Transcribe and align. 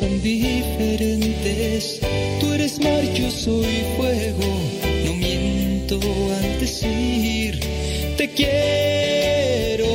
tan 0.00 0.20
diferentes. 0.22 2.00
Tú 2.40 2.52
eres 2.52 2.80
mar, 2.80 3.02
yo 3.14 3.30
soy 3.30 3.84
fuego. 3.96 4.60
No 5.06 5.14
miento 5.14 6.00
al 6.36 6.58
decir 6.58 7.60
te 8.16 8.28
quiero. 8.30 9.86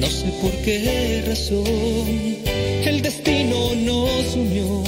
No 0.00 0.06
sé 0.06 0.26
por 0.40 0.52
qué 0.64 1.24
razón 1.26 2.36
el 2.84 3.02
destino 3.02 3.74
nos 3.74 4.36
unió. 4.36 4.84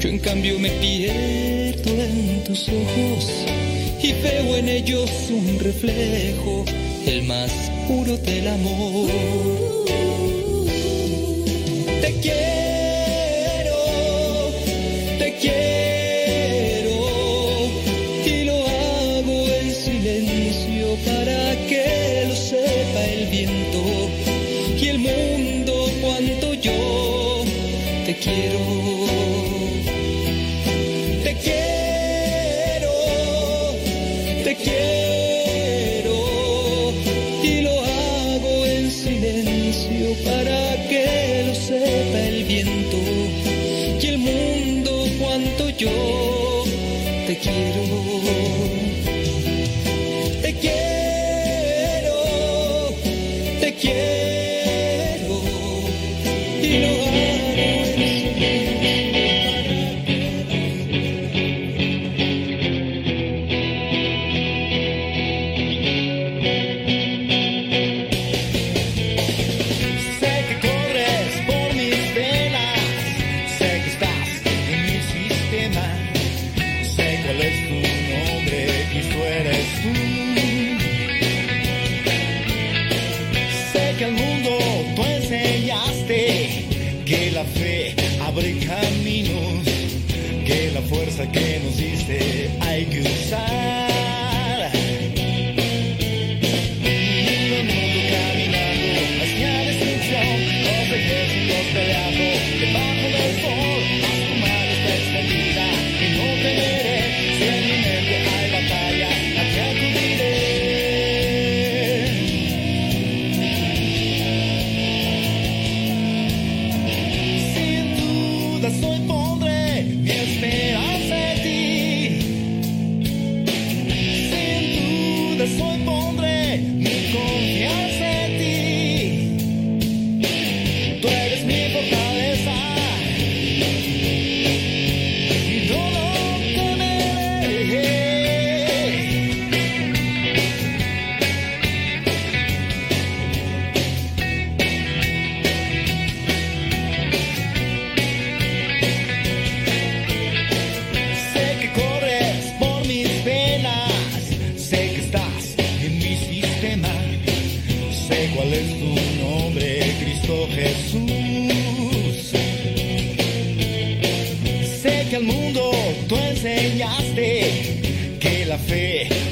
Yo 0.00 0.08
en 0.10 0.18
cambio 0.18 0.58
me 0.58 0.70
pierdo 0.70 1.90
en 1.90 2.44
tus 2.44 2.68
ojos 2.68 3.30
y 4.02 4.12
veo 4.22 4.56
en 4.56 4.68
ellos 4.68 5.10
un 5.30 5.58
reflejo, 5.58 6.64
el 7.06 7.22
más 7.24 7.50
puro 7.86 8.16
del 8.18 8.48
amor. 8.48 9.79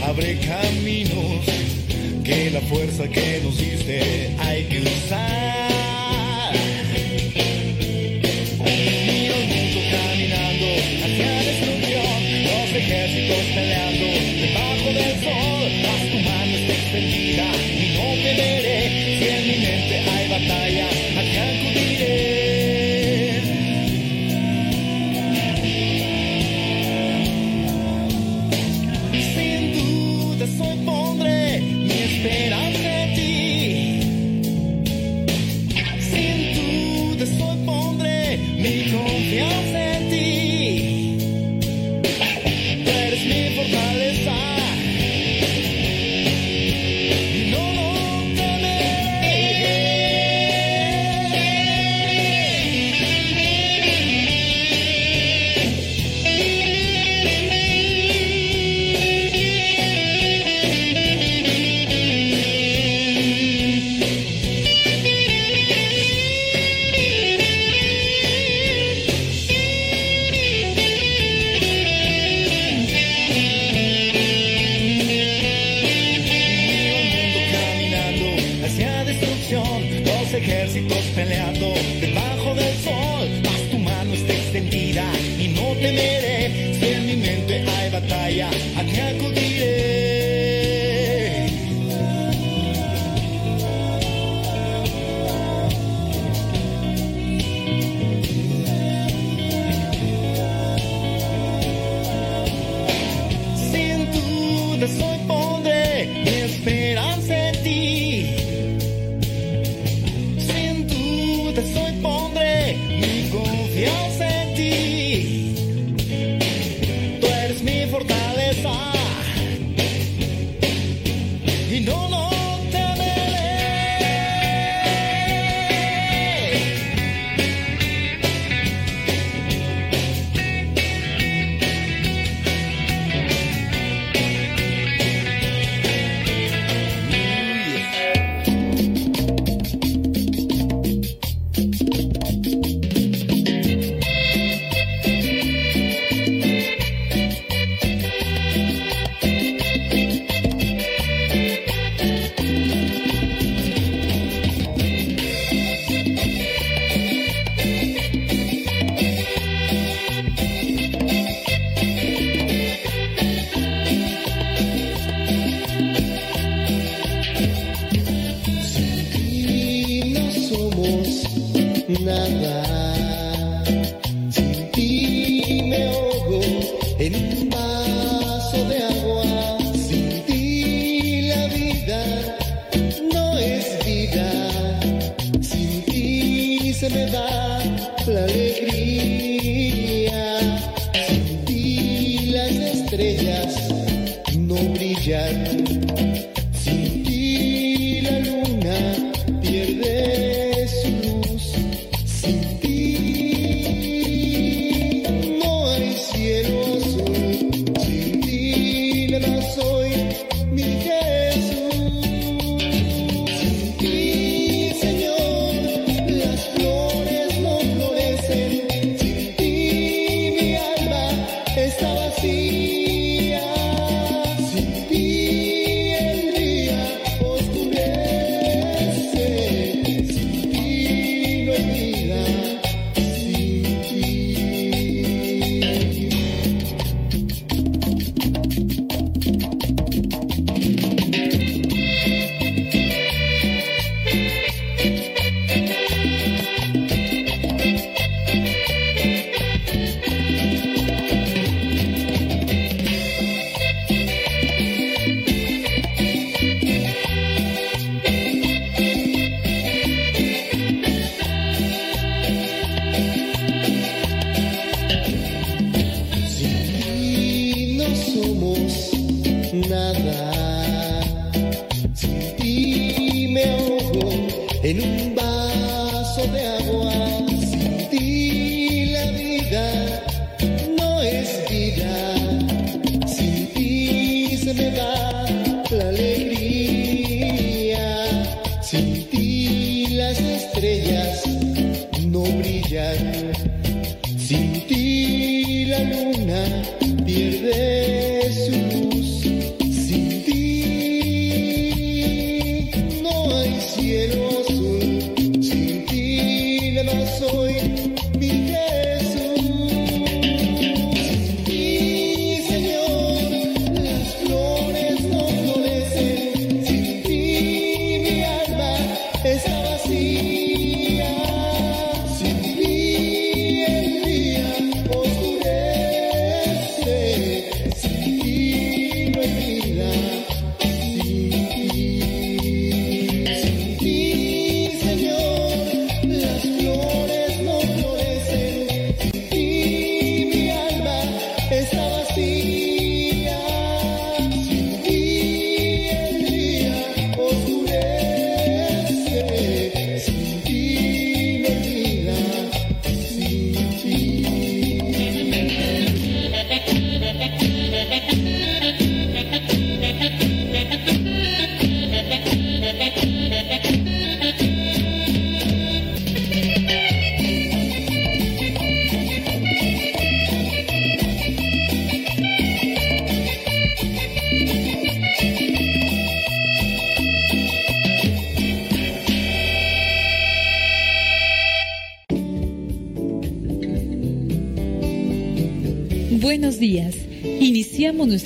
abre 0.08 0.38
caminos 0.38 1.44
que 2.24 2.50
la 2.50 2.60
fuerza 2.62 3.06
que 3.08 3.40
nos 3.44 3.58
diste 3.58 4.34
hay 4.38 4.64
que 4.64 4.80
usar. 4.80 5.67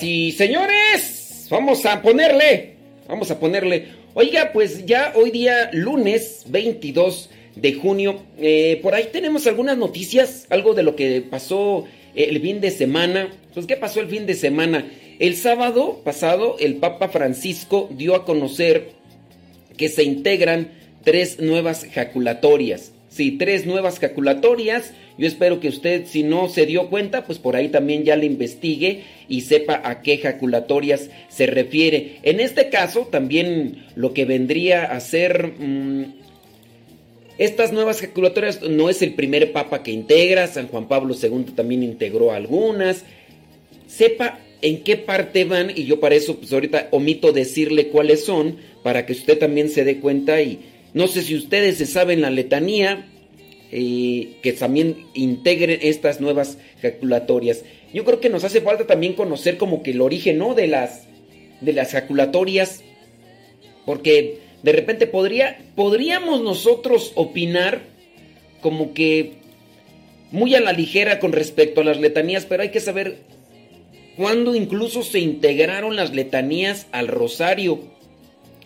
Y 0.00 0.32
señores, 0.32 1.46
vamos 1.50 1.84
a 1.84 2.00
ponerle, 2.00 2.76
vamos 3.06 3.30
a 3.30 3.38
ponerle. 3.38 3.88
Oiga, 4.14 4.50
pues 4.54 4.86
ya 4.86 5.12
hoy 5.14 5.30
día 5.30 5.68
lunes 5.70 6.44
22 6.46 7.28
de 7.56 7.74
junio, 7.74 8.22
eh, 8.38 8.80
por 8.82 8.94
ahí 8.94 9.10
tenemos 9.12 9.46
algunas 9.46 9.76
noticias, 9.76 10.46
algo 10.48 10.72
de 10.72 10.82
lo 10.82 10.96
que 10.96 11.20
pasó 11.20 11.84
el 12.14 12.40
fin 12.40 12.62
de 12.62 12.70
semana. 12.70 13.28
Pues, 13.52 13.66
¿qué 13.66 13.76
pasó 13.76 14.00
el 14.00 14.08
fin 14.08 14.24
de 14.24 14.34
semana? 14.34 14.86
El 15.18 15.36
sábado 15.36 16.00
pasado, 16.02 16.56
el 16.58 16.76
Papa 16.76 17.08
Francisco 17.08 17.90
dio 17.92 18.14
a 18.14 18.24
conocer 18.24 18.92
que 19.76 19.90
se 19.90 20.04
integran 20.04 20.70
tres 21.04 21.38
nuevas 21.38 21.86
jaculatorias. 21.92 22.92
Sí, 23.10 23.32
tres 23.32 23.66
nuevas 23.66 23.98
jaculatorias. 23.98 24.94
Yo 25.18 25.26
espero 25.26 25.60
que 25.60 25.68
usted, 25.68 26.06
si 26.06 26.22
no 26.22 26.48
se 26.48 26.66
dio 26.66 26.88
cuenta, 26.90 27.24
pues 27.24 27.38
por 27.38 27.56
ahí 27.56 27.68
también 27.68 28.04
ya 28.04 28.16
le 28.16 28.26
investigue 28.26 29.04
y 29.28 29.42
sepa 29.42 29.80
a 29.84 30.02
qué 30.02 30.18
jaculatorias 30.18 31.08
se 31.28 31.46
refiere. 31.46 32.18
En 32.22 32.40
este 32.40 32.68
caso, 32.68 33.08
también 33.10 33.86
lo 33.94 34.12
que 34.12 34.24
vendría 34.24 34.84
a 34.84 35.00
ser... 35.00 35.54
Mm, 35.58 36.26
estas 37.38 37.70
nuevas 37.70 38.00
jaculatorias 38.00 38.62
no 38.62 38.88
es 38.88 39.02
el 39.02 39.12
primer 39.12 39.52
papa 39.52 39.82
que 39.82 39.90
integra, 39.90 40.46
San 40.46 40.68
Juan 40.68 40.88
Pablo 40.88 41.14
II 41.14 41.52
también 41.54 41.82
integró 41.82 42.32
algunas. 42.32 43.04
Sepa 43.86 44.38
en 44.62 44.82
qué 44.82 44.96
parte 44.96 45.44
van 45.44 45.70
y 45.74 45.84
yo 45.84 46.00
para 46.00 46.14
eso 46.14 46.38
pues 46.38 46.52
ahorita 46.52 46.88
omito 46.92 47.32
decirle 47.32 47.88
cuáles 47.88 48.24
son 48.24 48.56
para 48.82 49.04
que 49.04 49.12
usted 49.12 49.38
también 49.38 49.68
se 49.68 49.84
dé 49.84 49.98
cuenta 49.98 50.40
y 50.40 50.60
no 50.94 51.08
sé 51.08 51.20
si 51.20 51.34
ustedes 51.34 51.76
se 51.76 51.84
saben 51.84 52.22
la 52.22 52.30
letanía 52.30 53.06
eh, 53.72 54.36
que 54.42 54.52
también 54.52 55.06
integren 55.14 55.80
estas 55.82 56.20
nuevas 56.20 56.58
jaculatorias. 56.80 57.64
Yo 57.92 58.04
creo 58.04 58.20
que 58.20 58.28
nos 58.28 58.44
hace 58.44 58.60
falta 58.60 58.86
también 58.86 59.14
conocer 59.14 59.56
como 59.56 59.82
que 59.82 59.92
el 59.92 60.00
origen, 60.00 60.38
¿no? 60.38 60.54
De 60.54 60.66
las, 60.66 61.06
de 61.60 61.72
las 61.72 61.92
jaculatorias. 61.92 62.82
Porque 63.84 64.38
de 64.62 64.72
repente 64.72 65.06
podría, 65.06 65.58
podríamos 65.74 66.42
nosotros 66.42 67.12
opinar 67.14 67.82
como 68.60 68.94
que 68.94 69.34
muy 70.30 70.54
a 70.54 70.60
la 70.60 70.72
ligera 70.72 71.20
con 71.20 71.32
respecto 71.32 71.80
a 71.80 71.84
las 71.84 72.00
letanías, 72.00 72.46
pero 72.46 72.62
hay 72.62 72.70
que 72.70 72.80
saber 72.80 73.18
cuándo 74.16 74.54
incluso 74.54 75.02
se 75.02 75.20
integraron 75.20 75.96
las 75.96 76.14
letanías 76.14 76.86
al 76.92 77.08
rosario. 77.08 77.80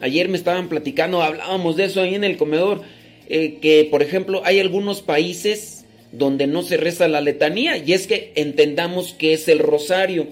Ayer 0.00 0.28
me 0.28 0.38
estaban 0.38 0.68
platicando, 0.68 1.22
hablábamos 1.22 1.76
de 1.76 1.84
eso 1.84 2.00
ahí 2.00 2.14
en 2.14 2.24
el 2.24 2.38
comedor, 2.38 2.82
eh, 3.32 3.58
que 3.60 3.86
por 3.88 4.02
ejemplo 4.02 4.42
hay 4.44 4.58
algunos 4.58 5.02
países 5.02 5.84
donde 6.10 6.48
no 6.48 6.64
se 6.64 6.76
reza 6.76 7.06
la 7.06 7.20
letanía 7.20 7.76
y 7.76 7.92
es 7.92 8.08
que 8.08 8.32
entendamos 8.34 9.12
que 9.12 9.32
es 9.32 9.46
el 9.46 9.60
rosario. 9.60 10.26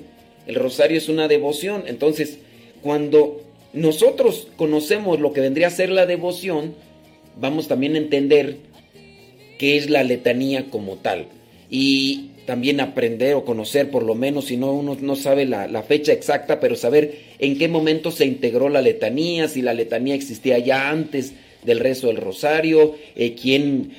El 0.49 0.57
rosario 0.57 0.99
es 0.99 1.09
una 1.09 1.29
devoción. 1.29 1.85
Entonces, 1.87 2.39
cuando 2.83 3.41
nosotros 3.73 4.49
conocemos 4.57 5.21
lo 5.21 5.33
que 5.33 5.41
vendría 5.41 5.69
a 5.69 5.71
ser 5.71 5.91
la 5.91 6.07
devoción, 6.07 6.75
vamos 7.37 7.69
también 7.69 7.95
a 7.95 7.99
entender 7.99 8.57
qué 9.59 9.77
es 9.77 9.89
la 9.91 10.03
letanía 10.03 10.69
como 10.69 10.97
tal. 10.97 11.27
Y 11.71 12.31
también 12.47 12.81
aprender 12.81 13.35
o 13.35 13.45
conocer, 13.45 13.91
por 13.91 14.03
lo 14.03 14.15
menos, 14.17 14.47
si 14.47 14.57
no 14.57 14.73
uno 14.73 14.97
no 15.01 15.15
sabe 15.15 15.45
la, 15.45 15.83
fecha 15.83 16.13
exacta, 16.13 16.59
pero 16.59 16.75
saber 16.75 17.19
en 17.39 17.59
qué 17.59 17.69
momento 17.69 18.11
se 18.11 18.25
integró 18.25 18.71
la 18.71 18.83
letanía, 18.83 19.47
si 19.47 19.63
la 19.63 19.75
letanía 19.75 20.15
existía 20.15 20.59
ya 20.59 20.89
antes 20.89 21.35
del 21.65 21.81
rezo 21.81 22.09
del 22.09 22.17
rosario, 22.17 22.95
eh, 23.17 23.35
quién 23.41 23.93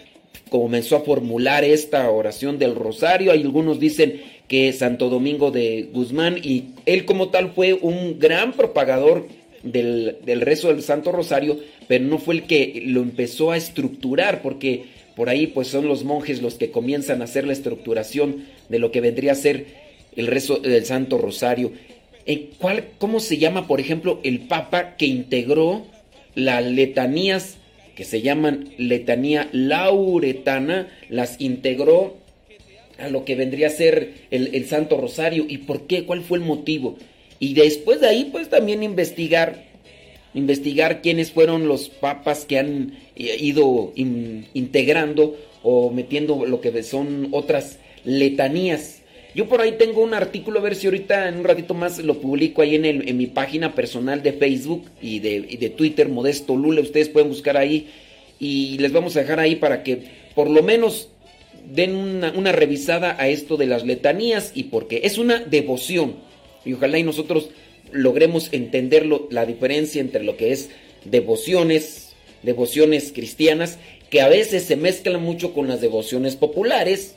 comenzó 0.49 0.95
a 0.97 1.01
formular 1.01 1.63
esta 1.63 2.09
oración 2.09 2.57
del 2.59 2.75
rosario. 2.75 3.31
Hay 3.31 3.41
algunos 3.41 3.79
dicen 3.79 4.21
que 4.47 4.73
Santo 4.73 5.09
Domingo 5.09 5.51
de 5.51 5.89
Guzmán 5.93 6.39
y 6.41 6.69
él 6.85 7.05
como 7.05 7.29
tal 7.29 7.51
fue 7.51 7.73
un 7.73 8.19
gran 8.19 8.53
propagador 8.53 9.27
del, 9.63 10.17
del 10.25 10.41
rezo 10.41 10.69
del 10.69 10.81
Santo 10.81 11.11
Rosario, 11.11 11.59
pero 11.87 12.05
no 12.05 12.17
fue 12.17 12.35
el 12.35 12.43
que 12.43 12.81
lo 12.85 13.01
empezó 13.01 13.51
a 13.51 13.57
estructurar, 13.57 14.41
porque 14.41 14.85
por 15.15 15.29
ahí 15.29 15.47
pues 15.47 15.67
son 15.67 15.87
los 15.87 16.03
monjes 16.03 16.41
los 16.41 16.55
que 16.55 16.71
comienzan 16.71 17.21
a 17.21 17.25
hacer 17.25 17.45
la 17.45 17.53
estructuración 17.53 18.45
de 18.69 18.79
lo 18.79 18.91
que 18.91 19.01
vendría 19.01 19.33
a 19.33 19.35
ser 19.35 19.65
el 20.15 20.27
rezo 20.27 20.57
del 20.57 20.85
Santo 20.85 21.17
Rosario. 21.17 21.71
¿En 22.25 22.49
cuál, 22.57 22.85
¿Cómo 22.97 23.19
se 23.19 23.37
llama, 23.37 23.67
por 23.67 23.79
ejemplo, 23.79 24.19
el 24.23 24.41
Papa 24.41 24.95
que 24.95 25.05
integró 25.05 25.85
las 26.35 26.65
letanías 26.65 27.57
que 27.95 28.05
se 28.05 28.21
llaman 28.21 28.69
letanía 28.77 29.49
lauretana, 29.51 30.87
las 31.09 31.41
integró 31.41 32.15
a 32.97 33.09
lo 33.09 33.25
que 33.25 33.35
vendría 33.35 33.67
a 33.67 33.71
ser 33.71 34.13
el, 34.31 34.65
Santo 34.67 34.95
Rosario. 34.95 35.45
¿Y 35.47 35.59
por 35.59 35.85
qué? 35.85 36.05
¿Cuál 36.05 36.21
fue 36.21 36.37
el 36.37 36.45
motivo? 36.45 36.97
Y 37.39 37.55
después 37.55 37.99
de 37.99 38.07
ahí, 38.07 38.29
pues 38.31 38.49
también 38.49 38.83
investigar, 38.83 39.65
investigar 40.33 41.01
quiénes 41.01 41.31
fueron 41.31 41.67
los 41.67 41.89
papas 41.89 42.45
que 42.45 42.59
han 42.59 42.93
eh, 43.17 43.35
ido 43.39 43.91
integrando 43.95 45.35
o 45.61 45.89
metiendo 45.89 46.45
lo 46.45 46.61
que 46.61 46.83
son 46.83 47.27
otras 47.31 47.79
letanías 48.05 48.98
yo 49.35 49.47
por 49.47 49.61
ahí 49.61 49.73
tengo 49.73 50.01
un 50.01 50.13
artículo, 50.13 50.59
a 50.59 50.63
ver 50.63 50.75
si 50.75 50.87
ahorita 50.87 51.27
en 51.27 51.37
un 51.37 51.43
ratito 51.43 51.73
más 51.73 51.99
lo 51.99 52.19
publico 52.19 52.61
ahí 52.61 52.75
en, 52.75 52.85
el, 52.85 53.07
en 53.07 53.17
mi 53.17 53.27
página 53.27 53.75
personal 53.75 54.23
de 54.23 54.33
Facebook 54.33 54.85
y 55.01 55.19
de, 55.19 55.69
Twitter, 55.69 56.09
Modesto 56.09 56.55
Lule. 56.55 56.81
Ustedes 56.81 57.09
pueden 57.09 57.29
buscar 57.29 57.55
ahí 57.55 57.89
y 58.39 58.77
les 58.79 58.91
vamos 58.91 59.15
a 59.15 59.21
dejar 59.21 59.39
ahí 59.39 59.55
para 59.55 59.83
que 59.83 59.99
por 60.33 60.49
lo 60.49 60.63
menos 60.63 61.09
den 61.71 61.95
una, 61.95 62.31
una 62.31 62.51
revisada 62.51 63.17
a 63.19 63.27
esto 63.27 63.55
de 63.55 63.67
las 63.67 63.85
letanías 63.85 64.51
y 64.55 64.63
porque 64.63 65.01
es 65.03 65.19
una 65.19 65.39
devoción. 65.39 66.15
Y 66.65 66.73
ojalá 66.73 66.97
y 66.97 67.03
nosotros 67.03 67.51
logremos 67.91 68.49
entenderlo, 68.51 69.27
la 69.29 69.45
diferencia 69.45 70.01
entre 70.01 70.23
lo 70.23 70.37
que 70.37 70.51
es 70.51 70.71
devociones, 71.05 72.13
devociones 72.41 73.11
cristianas, 73.13 73.77
que 74.09 74.21
a 74.21 74.27
veces 74.27 74.63
se 74.63 74.75
mezclan 74.75 75.21
mucho 75.21 75.53
con 75.53 75.67
las 75.67 75.81
devociones 75.81 76.35
populares 76.35 77.15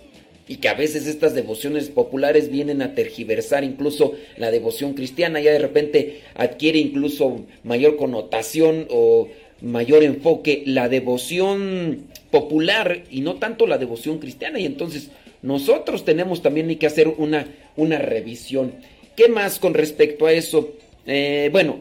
y 0.49 0.57
que 0.57 0.69
a 0.69 0.75
veces 0.75 1.07
estas 1.07 1.35
devociones 1.35 1.89
populares 1.89 2.51
vienen 2.51 2.83
a 2.83 2.95
tergiversar 2.95 3.65
incluso 3.65 4.15
la 4.37 4.51
devoción 4.51 4.95
cristiana, 4.95 5.41
ya 5.41 5.53
de 5.53 5.59
repente 5.59 6.21
adquiere 6.35 6.79
incluso 6.79 7.45
mayor 7.63 7.97
connotación 7.97 8.87
o 8.91 9.29
mayor 9.61 10.03
enfoque 10.03 10.63
la 10.67 10.89
devoción 10.89 12.07
popular 12.31 13.05
y 13.11 13.21
no 13.21 13.35
tanto 13.37 13.67
la 13.67 13.79
devoción 13.79 14.19
cristiana 14.19 14.59
y 14.59 14.67
entonces 14.67 15.11
nosotros 15.43 16.05
tenemos 16.05 16.43
también 16.43 16.77
que 16.79 16.87
hacer 16.87 17.09
una, 17.09 17.47
una 17.77 17.99
revisión. 17.99 18.73
¿Qué 19.17 19.29
más 19.29 19.59
con 19.59 19.75
respecto 19.75 20.27
a 20.27 20.33
eso? 20.33 20.73
Eh, 21.07 21.51
bueno, 21.53 21.81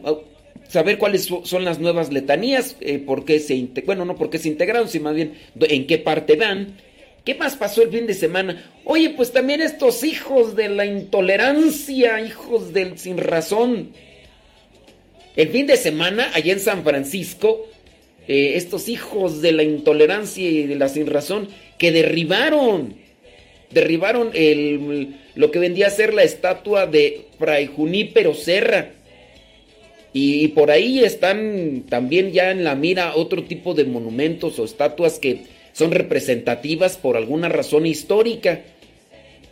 saber 0.68 0.98
cuáles 0.98 1.28
son 1.44 1.64
las 1.64 1.78
nuevas 1.78 2.12
letanías, 2.12 2.76
eh, 2.80 2.98
por 2.98 3.24
qué 3.24 3.38
se, 3.38 3.68
bueno, 3.86 4.04
no 4.04 4.16
por 4.16 4.30
qué 4.30 4.38
se 4.38 4.48
integraron, 4.48 4.88
sino 4.88 5.04
más 5.04 5.14
bien 5.14 5.34
en 5.60 5.86
qué 5.86 5.98
parte 5.98 6.36
van 6.36 6.76
¿Qué 7.24 7.36
más 7.36 7.54
pasó 7.54 7.82
el 7.82 7.90
fin 7.90 8.06
de 8.06 8.14
semana? 8.14 8.72
Oye, 8.84 9.10
pues 9.10 9.30
también 9.30 9.60
estos 9.60 10.02
hijos 10.02 10.56
de 10.56 10.68
la 10.68 10.86
intolerancia, 10.86 12.20
hijos 12.20 12.72
del 12.72 12.98
sin 12.98 13.16
razón. 13.16 13.90
El 15.36 15.48
fin 15.48 15.68
de 15.68 15.76
semana, 15.76 16.30
allá 16.34 16.52
en 16.52 16.58
San 16.58 16.82
Francisco, 16.82 17.68
eh, 18.26 18.54
estos 18.56 18.88
hijos 18.88 19.40
de 19.40 19.52
la 19.52 19.62
intolerancia 19.62 20.48
y 20.48 20.66
de 20.66 20.74
la 20.74 20.88
sin 20.88 21.06
razón, 21.06 21.46
que 21.78 21.92
derribaron, 21.92 22.96
derribaron 23.70 24.30
el, 24.34 25.14
lo 25.36 25.52
que 25.52 25.60
vendía 25.60 25.86
a 25.86 25.90
ser 25.90 26.14
la 26.14 26.24
estatua 26.24 26.86
de 26.86 27.26
Fray 27.38 27.66
Junípero 27.66 28.34
Serra. 28.34 28.90
y 30.12 30.48
por 30.48 30.70
ahí 30.70 31.02
están 31.02 31.84
también 31.88 32.32
ya 32.32 32.50
en 32.50 32.64
la 32.64 32.74
mira 32.74 33.14
otro 33.14 33.44
tipo 33.44 33.72
de 33.72 33.84
monumentos 33.84 34.58
o 34.58 34.64
estatuas 34.64 35.18
que 35.18 35.44
son 35.72 35.92
representativas 35.92 36.96
por 36.96 37.16
alguna 37.16 37.48
razón 37.48 37.86
histórica. 37.86 38.62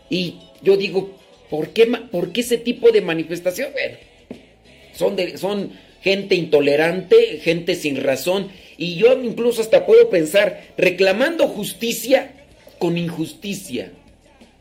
Y 0.08 0.36
yo 0.62 0.76
digo, 0.76 1.20
¿Por 1.50 1.70
qué, 1.70 1.86
por 1.86 2.32
qué 2.32 2.42
ese 2.42 2.56
tipo 2.56 2.92
de 2.92 3.00
manifestación? 3.00 3.70
Bueno, 3.72 3.96
son, 4.94 5.16
de, 5.16 5.36
son 5.36 5.72
gente 6.00 6.36
intolerante, 6.36 7.40
gente 7.42 7.74
sin 7.74 7.96
razón. 7.96 8.48
Y 8.78 8.94
yo 8.94 9.20
incluso 9.20 9.60
hasta 9.60 9.84
puedo 9.84 10.08
pensar, 10.08 10.68
reclamando 10.78 11.48
justicia 11.48 12.30
con 12.78 12.96
injusticia. 12.96 13.90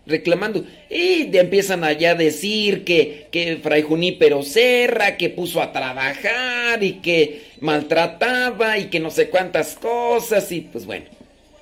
Reclamando. 0.07 0.65
Y 0.89 1.37
empiezan 1.37 1.83
allá 1.83 2.11
a 2.11 2.15
decir 2.15 2.83
que, 2.83 3.27
que 3.29 3.57
Fray 3.57 3.83
Junípero 3.83 4.41
Serra, 4.41 5.15
que 5.15 5.29
puso 5.29 5.61
a 5.61 5.71
trabajar 5.71 6.83
y 6.83 6.93
que 6.93 7.43
maltrataba 7.59 8.79
y 8.79 8.85
que 8.85 8.99
no 8.99 9.11
sé 9.11 9.29
cuántas 9.29 9.75
cosas. 9.75 10.51
Y 10.51 10.61
pues 10.61 10.87
bueno, 10.87 11.05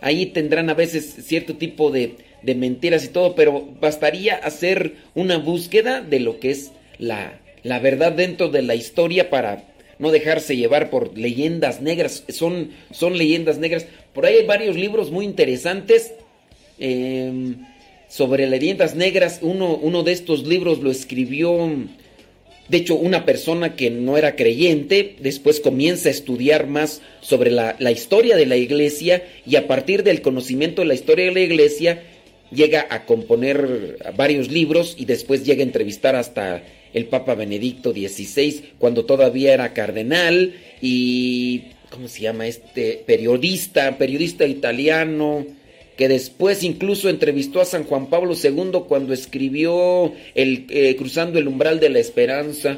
ahí 0.02 0.28
tendrán 0.28 0.70
a 0.70 0.74
veces 0.74 1.16
cierto 1.24 1.56
tipo 1.56 1.92
de, 1.92 2.16
de 2.42 2.56
mentiras 2.56 3.06
y 3.06 3.10
todo, 3.10 3.36
pero 3.36 3.68
bastaría 3.80 4.36
hacer 4.36 4.94
una 5.16 5.38
búsqueda 5.38 6.02
de 6.02 6.20
lo 6.20 6.40
que 6.40 6.52
es 6.52 6.72
la, 7.00 7.40
la 7.64 7.80
verdad 7.80 8.12
dentro 8.12 8.50
de 8.50 8.62
la 8.62 8.76
historia 8.76 9.30
para 9.30 9.64
no 10.00 10.12
dejarse 10.12 10.56
llevar 10.56 10.90
por 10.90 11.18
leyendas 11.18 11.82
negras. 11.82 12.24
Son, 12.30 12.72
son 12.92 13.18
leyendas 13.18 13.58
negras. 13.58 13.86
Por 14.14 14.26
ahí 14.26 14.36
hay 14.36 14.46
varios 14.46 14.76
libros 14.76 15.12
muy 15.12 15.26
interesantes 15.26 16.14
em, 16.80 17.56
sobre 18.08 18.48
leyendas 18.48 18.96
negras. 18.96 19.40
Uno, 19.42 19.76
uno 19.76 20.04
de 20.04 20.12
estos 20.12 20.46
libros 20.46 20.80
lo 20.80 20.92
escribió, 20.92 21.70
de 22.70 22.78
hecho, 22.78 22.96
una 22.96 23.26
persona 23.26 23.76
que 23.76 23.90
no 23.90 24.18
era 24.18 24.36
creyente. 24.36 25.16
Después 25.20 25.60
comienza 25.60 26.10
a 26.10 26.12
estudiar 26.12 26.68
más 26.68 27.02
sobre 27.22 27.50
la, 27.50 27.76
la 27.80 27.92
historia 27.92 28.36
de 28.36 28.46
la 28.46 28.58
iglesia 28.58 29.24
y 29.46 29.56
a 29.56 29.68
partir 29.68 30.04
del 30.04 30.22
conocimiento 30.22 30.82
de 30.82 30.88
la 30.88 30.94
historia 30.94 31.26
de 31.26 31.32
la 31.32 31.40
iglesia 31.40 32.04
llega 32.52 32.88
a 32.90 33.06
componer 33.06 33.98
varios 34.16 34.52
libros 34.52 34.96
y 34.98 35.06
después 35.06 35.46
llega 35.46 35.62
a 35.62 35.66
entrevistar 35.66 36.16
hasta 36.16 36.64
el 36.94 37.06
Papa 37.06 37.36
Benedicto 37.36 37.92
XVI 37.92 38.74
cuando 38.80 39.06
todavía 39.06 39.54
era 39.54 39.74
cardenal 39.74 40.54
y 40.82 41.64
¿cómo 41.90 42.08
se 42.08 42.22
llama 42.22 42.48
este 42.48 43.04
periodista, 43.06 43.98
periodista 43.98 44.46
italiano 44.46 45.46
que 45.98 46.08
después 46.08 46.64
incluso 46.64 47.10
entrevistó 47.10 47.60
a 47.60 47.66
San 47.66 47.84
Juan 47.84 48.08
Pablo 48.08 48.34
II 48.42 48.84
cuando 48.88 49.14
escribió 49.14 50.14
el 50.36 50.68
eh, 50.70 50.96
Cruzando 50.96 51.40
el 51.40 51.48
umbral 51.48 51.80
de 51.80 51.90
la 51.90 52.00
esperanza. 52.00 52.78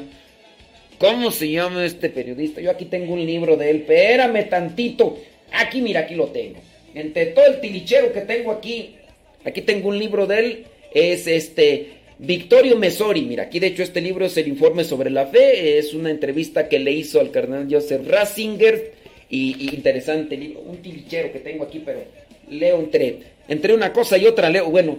¿Cómo 0.98 1.30
se 1.30 1.50
llama 1.50 1.84
este 1.84 2.08
periodista? 2.08 2.60
Yo 2.60 2.70
aquí 2.70 2.86
tengo 2.86 3.12
un 3.12 3.24
libro 3.24 3.56
de 3.56 3.70
él. 3.70 3.76
Espérame 3.76 4.48
tantito. 4.48 5.18
Aquí, 5.52 5.82
mira, 5.82 6.00
aquí 6.00 6.14
lo 6.14 6.28
tengo. 6.28 6.58
Entre 6.94 7.26
todo 7.26 7.46
el 7.46 7.60
tilichero 7.60 8.12
que 8.12 8.22
tengo 8.22 8.50
aquí, 8.50 8.96
aquí 9.44 9.62
tengo 9.62 9.88
un 9.88 9.98
libro 9.98 10.26
de 10.26 10.38
él. 10.38 10.64
Es 10.92 11.26
este 11.26 12.00
Victorio 12.18 12.76
Mesori, 12.76 13.22
mira, 13.22 13.44
aquí 13.44 13.60
de 13.60 13.68
hecho 13.68 13.82
este 13.82 14.02
libro 14.02 14.26
es 14.26 14.36
el 14.36 14.46
informe 14.46 14.84
sobre 14.84 15.08
la 15.08 15.26
fe, 15.26 15.78
es 15.78 15.94
una 15.94 16.10
entrevista 16.10 16.68
que 16.68 16.78
le 16.78 16.92
hizo 16.92 17.18
al 17.18 17.30
cardenal 17.30 17.66
Joseph 17.70 18.06
Ratzinger 18.06 18.92
y, 19.30 19.74
interesante 19.74 20.36
libro, 20.36 20.60
un 20.60 20.82
tilichero 20.82 21.32
que 21.32 21.38
tengo 21.38 21.64
aquí, 21.64 21.80
pero 21.82 22.02
leo 22.50 22.78
entre, 22.78 23.20
entre 23.48 23.74
una 23.74 23.92
cosa 23.92 24.18
y 24.18 24.26
otra, 24.26 24.50
leo, 24.50 24.70
bueno, 24.70 24.98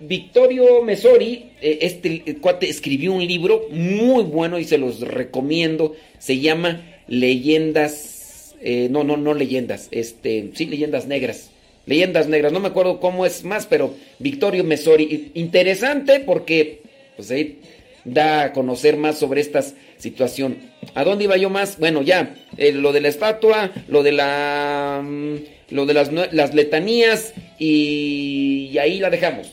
Victorio 0.00 0.82
Mesori, 0.82 1.52
eh, 1.60 1.78
este 1.82 2.36
cuate 2.40 2.68
escribió 2.68 3.12
un 3.12 3.26
libro 3.26 3.66
muy 3.70 4.24
bueno 4.24 4.58
y 4.58 4.64
se 4.64 4.78
los 4.78 5.00
recomiendo, 5.00 5.94
se 6.18 6.38
llama 6.40 6.82
Leyendas, 7.06 8.56
eh, 8.60 8.88
no, 8.90 9.04
no, 9.04 9.16
no 9.16 9.34
leyendas, 9.34 9.88
este, 9.90 10.50
sí, 10.54 10.66
leyendas 10.66 11.06
negras 11.06 11.50
Leyendas 11.88 12.28
Negras, 12.28 12.52
no 12.52 12.60
me 12.60 12.68
acuerdo 12.68 13.00
cómo 13.00 13.24
es 13.24 13.44
más, 13.44 13.64
pero 13.64 13.94
Victorio 14.18 14.62
Mesori, 14.62 15.30
interesante 15.32 16.20
porque 16.20 16.82
pues 17.16 17.30
ahí 17.30 17.60
da 18.04 18.42
a 18.42 18.52
conocer 18.52 18.98
más 18.98 19.18
sobre 19.18 19.40
esta 19.40 19.62
situación. 19.96 20.58
¿A 20.94 21.02
dónde 21.02 21.24
iba 21.24 21.38
yo 21.38 21.48
más? 21.48 21.78
Bueno, 21.78 22.02
ya, 22.02 22.34
eh, 22.58 22.72
lo 22.72 22.92
de 22.92 23.00
la 23.00 23.08
estatua, 23.08 23.70
lo 23.88 24.02
de 24.02 24.12
la 24.12 25.00
mm, 25.02 25.36
lo 25.70 25.86
de 25.86 25.94
las, 25.94 26.10
las 26.12 26.54
letanías 26.54 27.34
y, 27.58 28.76
ahí 28.78 28.98
la 28.98 29.10
dejamos. 29.10 29.50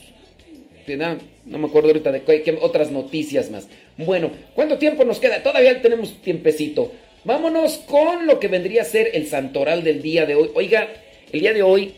No, 1.45 1.58
me 1.58 1.67
acuerdo 1.67 1.89
ahorita 1.89 2.12
de 2.12 2.23
qué, 2.23 2.58
otras 2.62 2.91
noticias 2.91 3.49
más. 3.49 3.67
Bueno, 3.97 4.32
¿cuánto 4.54 4.78
tiempo 4.78 5.04
nos 5.04 5.19
queda? 5.19 5.41
Todavía 5.41 5.82
tenemos 5.82 6.21
tiempecito. 6.21 6.91
Vámonos 7.23 7.78
con 7.88 8.28
lo 8.28 8.39
que 8.39 8.47
vendría 8.47 8.84
a 8.84 8.86
ser 8.86 9.12
el 9.13 9.28
santoral 9.28 9.84
del 9.84 10.01
día 10.01 10.25
de 10.25 10.36
hoy. 10.36 10.51
Oiga, 10.54 10.89
el 11.32 11.39
día 11.39 11.54
de 11.54 11.63
hoy 11.63 11.93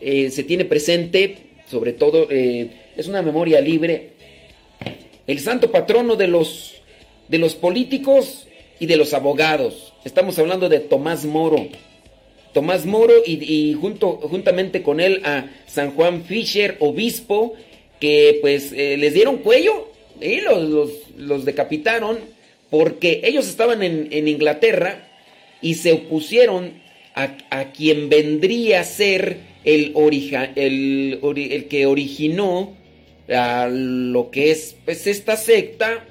eh, 0.00 0.30
se 0.30 0.42
tiene 0.42 0.64
presente, 0.64 1.36
sobre 1.70 1.92
todo, 1.92 2.26
eh, 2.30 2.68
es 2.96 3.06
una 3.06 3.22
memoria 3.22 3.60
libre, 3.60 4.10
el 5.26 5.38
santo 5.38 5.70
patrono 5.70 6.16
de 6.16 6.26
los, 6.26 6.82
de 7.28 7.38
los 7.38 7.54
políticos 7.54 8.48
y 8.80 8.86
de 8.86 8.96
los 8.96 9.14
abogados. 9.14 9.94
Estamos 10.04 10.38
hablando 10.40 10.68
de 10.68 10.80
Tomás 10.80 11.24
Moro. 11.24 11.68
Tomás 12.52 12.86
Moro 12.86 13.14
y, 13.26 13.74
junto, 13.80 14.12
juntamente 14.12 14.82
con 14.82 15.00
él 15.00 15.22
a 15.24 15.46
San 15.66 15.92
Juan 15.92 16.24
Fisher, 16.24 16.76
obispo, 16.80 17.54
que 18.00 18.38
pues 18.40 18.72
eh, 18.72 18.96
les 18.96 19.14
dieron 19.14 19.38
cuello 19.38 19.88
y 20.20 20.40
los, 20.40 20.90
los, 21.16 21.44
decapitaron 21.44 22.18
porque 22.68 23.20
ellos 23.24 23.48
estaban 23.48 23.82
en, 23.82 24.08
en 24.10 24.28
Inglaterra 24.28 25.08
y 25.60 25.74
se 25.74 25.92
opusieron 25.92 26.72
a, 27.14 27.36
a, 27.50 27.72
quien 27.72 28.08
vendría 28.08 28.80
a 28.80 28.84
ser 28.84 29.38
el, 29.64 29.94
el, 30.56 31.20
el 31.36 31.68
que 31.68 31.86
originó 31.86 32.74
a 33.28 33.68
lo 33.70 34.30
que 34.30 34.50
es 34.50 34.76
pues, 34.84 35.06
esta 35.06 35.36
secta, 35.36 36.04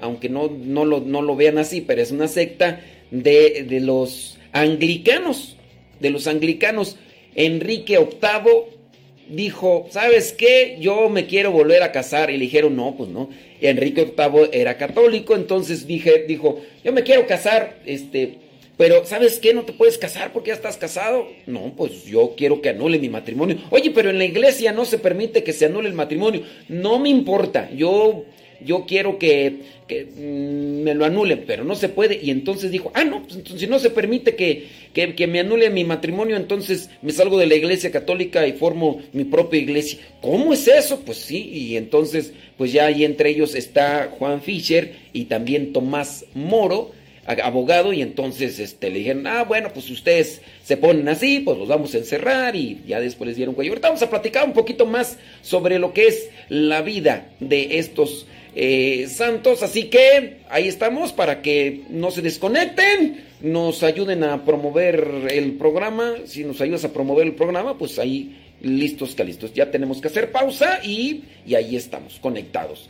aunque 0.00 0.28
no, 0.28 0.48
no, 0.48 0.84
lo, 0.84 1.00
no 1.00 1.22
lo 1.22 1.36
vean 1.36 1.58
así, 1.58 1.80
pero 1.80 2.02
es 2.02 2.12
una 2.12 2.28
secta 2.28 2.80
de, 3.10 3.64
de 3.68 3.80
los 3.80 4.38
anglicanos, 4.52 5.56
de 6.02 6.10
los 6.10 6.26
anglicanos. 6.26 6.98
Enrique 7.34 7.96
VIII 7.98 9.34
dijo, 9.34 9.86
¿sabes 9.90 10.32
qué? 10.32 10.76
Yo 10.80 11.08
me 11.08 11.26
quiero 11.26 11.50
volver 11.50 11.82
a 11.82 11.92
casar. 11.92 12.30
Y 12.30 12.34
le 12.34 12.44
dijeron, 12.44 12.76
no, 12.76 12.94
pues 12.94 13.08
no. 13.08 13.30
Enrique 13.60 14.04
VIII 14.04 14.50
era 14.52 14.76
católico, 14.76 15.34
entonces 15.34 15.86
dije, 15.86 16.24
dijo, 16.28 16.60
yo 16.84 16.92
me 16.92 17.04
quiero 17.04 17.26
casar, 17.26 17.78
este, 17.86 18.38
pero, 18.76 19.04
¿sabes 19.04 19.38
qué? 19.38 19.54
No 19.54 19.62
te 19.62 19.72
puedes 19.72 19.98
casar 19.98 20.32
porque 20.32 20.48
ya 20.48 20.54
estás 20.54 20.76
casado. 20.76 21.28
No, 21.46 21.72
pues 21.76 22.04
yo 22.04 22.34
quiero 22.36 22.60
que 22.60 22.70
anule 22.70 22.98
mi 22.98 23.08
matrimonio. 23.08 23.58
Oye, 23.70 23.90
pero 23.90 24.10
en 24.10 24.18
la 24.18 24.24
iglesia 24.24 24.72
no 24.72 24.84
se 24.84 24.98
permite 24.98 25.44
que 25.44 25.52
se 25.52 25.66
anule 25.66 25.88
el 25.88 25.94
matrimonio. 25.94 26.42
No 26.68 26.98
me 26.98 27.08
importa. 27.08 27.70
Yo, 27.70 28.24
yo 28.64 28.84
quiero 28.86 29.18
que, 29.18 29.60
mm, 29.88 30.82
me 30.82 30.94
lo 30.94 31.04
anulen, 31.04 31.44
pero 31.46 31.64
no 31.64 31.74
se 31.74 31.88
puede. 31.88 32.18
Y 32.22 32.30
entonces 32.30 32.70
dijo, 32.70 32.90
ah, 32.94 33.04
no, 33.04 33.22
pues 33.22 33.40
si 33.58 33.66
no 33.66 33.78
se 33.78 33.90
permite 33.90 34.34
que, 34.34 34.68
que, 34.92 35.26
me 35.26 35.40
anule 35.40 35.70
mi 35.70 35.84
matrimonio, 35.84 36.36
entonces 36.36 36.90
me 37.02 37.12
salgo 37.12 37.38
de 37.38 37.46
la 37.46 37.54
iglesia 37.54 37.90
católica 37.90 38.46
y 38.46 38.52
formo 38.52 39.02
mi 39.12 39.24
propia 39.24 39.60
iglesia. 39.60 39.98
¿Cómo 40.20 40.52
es 40.52 40.66
eso? 40.68 41.00
Pues 41.00 41.18
sí, 41.18 41.48
y 41.48 41.76
entonces, 41.76 42.32
pues 42.56 42.72
ya 42.72 42.86
ahí 42.86 43.04
entre 43.04 43.30
ellos 43.30 43.54
está 43.54 44.10
Juan 44.18 44.42
Fischer 44.42 44.94
y 45.12 45.24
también 45.26 45.72
Tomás 45.72 46.24
Moro 46.34 46.92
abogado 47.26 47.92
y 47.92 48.02
entonces 48.02 48.58
este, 48.58 48.90
le 48.90 48.98
dijeron, 48.98 49.26
ah, 49.26 49.44
bueno, 49.44 49.70
pues 49.72 49.88
ustedes 49.90 50.40
se 50.64 50.76
ponen 50.76 51.08
así, 51.08 51.40
pues 51.40 51.56
los 51.56 51.68
vamos 51.68 51.94
a 51.94 51.98
encerrar 51.98 52.56
y 52.56 52.80
ya 52.86 53.00
después 53.00 53.28
les 53.28 53.36
dieron 53.36 53.54
cuello. 53.54 53.70
Ahorita 53.72 53.88
vamos 53.88 54.02
a 54.02 54.10
platicar 54.10 54.44
un 54.44 54.52
poquito 54.52 54.86
más 54.86 55.18
sobre 55.40 55.78
lo 55.78 55.92
que 55.92 56.08
es 56.08 56.30
la 56.48 56.82
vida 56.82 57.28
de 57.38 57.78
estos 57.78 58.26
eh, 58.54 59.08
santos, 59.08 59.62
así 59.62 59.84
que 59.84 60.38
ahí 60.50 60.68
estamos 60.68 61.12
para 61.12 61.40
que 61.42 61.82
no 61.88 62.10
se 62.10 62.22
desconecten, 62.22 63.24
nos 63.40 63.82
ayuden 63.82 64.24
a 64.24 64.44
promover 64.44 65.26
el 65.30 65.52
programa, 65.52 66.14
si 66.26 66.44
nos 66.44 66.60
ayudas 66.60 66.84
a 66.84 66.92
promover 66.92 67.26
el 67.26 67.34
programa, 67.34 67.78
pues 67.78 67.98
ahí 67.98 68.38
listos, 68.60 69.14
calistos, 69.14 69.52
ya 69.54 69.70
tenemos 69.70 70.00
que 70.00 70.08
hacer 70.08 70.30
pausa 70.30 70.80
y, 70.84 71.24
y 71.46 71.54
ahí 71.54 71.76
estamos, 71.76 72.18
conectados. 72.20 72.88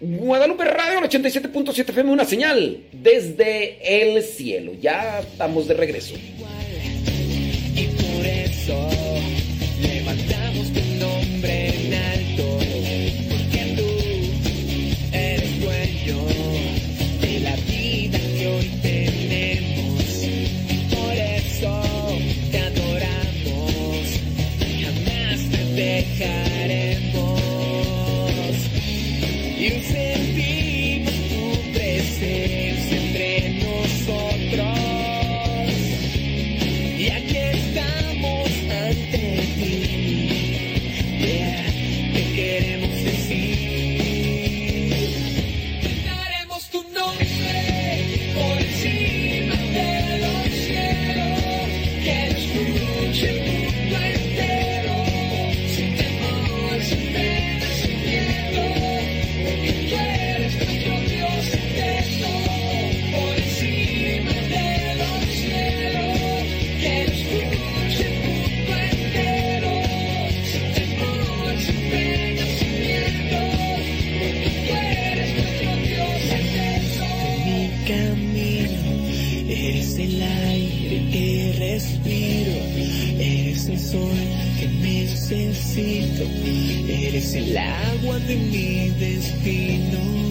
Guadalupe 0.00 0.64
Radio 0.64 1.00
87.7 1.00 1.88
FM, 1.88 2.10
una 2.10 2.26
señal 2.26 2.82
desde 2.92 3.78
el 4.04 4.22
cielo. 4.22 4.72
Ya 4.78 5.20
estamos 5.20 5.68
de 5.68 5.74
regreso. 5.74 6.16
America. 25.96 26.45
que 84.58 84.68
necesito, 84.68 86.24
eres 86.88 87.34
el 87.34 87.56
agua 87.56 88.18
de 88.20 88.36
mi 88.36 88.90
destino. 88.98 90.25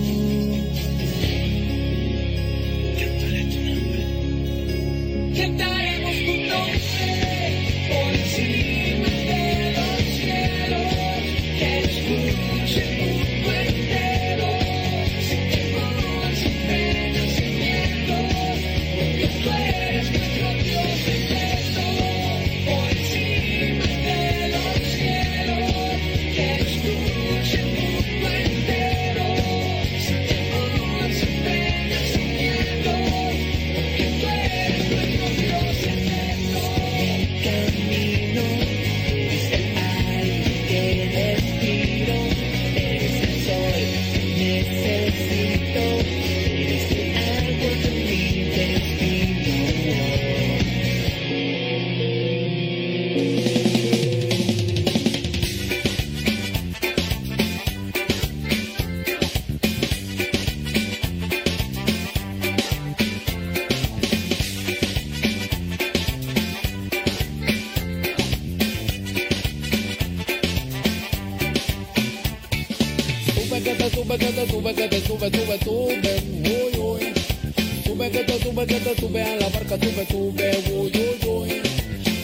Sube 79.78 80.06
sube 80.06 80.06
sube 80.06 80.52
uy 80.72 80.92
uy 80.96 81.28
uy 81.28 81.62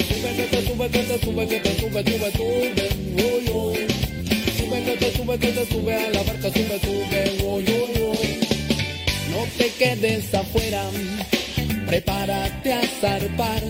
Sube 0.07 0.29
que 0.35 0.43
te 0.43 0.67
sube 0.67 0.89
que 0.89 1.03
te 1.03 1.19
sube 1.19 1.47
que 1.47 1.59
te 1.59 1.75
sube 1.79 2.03
sube 2.03 2.31
sube 2.31 2.89
uy 3.15 3.49
uy 3.49 3.87
Sube 4.57 4.83
que 4.83 4.97
te 4.97 5.11
sube 5.11 5.39
que 5.39 5.47
te 5.47 5.65
sube 5.65 5.93
a 5.93 6.09
la 6.11 6.23
barca 6.23 6.49
sube 6.49 6.79
sube 6.79 7.21
uy 7.43 7.63
uy 7.63 8.03
uy 8.03 8.39
No 9.31 9.45
te 9.57 9.69
quedes 9.77 10.33
afuera 10.33 10.83
prepárate 11.87 12.73
a 12.73 12.81
zarpar 13.01 13.63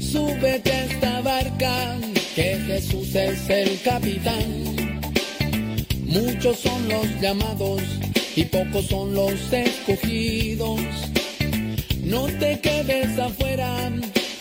Súbete 0.00 0.72
a 0.72 0.84
esta 0.84 1.20
barca 1.20 1.98
que 2.34 2.58
Jesús 2.66 3.14
es 3.14 3.48
el 3.48 3.80
capitán 3.82 4.74
Muchos 6.06 6.58
son 6.58 6.88
los 6.88 7.20
llamados 7.20 7.82
y 8.36 8.44
pocos 8.44 8.86
son 8.86 9.14
los 9.14 9.52
escogidos. 9.52 10.80
No 12.14 12.26
te 12.38 12.60
quedes 12.60 13.18
afuera, 13.18 13.90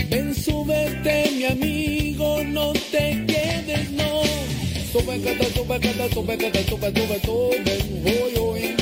ven, 0.08 0.36
súbete, 0.36 1.32
mi 1.36 1.46
amigo, 1.46 2.44
no 2.44 2.72
te 2.92 3.26
quedes, 3.26 3.90
no. 3.94 4.22
Sube 4.92 5.18
te 5.18 5.46
sube, 5.56 5.80
te 5.80 6.14
sube, 6.14 6.38
te 6.38 6.64
sube, 6.70 6.92
sube, 6.94 7.20
sube, 7.26 7.76
uy, 8.06 8.40
uy. 8.40 8.76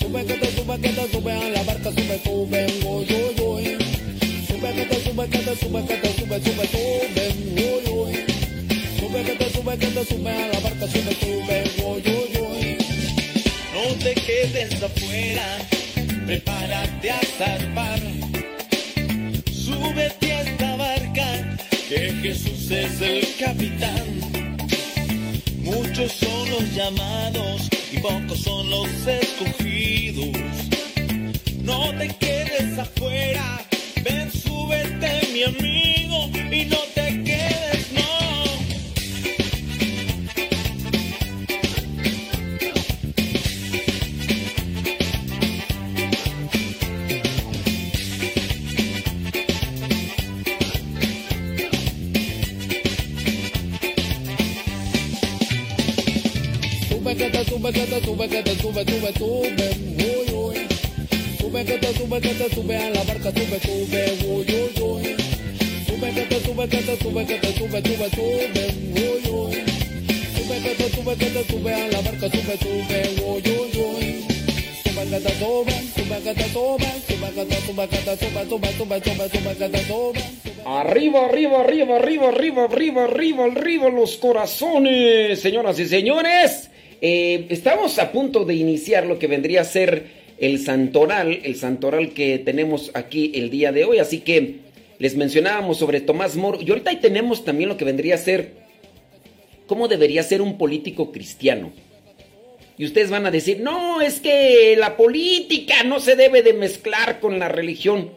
Sube 0.00 0.24
que 0.24 0.34
te 0.34 0.50
sube, 0.56 0.76
te 0.76 1.12
sube 1.12 1.32
a 1.32 1.50
la 1.50 1.62
barca, 1.62 1.90
sube, 1.92 2.20
sube, 2.24 2.66
uy, 2.84 3.06
uy, 3.14 3.42
uy. 3.46 3.64
Sube 4.48 4.72
te 4.72 4.96
sube, 5.04 5.28
te 5.28 5.38
sube, 5.60 5.82
te 5.82 6.12
sube, 6.18 6.40
sube, 6.42 6.66
sube, 6.66 6.85
y 27.92 27.98
pocos 27.98 28.40
son 28.40 28.70
los 28.70 29.06
escogidos. 29.06 29.75
Arriba, 83.44 83.60
arriba, 83.60 83.90
los 83.90 84.16
corazones, 84.16 85.40
señoras 85.40 85.78
y 85.78 85.86
señores. 85.86 86.70
Eh, 87.00 87.46
estamos 87.50 87.98
a 87.98 88.12
punto 88.12 88.44
de 88.44 88.54
iniciar 88.54 89.06
lo 89.06 89.18
que 89.18 89.26
vendría 89.26 89.60
a 89.60 89.64
ser 89.64 90.06
el 90.38 90.58
santoral, 90.58 91.40
el 91.42 91.56
santoral 91.56 92.10
que 92.10 92.38
tenemos 92.38 92.90
aquí 92.94 93.32
el 93.34 93.50
día 93.50 93.72
de 93.72 93.84
hoy. 93.84 93.98
Así 93.98 94.20
que 94.20 94.60
les 94.98 95.16
mencionábamos 95.16 95.78
sobre 95.78 96.00
Tomás 96.00 96.36
Moro 96.36 96.58
y 96.60 96.70
ahorita 96.70 96.90
ahí 96.90 96.96
tenemos 96.96 97.44
también 97.44 97.68
lo 97.68 97.76
que 97.76 97.84
vendría 97.84 98.14
a 98.14 98.18
ser 98.18 98.66
cómo 99.66 99.88
debería 99.88 100.22
ser 100.22 100.40
un 100.40 100.56
político 100.58 101.12
cristiano. 101.12 101.72
Y 102.78 102.84
ustedes 102.84 103.10
van 103.10 103.26
a 103.26 103.30
decir, 103.30 103.60
no, 103.60 104.00
es 104.02 104.20
que 104.20 104.76
la 104.78 104.96
política 104.96 105.82
no 105.84 105.98
se 105.98 106.14
debe 106.14 106.42
de 106.42 106.52
mezclar 106.52 107.20
con 107.20 107.38
la 107.38 107.48
religión. 107.48 108.10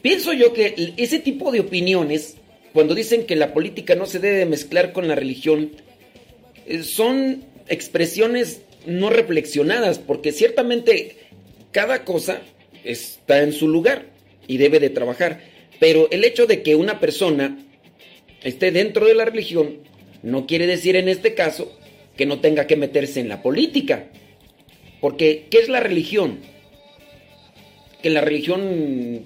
Pienso 0.00 0.32
yo 0.32 0.52
que 0.52 0.94
ese 0.96 1.18
tipo 1.18 1.50
de 1.50 1.60
opiniones, 1.60 2.35
cuando 2.76 2.94
dicen 2.94 3.24
que 3.24 3.36
la 3.36 3.54
política 3.54 3.94
no 3.94 4.04
se 4.04 4.18
debe 4.18 4.36
de 4.36 4.44
mezclar 4.44 4.92
con 4.92 5.08
la 5.08 5.14
religión, 5.14 5.70
eh, 6.66 6.82
son 6.82 7.42
expresiones 7.68 8.60
no 8.84 9.08
reflexionadas, 9.08 9.98
porque 9.98 10.30
ciertamente 10.30 11.16
cada 11.72 12.04
cosa 12.04 12.42
está 12.84 13.42
en 13.42 13.54
su 13.54 13.66
lugar 13.68 14.04
y 14.46 14.58
debe 14.58 14.78
de 14.78 14.90
trabajar. 14.90 15.40
Pero 15.80 16.10
el 16.10 16.22
hecho 16.22 16.46
de 16.46 16.62
que 16.62 16.76
una 16.76 17.00
persona 17.00 17.56
esté 18.44 18.72
dentro 18.72 19.06
de 19.06 19.14
la 19.14 19.24
religión 19.24 19.78
no 20.22 20.46
quiere 20.46 20.66
decir 20.66 20.96
en 20.96 21.08
este 21.08 21.32
caso 21.32 21.72
que 22.14 22.26
no 22.26 22.40
tenga 22.40 22.66
que 22.66 22.76
meterse 22.76 23.20
en 23.20 23.30
la 23.30 23.40
política. 23.40 24.10
Porque, 25.00 25.46
¿qué 25.48 25.60
es 25.60 25.70
la 25.70 25.80
religión? 25.80 26.40
Que 28.02 28.10
la 28.10 28.20
religión 28.20 29.24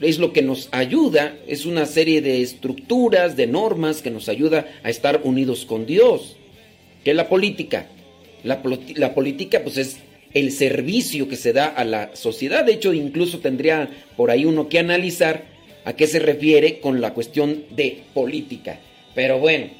es 0.00 0.18
lo 0.18 0.32
que 0.32 0.42
nos 0.42 0.68
ayuda, 0.70 1.36
es 1.46 1.66
una 1.66 1.86
serie 1.86 2.20
de 2.20 2.42
estructuras, 2.42 3.36
de 3.36 3.46
normas 3.46 4.02
que 4.02 4.10
nos 4.10 4.28
ayuda 4.28 4.66
a 4.82 4.90
estar 4.90 5.22
unidos 5.24 5.64
con 5.64 5.86
Dios. 5.86 6.36
¿Qué 7.04 7.10
es 7.10 7.16
la 7.16 7.28
política? 7.28 7.86
La, 8.44 8.62
la 8.94 9.14
política 9.14 9.62
pues 9.62 9.76
es 9.76 9.98
el 10.34 10.52
servicio 10.52 11.28
que 11.28 11.36
se 11.36 11.52
da 11.52 11.66
a 11.66 11.84
la 11.84 12.14
sociedad. 12.14 12.64
De 12.64 12.74
hecho, 12.74 12.92
incluso 12.92 13.40
tendría 13.40 13.88
por 14.16 14.30
ahí 14.30 14.44
uno 14.44 14.68
que 14.68 14.78
analizar 14.78 15.44
a 15.84 15.94
qué 15.94 16.06
se 16.06 16.18
refiere 16.18 16.80
con 16.80 17.00
la 17.00 17.14
cuestión 17.14 17.64
de 17.70 18.02
política. 18.14 18.78
Pero 19.14 19.38
bueno, 19.38 19.70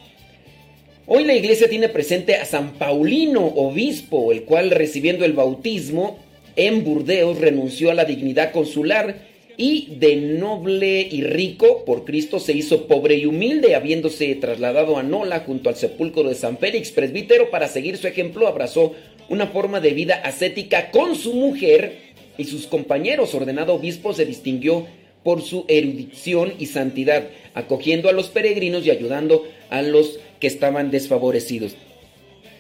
hoy 1.07 1.25
la 1.25 1.35
iglesia 1.35 1.69
tiene 1.69 1.89
presente 1.89 2.37
a 2.37 2.45
San 2.45 2.73
Paulino, 2.73 3.45
obispo, 3.47 4.33
el 4.33 4.43
cual 4.45 4.71
recibiendo 4.71 5.25
el 5.25 5.35
bautismo 5.35 6.19
en 6.57 6.83
Burdeos 6.83 7.39
renunció 7.39 7.91
a 7.91 7.95
la 7.95 8.05
dignidad 8.05 8.51
consular 8.51 9.28
y 9.61 9.97
de 9.97 10.15
noble 10.15 11.01
y 11.11 11.25
rico 11.25 11.85
por 11.85 12.05
Cristo 12.05 12.39
se 12.39 12.53
hizo 12.53 12.87
pobre 12.87 13.17
y 13.17 13.27
humilde, 13.27 13.75
habiéndose 13.75 14.33
trasladado 14.37 14.97
a 14.97 15.03
Nola 15.03 15.41
junto 15.41 15.69
al 15.69 15.75
sepulcro 15.75 16.23
de 16.23 16.37
San 16.37 16.59
Félix, 16.59 16.93
presbítero, 16.93 17.51
para 17.51 17.67
seguir 17.67 17.97
su 17.97 18.07
ejemplo, 18.07 18.47
abrazó 18.47 18.95
una 19.29 19.49
forma 19.49 19.81
de 19.81 19.91
vida 19.91 20.15
ascética 20.15 20.93
con 20.93 21.17
su 21.17 21.35
mujer 21.35 21.99
y 22.39 22.45
sus 22.45 22.69
compañeros. 22.69 23.35
Ordenado 23.35 23.75
obispo 23.75 24.13
se 24.15 24.25
distinguió 24.25 24.87
por 25.25 25.43
su 25.43 25.65
erudición 25.67 26.55
y 26.61 26.67
santidad, 26.67 27.25
acogiendo 27.53 28.09
a 28.09 28.13
los 28.13 28.29
peregrinos 28.29 28.87
y 28.87 28.93
ayudando 28.93 29.45
a 29.71 29.83
los 29.83 30.21
que 30.39 30.47
estaban 30.47 30.93
desfavorecidos. 30.93 31.75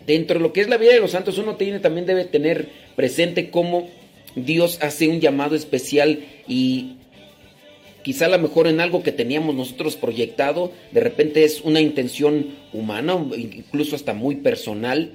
Dentro 0.04 0.38
de 0.38 0.42
lo 0.42 0.52
que 0.52 0.62
es 0.62 0.68
la 0.68 0.78
vida 0.78 0.94
de 0.94 1.00
los 1.00 1.12
santos, 1.12 1.38
uno 1.38 1.54
tiene, 1.54 1.78
también 1.78 2.06
debe 2.06 2.24
tener 2.24 2.68
presente 2.96 3.50
cómo 3.50 3.88
Dios 4.44 4.78
hace 4.82 5.08
un 5.08 5.20
llamado 5.20 5.54
especial 5.54 6.20
y 6.46 6.96
quizá 8.02 8.26
a 8.26 8.30
lo 8.30 8.38
mejor 8.38 8.66
en 8.66 8.80
algo 8.80 9.02
que 9.02 9.12
teníamos 9.12 9.54
nosotros 9.54 9.96
proyectado, 9.96 10.72
de 10.92 11.00
repente 11.00 11.44
es 11.44 11.60
una 11.62 11.80
intención 11.80 12.54
humana, 12.72 13.18
incluso 13.36 13.96
hasta 13.96 14.14
muy 14.14 14.36
personal, 14.36 15.12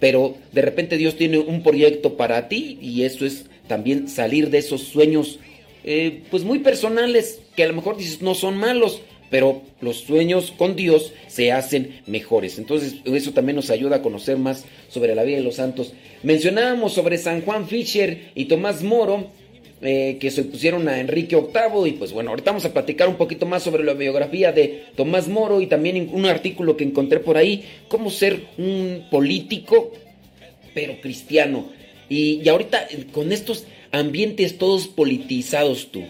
pero 0.00 0.36
de 0.52 0.62
repente 0.62 0.96
Dios 0.96 1.16
tiene 1.16 1.38
un 1.38 1.62
proyecto 1.62 2.16
para 2.16 2.48
ti 2.48 2.78
y 2.80 3.04
eso 3.04 3.24
es 3.24 3.46
también 3.66 4.08
salir 4.08 4.50
de 4.50 4.58
esos 4.58 4.82
sueños 4.82 5.38
eh, 5.84 6.22
pues 6.30 6.44
muy 6.44 6.60
personales 6.60 7.40
que 7.56 7.62
a 7.62 7.68
lo 7.68 7.74
mejor 7.74 7.96
dices 7.96 8.22
no 8.22 8.34
son 8.34 8.56
malos, 8.56 9.02
pero 9.30 9.62
los 9.80 9.98
sueños 9.98 10.52
con 10.56 10.76
Dios 10.76 11.12
se 11.28 11.52
hacen 11.52 12.00
mejores. 12.06 12.58
Entonces 12.58 12.96
eso 13.04 13.32
también 13.32 13.56
nos 13.56 13.70
ayuda 13.70 13.96
a 13.96 14.02
conocer 14.02 14.36
más 14.36 14.64
sobre 14.88 15.14
la 15.14 15.24
vida 15.24 15.38
de 15.38 15.42
los 15.42 15.56
santos. 15.56 15.92
Mencionábamos 16.22 16.92
sobre 16.92 17.18
San 17.18 17.42
Juan 17.42 17.68
Fischer 17.68 18.30
y 18.34 18.46
Tomás 18.46 18.82
Moro, 18.82 19.28
eh, 19.82 20.16
que 20.20 20.30
se 20.30 20.44
pusieron 20.44 20.88
a 20.88 21.00
Enrique 21.00 21.36
VIII 21.36 21.88
y 21.88 21.92
pues 21.92 22.12
bueno, 22.12 22.30
ahorita 22.30 22.52
vamos 22.52 22.64
a 22.64 22.72
platicar 22.72 23.08
un 23.08 23.16
poquito 23.16 23.44
más 23.44 23.62
sobre 23.62 23.84
la 23.84 23.92
biografía 23.94 24.52
de 24.52 24.84
Tomás 24.96 25.28
Moro 25.28 25.60
y 25.60 25.66
también 25.66 26.08
un 26.12 26.26
artículo 26.26 26.76
que 26.76 26.84
encontré 26.84 27.20
por 27.20 27.36
ahí, 27.36 27.64
cómo 27.88 28.10
ser 28.10 28.44
un 28.56 29.06
político 29.10 29.92
pero 30.74 31.00
cristiano. 31.00 31.70
Y, 32.08 32.40
y 32.42 32.48
ahorita 32.48 32.88
con 33.12 33.32
estos 33.32 33.64
ambientes 33.92 34.58
todos 34.58 34.88
politizados 34.88 35.88
tú. 35.90 36.02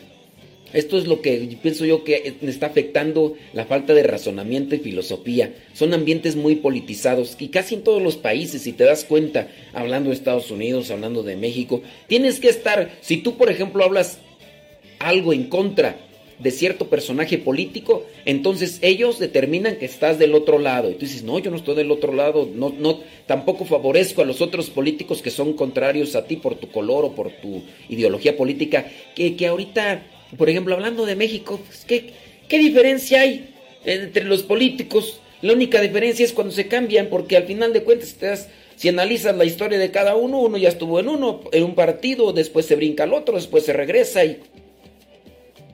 Esto 0.74 0.98
es 0.98 1.06
lo 1.06 1.22
que 1.22 1.56
pienso 1.62 1.84
yo 1.84 2.02
que 2.02 2.34
está 2.42 2.66
afectando 2.66 3.36
la 3.52 3.64
falta 3.64 3.94
de 3.94 4.02
razonamiento 4.02 4.74
y 4.74 4.80
filosofía. 4.80 5.54
Son 5.72 5.94
ambientes 5.94 6.34
muy 6.34 6.56
politizados 6.56 7.36
y 7.38 7.48
casi 7.48 7.76
en 7.76 7.84
todos 7.84 8.02
los 8.02 8.16
países, 8.16 8.62
si 8.62 8.72
te 8.72 8.82
das 8.82 9.04
cuenta, 9.04 9.48
hablando 9.72 10.10
de 10.10 10.16
Estados 10.16 10.50
Unidos, 10.50 10.90
hablando 10.90 11.22
de 11.22 11.36
México, 11.36 11.80
tienes 12.08 12.40
que 12.40 12.48
estar, 12.48 12.90
si 13.00 13.18
tú 13.18 13.36
por 13.36 13.50
ejemplo 13.50 13.84
hablas 13.84 14.18
algo 14.98 15.32
en 15.32 15.44
contra 15.44 15.96
de 16.40 16.50
cierto 16.50 16.88
personaje 16.88 17.38
político, 17.38 18.04
entonces 18.24 18.78
ellos 18.82 19.20
determinan 19.20 19.76
que 19.76 19.84
estás 19.84 20.18
del 20.18 20.34
otro 20.34 20.58
lado. 20.58 20.90
Y 20.90 20.94
tú 20.94 21.06
dices, 21.06 21.22
no, 21.22 21.38
yo 21.38 21.52
no 21.52 21.56
estoy 21.56 21.76
del 21.76 21.92
otro 21.92 22.12
lado, 22.12 22.48
no, 22.52 22.74
no, 22.76 22.98
tampoco 23.26 23.64
favorezco 23.64 24.22
a 24.22 24.24
los 24.24 24.40
otros 24.40 24.70
políticos 24.70 25.22
que 25.22 25.30
son 25.30 25.52
contrarios 25.52 26.16
a 26.16 26.24
ti 26.24 26.34
por 26.34 26.56
tu 26.56 26.68
color 26.68 27.04
o 27.04 27.12
por 27.12 27.30
tu 27.30 27.62
ideología 27.88 28.36
política, 28.36 28.86
que, 29.14 29.36
que 29.36 29.46
ahorita 29.46 30.02
por 30.36 30.48
ejemplo, 30.48 30.74
hablando 30.74 31.06
de 31.06 31.16
México, 31.16 31.60
pues, 31.66 31.84
¿qué, 31.84 32.12
¿qué 32.48 32.58
diferencia 32.58 33.20
hay 33.20 33.54
entre 33.84 34.24
los 34.24 34.42
políticos? 34.42 35.20
La 35.42 35.52
única 35.52 35.80
diferencia 35.80 36.24
es 36.24 36.32
cuando 36.32 36.52
se 36.52 36.68
cambian, 36.68 37.08
porque 37.08 37.36
al 37.36 37.44
final 37.44 37.72
de 37.72 37.82
cuentas, 37.82 38.48
si 38.76 38.88
analizas 38.88 39.36
la 39.36 39.44
historia 39.44 39.78
de 39.78 39.90
cada 39.90 40.16
uno, 40.16 40.40
uno 40.40 40.56
ya 40.56 40.68
estuvo 40.68 41.00
en 41.00 41.08
uno, 41.08 41.42
en 41.52 41.64
un 41.64 41.74
partido, 41.74 42.32
después 42.32 42.66
se 42.66 42.76
brinca 42.76 43.04
al 43.04 43.12
otro, 43.12 43.36
después 43.36 43.64
se 43.64 43.72
regresa 43.72 44.24
y, 44.24 44.40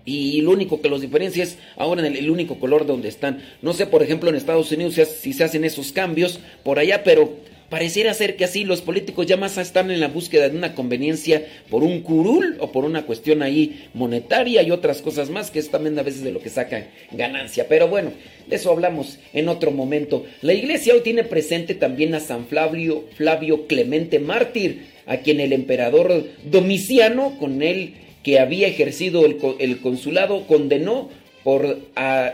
y 0.05 0.41
lo 0.41 0.51
único 0.51 0.81
que 0.81 0.89
los 0.89 1.01
diferencia 1.01 1.45
es 1.45 1.59
ahora 1.77 2.07
en 2.07 2.17
el, 2.17 2.31
único 2.31 2.59
color 2.59 2.87
donde 2.87 3.09
están. 3.09 3.43
No 3.63 3.73
sé, 3.73 3.87
por 3.87 4.03
ejemplo, 4.03 4.29
en 4.29 4.37
Estados 4.37 4.73
Unidos 4.73 4.95
si 4.95 5.33
se 5.33 5.45
hacen 5.45 5.65
esos 5.65 5.93
cambios 5.93 6.41
por 6.63 6.79
allá, 6.79 7.05
pero 7.05 7.35
Pareciera 7.71 8.13
ser 8.15 8.35
que 8.35 8.45
así 8.45 8.65
los 8.65 8.83
políticos 8.83 9.27
ya 9.27 9.37
más 9.37 9.57
están 9.57 9.93
en 9.93 10.01
la 10.01 10.09
búsqueda 10.09 10.49
de 10.49 10.59
una 10.59 10.75
conveniencia 10.75 11.47
por 11.71 11.85
un 11.85 12.01
curul 12.01 12.57
o 12.59 12.73
por 12.73 12.85
una 12.85 13.07
cuestión 13.07 13.43
ahí 13.43 13.89
monetaria 13.95 14.63
y 14.63 14.73
otras 14.73 15.01
cosas 15.01 15.31
más, 15.31 15.53
que 15.53 15.61
es 15.61 15.71
también 15.71 15.97
a 15.97 16.03
veces 16.03 16.25
de 16.25 16.33
lo 16.33 16.41
que 16.41 16.49
sacan 16.51 16.89
ganancia. 17.13 17.69
Pero 17.69 17.87
bueno, 17.87 18.11
de 18.49 18.57
eso 18.57 18.73
hablamos 18.73 19.21
en 19.33 19.49
otro 19.49 19.71
momento. 19.71 20.27
La 20.43 20.53
iglesia 20.53 20.95
hoy 20.95 21.03
tiene 21.03 21.23
presente 21.23 21.77
también 21.77 22.13
a 22.17 22.21
San 22.21 22.47
Flavio, 22.47 23.05
Flavio 23.15 23.69
Clemente 23.69 24.19
Mártir, 24.19 24.87
a 25.07 25.19
quien 25.19 25.39
el 25.39 25.53
emperador 25.53 26.25
Domiciano, 26.45 27.39
con 27.39 27.63
él 27.63 27.95
que 28.25 28.41
había 28.41 28.67
ejercido 28.67 29.25
el, 29.25 29.39
el 29.61 29.79
consulado, 29.79 30.45
condenó 30.49 31.09
por 31.45 31.79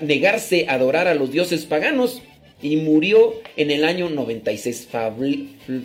negarse 0.01 0.65
a 0.67 0.75
adorar 0.75 1.09
a 1.09 1.15
los 1.15 1.31
dioses 1.31 1.67
paganos 1.67 2.23
y 2.63 2.77
murió 2.77 3.35
en 3.57 3.71
el 3.71 3.85
año 3.85 4.09
96. 4.09 4.89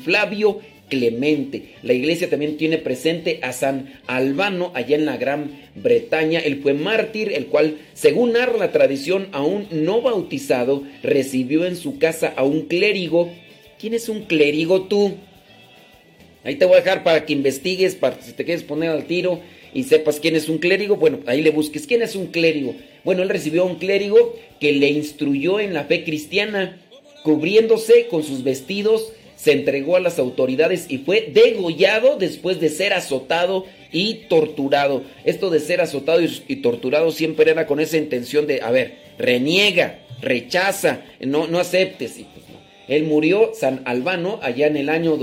Flavio 0.04 0.62
Clemente. 0.90 1.76
La 1.84 1.94
iglesia 1.94 2.30
también 2.30 2.58
tiene 2.58 2.78
presente 2.78 3.40
a 3.44 3.54
San 3.54 3.94
Albano 4.08 4.72
allá 4.74 4.98
en 4.98 5.06
la 5.06 5.16
Gran 5.16 5.52
Bretaña. 5.76 6.40
Él 6.40 6.60
fue 6.62 6.74
mártir, 6.74 7.32
el 7.34 7.46
cual, 7.46 7.78
según 7.94 8.34
narra 8.34 8.58
la 8.58 8.74
tradición, 8.74 9.30
aún 9.32 9.68
no 9.72 10.02
bautizado, 10.02 10.84
recibió 11.02 11.66
en 11.66 11.78
su 11.78 11.98
casa 11.98 12.34
a 12.36 12.44
un 12.44 12.64
clérigo. 12.64 13.32
¿Quién 13.80 13.94
es 13.94 14.10
un 14.10 14.24
clérigo 14.26 14.84
tú? 14.84 15.14
Ahí 16.44 16.56
te 16.56 16.66
voy 16.66 16.76
a 16.76 16.82
dejar 16.82 17.04
para 17.04 17.26
que 17.26 17.34
investigues, 17.34 17.96
para 17.96 18.22
si 18.22 18.34
te 18.34 18.44
quieres 18.44 18.64
poner 18.64 18.90
al 18.90 19.06
tiro 19.06 19.40
y 19.74 19.84
sepas 19.84 20.20
quién 20.20 20.36
es 20.36 20.50
un 20.50 20.58
clérigo. 20.58 20.96
Bueno, 20.98 21.20
ahí 21.26 21.42
le 21.42 21.52
busques 21.52 21.88
quién 21.88 22.02
es 22.02 22.16
un 22.16 22.28
clérigo. 22.28 22.76
Bueno, 23.04 23.24
él 23.24 23.30
recibió 23.30 23.64
a 23.64 23.66
un 23.66 23.76
clérigo 23.76 24.36
que 24.60 24.72
le 24.74 24.90
instruyó 24.90 25.60
en 25.60 25.74
la 25.74 25.86
fe 25.86 26.04
cristiana, 26.04 26.80
cubriéndose 27.24 28.08
con 28.08 28.24
sus 28.24 28.44
vestidos, 28.44 29.14
se 29.36 29.54
entregó 29.54 29.96
a 29.96 30.00
las 30.00 30.20
autoridades 30.20 30.86
y 30.88 31.00
fue 31.00 31.32
degollado 31.34 32.18
después 32.18 32.60
de 32.60 32.70
ser 32.70 32.94
azotado 32.94 33.66
y 33.92 34.26
torturado. 34.30 35.04
Esto 35.26 35.50
de 35.50 35.60
ser 35.60 35.82
azotado 35.82 36.22
y, 36.22 36.56
torturado 36.58 37.12
siempre 37.12 37.50
era 37.50 37.66
con 37.66 37.80
esa 37.80 37.98
intención 37.98 38.46
de, 38.46 38.62
a 38.62 38.70
ver, 38.70 38.98
reniega, 39.18 40.00
rechaza, 40.22 41.02
no, 41.22 41.48
no 41.48 41.58
aceptes. 41.58 42.12
Pues 42.14 42.46
él 42.88 43.04
murió, 43.06 43.52
San 43.56 43.82
Albano, 43.86 44.40
allá 44.44 44.68
en 44.68 44.78
el 44.78 44.90
año 44.90 45.18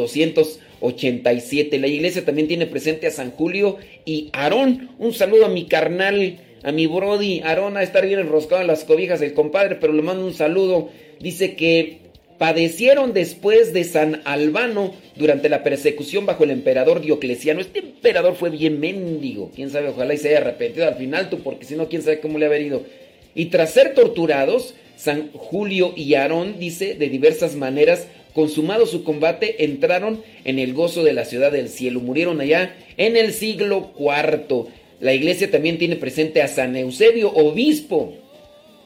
287. 0.80 1.78
La 1.78 1.86
iglesia 1.86 2.24
también 2.24 2.48
tiene 2.48 2.66
presente 2.66 3.06
a 3.06 3.10
San 3.10 3.30
Julio 3.30 3.76
y 4.04 4.30
Aarón. 4.32 4.90
Un 4.98 5.12
saludo 5.12 5.46
a 5.46 5.48
mi 5.48 5.66
carnal 5.66 6.38
a 6.62 6.72
mi 6.72 6.86
Brody 6.86 7.40
Aarón 7.40 7.76
a 7.76 7.82
estar 7.82 8.06
bien 8.06 8.18
enroscado 8.20 8.60
en 8.60 8.66
las 8.66 8.84
cobijas 8.84 9.20
del 9.20 9.34
compadre, 9.34 9.76
pero 9.76 9.92
le 9.92 10.02
mando 10.02 10.24
un 10.24 10.34
saludo. 10.34 10.90
Dice 11.20 11.54
que 11.54 11.98
padecieron 12.38 13.12
después 13.12 13.72
de 13.72 13.84
San 13.84 14.22
Albano 14.24 14.94
durante 15.16 15.48
la 15.48 15.62
persecución 15.62 16.26
bajo 16.26 16.44
el 16.44 16.50
emperador 16.50 17.00
Diocleciano. 17.00 17.60
Este 17.60 17.80
emperador 17.80 18.34
fue 18.36 18.50
bien 18.50 18.80
mendigo. 18.80 19.50
Quién 19.54 19.70
sabe, 19.70 19.88
ojalá 19.88 20.14
y 20.14 20.18
se 20.18 20.28
haya 20.28 20.38
arrepentido 20.38 20.86
al 20.86 20.94
final 20.94 21.30
tú, 21.30 21.40
porque 21.40 21.64
si 21.64 21.74
no, 21.74 21.88
quién 21.88 22.02
sabe 22.02 22.20
cómo 22.20 22.38
le 22.38 22.46
ha 22.46 22.58
ido. 22.58 22.82
Y 23.34 23.46
tras 23.46 23.70
ser 23.70 23.94
torturados, 23.94 24.74
San 24.96 25.30
Julio 25.32 25.92
y 25.96 26.14
Aarón, 26.14 26.58
dice, 26.58 26.94
de 26.94 27.08
diversas 27.08 27.54
maneras, 27.54 28.08
consumado 28.38 28.86
su 28.86 29.02
combate, 29.02 29.64
entraron 29.64 30.22
en 30.44 30.60
el 30.60 30.72
gozo 30.72 31.02
de 31.02 31.12
la 31.12 31.24
ciudad 31.24 31.50
del 31.50 31.68
cielo. 31.68 31.98
Murieron 31.98 32.40
allá 32.40 32.76
en 32.96 33.16
el 33.16 33.32
siglo 33.32 33.90
IV. 33.98 34.66
La 35.00 35.12
iglesia 35.12 35.50
también 35.50 35.76
tiene 35.76 35.96
presente 35.96 36.40
a 36.40 36.46
San 36.46 36.76
Eusebio, 36.76 37.32
obispo, 37.32 38.14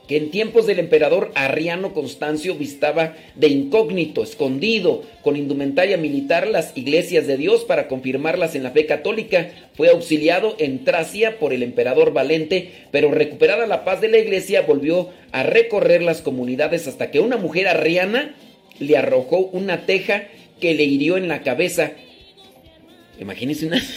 que 0.09 0.17
en 0.17 0.31
tiempos 0.31 0.67
del 0.67 0.79
emperador 0.79 1.33
Arriano 1.35 1.93
Constancio 1.93 2.55
vistaba 2.55 3.15
de 3.35 3.49
incógnito, 3.49 4.23
escondido, 4.23 5.03
con 5.21 5.37
indumentaria 5.37 5.99
militar 5.99 6.47
las 6.49 6.75
iglesias 6.75 7.27
de 7.27 7.37
Dios 7.37 7.65
para 7.65 7.89
confirmarlas 7.89 8.55
en 8.55 8.63
la 8.63 8.71
fe 8.71 8.87
católica. 8.87 9.51
Fue 9.75 9.91
auxiliado 9.91 10.57
en 10.61 10.83
Tracia 10.85 11.39
por 11.39 11.53
el 11.53 11.63
emperador 11.63 12.15
Valente, 12.15 12.71
pero 12.91 13.11
recuperada 13.11 13.67
la 13.67 13.85
paz 13.85 14.01
de 14.01 14.09
la 14.09 14.17
iglesia 14.17 14.63
volvió 14.63 15.11
a 15.31 15.43
recorrer 15.43 16.01
las 16.01 16.23
comunidades 16.23 16.89
hasta 16.89 17.11
que 17.11 17.21
una 17.21 17.37
mujer 17.37 17.69
arriana 17.69 18.35
le 18.79 18.97
arrojó 18.97 19.39
una 19.39 19.87
teja 19.87 20.25
que 20.61 20.75
le 20.75 20.85
hirió 20.85 21.17
en 21.17 21.29
la 21.29 21.43
cabeza. 21.43 21.93
Imagínense 23.19 23.67
una... 23.67 23.83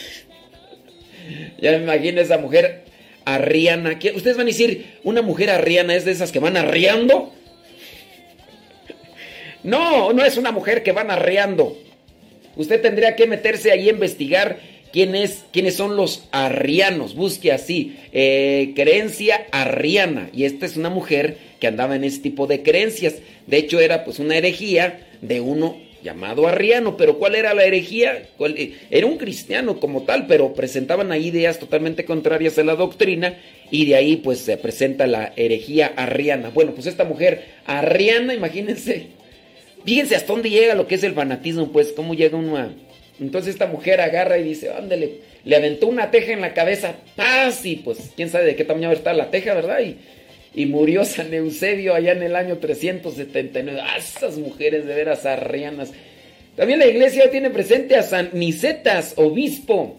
Ya 1.60 1.72
me 1.72 1.78
imagino 1.78 2.22
esa 2.22 2.38
mujer 2.38 2.84
arriana. 3.26 3.98
Ustedes 4.16 4.38
van 4.38 4.46
a 4.46 4.52
decir, 4.52 5.00
una 5.04 5.24
mujer 5.24 5.50
arriana 5.50 5.96
es 5.96 6.06
de 6.06 6.12
esas 6.12 6.32
que 6.32 6.40
van 6.40 6.58
arriando. 6.58 7.34
No, 9.64 10.14
no 10.14 10.24
es 10.24 10.38
una 10.38 10.52
mujer 10.52 10.84
que 10.84 10.92
van 10.92 11.10
arriando. 11.10 11.76
Usted 12.56 12.82
tendría 12.82 13.16
que 13.16 13.26
meterse 13.26 13.72
ahí 13.72 13.88
a 13.88 13.94
investigar 13.94 14.60
quién 14.94 15.16
es, 15.16 15.44
quiénes 15.52 15.76
son 15.76 15.98
los 15.98 16.28
arrianos. 16.32 17.16
Busque 17.16 17.52
así, 17.52 17.98
eh, 18.14 18.74
creencia 18.76 19.48
arriana. 19.52 20.30
Y 20.34 20.46
esta 20.46 20.68
es 20.68 20.78
una 20.78 20.90
mujer 20.90 21.38
que 21.66 21.70
andaba 21.70 21.96
en 21.96 22.04
ese 22.04 22.20
tipo 22.20 22.46
de 22.46 22.62
creencias. 22.62 23.16
De 23.48 23.58
hecho, 23.58 23.80
era 23.80 24.06
pues 24.06 24.20
una 24.20 24.38
herejía 24.38 25.00
de 25.24 25.42
uno 25.42 25.78
llamado 26.04 26.48
Arriano, 26.48 26.96
pero 26.96 27.18
¿cuál 27.18 27.34
era 27.34 27.56
la 27.56 27.64
herejía? 27.64 28.28
Eh, 28.40 28.76
era 28.92 29.08
un 29.08 29.18
cristiano 29.18 29.80
como 29.80 30.04
tal, 30.04 30.28
pero 30.28 30.54
presentaban 30.54 31.12
ahí 31.12 31.30
ideas 31.30 31.58
totalmente 31.58 32.06
contrarias 32.06 32.60
a 32.60 32.64
la 32.64 32.76
doctrina 32.76 33.40
y 33.72 33.88
de 33.88 33.96
ahí 33.96 34.18
pues 34.18 34.42
se 34.42 34.58
presenta 34.58 35.08
la 35.08 35.34
herejía 35.36 35.88
arriana. 35.96 36.52
Bueno, 36.54 36.74
pues 36.76 36.86
esta 36.86 37.04
mujer 37.04 37.44
arriana, 37.66 38.36
imagínense, 38.36 39.08
fíjense 39.84 40.16
hasta 40.16 40.34
dónde 40.34 40.52
llega 40.52 40.76
lo 40.76 40.86
que 40.86 40.94
es 40.94 41.04
el 41.04 41.16
fanatismo, 41.16 41.72
pues 41.72 41.94
cómo 41.94 42.14
llega 42.14 42.38
uno 42.38 42.64
Entonces 43.20 43.56
esta 43.56 43.66
mujer 43.66 44.02
agarra 44.02 44.38
y 44.38 44.44
dice, 44.44 44.70
ándale, 44.70 45.14
le 45.44 45.56
aventó 45.56 45.88
una 45.88 46.12
teja 46.12 46.32
en 46.32 46.42
la 46.42 46.54
cabeza, 46.54 46.94
paz, 47.16 47.66
y 47.66 47.78
pues 47.78 48.12
quién 48.16 48.30
sabe 48.30 48.46
de 48.46 48.56
qué 48.56 48.66
tamaño 48.66 48.92
está 48.92 49.14
la 49.14 49.32
teja, 49.32 49.56
¿verdad? 49.56 49.80
Y, 49.80 49.98
y 50.56 50.66
murió 50.66 51.04
San 51.04 51.34
Eusebio 51.34 51.94
allá 51.94 52.14
en 52.14 52.24
el 52.24 52.36
año 52.36 52.58
379. 52.58 53.82
¡Ah, 53.84 53.98
esas 53.98 54.38
mujeres 54.38 54.86
de 54.86 54.96
veras 54.96 55.26
arrianas! 55.26 55.92
También 56.56 56.80
la 56.80 56.88
iglesia 56.88 57.30
tiene 57.30 57.50
presente 57.50 57.98
a 57.98 58.04
San 58.04 58.30
Nicetas, 58.32 59.14
obispo, 59.18 59.98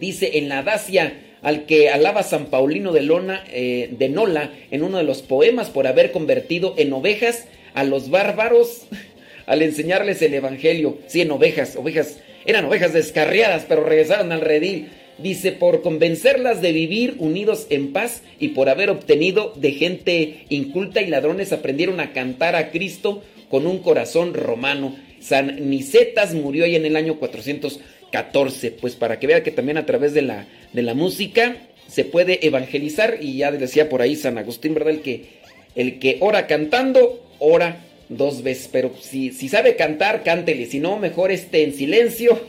dice 0.00 0.38
en 0.38 0.48
la 0.48 0.64
Dacia, 0.64 1.12
al 1.42 1.64
que 1.66 1.88
alaba 1.88 2.24
San 2.24 2.46
Paulino 2.46 2.92
de, 2.92 3.02
Lona, 3.02 3.44
eh, 3.52 3.88
de 3.92 4.08
Nola 4.08 4.50
en 4.72 4.82
uno 4.82 4.98
de 4.98 5.04
los 5.04 5.22
poemas 5.22 5.70
por 5.70 5.86
haber 5.86 6.10
convertido 6.10 6.74
en 6.76 6.92
ovejas 6.92 7.46
a 7.72 7.84
los 7.84 8.10
bárbaros 8.10 8.88
al 9.46 9.62
enseñarles 9.62 10.20
el 10.22 10.34
evangelio. 10.34 10.98
Sí, 11.06 11.20
en 11.20 11.30
ovejas, 11.30 11.76
ovejas 11.76 12.18
eran 12.44 12.64
ovejas 12.64 12.92
descarriadas, 12.92 13.64
pero 13.68 13.84
regresaron 13.84 14.32
al 14.32 14.40
redil. 14.40 14.88
Dice, 15.22 15.52
por 15.52 15.82
convencerlas 15.82 16.62
de 16.62 16.72
vivir 16.72 17.16
unidos 17.18 17.66
en 17.70 17.92
paz 17.92 18.22
y 18.38 18.48
por 18.48 18.68
haber 18.68 18.88
obtenido 18.88 19.52
de 19.56 19.72
gente 19.72 20.46
inculta 20.48 21.02
y 21.02 21.08
ladrones 21.08 21.52
aprendieron 21.52 22.00
a 22.00 22.12
cantar 22.12 22.56
a 22.56 22.70
Cristo 22.70 23.22
con 23.50 23.66
un 23.66 23.78
corazón 23.80 24.32
romano. 24.32 24.96
San 25.20 25.68
Nicetas 25.68 26.34
murió 26.34 26.64
ahí 26.64 26.76
en 26.76 26.86
el 26.86 26.96
año 26.96 27.18
414, 27.18 28.70
pues 28.70 28.96
para 28.96 29.18
que 29.18 29.26
vea 29.26 29.42
que 29.42 29.50
también 29.50 29.76
a 29.76 29.84
través 29.84 30.14
de 30.14 30.22
la, 30.22 30.46
de 30.72 30.82
la 30.82 30.94
música 30.94 31.56
se 31.86 32.04
puede 32.04 32.46
evangelizar 32.46 33.18
y 33.20 33.36
ya 33.36 33.52
decía 33.52 33.88
por 33.88 34.00
ahí 34.00 34.16
San 34.16 34.38
Agustín, 34.38 34.74
¿verdad? 34.74 34.94
El 34.94 35.02
que, 35.02 35.26
el 35.74 35.98
que 35.98 36.16
ora 36.20 36.46
cantando, 36.46 37.28
ora 37.38 37.84
dos 38.08 38.42
veces, 38.42 38.68
pero 38.72 38.92
si, 39.00 39.32
si 39.32 39.48
sabe 39.48 39.76
cantar, 39.76 40.22
cántele, 40.22 40.66
si 40.66 40.80
no, 40.80 40.98
mejor 40.98 41.30
esté 41.30 41.64
en 41.64 41.74
silencio, 41.74 42.40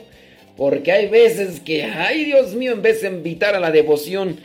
porque 0.62 0.92
hay 0.92 1.08
veces 1.08 1.60
que, 1.60 1.86
ay 1.86 2.24
Dios 2.24 2.54
mío, 2.54 2.74
en 2.74 2.84
vez 2.84 3.02
de 3.02 3.08
invitar 3.08 3.56
a 3.56 3.60
la 3.60 3.72
devoción, 3.72 4.38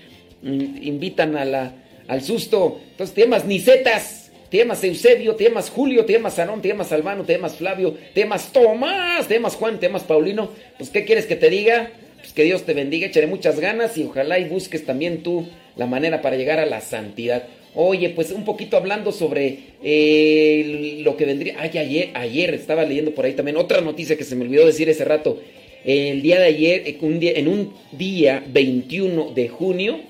invitan 0.42 1.37
a 1.37 1.44
la, 1.44 1.74
al 2.09 2.22
susto. 2.22 2.81
Entonces 2.92 3.14
temas 3.14 3.44
Nicetas, 3.44 4.33
temas 4.48 4.83
Eusebio, 4.83 5.35
temas 5.35 5.68
Julio, 5.68 6.07
temas 6.07 6.38
Aarón, 6.38 6.62
temas 6.62 6.90
Albano, 6.90 7.24
temas 7.24 7.57
Flavio, 7.57 7.98
temas 8.14 8.50
Tomás, 8.50 9.29
temas 9.29 9.57
Juan, 9.57 9.79
temas 9.79 10.05
Paulino. 10.05 10.52
Pues, 10.79 10.88
¿qué 10.88 11.05
quieres 11.05 11.26
que 11.26 11.37
te 11.37 11.50
diga? 11.50 11.90
Pues 12.16 12.33
que 12.33 12.44
Dios 12.44 12.62
te 12.62 12.72
bendiga, 12.72 13.09
echaré 13.09 13.26
muchas 13.26 13.61
ganas 13.61 13.98
y 13.98 14.05
ojalá 14.05 14.38
y 14.38 14.48
busques 14.48 14.87
también 14.87 15.22
tú 15.22 15.46
la 15.76 15.85
manera 15.85 16.22
para 16.22 16.37
llegar 16.37 16.59
a 16.59 16.64
la 16.64 16.81
santidad. 16.81 17.44
Oye, 17.74 18.09
pues 18.09 18.31
un 18.31 18.46
poquito 18.46 18.79
hablando 18.79 19.12
sobre 19.12 19.59
eh, 19.85 20.96
lo 21.02 21.14
que 21.18 21.26
vendría. 21.26 21.57
Ay, 21.59 21.76
ayer, 21.76 22.11
ayer 22.14 22.55
estaba 22.55 22.85
leyendo 22.85 23.14
por 23.14 23.26
ahí 23.26 23.35
también 23.35 23.59
otra 23.59 23.83
noticia 23.83 24.16
que 24.16 24.24
se 24.24 24.35
me 24.35 24.46
olvidó 24.46 24.64
decir 24.64 24.88
ese 24.88 25.05
rato. 25.05 25.42
El 25.87 26.20
día 26.20 26.38
de 26.40 26.46
ayer, 26.46 26.96
en 27.01 27.46
un 27.46 27.72
día 27.92 28.44
21 28.49 29.31
de 29.33 29.49
junio, 29.49 30.01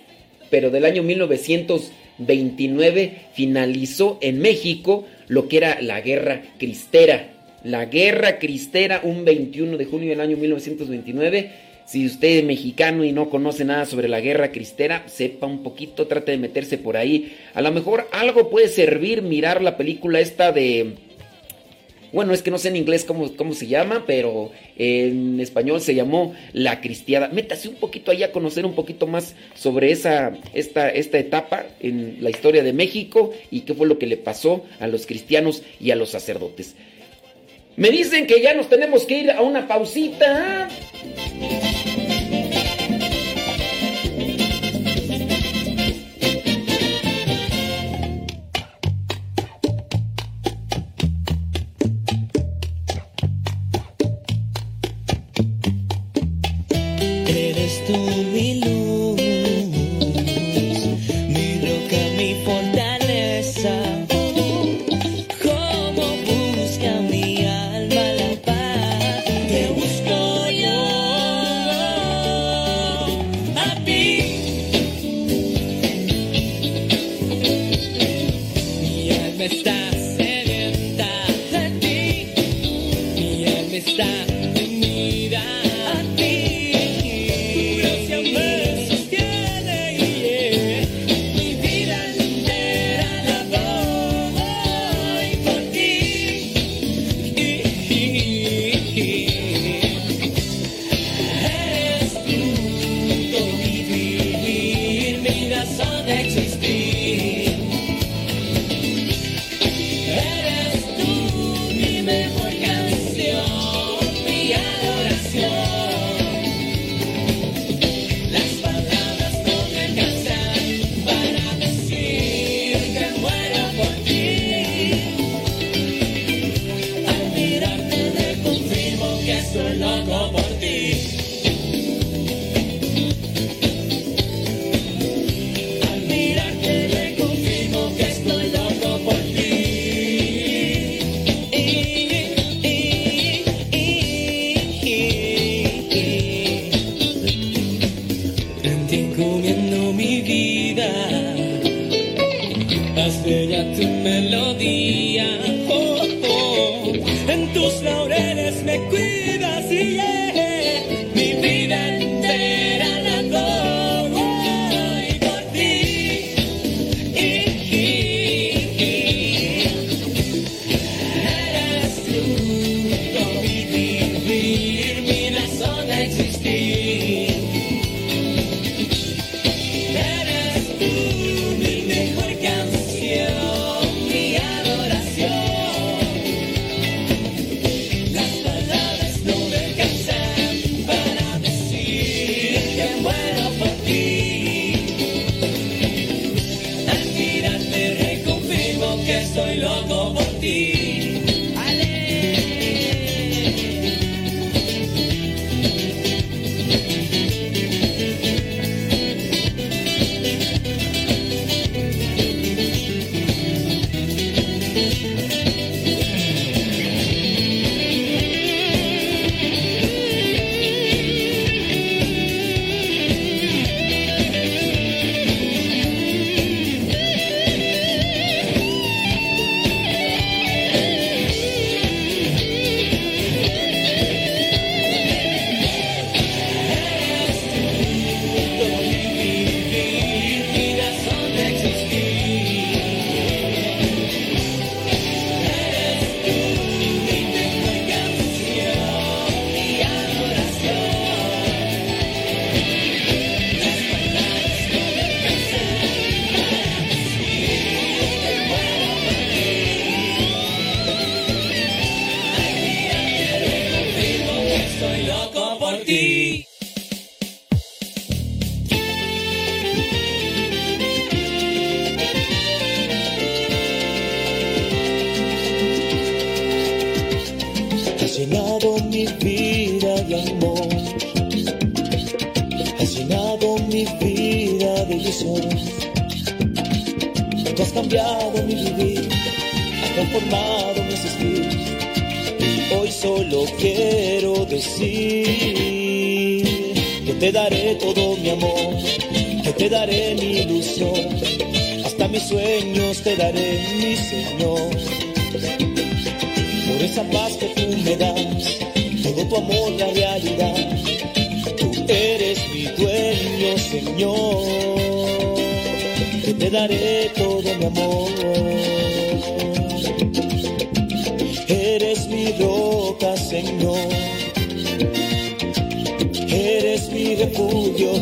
pero 0.49 0.71
del 0.71 0.87
año 0.87 1.03
1929, 1.03 3.13
finalizó 3.35 4.19
en 4.23 4.39
México 4.39 5.05
lo 5.29 5.49
que 5.49 5.59
era 5.59 5.83
la 5.83 6.01
guerra 6.01 6.41
cristera. 6.59 7.35
La 7.63 7.85
guerra 7.85 8.39
cristera, 8.39 9.03
un 9.03 9.27
21 9.27 9.77
de 9.77 9.85
junio 9.85 10.09
del 10.09 10.23
año 10.23 10.39
1929 10.39 11.67
si 11.87 12.05
usted 12.05 12.39
es 12.39 12.45
mexicano 12.45 13.05
y 13.05 13.13
no 13.13 13.31
conoce 13.31 13.65
nada 13.65 13.87
sobre 13.87 14.09
la 14.09 14.21
guerra 14.21 14.51
cristera, 14.51 15.05
sepa 15.07 15.47
un 15.47 15.63
poquito, 15.63 16.09
trate 16.09 16.33
de 16.33 16.39
meterse 16.39 16.79
por 16.79 16.97
ahí. 16.97 17.37
A 17.55 17.63
lo 17.63 17.71
mejor 17.71 18.09
algo 18.11 18.51
puede 18.51 18.67
servir 18.67 19.23
mirar 19.23 19.63
la 19.63 19.77
película 19.77 20.19
esta 20.19 20.51
de... 20.51 20.95
Bueno, 22.17 22.33
es 22.33 22.41
que 22.41 22.51
no 22.51 22.57
sé 22.57 22.69
en 22.69 22.77
inglés 22.77 23.05
cómo, 23.05 23.31
cómo 23.37 23.53
se 23.53 23.67
llama, 23.67 24.05
pero 24.07 24.51
en 24.79 25.39
español 25.39 25.83
se 25.83 25.95
llamó 25.95 26.33
La 26.55 26.81
Cristiada. 26.81 27.29
Métase 27.29 27.69
un 27.69 27.75
poquito 27.75 28.11
ahí 28.11 28.23
a 28.23 28.33
conocer 28.33 28.65
un 28.65 28.75
poquito 28.75 29.07
más 29.07 29.35
sobre 29.55 29.93
esa, 29.93 30.33
esta, 30.55 30.89
esta 30.89 31.19
etapa 31.19 31.67
en 31.79 32.17
la 32.23 32.31
historia 32.31 32.63
de 32.63 32.73
México 32.73 33.35
y 33.51 33.61
qué 33.61 33.75
fue 33.75 33.87
lo 33.87 33.99
que 33.99 34.07
le 34.07 34.17
pasó 34.17 34.65
a 34.81 34.87
los 34.87 35.05
cristianos 35.05 35.63
y 35.79 35.91
a 35.91 35.95
los 35.95 36.09
sacerdotes. 36.09 36.75
Me 37.77 37.91
dicen 37.91 38.27
que 38.27 38.41
ya 38.41 38.55
nos 38.55 38.71
tenemos 38.71 39.05
que 39.05 39.19
ir 39.19 39.31
a 39.31 39.43
una 39.43 39.69
pausita. 39.69 40.71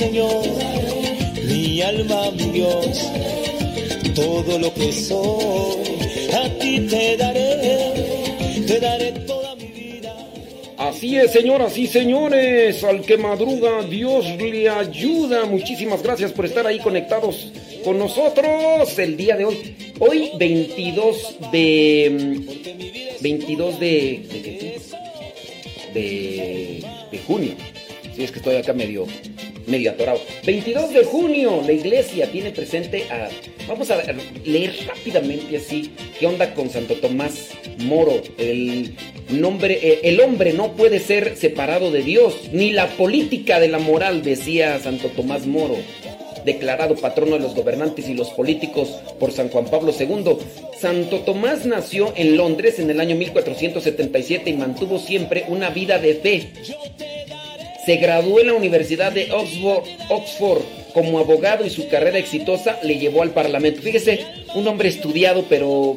Señor, 0.00 0.46
mi 1.46 1.82
alma, 1.82 2.30
mi 2.30 2.44
Dios, 2.52 3.12
todo 4.14 4.58
lo 4.58 4.72
que 4.72 4.90
soy, 4.94 6.32
a 6.32 6.48
ti 6.58 6.80
te 6.88 7.18
daré, 7.18 7.92
te 8.66 8.80
daré 8.80 9.12
toda 9.26 9.54
mi 9.56 9.66
vida. 9.66 10.16
Así 10.78 11.18
es, 11.18 11.30
señoras 11.32 11.76
y 11.76 11.86
señores, 11.86 12.82
al 12.82 13.02
que 13.02 13.18
madruga 13.18 13.82
Dios 13.82 14.24
le 14.38 14.70
ayuda. 14.70 15.44
Muchísimas 15.44 16.02
gracias 16.02 16.32
por 16.32 16.46
estar 16.46 16.66
ahí 16.66 16.78
conectados 16.78 17.52
con 17.84 17.98
nosotros 17.98 18.98
el 18.98 19.18
día 19.18 19.36
de 19.36 19.44
hoy. 19.44 19.76
Hoy 19.98 20.30
22 20.38 21.36
de 21.52 22.40
22 23.20 23.78
de 23.78 23.86
de, 24.32 24.42
qué? 24.42 24.80
de, 25.92 26.86
de 27.12 27.18
junio. 27.18 27.52
Si 28.16 28.24
es 28.24 28.32
que 28.32 28.38
estoy 28.38 28.56
acá 28.56 28.72
medio 28.72 29.06
medio 29.66 29.90
atorado. 29.90 30.20
22 30.44 30.92
de 30.92 31.04
junio, 31.04 31.62
la 31.64 31.72
iglesia 31.72 32.30
tiene 32.30 32.50
presente 32.50 33.04
a 33.10 33.28
Vamos 33.70 33.88
a 33.92 34.02
leer 34.44 34.74
rápidamente 34.84 35.56
así 35.56 35.92
qué 36.18 36.26
onda 36.26 36.54
con 36.54 36.70
Santo 36.70 36.94
Tomás 36.94 37.50
Moro. 37.78 38.20
El 38.36 38.96
nombre, 39.30 39.78
eh, 39.80 40.00
el 40.02 40.20
hombre 40.20 40.52
no 40.52 40.72
puede 40.72 40.98
ser 40.98 41.36
separado 41.36 41.92
de 41.92 42.02
Dios, 42.02 42.50
ni 42.52 42.72
la 42.72 42.88
política 42.88 43.60
de 43.60 43.68
la 43.68 43.78
moral, 43.78 44.22
decía 44.24 44.80
Santo 44.80 45.06
Tomás 45.08 45.46
Moro, 45.46 45.76
declarado 46.44 46.96
patrono 46.96 47.36
de 47.36 47.42
los 47.42 47.54
gobernantes 47.54 48.08
y 48.08 48.14
los 48.14 48.30
políticos 48.30 48.88
por 49.20 49.30
San 49.30 49.50
Juan 49.50 49.66
Pablo 49.66 49.94
II. 49.96 50.38
Santo 50.76 51.20
Tomás 51.20 51.64
nació 51.64 52.12
en 52.16 52.36
Londres 52.36 52.80
en 52.80 52.90
el 52.90 52.98
año 52.98 53.14
1477 53.14 54.50
y 54.50 54.54
mantuvo 54.54 54.98
siempre 54.98 55.44
una 55.46 55.70
vida 55.70 56.00
de 56.00 56.14
fe. 56.14 56.48
Se 57.86 57.96
graduó 57.96 58.40
en 58.40 58.48
la 58.48 58.54
Universidad 58.54 59.12
de 59.12 59.30
Oxford, 59.32 60.62
como 60.92 61.18
abogado 61.18 61.64
y 61.64 61.70
su 61.70 61.88
carrera 61.88 62.18
exitosa 62.18 62.78
le 62.82 62.98
llevó 62.98 63.22
al 63.22 63.30
Parlamento. 63.30 63.80
Fíjese, 63.80 64.20
un 64.54 64.66
hombre 64.68 64.88
estudiado, 64.88 65.44
pero 65.48 65.96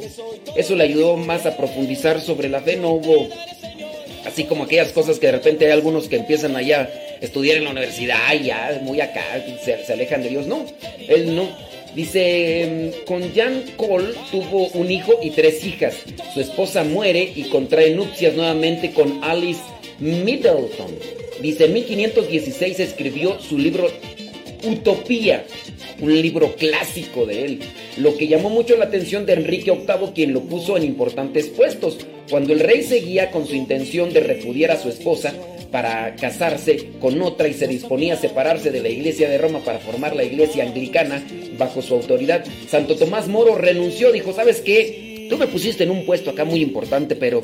eso 0.55 0.75
le 0.75 0.83
ayudó 0.83 1.17
más 1.17 1.45
a 1.45 1.57
profundizar 1.57 2.21
sobre 2.21 2.49
la 2.49 2.61
fe. 2.61 2.77
No 2.77 2.91
hubo 2.91 3.27
así 4.25 4.45
como 4.45 4.63
aquellas 4.63 4.91
cosas 4.91 5.19
que 5.19 5.27
de 5.27 5.33
repente 5.33 5.65
hay 5.65 5.71
algunos 5.71 6.07
que 6.07 6.15
empiezan 6.15 6.55
allá 6.55 6.89
a 7.21 7.25
estudiar 7.25 7.57
en 7.57 7.65
la 7.65 7.71
universidad 7.71 8.33
ya 8.41 8.79
muy 8.83 9.01
acá 9.01 9.23
se, 9.63 9.83
se 9.83 9.93
alejan 9.93 10.23
de 10.23 10.29
Dios. 10.29 10.47
No, 10.47 10.65
él 11.07 11.35
no. 11.35 11.47
Dice, 11.95 12.91
con 13.05 13.35
Jan 13.35 13.65
Cole 13.77 14.15
tuvo 14.31 14.67
un 14.69 14.89
hijo 14.89 15.13
y 15.21 15.29
tres 15.29 15.63
hijas. 15.63 15.95
Su 16.33 16.41
esposa 16.41 16.83
muere 16.83 17.31
y 17.35 17.43
contrae 17.43 17.93
nupcias 17.93 18.33
nuevamente 18.33 18.91
con 18.93 19.23
Alice 19.23 19.61
Middleton. 19.99 21.22
Dice, 21.41 21.65
en 21.65 21.73
1516 21.73 22.79
escribió 22.79 23.39
su 23.39 23.57
libro 23.57 23.89
Utopía, 24.63 25.45
un 25.99 26.21
libro 26.21 26.55
clásico 26.55 27.25
de 27.25 27.45
él, 27.45 27.59
lo 27.97 28.15
que 28.15 28.27
llamó 28.27 28.49
mucho 28.49 28.77
la 28.77 28.85
atención 28.85 29.25
de 29.25 29.33
Enrique 29.33 29.71
VIII, 29.71 30.13
quien 30.13 30.33
lo 30.33 30.41
puso 30.41 30.77
en 30.77 30.83
importantes 30.83 31.47
puestos. 31.47 31.97
Cuando 32.29 32.53
el 32.53 32.61
rey 32.61 32.83
seguía 32.83 33.31
con 33.31 33.45
su 33.45 33.55
intención 33.55 34.13
de 34.13 34.21
repudiar 34.21 34.71
a 34.71 34.81
su 34.81 34.89
esposa 34.89 35.33
para 35.71 36.15
casarse 36.15 36.91
con 37.01 37.21
otra 37.21 37.47
y 37.47 37.53
se 37.53 37.67
disponía 37.67 38.13
a 38.13 38.17
separarse 38.17 38.71
de 38.71 38.81
la 38.81 38.89
iglesia 38.89 39.27
de 39.27 39.39
Roma 39.39 39.59
para 39.65 39.79
formar 39.79 40.15
la 40.15 40.23
iglesia 40.23 40.63
anglicana 40.63 41.25
bajo 41.57 41.81
su 41.81 41.95
autoridad, 41.95 42.45
Santo 42.69 42.95
Tomás 42.95 43.27
Moro 43.27 43.55
renunció, 43.55 44.11
dijo, 44.11 44.33
¿sabes 44.33 44.61
qué? 44.61 45.12
Tú 45.29 45.37
me 45.37 45.47
pusiste 45.47 45.83
en 45.83 45.91
un 45.91 46.05
puesto 46.05 46.31
acá 46.31 46.45
muy 46.45 46.61
importante, 46.61 47.15
pero 47.15 47.43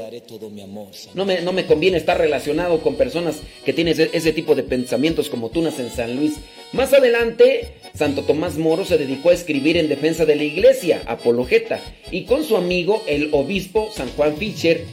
no 1.14 1.26
me, 1.26 1.42
no 1.42 1.54
me 1.54 1.66
conviene 1.66 1.98
estar 1.98 2.18
relacionado 2.18 2.82
con 2.82 2.96
personas 2.96 3.42
que 3.66 3.74
tienen 3.74 3.96
ese, 4.14 4.34
tipo 4.34 4.56
de 4.56 4.64
pensamientos 4.64 5.30
como 5.30 5.50
Tunas 5.50 5.80
en 5.80 5.90
San 5.90 6.16
Luis. 6.16 6.36
Más 6.74 6.94
adelante, 6.94 7.74
Santo 7.94 8.24
Tomás 8.24 8.58
Moro 8.58 8.86
se 8.86 8.98
dedicó 8.98 9.30
a 9.30 9.34
escribir 9.34 9.78
en 9.78 9.90
defensa 9.90 10.26
de 10.26 10.36
la 10.36 10.44
iglesia, 10.44 11.02
apologeta, 11.06 11.80
y 12.12 12.26
con 12.26 12.44
su 12.44 12.58
amigo, 12.58 13.04
el 13.08 13.30
obispo 13.32 13.90
San 13.94 14.10
Juan 14.10 14.38
Fischer, 14.38 14.84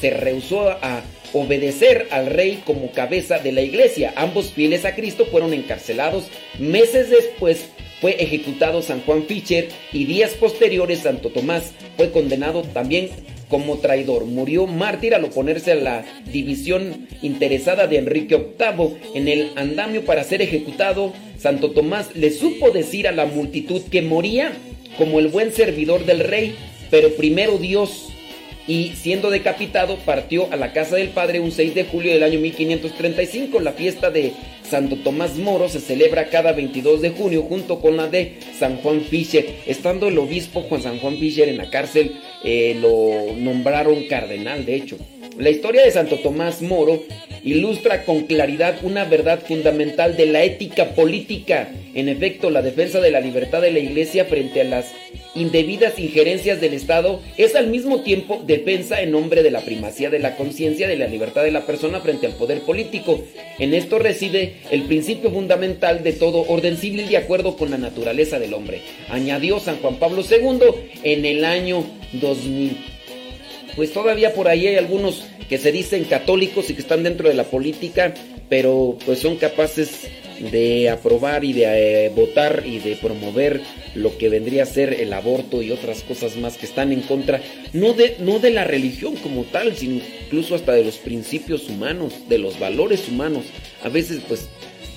se 0.00 0.10
rehusó 0.10 0.70
a 0.70 1.02
obedecer 1.32 2.08
al 2.10 2.26
rey 2.26 2.62
como 2.64 2.92
cabeza 2.92 3.38
de 3.38 3.52
la 3.52 3.62
iglesia. 3.62 4.12
Ambos 4.16 4.52
fieles 4.52 4.84
a 4.84 4.94
Cristo 4.94 5.26
fueron 5.26 5.52
encarcelados. 5.52 6.24
Meses 6.58 7.10
después 7.10 7.66
fue 8.00 8.22
ejecutado 8.22 8.82
San 8.82 9.00
Juan 9.02 9.24
Fischer 9.24 9.68
y 9.92 10.04
días 10.04 10.32
posteriores 10.32 11.00
Santo 11.00 11.30
Tomás 11.30 11.72
fue 11.96 12.10
condenado 12.10 12.62
también 12.62 13.10
como 13.48 13.78
traidor. 13.78 14.24
Murió 14.24 14.66
mártir 14.66 15.14
al 15.14 15.24
oponerse 15.24 15.72
a 15.72 15.76
la 15.76 16.04
división 16.32 17.06
interesada 17.22 17.86
de 17.86 17.98
Enrique 17.98 18.36
VIII 18.36 18.96
en 19.14 19.28
el 19.28 19.50
andamio 19.56 20.04
para 20.04 20.24
ser 20.24 20.42
ejecutado. 20.42 21.12
Santo 21.38 21.70
Tomás 21.70 22.14
le 22.14 22.30
supo 22.30 22.70
decir 22.70 23.06
a 23.06 23.12
la 23.12 23.26
multitud 23.26 23.82
que 23.90 24.02
moría 24.02 24.52
como 24.98 25.18
el 25.18 25.28
buen 25.28 25.52
servidor 25.52 26.04
del 26.04 26.20
rey, 26.20 26.54
pero 26.90 27.10
primero 27.14 27.58
Dios 27.58 28.08
y 28.66 28.92
siendo 28.96 29.30
decapitado 29.30 29.98
partió 29.98 30.50
a 30.52 30.56
la 30.56 30.72
casa 30.72 30.96
del 30.96 31.08
padre 31.08 31.40
un 31.40 31.52
6 31.52 31.74
de 31.74 31.84
julio 31.84 32.12
del 32.12 32.22
año 32.22 32.40
1535. 32.40 33.60
La 33.60 33.72
fiesta 33.72 34.10
de 34.10 34.32
Santo 34.68 34.96
Tomás 34.96 35.36
Moro 35.36 35.68
se 35.68 35.80
celebra 35.80 36.30
cada 36.30 36.52
22 36.52 37.02
de 37.02 37.10
junio 37.10 37.42
junto 37.42 37.80
con 37.80 37.96
la 37.96 38.08
de 38.08 38.38
San 38.58 38.76
Juan 38.78 39.02
Fischer. 39.02 39.46
Estando 39.66 40.08
el 40.08 40.18
obispo 40.18 40.62
Juan 40.62 40.82
San 40.82 40.98
Juan 40.98 41.18
Fischer 41.18 41.48
en 41.48 41.58
la 41.58 41.70
cárcel, 41.70 42.16
eh, 42.42 42.76
lo 42.80 43.34
nombraron 43.36 44.04
cardenal, 44.04 44.64
de 44.64 44.76
hecho. 44.76 44.96
La 45.38 45.50
historia 45.50 45.82
de 45.82 45.90
Santo 45.90 46.20
Tomás 46.20 46.62
Moro 46.62 47.02
ilustra 47.42 48.04
con 48.04 48.22
claridad 48.22 48.78
una 48.82 49.04
verdad 49.04 49.40
fundamental 49.44 50.16
de 50.16 50.26
la 50.26 50.44
ética 50.44 50.94
política. 50.94 51.72
En 51.92 52.08
efecto, 52.08 52.50
la 52.50 52.62
defensa 52.62 53.00
de 53.00 53.10
la 53.10 53.20
libertad 53.20 53.60
de 53.60 53.72
la 53.72 53.80
Iglesia 53.80 54.26
frente 54.26 54.60
a 54.60 54.64
las 54.64 54.92
indebidas 55.34 55.98
injerencias 55.98 56.60
del 56.60 56.74
Estado 56.74 57.20
es 57.36 57.56
al 57.56 57.66
mismo 57.66 58.02
tiempo 58.02 58.44
defensa 58.46 59.02
en 59.02 59.10
nombre 59.10 59.42
de 59.42 59.50
la 59.50 59.62
primacía 59.62 60.08
de 60.08 60.20
la 60.20 60.36
conciencia 60.36 60.86
de 60.86 60.96
la 60.96 61.08
libertad 61.08 61.42
de 61.42 61.50
la 61.50 61.66
persona 61.66 62.00
frente 62.00 62.26
al 62.26 62.34
poder 62.34 62.60
político. 62.60 63.20
En 63.58 63.74
esto 63.74 63.98
reside 63.98 64.54
el 64.70 64.82
principio 64.84 65.32
fundamental 65.32 66.04
de 66.04 66.12
todo 66.12 66.44
orden 66.46 66.76
civil 66.76 67.08
de 67.08 67.16
acuerdo 67.16 67.56
con 67.56 67.72
la 67.72 67.78
naturaleza 67.78 68.38
del 68.38 68.54
hombre, 68.54 68.82
añadió 69.08 69.58
San 69.58 69.78
Juan 69.78 69.96
Pablo 69.96 70.22
II 70.22 70.60
en 71.02 71.24
el 71.24 71.44
año 71.44 71.84
2000. 72.12 72.93
Pues 73.76 73.92
todavía 73.92 74.34
por 74.34 74.48
ahí 74.48 74.66
hay 74.66 74.76
algunos 74.76 75.24
que 75.48 75.58
se 75.58 75.72
dicen 75.72 76.04
católicos 76.04 76.70
y 76.70 76.74
que 76.74 76.80
están 76.80 77.02
dentro 77.02 77.28
de 77.28 77.34
la 77.34 77.44
política, 77.44 78.14
pero 78.48 78.96
pues 79.04 79.18
son 79.18 79.36
capaces 79.36 80.08
de 80.38 80.90
aprobar 80.90 81.44
y 81.44 81.52
de 81.52 82.06
eh, 82.06 82.08
votar 82.10 82.64
y 82.66 82.78
de 82.78 82.96
promover 82.96 83.60
lo 83.94 84.16
que 84.18 84.28
vendría 84.28 84.64
a 84.64 84.66
ser 84.66 85.00
el 85.00 85.12
aborto 85.12 85.62
y 85.62 85.70
otras 85.70 86.02
cosas 86.02 86.36
más 86.36 86.56
que 86.56 86.66
están 86.66 86.92
en 86.92 87.02
contra, 87.02 87.40
no 87.72 87.92
de, 87.92 88.16
no 88.18 88.38
de 88.38 88.50
la 88.50 88.64
religión 88.64 89.16
como 89.16 89.44
tal, 89.44 89.76
sino 89.76 90.00
incluso 90.24 90.54
hasta 90.54 90.72
de 90.72 90.84
los 90.84 90.96
principios 90.96 91.68
humanos, 91.68 92.12
de 92.28 92.38
los 92.38 92.58
valores 92.58 93.08
humanos. 93.08 93.44
A 93.82 93.88
veces 93.88 94.20
pues 94.26 94.48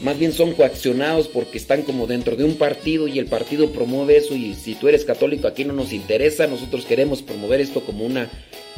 más 0.02 0.18
bien 0.18 0.34
son 0.34 0.54
coaccionados 0.54 1.28
porque 1.28 1.58
están 1.58 1.82
como 1.82 2.08
dentro 2.08 2.36
de 2.36 2.44
un 2.44 2.56
partido 2.56 3.08
y 3.08 3.20
el 3.20 3.26
partido 3.26 3.72
promueve 3.72 4.18
eso 4.18 4.36
y 4.36 4.54
si 4.54 4.76
tú 4.76 4.88
eres 4.88 5.06
católico 5.06 5.48
aquí 5.48 5.66
no 5.66 5.74
nos 5.74 5.94
interesa, 5.94 6.48
nosotros 6.48 6.86
queremos 6.86 7.22
promover 7.22 7.62
esto 7.62 7.82
como 7.82 8.06
una 8.06 8.30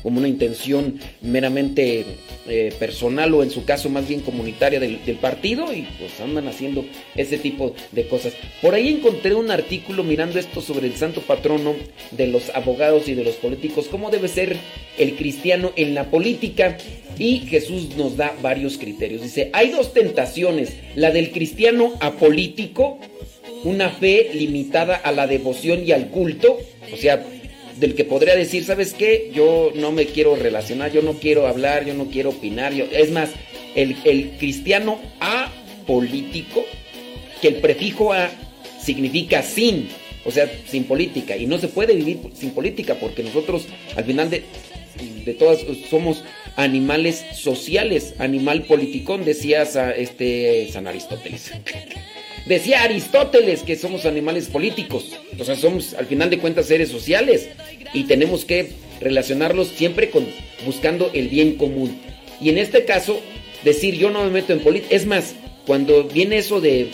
como 0.04 0.20
una 0.20 0.28
intención 0.28 1.00
meramente 1.22 2.06
eh, 2.47 2.74
personal 2.80 3.34
o 3.34 3.43
en 3.43 3.52
su 3.52 3.66
caso 3.66 3.89
más 3.89 4.08
bien 4.08 4.22
comunitaria 4.22 4.80
del, 4.80 5.00
partido 5.22 5.74
y 5.74 5.88
pues 6.00 6.20
andan 6.22 6.47
haciendo 6.47 6.86
ese 7.16 7.38
tipo 7.38 7.74
de 7.91 8.08
cosas. 8.08 8.34
Por 8.62 8.74
ahí 8.74 8.89
encontré 8.89 9.36
un 9.36 9.52
artículo 9.52 10.04
mirando 10.04 10.39
esto 10.39 10.62
sobre 10.62 10.88
el 10.88 10.95
santo 10.95 11.22
patrono 11.22 11.76
de 12.12 12.28
los 12.28 12.50
abogados 12.56 13.08
y 13.08 13.16
de 13.16 13.24
los 13.24 13.36
políticos, 13.36 13.88
cómo 13.89 14.10
debe 14.10 14.28
ser 14.28 14.58
el 14.97 15.16
cristiano 15.16 15.72
en 15.76 15.93
la 15.93 16.10
política 16.10 16.78
y 17.18 17.39
Jesús 17.39 17.95
nos 17.97 18.18
da 18.18 18.34
varios 18.41 18.78
criterios. 18.78 19.22
Dice, 19.22 19.50
hay 19.54 19.70
dos 19.70 19.93
tentaciones, 19.93 20.74
la 20.95 21.12
del 21.12 21.32
cristiano 21.32 21.93
apolítico, 22.00 23.00
una 23.64 23.89
fe 23.89 24.32
limitada 24.34 24.95
a 24.95 25.12
la 25.12 25.28
devoción 25.28 25.86
y 25.86 25.91
al 25.91 26.10
culto, 26.10 26.58
o 26.93 26.97
sea, 26.97 27.26
del 27.80 27.96
que 27.96 28.04
podría 28.04 28.36
decir, 28.36 28.66
¿sabes 28.66 28.94
qué? 28.94 29.32
Yo 29.34 29.72
no 29.76 29.92
me 29.92 30.06
quiero 30.06 30.36
relacionar, 30.36 30.92
yo 30.92 31.02
no 31.02 31.14
quiero 31.14 31.48
hablar, 31.48 31.86
yo 31.86 31.94
no 31.94 32.06
quiero 32.06 32.30
opinar. 32.30 32.74
Yo... 32.74 32.86
Es 32.92 33.12
más, 33.12 33.32
el, 33.76 33.96
el 34.04 34.32
cristiano 34.38 35.00
apolítico, 35.20 36.66
que 37.42 37.48
el 37.50 37.56
prefijo 37.56 38.14
a 38.14 38.30
significa 38.82 39.42
sin, 39.44 39.88
o 40.26 40.32
sea, 40.32 40.52
sin 40.68 40.84
política. 40.84 41.38
Y 41.38 41.46
no 41.46 41.58
se 41.58 41.68
puede 41.68 41.96
vivir 41.96 42.20
sin 42.34 42.52
política 42.52 42.96
porque 42.96 43.24
nosotros 43.24 43.68
al 43.96 44.04
final 44.04 44.30
de, 44.30 44.44
de 45.26 45.34
todas 45.34 45.60
somos 45.90 46.24
animales 46.56 47.24
sociales, 47.34 48.16
animal 48.20 48.64
politicón, 48.64 49.24
decía 49.24 49.64
este 49.96 50.70
San 50.72 50.88
Aristóteles. 50.88 51.52
Decía 52.46 52.82
Aristóteles 52.84 53.62
que 53.62 53.76
somos 53.76 54.06
animales 54.06 54.48
políticos, 54.48 55.16
o 55.38 55.44
sea, 55.44 55.56
somos 55.56 55.94
al 55.94 56.08
final 56.08 56.30
de 56.30 56.40
cuentas 56.40 56.66
seres 56.66 56.90
sociales 56.90 57.50
y 57.94 58.04
tenemos 58.04 58.46
que 58.46 58.72
relacionarlos 59.00 59.70
siempre 59.70 60.10
con 60.10 60.26
buscando 60.66 61.10
el 61.14 61.30
bien 61.30 61.56
común. 61.56 61.98
Y 62.42 62.50
en 62.50 62.58
este 62.58 62.86
caso, 62.86 63.20
decir 63.64 63.96
yo 63.96 64.10
no 64.10 64.24
me 64.24 64.32
meto 64.32 64.54
en 64.54 64.60
política, 64.60 64.96
es 64.96 65.06
más, 65.06 65.36
cuando 65.66 66.04
viene 66.06 66.38
eso 66.38 66.62
de 66.62 66.90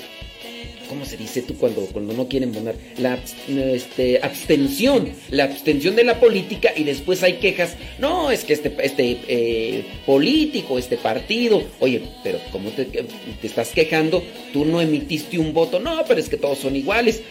¿cómo 0.87 1.05
se 1.05 1.17
dice 1.17 1.41
tú 1.41 1.55
cuando, 1.55 1.81
cuando 1.87 2.13
no 2.13 2.27
quieren 2.27 2.51
poner? 2.51 2.75
La 2.97 3.17
este, 3.47 4.19
abstención, 4.21 5.11
la 5.29 5.45
abstención 5.45 5.95
de 5.95 6.03
la 6.03 6.19
política 6.19 6.71
y 6.75 6.83
después 6.83 7.23
hay 7.23 7.33
quejas. 7.33 7.75
No, 7.99 8.31
es 8.31 8.43
que 8.43 8.53
este, 8.53 8.75
este 8.81 9.17
eh, 9.27 9.83
político, 10.05 10.77
este 10.77 10.97
partido, 10.97 11.63
oye, 11.79 12.01
pero 12.23 12.39
como 12.51 12.69
te, 12.69 12.85
te 12.85 13.47
estás 13.47 13.69
quejando, 13.69 14.23
tú 14.53 14.65
no 14.65 14.81
emitiste 14.81 15.37
un 15.37 15.53
voto. 15.53 15.79
No, 15.79 16.03
pero 16.07 16.19
es 16.19 16.29
que 16.29 16.37
todos 16.37 16.59
son 16.59 16.75
iguales. 16.75 17.21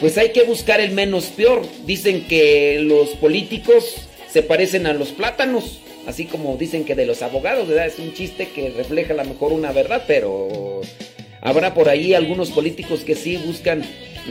Pues 0.00 0.18
hay 0.18 0.30
que 0.30 0.42
buscar 0.42 0.80
el 0.80 0.92
menos 0.92 1.26
peor. 1.26 1.62
Dicen 1.86 2.26
que 2.28 2.78
los 2.80 3.10
políticos 3.10 3.96
se 4.30 4.42
parecen 4.42 4.86
a 4.86 4.92
los 4.92 5.08
plátanos. 5.08 5.80
Así 6.06 6.26
como 6.26 6.56
dicen 6.56 6.84
que 6.84 6.94
de 6.94 7.06
los 7.06 7.22
abogados, 7.22 7.68
¿verdad? 7.68 7.86
Es 7.86 7.98
un 7.98 8.14
chiste 8.14 8.48
que 8.54 8.70
refleja 8.70 9.12
a 9.12 9.16
lo 9.16 9.24
mejor 9.24 9.52
una 9.52 9.72
verdad, 9.72 10.04
pero 10.06 10.82
Habrá 11.46 11.74
por 11.74 11.88
ahí 11.88 12.12
algunos 12.12 12.50
políticos 12.50 13.04
que 13.04 13.14
sí 13.14 13.36
buscan 13.36 13.84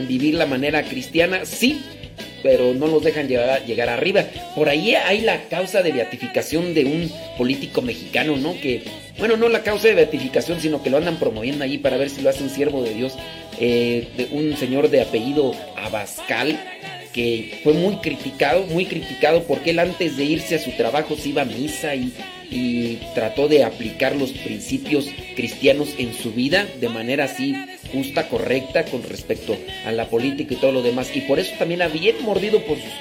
vivir 0.06 0.34
la 0.34 0.44
manera 0.44 0.82
cristiana, 0.82 1.46
sí, 1.46 1.80
pero 2.42 2.74
no 2.74 2.88
los 2.88 3.02
dejan 3.02 3.26
llegar, 3.26 3.64
llegar 3.64 3.88
arriba. 3.88 4.26
Por 4.54 4.68
ahí 4.68 4.94
hay 4.94 5.22
la 5.22 5.48
causa 5.48 5.82
de 5.82 5.92
beatificación 5.92 6.74
de 6.74 6.84
un 6.84 7.10
político 7.38 7.80
mexicano, 7.80 8.36
¿no? 8.36 8.60
Que, 8.60 8.82
bueno, 9.18 9.38
no 9.38 9.48
la 9.48 9.62
causa 9.62 9.88
de 9.88 9.94
beatificación, 9.94 10.60
sino 10.60 10.82
que 10.82 10.90
lo 10.90 10.98
andan 10.98 11.18
promoviendo 11.18 11.64
ahí 11.64 11.78
para 11.78 11.96
ver 11.96 12.10
si 12.10 12.20
lo 12.20 12.28
hacen 12.28 12.50
siervo 12.50 12.82
de 12.82 12.92
Dios. 12.92 13.14
Eh, 13.58 14.08
de 14.16 14.28
un 14.32 14.56
señor 14.56 14.90
de 14.90 15.00
apellido 15.00 15.52
Abascal, 15.76 16.58
que 17.12 17.60
fue 17.64 17.72
muy 17.72 17.96
criticado, 17.96 18.64
muy 18.66 18.86
criticado 18.86 19.42
porque 19.44 19.70
él 19.70 19.78
antes 19.78 20.16
de 20.16 20.24
irse 20.24 20.56
a 20.56 20.58
su 20.58 20.72
trabajo 20.72 21.16
se 21.16 21.30
iba 21.30 21.42
a 21.42 21.46
misa 21.46 21.94
y 21.94 22.12
y 22.50 22.98
trató 23.14 23.48
de 23.48 23.64
aplicar 23.64 24.14
los 24.14 24.32
principios 24.32 25.08
cristianos 25.34 25.94
en 25.98 26.14
su 26.14 26.32
vida 26.32 26.66
de 26.80 26.88
manera 26.88 27.24
así 27.24 27.56
justa, 27.92 28.28
correcta 28.28 28.84
con 28.84 29.02
respecto 29.02 29.56
a 29.84 29.92
la 29.92 30.08
política 30.08 30.54
y 30.54 30.56
todo 30.56 30.72
lo 30.72 30.82
demás. 30.82 31.10
Y 31.14 31.22
por 31.22 31.38
eso 31.38 31.52
también 31.58 31.82
había 31.82 32.12
mordido 32.20 32.60
por 32.64 32.76
sus, 32.76 32.92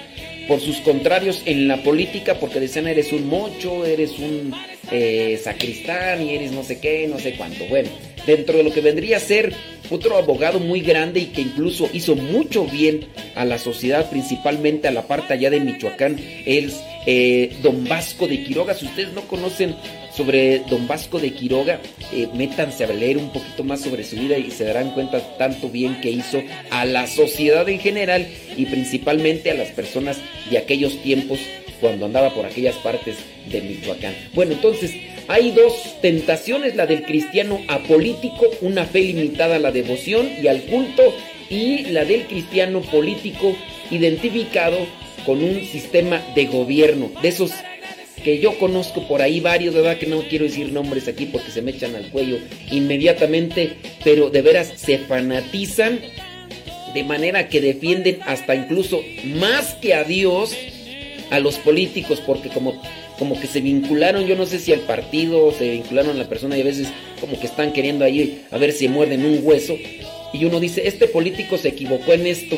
por 0.48 0.60
sus 0.60 0.78
contrarios 0.78 1.42
en 1.46 1.68
la 1.68 1.82
política, 1.84 2.40
porque 2.40 2.60
decían 2.60 2.88
eres 2.88 3.12
un 3.12 3.28
mocho, 3.28 3.86
eres 3.86 4.20
un 4.20 4.54
eh, 4.92 5.40
sacristán 5.44 6.22
y 6.22 6.36
eres 6.36 6.52
no 6.52 6.64
sé 6.64 6.80
qué, 6.80 7.08
no 7.08 7.20
sé 7.20 7.36
cuánto. 7.36 7.66
Bueno, 7.68 7.90
dentro 8.26 8.58
de 8.58 8.64
lo 8.64 8.72
que 8.72 8.82
vendría 8.82 9.18
a 9.18 9.20
ser 9.20 9.54
otro 9.90 10.18
abogado 10.18 10.60
muy 10.60 10.82
grande 10.82 11.20
y 11.20 11.26
que 11.28 11.42
incluso 11.42 11.90
hizo 11.94 12.16
mucho 12.16 12.66
bien 12.66 13.08
a 13.36 13.46
la 13.46 13.58
sociedad, 13.58 14.10
principalmente 14.10 14.88
a 14.88 14.92
la 14.92 15.08
parte 15.08 15.34
allá 15.34 15.50
de 15.50 15.60
Michoacán, 15.60 16.20
es 16.46 16.82
eh, 17.06 17.56
Don 17.62 17.88
Vasco 17.88 18.28
de 18.28 18.44
Quiroga. 18.44 18.74
Si 18.74 18.86
ustedes 18.86 19.14
no 19.14 19.22
conocen 19.22 19.76
sobre 20.16 20.60
Don 20.70 20.88
Vasco 20.88 21.20
de 21.20 21.34
Quiroga, 21.34 21.82
eh, 22.14 22.28
métanse 22.34 22.84
a 22.84 22.88
leer 22.88 23.18
un 23.18 23.30
poquito 23.32 23.64
más 23.64 23.82
sobre 23.82 24.04
su 24.04 24.16
vida 24.16 24.38
y 24.38 24.52
se 24.52 24.66
darán 24.66 24.92
cuenta 24.92 25.20
tanto 25.38 25.70
bien 25.70 26.00
que 26.02 26.12
hizo 26.12 26.42
a 26.70 26.86
la 26.86 27.08
sociedad 27.08 27.68
en 27.68 27.80
general 27.80 28.28
y 28.56 28.66
principalmente 28.66 29.52
a 29.52 29.56
las 29.56 29.70
personas 29.70 30.18
de 30.50 30.58
aquellos 30.58 31.02
tiempos 31.02 31.40
cuando 31.82 32.06
andaba 32.06 32.34
por 32.34 32.46
aquellas 32.46 32.76
partes 32.76 33.18
de 33.52 33.62
Michoacán. 33.62 34.16
Bueno, 34.34 34.54
entonces 34.54 34.92
hay 35.28 35.52
dos 35.52 35.74
tentaciones, 36.02 36.76
la 36.76 36.86
del 36.86 37.04
cristiano 37.04 37.60
apolítico, 37.68 38.50
una 38.62 38.86
fe 38.86 39.02
limitada 39.02 39.58
a 39.58 39.60
la 39.60 39.72
devoción 39.72 40.30
y 40.42 40.48
al 40.48 40.62
culto, 40.64 41.14
y 41.50 41.84
la 41.92 42.06
del 42.06 42.26
cristiano 42.26 42.82
político 42.82 43.56
identificado 43.92 44.78
con 45.26 45.44
un 45.44 45.64
sistema 45.66 46.22
de 46.36 46.46
gobierno, 46.46 47.12
de 47.22 47.30
esos 47.30 47.52
que 48.24 48.40
yo 48.40 48.58
conozco 48.58 49.08
por 49.08 49.22
ahí 49.22 49.40
varios, 49.40 49.76
verdad 49.76 49.98
que 49.98 50.08
no 50.08 50.22
quiero 50.24 50.46
decir 50.46 50.72
nombres 50.72 51.08
aquí 51.08 51.26
porque 51.26 51.52
se 51.52 51.62
me 51.62 51.72
echan 51.72 51.96
al 51.96 52.10
cuello 52.10 52.40
inmediatamente, 52.72 53.78
pero 54.04 54.30
de 54.30 54.42
veras 54.42 54.74
se 54.76 54.98
fanatizan 54.98 56.00
de 56.94 57.04
manera 57.04 57.50
que 57.50 57.62
defienden 57.62 58.20
hasta 58.26 58.56
incluso 58.56 59.02
más 59.26 59.76
que 59.76 59.94
a 59.94 60.04
Dios 60.04 60.56
a 61.30 61.40
los 61.40 61.58
políticos 61.58 62.22
porque 62.26 62.50
como 62.50 62.82
como 63.18 63.40
que 63.40 63.48
se 63.48 63.62
vincularon, 63.62 64.26
yo 64.26 64.36
no 64.36 64.46
sé 64.46 64.60
si 64.60 64.74
al 64.74 64.82
partido, 64.82 65.52
se 65.54 65.70
vincularon 65.70 66.12
a 66.12 66.20
la 66.20 66.28
persona 66.28 66.58
y 66.58 66.62
a 66.62 66.66
veces 66.66 66.90
como 67.22 67.40
que 67.40 67.48
están 67.48 67.72
queriendo 67.72 68.04
ahí 68.04 68.44
a 68.52 68.58
ver 68.58 68.72
si 68.74 68.88
muerden 68.88 69.26
un 69.26 69.40
hueso 69.42 69.78
y 70.34 70.44
uno 70.44 70.60
dice, 70.60 70.88
este 70.88 71.08
político 71.08 71.58
se 71.58 71.70
equivocó 71.70 72.14
en 72.14 72.28
esto, 72.28 72.58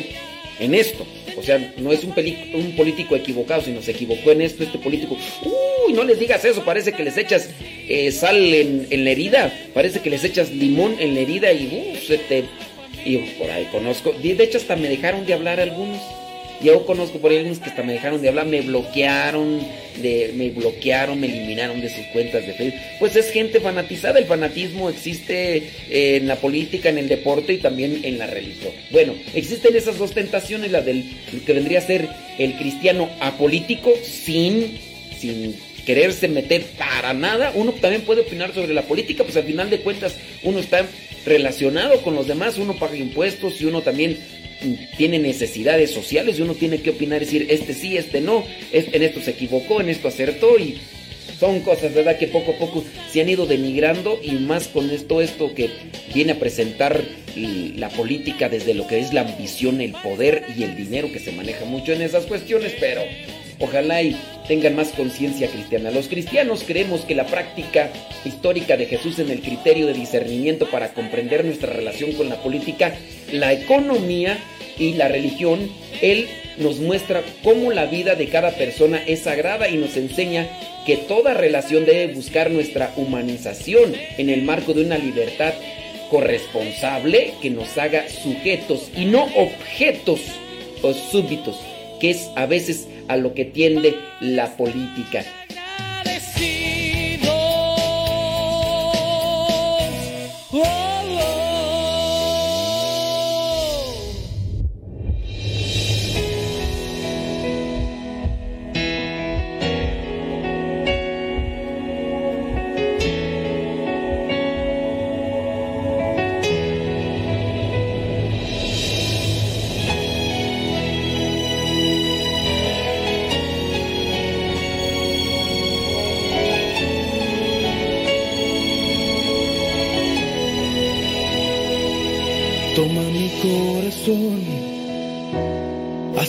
en 0.58 0.74
esto. 0.74 1.06
O 1.38 1.42
sea, 1.42 1.72
no 1.78 1.92
es 1.92 2.04
un, 2.04 2.14
un 2.54 2.76
político 2.76 3.16
equivocado, 3.16 3.62
sino 3.62 3.80
se 3.80 3.92
equivocó 3.92 4.32
en 4.32 4.42
esto, 4.42 4.64
este 4.64 4.78
político. 4.78 5.16
Uy, 5.44 5.92
no 5.92 6.04
les 6.04 6.18
digas 6.18 6.44
eso, 6.44 6.64
parece 6.64 6.92
que 6.92 7.04
les 7.04 7.16
echas 7.16 7.50
eh, 7.88 8.10
sal 8.12 8.36
en, 8.36 9.04
la 9.04 9.10
herida, 9.10 9.52
parece 9.74 10.00
que 10.00 10.10
les 10.10 10.24
echas 10.24 10.50
limón 10.50 10.96
en 10.98 11.14
la 11.14 11.20
herida 11.20 11.52
y 11.52 11.94
uh, 11.94 12.06
se 12.06 12.18
te... 12.18 12.44
Y 13.04 13.16
por 13.38 13.50
ahí 13.50 13.66
conozco, 13.70 14.12
de 14.12 14.42
hecho 14.42 14.58
hasta 14.58 14.76
me 14.76 14.88
dejaron 14.88 15.24
de 15.24 15.32
hablar 15.32 15.60
algunos. 15.60 16.02
Yo 16.60 16.84
conozco 16.86 17.18
por 17.18 17.30
ahí 17.30 17.38
algunos 17.38 17.60
que 17.60 17.70
hasta 17.70 17.84
me 17.84 17.92
dejaron 17.92 18.20
de 18.20 18.28
hablar, 18.28 18.46
me 18.46 18.60
bloquearon, 18.62 19.60
me 20.02 20.50
bloquearon, 20.50 21.20
me 21.20 21.28
eliminaron 21.28 21.80
de 21.80 21.88
sus 21.88 22.04
cuentas 22.06 22.46
de 22.46 22.54
Facebook. 22.54 22.80
Pues 22.98 23.14
es 23.14 23.30
gente 23.30 23.60
fanatizada, 23.60 24.18
el 24.18 24.24
fanatismo 24.24 24.90
existe 24.90 25.70
en 25.88 26.26
la 26.26 26.36
política, 26.36 26.88
en 26.88 26.98
el 26.98 27.08
deporte 27.08 27.52
y 27.52 27.58
también 27.58 28.00
en 28.02 28.18
la 28.18 28.26
religión. 28.26 28.72
Bueno, 28.90 29.14
existen 29.34 29.76
esas 29.76 29.98
dos 29.98 30.12
tentaciones, 30.12 30.72
la 30.72 30.80
del 30.80 31.04
que 31.46 31.52
vendría 31.52 31.78
a 31.78 31.82
ser 31.82 32.08
el 32.38 32.54
cristiano 32.56 33.08
apolítico 33.20 33.92
sin, 34.02 34.78
sin 35.18 35.54
quererse 35.86 36.26
meter 36.26 36.64
para 36.76 37.14
nada. 37.14 37.52
Uno 37.54 37.72
también 37.72 38.02
puede 38.02 38.22
opinar 38.22 38.52
sobre 38.52 38.74
la 38.74 38.82
política, 38.82 39.22
pues 39.22 39.36
al 39.36 39.44
final 39.44 39.70
de 39.70 39.80
cuentas 39.80 40.16
uno 40.42 40.58
está 40.58 40.84
relacionado 41.24 42.02
con 42.02 42.14
los 42.14 42.26
demás, 42.26 42.58
uno 42.58 42.74
paga 42.74 42.96
impuestos 42.96 43.60
y 43.60 43.64
uno 43.64 43.80
también 43.82 44.18
tiene 44.96 45.18
necesidades 45.18 45.90
sociales 45.90 46.38
y 46.38 46.42
uno 46.42 46.54
tiene 46.54 46.80
que 46.80 46.90
opinar, 46.90 47.20
decir, 47.20 47.46
este 47.50 47.74
sí, 47.74 47.96
este 47.96 48.20
no, 48.20 48.44
en 48.72 49.02
esto 49.02 49.20
se 49.20 49.32
equivocó, 49.32 49.80
en 49.80 49.88
esto 49.88 50.08
acertó 50.08 50.58
y 50.58 50.78
son 51.38 51.60
cosas, 51.60 51.94
¿verdad? 51.94 52.18
Que 52.18 52.26
poco 52.26 52.52
a 52.52 52.56
poco 52.56 52.84
se 53.12 53.20
han 53.20 53.28
ido 53.28 53.46
denigrando 53.46 54.18
y 54.22 54.32
más 54.32 54.68
con 54.68 54.90
esto, 54.90 55.20
esto 55.20 55.54
que 55.54 55.70
viene 56.12 56.32
a 56.32 56.38
presentar 56.38 57.04
la 57.36 57.88
política 57.90 58.48
desde 58.48 58.74
lo 58.74 58.86
que 58.86 58.98
es 58.98 59.12
la 59.12 59.20
ambición, 59.20 59.80
el 59.80 59.92
poder 59.92 60.44
y 60.56 60.64
el 60.64 60.76
dinero 60.76 61.12
que 61.12 61.20
se 61.20 61.30
maneja 61.30 61.64
mucho 61.64 61.92
en 61.92 62.02
esas 62.02 62.26
cuestiones, 62.26 62.74
pero 62.80 63.02
ojalá 63.58 64.02
y 64.02 64.16
tengan 64.46 64.76
más 64.76 64.88
conciencia 64.88 65.48
cristiana. 65.48 65.90
Los 65.90 66.08
cristianos 66.08 66.64
creemos 66.66 67.02
que 67.02 67.14
la 67.14 67.26
práctica 67.26 67.90
histórica 68.24 68.76
de 68.76 68.86
Jesús 68.86 69.18
en 69.18 69.30
el 69.30 69.40
criterio 69.40 69.86
de 69.86 69.94
discernimiento 69.94 70.66
para 70.70 70.94
comprender 70.94 71.44
nuestra 71.44 71.72
relación 71.72 72.12
con 72.12 72.28
la 72.28 72.42
política, 72.42 72.94
la 73.32 73.52
economía 73.52 74.38
y 74.78 74.94
la 74.94 75.08
religión, 75.08 75.70
Él 76.00 76.28
nos 76.58 76.78
muestra 76.78 77.22
cómo 77.42 77.72
la 77.72 77.86
vida 77.86 78.14
de 78.14 78.28
cada 78.28 78.50
persona 78.52 79.02
es 79.06 79.20
sagrada 79.20 79.68
y 79.68 79.76
nos 79.76 79.96
enseña 79.96 80.48
que 80.86 80.96
toda 80.96 81.34
relación 81.34 81.84
debe 81.84 82.14
buscar 82.14 82.50
nuestra 82.50 82.92
humanización 82.96 83.94
en 84.16 84.30
el 84.30 84.42
marco 84.42 84.72
de 84.72 84.84
una 84.84 84.98
libertad 84.98 85.52
corresponsable 86.10 87.34
que 87.42 87.50
nos 87.50 87.76
haga 87.76 88.08
sujetos 88.08 88.90
y 88.96 89.04
no 89.04 89.24
objetos 89.36 90.20
o 90.82 90.94
súbditos, 90.94 91.56
que 92.00 92.10
es 92.10 92.30
a 92.36 92.46
veces 92.46 92.86
a 93.08 93.16
lo 93.16 93.34
que 93.34 93.44
tiende 93.44 93.96
la 94.20 94.56
política. 94.56 95.24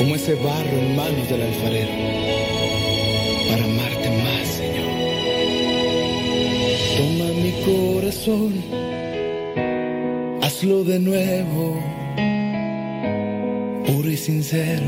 como 0.00 0.14
ese 0.14 0.34
barro 0.36 0.78
en 0.78 0.96
manos 0.96 1.28
del 1.28 1.42
alfarero, 1.42 1.92
para 3.50 3.64
amarte 3.64 4.08
más, 4.24 4.48
Señor. 4.56 4.92
Toma 6.96 7.28
mi 7.44 7.52
corazón, 7.68 8.64
hazlo 10.40 10.84
de 10.84 11.00
nuevo, 11.00 11.78
puro 13.86 14.10
y 14.10 14.16
sincero, 14.16 14.86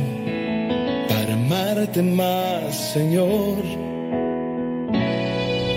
para 1.10 1.34
amarte 1.34 2.00
más, 2.02 2.74
Señor. 2.94 3.58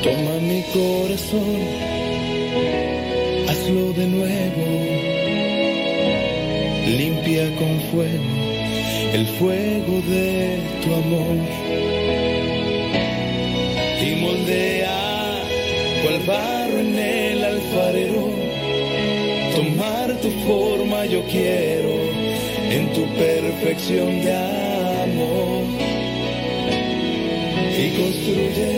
Toma 0.02 0.36
mi 0.40 0.64
corazón, 0.72 1.60
hazlo 3.50 3.92
de 3.92 4.08
nuevo 4.08 5.06
limpia 6.86 7.54
con 7.56 7.80
fuego 7.92 8.45
el 9.16 9.26
fuego 9.40 10.02
de 10.14 10.60
tu 10.82 10.94
amor. 10.94 11.38
Y 14.06 14.16
moldea 14.24 15.42
cual 16.02 16.20
barro 16.28 16.80
en 16.80 17.00
el 17.00 17.44
alfarero. 17.46 18.26
Tomar 19.56 20.08
tu 20.22 20.30
forma 20.46 21.06
yo 21.06 21.24
quiero 21.32 21.94
en 22.76 22.92
tu 22.94 23.04
perfección 23.16 24.22
de 24.22 24.34
amor. 25.08 25.64
Y 27.84 27.86
construye 28.02 28.72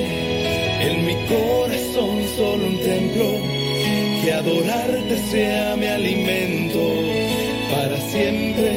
en 0.88 1.06
mi 1.08 1.16
corazón 1.34 2.16
solo 2.36 2.64
un 2.68 2.78
templo 2.92 3.30
que 4.22 4.34
adorarte 4.34 5.18
sea 5.32 5.76
mi 5.78 5.88
alimento 5.88 6.84
para 7.72 7.98
siempre, 8.12 8.77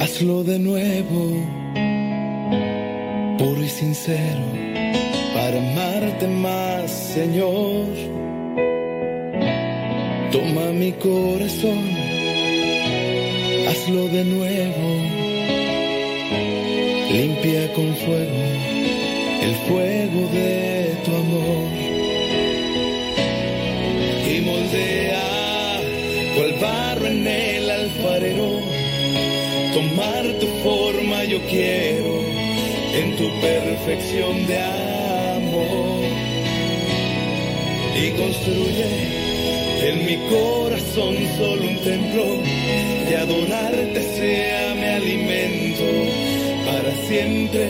hazlo 0.00 0.44
de 0.44 0.58
nuevo, 0.60 1.22
puro 3.36 3.64
y 3.64 3.68
sincero, 3.68 4.44
para 5.34 5.58
amarte 5.58 6.28
más, 6.28 6.88
Señor. 6.90 7.86
Toma 10.30 10.70
mi 10.72 10.92
corazón, 10.92 11.84
hazlo 13.68 14.06
de 14.08 14.24
nuevo, 14.24 14.88
limpia 17.12 17.72
con 17.72 17.96
fuego 17.96 18.70
el 19.42 19.54
fuego 19.66 20.28
de 20.32 20.59
quiero 31.48 32.20
en 32.94 33.16
tu 33.16 33.28
perfección 33.40 34.46
de 34.46 34.58
amor 34.58 36.04
y 37.96 38.10
construye 38.10 38.86
en 39.88 40.06
mi 40.06 40.16
corazón 40.28 41.16
solo 41.38 41.62
un 41.62 41.78
templo 41.78 42.24
de 43.08 43.16
adorarte 43.16 44.02
sea 44.16 44.74
mi 44.74 44.86
alimento 44.86 45.84
para 46.66 46.90
siempre 47.06 47.68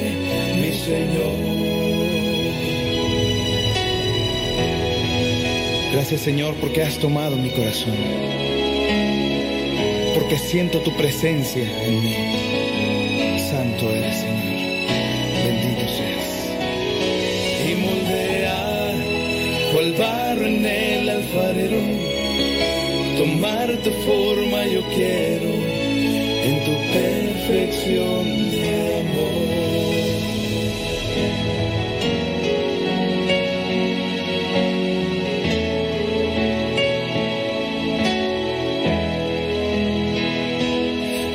mi 0.56 0.72
Señor 0.72 1.60
Gracias 5.92 6.20
Señor 6.20 6.54
porque 6.60 6.82
has 6.82 6.98
tomado 6.98 7.36
mi 7.36 7.50
corazón. 7.50 7.94
Porque 10.14 10.38
siento 10.38 10.78
tu 10.80 10.96
presencia 10.96 11.64
en 11.84 12.00
mí. 12.00 12.29
Tomar 23.40 23.74
tu 23.82 23.90
forma 23.90 24.66
yo 24.66 24.82
quiero 24.94 25.48
en 26.44 26.64
tu 26.66 26.74
perfección 26.92 28.50
de 28.50 29.00
amor. 29.00 29.48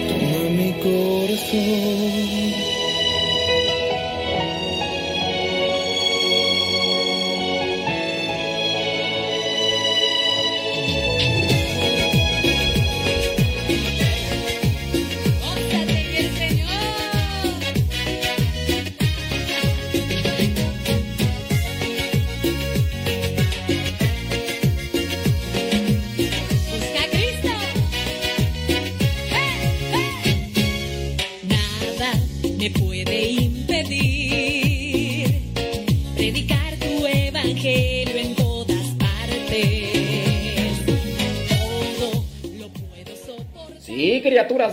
Toma 0.09 0.49
mi 0.51 0.71
corazón. 0.73 2.04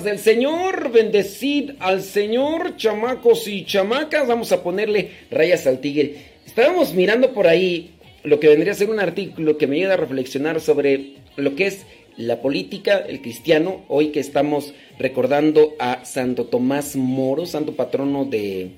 Del 0.04 0.18
Señor, 0.18 0.90
bendecid 0.90 1.72
al 1.78 2.02
Señor, 2.02 2.76
chamacos 2.76 3.46
y 3.48 3.64
chamacas. 3.64 4.26
Vamos 4.26 4.52
a 4.52 4.62
ponerle 4.62 5.10
rayas 5.30 5.66
al 5.66 5.80
tigre. 5.80 6.16
Estábamos 6.46 6.94
mirando 6.94 7.32
por 7.32 7.46
ahí 7.46 7.92
lo 8.24 8.40
que 8.40 8.48
vendría 8.48 8.72
a 8.72 8.76
ser 8.76 8.90
un 8.90 9.00
artículo 9.00 9.58
que 9.58 9.66
me 9.66 9.76
ayuda 9.76 9.94
a 9.94 9.98
reflexionar 9.98 10.60
sobre 10.60 11.14
lo 11.36 11.54
que 11.54 11.66
es 11.66 11.86
la 12.16 12.40
política, 12.40 12.98
el 12.98 13.20
cristiano. 13.20 13.84
Hoy 13.88 14.08
que 14.08 14.20
estamos 14.20 14.74
recordando 14.98 15.74
a 15.78 16.04
Santo 16.04 16.46
Tomás 16.46 16.96
Moro, 16.96 17.46
santo 17.46 17.74
patrono 17.74 18.24
de, 18.24 18.70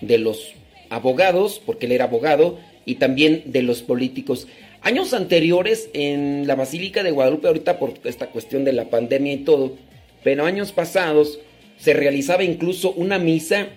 de 0.00 0.18
los 0.18 0.52
abogados, 0.90 1.60
porque 1.64 1.86
él 1.86 1.92
era 1.92 2.04
abogado, 2.04 2.58
y 2.84 2.96
también 2.96 3.42
de 3.46 3.62
los 3.62 3.82
políticos. 3.82 4.46
Años 4.82 5.14
anteriores 5.14 5.90
en 5.94 6.46
la 6.46 6.54
Basílica 6.54 7.02
de 7.02 7.10
Guadalupe, 7.10 7.48
ahorita 7.48 7.78
por 7.78 7.94
esta 8.04 8.28
cuestión 8.28 8.64
de 8.64 8.72
la 8.72 8.88
pandemia 8.88 9.32
y 9.32 9.38
todo, 9.38 9.76
pero 10.26 10.44
años 10.44 10.72
pasados 10.72 11.38
se 11.78 11.92
realizaba 11.92 12.42
incluso 12.42 12.90
una 12.90 13.16
misa 13.16 13.68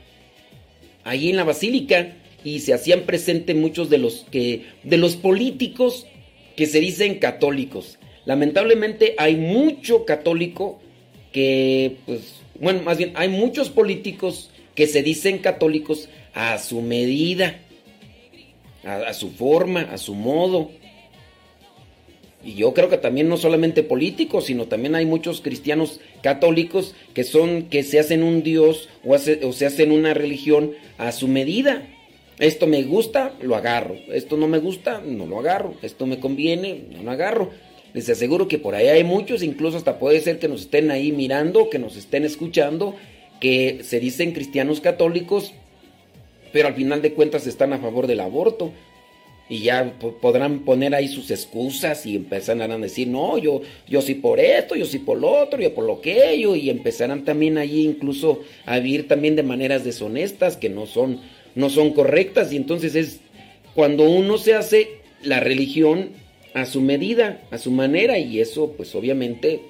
ahí 1.04 1.30
en 1.30 1.36
la 1.36 1.44
Basílica 1.44 2.16
y 2.44 2.62
se 2.62 2.74
hacían 2.74 3.02
presente 3.02 3.54
muchos 3.54 3.92
de 3.92 4.00
los 4.00 4.26
que 4.32 4.64
de 4.82 4.98
los 4.98 5.16
políticos 5.16 6.08
que 6.56 6.66
se 6.66 6.80
dicen 6.80 7.20
católicos. 7.20 8.00
Lamentablemente 8.26 9.14
hay 9.20 9.36
mucho 9.36 10.06
católico 10.06 10.82
que 11.32 11.98
pues 12.08 12.42
bueno, 12.60 12.82
más 12.82 12.98
bien 12.98 13.12
hay 13.14 13.30
muchos 13.30 13.70
políticos 13.70 14.50
que 14.74 14.88
se 14.88 15.04
dicen 15.04 15.38
católicos 15.38 16.10
a 16.34 16.58
su 16.58 16.82
medida, 16.82 17.60
a, 18.84 18.96
a 18.96 19.14
su 19.14 19.30
forma, 19.30 19.82
a 19.82 20.00
su 20.00 20.16
modo. 20.16 20.72
Y 22.44 22.54
yo 22.54 22.74
creo 22.74 22.88
que 22.90 22.98
también 22.98 23.28
no 23.28 23.36
solamente 23.36 23.84
políticos, 23.84 24.46
sino 24.46 24.66
también 24.68 24.96
hay 24.96 25.06
muchos 25.06 25.42
cristianos 25.42 26.00
católicos 26.24 26.96
que 27.14 27.26
son 27.26 27.64
que 27.64 27.84
se 27.84 28.00
hacen 28.00 28.24
un 28.24 28.44
dios 28.44 28.88
o, 29.04 29.14
hace- 29.14 29.44
o 29.44 29.52
se 29.52 29.66
hacen 29.66 29.92
una 29.92 30.14
religión 30.14 30.72
a 30.98 31.12
su 31.12 31.28
medida. 31.28 31.86
Esto 32.40 32.66
me 32.68 32.84
gusta, 32.84 33.34
lo 33.42 33.56
agarro. 33.58 33.96
Esto 34.14 34.38
no 34.38 34.48
me 34.48 34.60
gusta, 34.60 35.02
no 35.06 35.26
lo 35.26 35.40
agarro. 35.40 35.74
Esto 35.82 36.06
me 36.06 36.20
conviene, 36.22 36.84
no 36.96 37.04
lo 37.04 37.12
agarro. 37.12 37.50
Les 37.94 38.10
aseguro 38.10 38.48
que 38.48 38.58
por 38.58 38.76
ahí 38.76 38.88
hay 38.88 39.04
muchos, 39.04 39.44
incluso 39.44 39.76
hasta 39.76 40.00
puede 40.00 40.22
ser 40.22 40.40
que 40.40 40.48
nos 40.48 40.62
estén 40.62 40.92
ahí 40.92 41.12
mirando, 41.12 41.70
que 41.70 41.80
nos 41.80 41.98
estén 41.98 42.24
escuchando, 42.24 42.96
que 43.42 43.80
se 43.84 44.00
dicen 44.00 44.32
cristianos 44.32 44.80
católicos, 44.80 45.54
pero 46.54 46.68
al 46.70 46.76
final 46.76 47.02
de 47.02 47.14
cuentas 47.14 47.48
están 47.48 47.74
a 47.74 47.80
favor 47.80 48.08
del 48.08 48.22
aborto. 48.22 48.72
Y 49.50 49.62
ya 49.64 49.96
po- 50.00 50.14
podrán 50.14 50.60
poner 50.60 50.94
ahí 50.94 51.08
sus 51.08 51.32
excusas 51.32 52.06
y 52.06 52.16
empezarán 52.16 52.72
a 52.72 52.78
decir, 52.78 53.08
no, 53.08 53.40
yo, 53.40 53.62
yo 53.88 54.02
sí 54.02 54.14
por 54.14 54.40
esto, 54.40 54.76
yo 54.76 54.86
sí 54.86 55.00
por 55.00 55.18
lo 55.18 55.32
otro, 55.42 55.60
yo 55.60 55.74
por 55.74 55.86
lo 55.86 55.94
aquello, 55.94 56.56
y 56.56 56.70
empezarán 56.70 57.26
también 57.26 57.58
allí 57.58 57.84
incluso 57.84 58.42
a 58.68 58.78
vivir 58.78 59.08
también 59.08 59.36
de 59.36 59.42
maneras 59.42 59.84
deshonestas 59.84 60.56
que 60.56 60.70
no 60.70 60.86
son, 60.86 61.20
no 61.56 61.72
son 61.72 61.94
correctas. 61.94 62.54
Y 62.54 62.58
entonces 62.58 62.94
es 62.94 63.22
cuando 63.74 64.08
uno 64.08 64.38
se 64.38 64.54
hace 64.54 65.00
la 65.24 65.40
religión 65.40 66.10
a 66.54 66.66
su 66.66 66.82
medida, 66.82 67.42
a 67.50 67.58
su 67.58 67.72
manera, 67.72 68.20
y 68.20 68.40
eso 68.40 68.74
pues 68.78 68.94
obviamente 68.94 69.62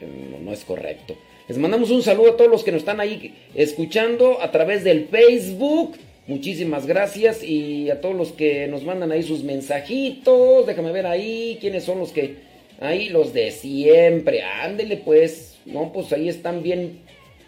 eh, 0.00 0.06
no, 0.30 0.38
no 0.38 0.52
es 0.52 0.64
correcto. 0.64 1.16
Les 1.48 1.58
mandamos 1.58 1.90
un 1.90 2.02
saludo 2.02 2.30
a 2.30 2.36
todos 2.36 2.50
los 2.50 2.64
que 2.64 2.72
nos 2.72 2.82
están 2.82 3.00
ahí 3.00 3.34
escuchando 3.54 4.40
a 4.40 4.50
través 4.50 4.84
del 4.84 5.08
Facebook. 5.08 5.96
Muchísimas 6.26 6.86
gracias 6.86 7.42
y 7.42 7.90
a 7.90 8.00
todos 8.00 8.14
los 8.14 8.32
que 8.32 8.66
nos 8.66 8.82
mandan 8.82 9.12
ahí 9.12 9.22
sus 9.22 9.44
mensajitos. 9.44 10.66
Déjame 10.66 10.90
ver 10.90 11.06
ahí 11.06 11.58
quiénes 11.60 11.84
son 11.84 11.98
los 11.98 12.12
que... 12.12 12.36
Ahí 12.80 13.08
los 13.08 13.32
de 13.34 13.50
siempre. 13.50 14.42
Ándele 14.42 14.96
pues. 14.96 15.58
No, 15.66 15.92
pues 15.92 16.12
ahí 16.12 16.28
están 16.28 16.62
bien, 16.62 17.00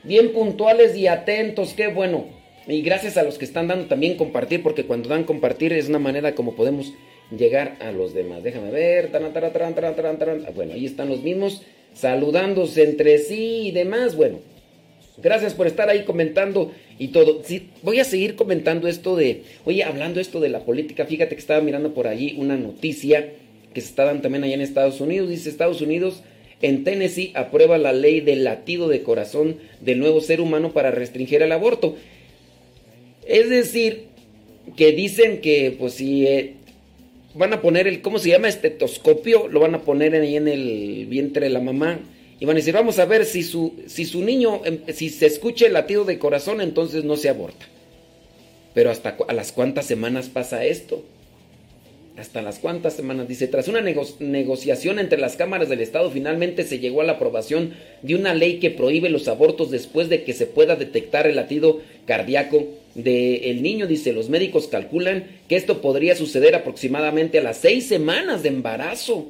bien 0.05 0.33
puntuales 0.33 0.97
y 0.97 1.07
atentos. 1.07 1.73
Qué 1.75 1.89
bueno. 1.89 2.27
Y 2.67 2.83
gracias 2.83 3.17
a 3.17 3.23
los 3.23 3.39
que 3.39 3.45
están 3.45 3.69
dando 3.69 3.87
también 3.87 4.17
compartir, 4.17 4.63
porque 4.63 4.85
cuando 4.85 5.09
dan 5.09 5.25
compartir 5.25 5.73
es 5.73 5.89
una 5.89 5.99
manera 5.99 6.35
como 6.35 6.55
podemos 6.55 6.93
llegar 7.37 7.77
a 7.81 7.93
los 7.93 8.13
demás. 8.13 8.43
Déjame 8.43 8.71
ver. 8.71 9.11
Ah, 9.15 10.51
Bueno, 10.55 10.75
ahí 10.75 10.85
están 10.85 11.09
los 11.09 11.23
mismos 11.23 11.63
saludándose 11.95 12.83
entre 12.85 13.19
sí 13.19 13.69
y 13.69 13.71
demás. 13.71 14.17
Bueno, 14.17 14.41
gracias 15.23 15.55
por 15.55 15.67
estar 15.67 15.89
ahí 15.89 16.05
comentando 16.05 16.73
y 16.99 17.09
todo. 17.09 17.43
Sí, 17.45 17.69
voy 17.83 18.01
a 18.01 18.05
seguir 18.05 18.37
comentando 18.37 18.89
esto 18.89 19.17
de, 19.17 19.43
oye, 19.65 19.85
hablando 19.85 20.21
esto 20.21 20.41
de 20.41 20.49
la 20.49 20.61
política, 20.61 21.07
fíjate 21.07 21.35
que 21.35 21.41
estaba 21.41 21.61
mirando 21.61 21.95
por 21.95 22.07
allí 22.07 22.35
una 22.39 22.57
noticia 22.57 23.33
que 23.73 23.81
se 23.81 23.89
está 23.89 24.05
dando 24.05 24.23
también 24.23 24.45
allá 24.45 24.55
en 24.55 24.61
Estados 24.61 25.01
Unidos. 25.01 25.29
Dice 25.29 25.51
Estados 25.51 25.81
Unidos, 25.81 26.23
en 26.63 26.85
Tennessee 26.85 27.33
aprueba 27.35 27.77
la 27.77 27.93
ley 27.93 28.21
del 28.21 28.45
latido 28.45 28.89
de 28.89 29.03
corazón 29.03 29.57
del 29.81 29.99
nuevo 29.99 30.21
ser 30.21 30.41
humano 30.41 30.73
para 30.73 30.91
restringir 30.91 31.43
el 31.43 31.53
aborto. 31.53 31.97
Es 33.27 33.51
decir, 33.51 34.05
que 34.77 34.93
dicen 34.93 35.41
que 35.41 35.77
pues 35.79 35.95
si 35.95 36.27
eh, 36.27 36.55
van 37.35 37.53
a 37.53 37.61
poner 37.61 37.87
el, 37.87 38.01
¿cómo 38.01 38.19
se 38.19 38.31
llama? 38.31 38.49
Estetoscopio, 38.49 39.49
lo 39.49 39.61
van 39.61 39.75
a 39.75 39.83
poner 39.83 40.15
ahí 40.15 40.37
en 40.37 40.49
el 40.49 41.07
vientre 41.07 41.47
de 41.47 41.53
la 41.53 41.61
mamá. 41.61 42.01
Y 42.39 42.45
van 42.45 42.57
a 42.57 42.61
decir, 42.61 42.75
vamos 42.75 42.99
a 42.99 43.07
ver 43.07 43.25
si 43.25 43.43
su, 43.43 43.75
si 43.87 44.05
su 44.05 44.23
niño, 44.23 44.61
em, 44.65 44.81
si 44.93 45.09
se 45.09 45.27
escucha 45.27 45.67
el 45.67 45.73
latido 45.73 46.05
de 46.05 46.19
corazón, 46.19 46.61
entonces 46.61 47.03
no 47.05 47.17
se 47.17 47.29
aborta. 47.31 47.67
Pero 48.75 48.91
hasta 48.91 49.17
a 49.27 49.33
las 49.33 49.53
cuántas 49.53 49.87
semanas 49.87 50.29
pasa 50.29 50.65
esto. 50.65 51.03
Hasta 52.19 52.41
las 52.43 52.59
cuántas 52.59 52.95
semanas. 52.95 53.29
Dice, 53.29 53.47
tras 53.47 53.69
una 53.69 53.81
nego- 53.83 54.07
negociación 54.21 54.99
entre 54.99 55.19
las 55.19 55.37
cámaras 55.37 55.69
del 55.69 55.81
Estado, 55.81 56.11
finalmente 56.11 56.65
se 56.65 56.79
llegó 56.79 57.01
a 57.03 57.05
la 57.05 57.13
aprobación 57.13 57.75
de 58.03 58.15
una 58.15 58.35
ley 58.35 58.59
que 58.59 58.71
prohíbe 58.71 59.09
los 59.11 59.29
abortos 59.29 59.71
después 59.71 60.09
de 60.09 60.23
que 60.25 60.33
se 60.33 60.47
pueda 60.47 60.77
detectar 60.77 61.27
el 61.27 61.37
latido 61.37 61.81
cardíaco 62.07 62.67
del 62.95 63.63
niño. 63.63 63.87
Dice, 63.87 64.13
los 64.15 64.31
médicos 64.31 64.67
calculan 64.67 65.25
que 65.49 65.57
esto 65.57 65.83
podría 65.83 66.17
suceder 66.17 66.55
aproximadamente 66.55 67.39
a 67.39 67.43
las 67.43 67.59
seis 67.59 67.87
semanas 67.87 68.43
de 68.43 68.49
embarazo. 68.49 69.27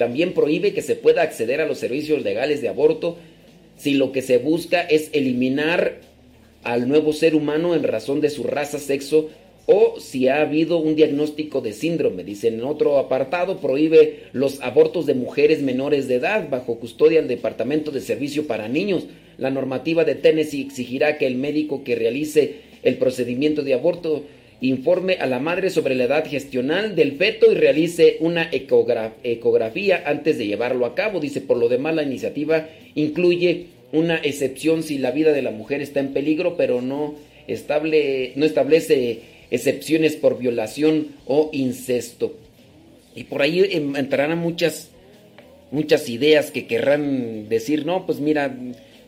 También 0.00 0.32
prohíbe 0.32 0.72
que 0.72 0.80
se 0.80 0.96
pueda 0.96 1.20
acceder 1.20 1.60
a 1.60 1.66
los 1.66 1.76
servicios 1.76 2.22
legales 2.22 2.62
de 2.62 2.70
aborto 2.70 3.18
si 3.76 3.92
lo 3.92 4.12
que 4.12 4.22
se 4.22 4.38
busca 4.38 4.80
es 4.80 5.10
eliminar 5.12 6.00
al 6.62 6.88
nuevo 6.88 7.12
ser 7.12 7.34
humano 7.34 7.74
en 7.74 7.82
razón 7.82 8.22
de 8.22 8.30
su 8.30 8.44
raza, 8.44 8.78
sexo 8.78 9.28
o 9.66 10.00
si 10.00 10.28
ha 10.28 10.40
habido 10.40 10.78
un 10.78 10.96
diagnóstico 10.96 11.60
de 11.60 11.74
síndrome. 11.74 12.24
Dice 12.24 12.48
en 12.48 12.64
otro 12.64 12.96
apartado, 12.96 13.58
prohíbe 13.58 14.20
los 14.32 14.62
abortos 14.62 15.04
de 15.04 15.12
mujeres 15.12 15.60
menores 15.60 16.08
de 16.08 16.14
edad 16.14 16.48
bajo 16.48 16.78
custodia 16.78 17.18
del 17.18 17.28
Departamento 17.28 17.90
de 17.90 18.00
Servicio 18.00 18.46
para 18.46 18.68
Niños. 18.68 19.04
La 19.36 19.50
normativa 19.50 20.06
de 20.06 20.14
Tennessee 20.14 20.62
exigirá 20.62 21.18
que 21.18 21.26
el 21.26 21.34
médico 21.34 21.84
que 21.84 21.94
realice 21.94 22.54
el 22.82 22.96
procedimiento 22.96 23.60
de 23.62 23.74
aborto 23.74 24.24
informe 24.60 25.14
a 25.14 25.26
la 25.26 25.38
madre 25.38 25.70
sobre 25.70 25.94
la 25.94 26.04
edad 26.04 26.26
gestional 26.26 26.94
del 26.94 27.16
feto 27.16 27.50
y 27.50 27.54
realice 27.54 28.18
una 28.20 28.50
ecografía 28.52 30.02
antes 30.06 30.38
de 30.38 30.46
llevarlo 30.46 30.86
a 30.86 30.94
cabo. 30.94 31.20
Dice, 31.20 31.40
por 31.40 31.56
lo 31.56 31.68
demás, 31.68 31.94
la 31.94 32.02
iniciativa 32.02 32.68
incluye 32.94 33.66
una 33.92 34.16
excepción 34.16 34.82
si 34.82 34.98
la 34.98 35.10
vida 35.10 35.32
de 35.32 35.42
la 35.42 35.50
mujer 35.50 35.80
está 35.80 36.00
en 36.00 36.12
peligro, 36.12 36.56
pero 36.56 36.82
no, 36.82 37.14
estable, 37.46 38.32
no 38.36 38.44
establece 38.44 39.20
excepciones 39.50 40.16
por 40.16 40.38
violación 40.38 41.08
o 41.26 41.50
incesto. 41.52 42.34
Y 43.14 43.24
por 43.24 43.42
ahí 43.42 43.68
entrarán 43.72 44.38
muchas, 44.38 44.90
muchas 45.70 46.08
ideas 46.08 46.50
que 46.50 46.66
querrán 46.66 47.48
decir, 47.48 47.86
no, 47.86 48.06
pues 48.06 48.20
mira, 48.20 48.54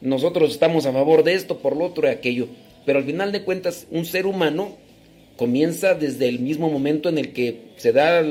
nosotros 0.01 0.51
estamos 0.51 0.87
a 0.87 0.93
favor 0.93 1.23
de 1.23 1.35
esto, 1.35 1.59
por 1.59 1.77
lo 1.77 1.85
otro 1.85 2.09
y 2.09 2.11
aquello. 2.11 2.49
Pero 2.85 2.99
al 2.99 3.05
final 3.05 3.31
de 3.31 3.43
cuentas, 3.43 3.87
un 3.93 4.05
ser 4.05 4.27
humano 4.27 4.77
comienza 5.43 5.95
desde 5.95 6.29
el 6.29 6.39
mismo 6.39 6.71
momento 6.71 7.09
en 7.09 7.19
el 7.19 7.33
que 7.33 7.63
se 7.77 7.91
da 7.91 8.23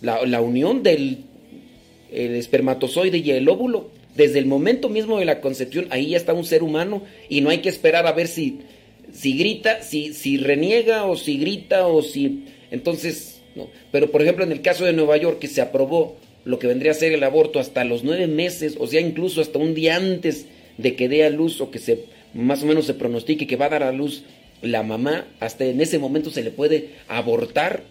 la, 0.00 0.40
unión 0.40 0.82
del 0.82 1.18
espermatozoide 2.10 3.18
y 3.18 3.30
el 3.30 3.48
óvulo. 3.48 3.92
Desde 4.16 4.40
el 4.40 4.46
momento 4.46 4.88
mismo 4.88 5.20
de 5.20 5.26
la 5.26 5.40
concepción, 5.40 5.86
ahí 5.90 6.08
ya 6.08 6.16
está 6.16 6.32
un 6.32 6.44
ser 6.44 6.64
humano 6.64 7.04
y 7.28 7.42
no 7.42 7.50
hay 7.50 7.58
que 7.58 7.68
esperar 7.68 8.08
a 8.08 8.12
ver 8.12 8.26
si, 8.26 8.62
si 9.12 9.38
grita, 9.38 9.82
si, 9.82 10.14
si 10.14 10.36
reniega 10.36 11.04
o 11.04 11.14
si 11.14 11.38
grita 11.38 11.86
o 11.86 12.02
si... 12.02 12.46
Entonces, 12.72 13.40
no. 13.54 13.68
Pero 13.92 14.10
por 14.10 14.22
ejemplo, 14.22 14.42
en 14.42 14.50
el 14.50 14.62
caso 14.62 14.84
de 14.84 14.92
Nueva 14.92 15.16
York, 15.16 15.38
que 15.38 15.46
se 15.46 15.60
aprobó 15.60 16.16
lo 16.44 16.58
que 16.58 16.66
vendría 16.66 16.90
a 16.90 16.94
ser 16.94 17.12
el 17.12 17.22
aborto 17.22 17.60
hasta 17.60 17.84
los 17.84 18.02
nueve 18.02 18.26
meses, 18.26 18.76
o 18.80 18.88
sea, 18.88 19.00
incluso 19.00 19.42
hasta 19.42 19.60
un 19.60 19.76
día 19.76 19.94
antes 19.94 20.46
de 20.76 20.96
que 20.96 21.08
dé 21.08 21.24
a 21.24 21.30
luz 21.30 21.60
o 21.60 21.70
que 21.70 21.78
se 21.78 22.04
más 22.34 22.62
o 22.62 22.66
menos 22.66 22.86
se 22.86 22.94
pronostique 22.94 23.46
que 23.46 23.56
va 23.56 23.66
a 23.66 23.70
dar 23.70 23.82
a 23.82 23.92
luz 23.92 24.24
la 24.62 24.82
mamá, 24.82 25.26
hasta 25.40 25.64
en 25.64 25.80
ese 25.80 25.98
momento 25.98 26.30
se 26.30 26.42
le 26.42 26.50
puede 26.50 26.90
abortar. 27.08 27.82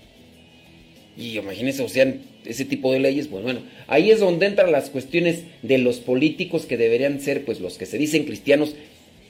Y 1.17 1.37
imagínense, 1.37 1.83
o 1.83 1.89
sea, 1.89 2.13
ese 2.45 2.65
tipo 2.65 2.93
de 2.93 2.99
leyes, 2.99 3.27
pues 3.27 3.43
bueno, 3.43 3.61
ahí 3.87 4.11
es 4.11 4.19
donde 4.19 4.45
entran 4.45 4.71
las 4.71 4.89
cuestiones 4.89 5.43
de 5.61 5.77
los 5.77 5.99
políticos 5.99 6.65
que 6.65 6.77
deberían 6.77 7.19
ser, 7.19 7.43
pues 7.43 7.59
los 7.59 7.77
que 7.77 7.85
se 7.85 7.97
dicen 7.97 8.23
cristianos. 8.23 8.75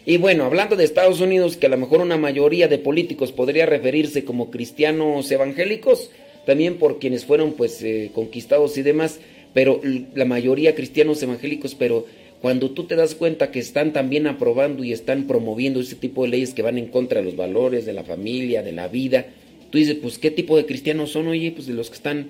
Y 0.05 0.17
bueno, 0.17 0.45
hablando 0.45 0.75
de 0.75 0.83
Estados 0.83 1.19
Unidos, 1.19 1.57
que 1.57 1.67
a 1.67 1.69
lo 1.69 1.77
mejor 1.77 2.01
una 2.01 2.17
mayoría 2.17 2.67
de 2.67 2.77
políticos 2.77 3.31
podría 3.31 3.65
referirse 3.65 4.23
como 4.23 4.51
cristianos 4.51 5.29
evangélicos, 5.31 6.11
también 6.45 6.77
por 6.77 6.99
quienes 6.99 7.25
fueron 7.25 7.53
pues 7.53 7.81
eh, 7.83 8.11
conquistados 8.13 8.77
y 8.77 8.81
demás, 8.81 9.19
pero 9.53 9.81
la 10.13 10.25
mayoría 10.25 10.75
cristianos 10.75 11.21
evangélicos, 11.23 11.75
pero 11.75 12.05
cuando 12.41 12.71
tú 12.71 12.85
te 12.85 12.95
das 12.95 13.15
cuenta 13.15 13.51
que 13.51 13.59
están 13.59 13.91
también 13.91 14.27
aprobando 14.27 14.83
y 14.83 14.93
están 14.93 15.27
promoviendo 15.27 15.81
ese 15.81 15.95
tipo 15.95 16.23
de 16.23 16.29
leyes 16.29 16.53
que 16.53 16.61
van 16.61 16.77
en 16.77 16.87
contra 16.87 17.19
de 17.19 17.25
los 17.25 17.35
valores, 17.35 17.85
de 17.85 17.93
la 17.93 18.03
familia, 18.03 18.63
de 18.63 18.71
la 18.71 18.87
vida, 18.87 19.25
tú 19.69 19.77
dices, 19.77 19.97
pues 20.01 20.17
qué 20.17 20.31
tipo 20.31 20.55
de 20.55 20.65
cristianos 20.65 21.11
son, 21.11 21.27
oye, 21.27 21.51
pues 21.51 21.67
de 21.67 21.73
los 21.73 21.89
que 21.89 21.95
están... 21.95 22.27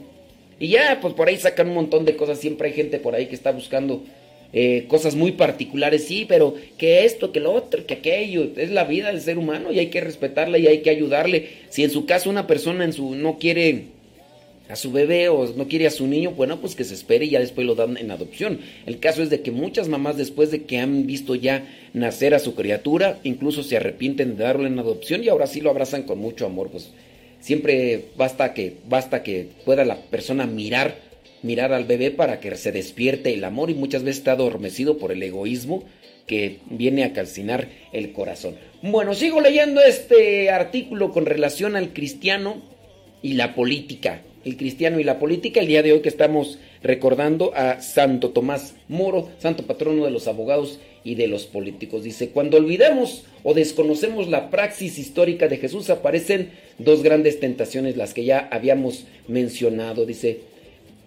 Y 0.60 0.70
ya, 0.70 1.00
pues 1.02 1.14
por 1.14 1.28
ahí 1.28 1.38
sacan 1.38 1.70
un 1.70 1.76
montón 1.76 2.06
de 2.06 2.16
cosas, 2.16 2.40
siempre 2.40 2.70
hay 2.70 2.74
gente 2.74 3.00
por 3.00 3.16
ahí 3.16 3.28
que 3.28 3.36
está 3.36 3.52
buscando 3.52 4.04
eh, 4.52 4.86
cosas 4.88 5.16
muy 5.16 5.34
particulares, 5.34 6.06
sí, 6.06 6.26
pero 6.28 6.56
que 6.78 7.06
esto, 7.06 7.32
que 7.32 7.40
lo 7.40 7.54
otro, 7.54 7.86
que 7.86 7.94
aquello, 7.94 8.50
es 8.58 8.72
la 8.72 8.84
vida 8.84 9.10
del 9.10 9.22
ser 9.22 9.38
humano 9.38 9.72
y 9.72 9.80
hay 9.80 9.88
que 9.88 10.02
respetarla 10.02 10.58
y 10.58 10.68
hay 10.68 10.80
que 10.80 10.90
ayudarle. 10.90 11.50
Si 11.70 11.84
en 11.84 11.92
su 11.92 12.06
caso 12.06 12.30
una 12.30 12.48
persona 12.48 12.84
en 12.84 12.94
su 12.94 13.14
no 13.14 13.38
quiere 13.38 13.86
a 14.70 14.76
su 14.76 14.92
bebé 14.92 15.30
o 15.30 15.52
no 15.56 15.68
quiere 15.68 15.88
a 15.88 15.92
su 15.92 16.06
niño, 16.06 16.32
bueno, 16.32 16.62
pues 16.62 16.76
que 16.76 16.84
se 16.84 16.94
espere 16.94 17.26
y 17.26 17.32
ya 17.32 17.40
después 17.40 17.66
lo 17.66 17.74
dan 17.74 17.98
en 17.98 18.12
adopción. 18.12 18.60
El 18.86 19.00
caso 19.00 19.24
es 19.24 19.32
de 19.32 19.42
que 19.42 19.52
muchas 19.52 19.90
mamás 19.90 20.16
después 20.16 20.52
de 20.52 20.64
que 20.64 20.78
han 20.78 21.08
visto 21.08 21.34
ya 21.34 21.68
nacer 21.94 22.36
a 22.36 22.40
su 22.40 22.54
criatura, 22.54 23.20
incluso 23.24 23.64
se 23.64 23.78
arrepienten 23.78 24.38
de 24.38 24.44
darlo 24.44 24.68
en 24.68 24.78
adopción 24.78 25.24
y 25.24 25.30
ahora 25.30 25.48
sí 25.48 25.60
lo 25.60 25.72
abrazan 25.72 26.04
con 26.04 26.20
mucho 26.20 26.46
amor, 26.46 26.70
pues 26.70 26.92
siempre 27.40 28.06
basta 28.16 28.54
que 28.54 28.76
basta 28.88 29.24
que 29.24 29.48
pueda 29.66 29.86
la 29.86 29.98
persona 29.98 30.46
mirar 30.46 31.10
mirar 31.42 31.72
al 31.72 31.86
bebé 31.86 32.12
para 32.12 32.40
que 32.40 32.56
se 32.58 32.72
despierte 32.72 33.34
el 33.34 33.46
amor 33.46 33.70
y 33.70 33.74
muchas 33.74 34.04
veces 34.04 34.20
está 34.20 34.34
adormecido 34.34 34.98
por 34.98 35.12
el 35.12 35.24
egoísmo 35.24 35.84
que 36.28 36.60
viene 36.70 37.06
a 37.06 37.14
calcinar 37.14 37.70
el 37.94 38.12
corazón. 38.12 38.56
Bueno, 38.82 39.16
sigo 39.16 39.42
leyendo 39.42 39.82
este 39.82 40.52
artículo 40.52 41.12
con 41.12 41.26
relación 41.26 41.76
al 41.76 41.94
cristiano 41.94 42.62
y 43.22 43.34
la 43.34 43.56
política 43.56 44.22
el 44.46 44.58
cristiano 44.58 45.00
y 45.00 45.04
la 45.04 45.20
política. 45.20 45.60
El 45.60 45.68
día 45.68 45.84
de 45.84 45.94
hoy 45.94 46.02
que 46.02 46.10
estamos 46.10 46.60
recordando 46.82 47.52
a 47.56 47.82
Santo 47.82 48.30
Tomás 48.30 48.76
Moro, 48.88 49.30
santo 49.40 49.64
patrono 49.64 50.06
de 50.06 50.12
los 50.12 50.28
abogados 50.28 50.80
y 51.04 51.16
de 51.16 51.28
los 51.28 51.46
políticos. 51.46 52.04
Dice, 52.04 52.30
cuando 52.30 52.58
olvidamos 52.58 53.24
o 53.44 53.54
desconocemos 53.54 54.30
la 54.30 54.50
praxis 54.50 55.00
histórica 55.00 55.48
de 55.48 55.58
Jesús, 55.58 55.90
aparecen 55.90 56.52
dos 56.78 57.04
grandes 57.04 57.40
tentaciones, 57.40 57.98
las 57.98 58.14
que 58.14 58.26
ya 58.26 58.48
habíamos 58.52 59.06
mencionado. 59.28 60.06
Dice, 60.06 60.42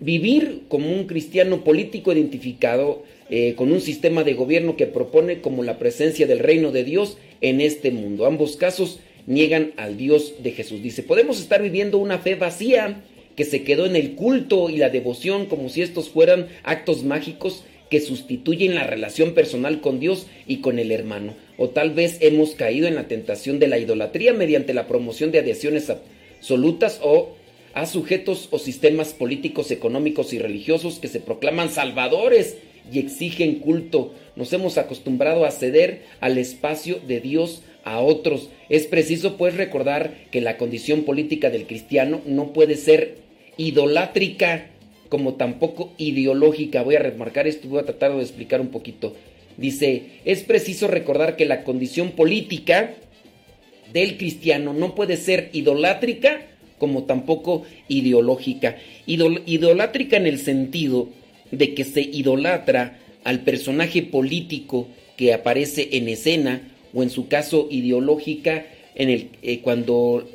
vivir 0.00 0.62
como 0.68 0.92
un 0.92 1.06
cristiano 1.06 1.64
político 1.64 2.12
identificado 2.12 3.02
eh, 3.30 3.54
con 3.56 3.72
un 3.72 3.80
sistema 3.80 4.24
de 4.24 4.34
gobierno 4.34 4.76
que 4.76 4.86
propone 4.86 5.40
como 5.40 5.62
la 5.62 5.78
presencia 5.78 6.26
del 6.26 6.40
reino 6.40 6.72
de 6.72 6.84
Dios 6.84 7.16
en 7.40 7.60
este 7.60 7.90
mundo. 7.90 8.26
Ambos 8.26 8.56
casos 8.56 9.00
niegan 9.26 9.72
al 9.76 9.96
Dios 9.96 10.34
de 10.42 10.50
Jesús. 10.50 10.82
Dice, 10.82 11.02
podemos 11.02 11.40
estar 11.40 11.62
viviendo 11.62 11.98
una 11.98 12.18
fe 12.18 12.34
vacía 12.34 13.02
que 13.36 13.44
se 13.44 13.62
quedó 13.64 13.86
en 13.86 13.96
el 13.96 14.14
culto 14.14 14.70
y 14.70 14.76
la 14.76 14.90
devoción 14.90 15.46
como 15.46 15.68
si 15.68 15.82
estos 15.82 16.08
fueran 16.08 16.48
actos 16.62 17.04
mágicos 17.04 17.64
que 17.92 18.00
sustituyen 18.00 18.74
la 18.74 18.86
relación 18.86 19.34
personal 19.34 19.82
con 19.82 20.00
Dios 20.00 20.26
y 20.46 20.58
con 20.58 20.78
el 20.78 20.92
hermano. 20.92 21.34
O 21.58 21.68
tal 21.68 21.90
vez 21.90 22.16
hemos 22.20 22.54
caído 22.54 22.88
en 22.88 22.94
la 22.94 23.06
tentación 23.06 23.58
de 23.58 23.68
la 23.68 23.78
idolatría 23.78 24.32
mediante 24.32 24.72
la 24.72 24.86
promoción 24.86 25.30
de 25.30 25.40
adhesiones 25.40 25.90
absolutas 25.90 27.00
o 27.02 27.36
a 27.74 27.86
sujetos 27.86 28.48
o 28.50 28.58
sistemas 28.58 29.12
políticos, 29.12 29.70
económicos 29.70 30.32
y 30.32 30.38
religiosos 30.38 30.98
que 31.00 31.08
se 31.08 31.20
proclaman 31.20 31.70
salvadores 31.70 32.56
y 32.90 32.98
exigen 32.98 33.56
culto. 33.56 34.14
Nos 34.36 34.52
hemos 34.52 34.78
acostumbrado 34.78 35.44
a 35.44 35.50
ceder 35.50 36.02
al 36.20 36.38
espacio 36.38 36.98
de 37.06 37.20
Dios 37.20 37.62
a 37.84 38.00
otros. 38.00 38.48
Es 38.68 38.86
preciso 38.86 39.36
pues 39.36 39.56
recordar 39.56 40.14
que 40.30 40.40
la 40.40 40.56
condición 40.56 41.02
política 41.02 41.50
del 41.50 41.66
cristiano 41.66 42.20
no 42.26 42.52
puede 42.52 42.76
ser 42.76 43.21
idolátrica 43.56 44.66
como 45.08 45.34
tampoco 45.34 45.92
ideológica. 45.98 46.82
Voy 46.82 46.96
a 46.96 47.00
remarcar 47.00 47.46
esto, 47.46 47.68
voy 47.68 47.80
a 47.80 47.86
tratar 47.86 48.14
de 48.14 48.22
explicar 48.22 48.60
un 48.60 48.68
poquito. 48.68 49.14
Dice, 49.56 50.04
es 50.24 50.42
preciso 50.42 50.88
recordar 50.88 51.36
que 51.36 51.44
la 51.44 51.64
condición 51.64 52.12
política 52.12 52.94
del 53.92 54.16
cristiano 54.16 54.72
no 54.72 54.94
puede 54.94 55.16
ser 55.16 55.50
idolátrica 55.52 56.46
como 56.78 57.04
tampoco 57.04 57.64
ideológica. 57.88 58.76
idolátrica 59.06 60.16
en 60.16 60.26
el 60.26 60.38
sentido 60.38 61.10
de 61.50 61.74
que 61.74 61.84
se 61.84 62.00
idolatra 62.00 62.98
al 63.24 63.40
personaje 63.40 64.02
político 64.02 64.88
que 65.16 65.32
aparece 65.32 65.90
en 65.92 66.08
escena 66.08 66.72
o 66.92 67.02
en 67.02 67.10
su 67.10 67.28
caso 67.28 67.68
ideológica 67.70 68.66
en 68.94 69.10
el 69.10 69.28
eh, 69.42 69.60
cuando 69.60 70.28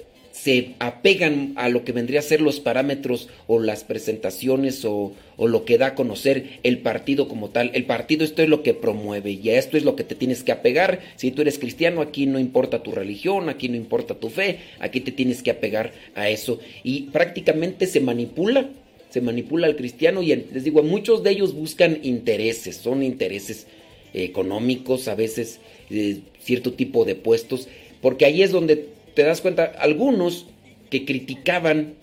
se 0.44 0.76
apegan 0.80 1.54
a 1.56 1.68
lo 1.68 1.84
que 1.84 1.92
vendría 1.92 2.20
a 2.20 2.24
ser 2.24 2.42
los 2.42 2.60
parámetros 2.60 3.28
o 3.48 3.60
las 3.60 3.84
presentaciones 3.84 4.86
o, 4.86 5.14
lo 5.40 5.66
que 5.66 5.78
da 5.78 5.88
a 5.88 5.96
conocer 5.96 6.60
el 6.64 6.80
partido 6.80 7.28
como 7.28 7.50
tal. 7.50 7.72
El 7.74 7.86
partido 7.86 8.24
esto 8.24 8.44
es 8.44 8.50
lo 8.50 8.62
que 8.62 8.74
promueve 8.74 9.32
y 9.32 9.50
a 9.50 9.58
esto 9.58 9.78
es 9.78 9.84
lo 9.84 9.96
que 9.96 10.04
te 10.04 10.16
tienes 10.16 10.44
que 10.44 10.52
apegar. 10.52 11.00
Si 11.16 11.32
tú 11.32 11.42
eres 11.42 11.58
cristiano, 11.58 12.02
aquí 12.02 12.28
no 12.28 12.40
importa 12.40 12.84
tu 12.84 12.92
religión, 12.92 13.50
aquí 13.50 13.68
no 13.68 13.76
importa 13.76 14.16
tu 14.16 14.30
fe, 14.30 14.60
aquí 14.80 15.02
te 15.02 15.12
tienes 15.12 15.42
que 15.42 15.52
apegar 15.52 15.92
a 16.14 16.30
eso. 16.30 16.60
Y 16.84 17.04
prácticamente 17.04 17.88
se 17.88 18.00
manipula, 18.00 18.70
se 19.10 19.22
manipula 19.22 19.68
al 19.68 19.76
cristiano 19.76 20.22
y 20.22 20.36
les 20.36 20.64
digo, 20.64 20.84
muchos 20.84 21.24
de 21.24 21.32
ellos 21.32 21.56
buscan 21.56 22.00
intereses, 22.04 22.78
son 22.78 23.02
intereses 23.02 23.68
económicos, 24.14 25.08
a 25.08 25.16
veces 25.16 25.60
de 25.90 26.20
cierto 26.40 26.74
tipo 26.74 27.06
de 27.06 27.16
puestos, 27.16 27.68
porque 28.02 28.26
ahí 28.26 28.44
es 28.44 28.52
donde 28.52 28.97
te 29.18 29.24
das 29.24 29.42
cuenta, 29.42 29.74
algunos 29.80 30.46
que 30.92 31.04
criticaban, 31.04 31.96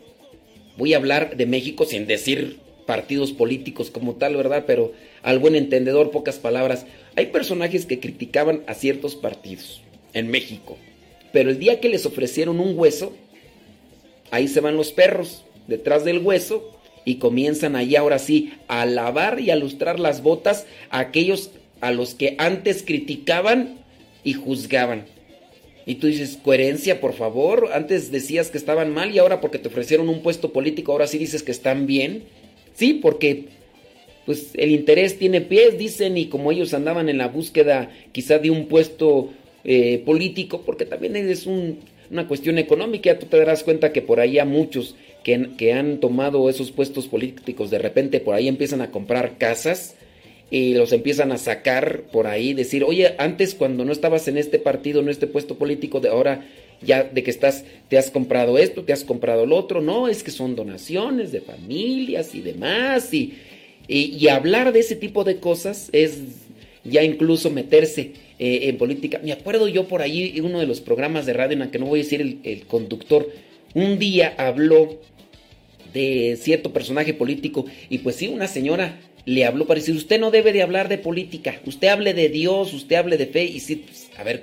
voy 0.77 0.95
a 0.95 0.97
hablar 0.97 1.37
de 1.37 1.47
México 1.47 1.85
sin 1.85 2.09
decir 2.09 2.59
partidos 2.87 3.31
políticos 3.31 3.89
como 3.89 4.17
tal, 4.17 4.35
¿verdad? 4.35 4.65
Pero 4.67 4.91
al 5.23 5.39
buen 5.39 5.55
entendedor, 5.55 6.11
pocas 6.11 6.41
palabras, 6.41 6.87
hay 7.15 7.27
personajes 7.27 7.87
que 7.87 8.01
criticaban 8.01 8.65
a 8.67 8.75
ciertos 8.75 9.15
partidos 9.15 9.81
en 10.12 10.29
México, 10.29 10.77
pero 11.33 11.51
el 11.51 11.61
día 11.61 11.79
que 11.79 11.89
les 11.89 12.05
ofrecieron 12.05 12.59
un 12.59 12.77
hueso, 12.77 13.12
ahí 14.33 14.49
se 14.49 14.59
van 14.59 14.77
los 14.77 14.91
perros 14.91 15.45
detrás 15.69 16.05
del 16.05 16.19
hueso 16.19 16.77
y 17.05 17.19
comienzan 17.19 17.77
ahí 17.77 17.95
ahora 17.95 18.19
sí 18.19 18.55
a 18.67 18.87
lavar 18.87 19.39
y 19.39 19.53
a 19.53 19.57
lustrar 19.57 20.01
las 20.01 20.21
botas 20.21 20.67
a 20.91 20.99
aquellos 20.99 21.53
a 21.81 21.93
los 21.93 22.17
que 22.17 22.35
antes 22.39 22.83
criticaban 22.83 23.77
y 24.25 24.33
juzgaban. 24.33 25.14
Y 25.87 25.97
tú 25.97 26.07
dices, 26.07 26.39
coherencia, 26.43 27.01
por 27.01 27.12
favor. 27.12 27.70
Antes 27.72 28.11
decías 28.11 28.51
que 28.51 28.59
estaban 28.59 28.93
mal 28.93 29.14
y 29.14 29.18
ahora 29.18 29.41
porque 29.41 29.59
te 29.59 29.68
ofrecieron 29.68 30.09
un 30.09 30.22
puesto 30.22 30.53
político, 30.53 30.93
ahora 30.93 31.07
sí 31.07 31.18
dices 31.18 31.43
que 31.43 31.53
están 31.53 31.87
bien. 31.87 32.24
Sí, 32.74 32.95
porque 32.95 33.47
pues 34.26 34.53
el 34.55 34.70
interés 34.70 35.18
tiene 35.18 35.43
pies, 35.43 35.78
dicen, 35.78 36.16
y 36.16 36.26
como 36.26 36.51
ellos 36.51 36.72
andaban 36.72 37.09
en 37.09 37.18
la 37.18 37.28
búsqueda 37.28 37.91
quizá 38.12 38.39
de 38.39 38.51
un 38.51 38.66
puesto 38.66 39.30
eh, 39.64 40.03
político, 40.05 40.62
porque 40.64 40.87
también 40.87 41.16
es 41.16 41.47
un... 41.47 41.80
una 42.11 42.26
cuestión 42.26 42.59
económica. 42.59 43.18
Tú 43.18 43.26
te 43.26 43.37
darás 43.37 43.62
cuenta 43.62 43.93
que 43.93 44.01
por 44.01 44.20
ahí 44.20 44.39
a 44.39 44.47
muchos 44.47 44.97
que, 45.22 45.51
que 45.59 45.74
han 45.74 46.01
tomado 46.01 46.49
esos 46.49 46.70
puestos 46.70 47.07
políticos, 47.07 47.70
de 47.70 47.78
repente 47.78 48.20
por 48.20 48.35
ahí 48.35 48.49
empiezan 48.49 48.80
a 48.80 48.91
comprar 48.91 49.37
casas 49.37 49.97
y 50.51 50.74
los 50.74 50.92
empiezan 50.92 51.32
a 51.32 51.38
sacar 51.38 52.03
por 52.12 52.26
ahí, 52.26 52.55
decir, 52.55 52.84
oye, 52.84 53.14
antes 53.18 53.55
cuando 53.55 53.84
no 53.84 53.92
estabas 53.92 54.28
en 54.28 54.36
este 54.36 54.59
partido, 54.59 55.01
en 55.01 55.09
este 55.09 55.26
puesto 55.26 55.57
político, 55.57 56.01
de 56.01 56.09
ahora 56.09 56.47
ya 56.82 57.05
de 57.05 57.22
que 57.22 57.30
estás, 57.30 57.64
te 57.88 57.99
has 57.99 58.11
comprado 58.11 58.59
esto, 58.59 58.82
te 58.82 58.92
has 58.92 59.05
comprado 59.05 59.47
lo 59.47 59.57
otro, 59.57 59.80
no, 59.80 60.09
es 60.09 60.22
que 60.22 60.30
son 60.30 60.55
donaciones 60.55 61.32
de 61.32 61.40
familias 61.40 62.34
y 62.34 62.40
demás, 62.40 63.12
y, 63.14 63.34
y, 63.88 64.28
hablar 64.28 64.72
de 64.72 64.80
ese 64.80 64.97
tipo 64.97 65.24
de 65.24 65.38
cosas 65.38 65.88
es 65.92 66.18
ya 66.84 67.03
incluso 67.03 67.51
meterse 67.51 68.12
eh, 68.38 68.61
en 68.68 68.76
política. 68.76 69.20
Me 69.22 69.32
acuerdo 69.32 69.68
yo 69.68 69.88
por 69.88 70.03
ahí, 70.03 70.38
uno 70.40 70.61
de 70.61 70.66
los 70.66 70.80
programas 70.80 71.26
de 71.26 71.32
radio, 71.32 71.62
en 71.62 71.70
que 71.70 71.78
no 71.78 71.86
voy 71.86 72.01
a 72.01 72.03
decir 72.03 72.40
el 72.45 72.62
conductor, 72.66 73.30
un 73.74 73.99
día 73.99 74.34
habló 74.38 75.01
de 75.95 76.36
cierto 76.40 76.72
personaje 76.72 77.14
político 77.14 77.64
y 77.88 77.99
pues 77.99 78.16
sí, 78.16 78.28
una 78.28 78.49
señora 78.49 78.99
le 79.27 79.45
habló 79.45 79.66
para 79.66 79.81
decir, 79.81 79.95
usted 79.97 80.20
no 80.20 80.31
debe 80.31 80.53
de 80.53 80.62
hablar 80.62 80.89
de 80.89 80.99
política, 80.99 81.61
usted 81.64 81.89
hable 81.89 82.14
de 82.14 82.29
Dios, 82.29 82.72
usted 82.75 82.97
hable 82.97 83.16
de 83.16 83.27
fe 83.27 83.45
y 83.45 83.61
sí, 83.61 83.77
pues, 83.77 84.11
a 84.18 84.22
ver, 84.22 84.43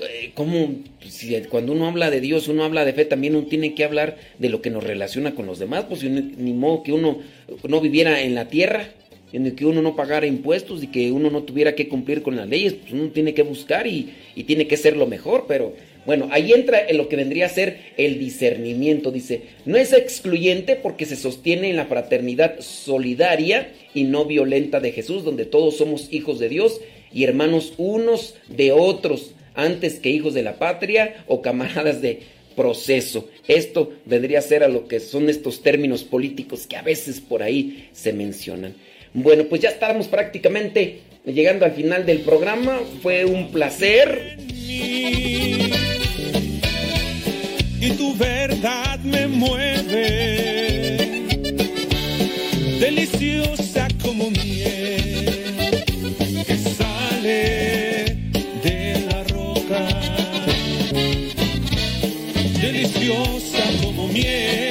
eh, 0.00 0.32
¿cómo? 0.34 0.76
Si 1.08 1.34
cuando 1.42 1.72
uno 1.72 1.86
habla 1.86 2.10
de 2.10 2.20
Dios, 2.20 2.48
uno 2.48 2.64
habla 2.64 2.84
de 2.84 2.92
fe, 2.92 3.04
también 3.04 3.36
uno 3.36 3.46
tiene 3.46 3.74
que 3.74 3.84
hablar 3.84 4.16
de 4.38 4.48
lo 4.48 4.62
que 4.62 4.70
nos 4.70 4.84
relaciona 4.84 5.34
con 5.34 5.46
los 5.46 5.58
demás, 5.58 5.86
pues 5.88 6.02
ni 6.04 6.52
modo 6.52 6.82
que 6.82 6.92
uno 6.92 7.18
no 7.66 7.80
viviera 7.80 8.22
en 8.22 8.34
la 8.34 8.48
tierra, 8.48 8.88
en 9.32 9.46
el 9.46 9.54
que 9.54 9.66
uno 9.66 9.82
no 9.82 9.94
pagara 9.94 10.26
impuestos 10.26 10.82
y 10.82 10.86
que 10.86 11.12
uno 11.12 11.30
no 11.30 11.42
tuviera 11.42 11.74
que 11.74 11.88
cumplir 11.88 12.22
con 12.22 12.36
las 12.36 12.48
leyes, 12.48 12.74
pues 12.74 12.92
uno 12.92 13.10
tiene 13.10 13.34
que 13.34 13.42
buscar 13.42 13.86
y, 13.86 14.14
y 14.34 14.44
tiene 14.44 14.66
que 14.66 14.76
ser 14.76 14.96
lo 14.96 15.06
mejor, 15.06 15.44
pero 15.46 15.74
bueno, 16.08 16.28
ahí 16.30 16.54
entra 16.54 16.80
en 16.88 16.96
lo 16.96 17.06
que 17.10 17.16
vendría 17.16 17.44
a 17.44 17.50
ser 17.50 17.92
el 17.98 18.18
discernimiento. 18.18 19.10
Dice, 19.10 19.42
no 19.66 19.76
es 19.76 19.92
excluyente 19.92 20.74
porque 20.74 21.04
se 21.04 21.16
sostiene 21.16 21.68
en 21.68 21.76
la 21.76 21.84
fraternidad 21.84 22.60
solidaria 22.60 23.74
y 23.92 24.04
no 24.04 24.24
violenta 24.24 24.80
de 24.80 24.92
Jesús, 24.92 25.22
donde 25.22 25.44
todos 25.44 25.76
somos 25.76 26.08
hijos 26.10 26.38
de 26.38 26.48
Dios 26.48 26.80
y 27.12 27.24
hermanos 27.24 27.74
unos 27.76 28.36
de 28.48 28.72
otros, 28.72 29.32
antes 29.52 30.00
que 30.00 30.08
hijos 30.08 30.32
de 30.32 30.42
la 30.42 30.58
patria 30.58 31.26
o 31.26 31.42
camaradas 31.42 32.00
de 32.00 32.20
proceso. 32.56 33.28
Esto 33.46 33.92
vendría 34.06 34.38
a 34.38 34.40
ser 34.40 34.64
a 34.64 34.68
lo 34.68 34.88
que 34.88 35.00
son 35.00 35.28
estos 35.28 35.60
términos 35.60 36.04
políticos 36.04 36.66
que 36.66 36.78
a 36.78 36.82
veces 36.82 37.20
por 37.20 37.42
ahí 37.42 37.90
se 37.92 38.14
mencionan. 38.14 38.74
Bueno, 39.12 39.44
pues 39.44 39.60
ya 39.60 39.68
estamos 39.68 40.08
prácticamente 40.08 41.00
llegando 41.26 41.66
al 41.66 41.72
final 41.72 42.06
del 42.06 42.20
programa. 42.20 42.80
Fue 43.02 43.26
un 43.26 43.52
placer 43.52 44.38
y 47.80 47.90
tu 47.92 48.14
verdad 48.16 48.98
me 49.00 49.28
mueve, 49.28 50.06
deliciosa 52.80 53.88
como 54.02 54.30
miel 54.30 55.84
que 56.46 56.56
sale 56.56 58.16
de 58.62 59.06
la 59.10 59.22
roca, 59.24 59.86
deliciosa 62.60 63.62
como 63.82 64.08
miel 64.08 64.67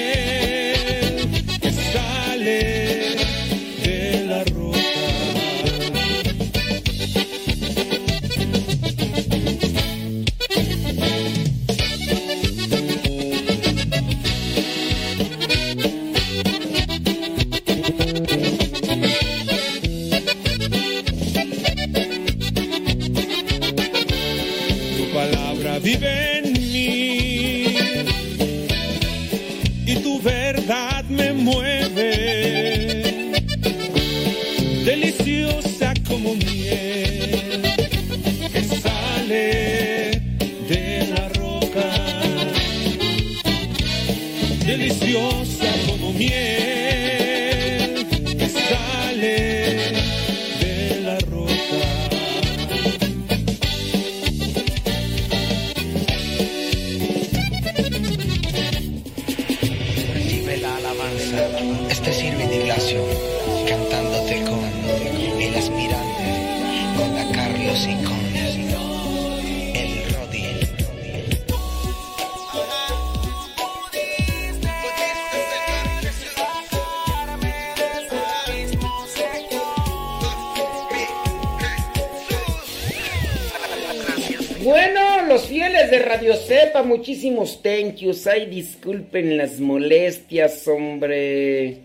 Radio 86.28 86.42
Cepa, 86.46 86.84
muchísimos 86.84 87.62
thank 87.64 88.00
yous. 88.02 88.28
Ay, 88.28 88.48
disculpen 88.48 89.38
las 89.38 89.62
molestias, 89.62 90.68
hombre. 90.68 91.78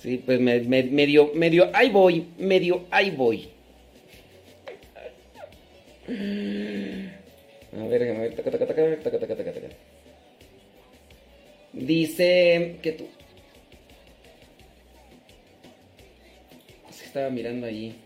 Sí, 0.00 0.22
pues 0.24 0.38
me- 0.38 0.60
me- 0.60 0.84
medio, 0.84 1.32
medio, 1.34 1.70
ahí 1.74 1.90
voy, 1.90 2.28
medio, 2.38 2.84
ahí 2.88 3.10
voy. 3.10 3.48
A 6.06 7.84
ver, 7.88 8.02
a 8.02 8.20
ver, 8.20 8.36
taca, 8.36 8.50
taca, 8.52 8.66
taca. 8.66 9.68
Dice 11.72 12.76
que 12.80 12.92
tú. 12.92 13.08
Que 16.96 17.04
estaba 17.06 17.28
mirando 17.30 17.66
allí. 17.66 17.96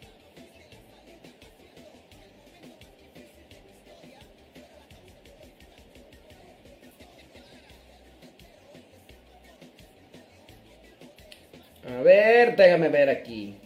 A 11.86 12.02
ver, 12.02 12.56
déjame 12.56 12.88
ver 12.88 13.10
aquí. 13.10 13.56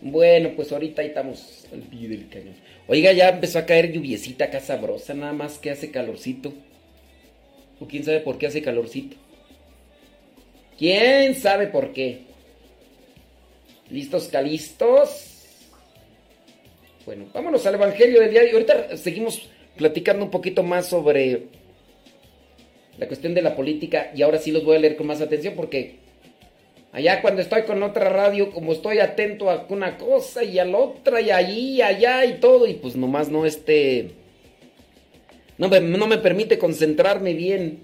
Bueno, 0.00 0.52
pues 0.54 0.72
ahorita 0.72 1.02
ahí 1.02 1.08
estamos 1.08 1.66
al 1.72 1.80
pie 1.80 2.08
del 2.08 2.28
cañón. 2.28 2.54
Oiga, 2.86 3.12
ya 3.12 3.28
empezó 3.28 3.58
a 3.58 3.66
caer 3.66 3.92
lluviecita 3.92 4.46
acá 4.46 4.60
sabrosa, 4.60 5.14
nada 5.14 5.32
más 5.32 5.58
que 5.58 5.70
hace 5.70 5.90
calorcito. 5.90 6.52
O 7.80 7.86
quién 7.86 8.04
sabe 8.04 8.20
por 8.20 8.38
qué 8.38 8.46
hace 8.46 8.62
calorcito. 8.62 9.16
¿Quién 10.78 11.34
sabe 11.34 11.66
por 11.66 11.92
qué? 11.92 12.22
¿Listos, 13.90 14.28
calistos? 14.28 15.34
Bueno, 17.04 17.28
vámonos 17.32 17.66
al 17.66 17.74
Evangelio 17.74 18.20
del 18.20 18.30
día. 18.30 18.44
Y 18.44 18.50
ahorita 18.50 18.96
seguimos 18.96 19.48
platicando 19.76 20.24
un 20.24 20.30
poquito 20.30 20.62
más 20.62 20.86
sobre 20.86 21.48
la 22.98 23.06
cuestión 23.06 23.34
de 23.34 23.42
la 23.42 23.56
política 23.56 24.10
y 24.14 24.22
ahora 24.22 24.38
sí 24.38 24.50
los 24.50 24.64
voy 24.64 24.76
a 24.76 24.80
leer 24.80 24.96
con 24.96 25.06
más 25.06 25.20
atención 25.20 25.54
porque 25.56 25.96
allá 26.92 27.22
cuando 27.22 27.40
estoy 27.40 27.62
con 27.62 27.82
otra 27.82 28.08
radio 28.08 28.50
como 28.50 28.72
estoy 28.72 28.98
atento 28.98 29.50
a 29.50 29.66
una 29.68 29.96
cosa 29.96 30.44
y 30.44 30.58
a 30.58 30.64
la 30.64 30.78
otra 30.78 31.20
y 31.20 31.30
allí 31.30 31.76
y 31.76 31.82
allá 31.82 32.24
y 32.24 32.40
todo 32.40 32.66
y 32.66 32.74
pues 32.74 32.96
nomás 32.96 33.30
no 33.30 33.46
este 33.46 34.10
no 35.56 35.68
me, 35.68 35.80
no 35.80 36.06
me 36.06 36.18
permite 36.18 36.58
concentrarme 36.58 37.34
bien 37.34 37.80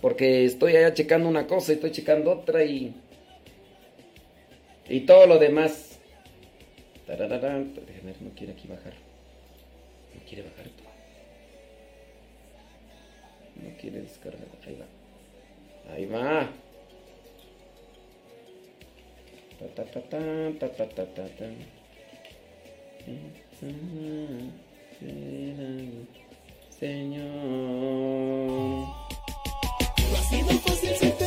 porque 0.00 0.44
estoy 0.44 0.76
allá 0.76 0.94
checando 0.94 1.28
una 1.28 1.46
cosa 1.46 1.72
y 1.72 1.74
estoy 1.76 1.90
checando 1.90 2.30
otra 2.30 2.64
y 2.64 2.94
y 4.88 5.00
todo 5.00 5.26
lo 5.26 5.38
demás. 5.38 5.98
Tarararán, 7.06 7.74
déjame 7.74 8.12
ver, 8.12 8.22
no 8.22 8.30
quiere 8.30 8.52
aquí 8.52 8.68
bajar. 8.68 8.94
No 10.14 10.20
quiere 10.26 10.42
bajar. 10.42 10.66
esto 10.66 10.87
no 13.58 13.76
quiere 13.80 14.02
descargar. 14.02 14.46
Ahí 14.66 14.76
va. 14.76 14.86
Ahí 15.94 16.06
va. 16.06 16.50
Ta, 19.58 19.66
ta, 19.74 19.84
ta, 19.84 20.00
ta, 20.00 20.68
ta, 20.68 20.88
ta, 20.88 21.06
ta, 21.06 21.28
ta. 21.36 21.46
Señor. 26.78 27.18
Fácil 30.12 31.17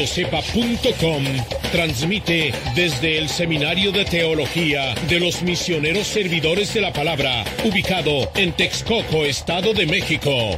www.radiocepa.com 0.00 1.24
transmite 1.72 2.52
desde 2.74 3.18
el 3.18 3.28
Seminario 3.28 3.92
de 3.92 4.04
Teología 4.04 4.94
de 5.08 5.20
los 5.20 5.42
Misioneros 5.42 6.06
Servidores 6.06 6.72
de 6.72 6.80
la 6.80 6.92
Palabra, 6.92 7.44
ubicado 7.64 8.30
en 8.34 8.52
Texcoco, 8.52 9.24
Estado 9.24 9.74
de 9.74 9.86
México. 9.86 10.56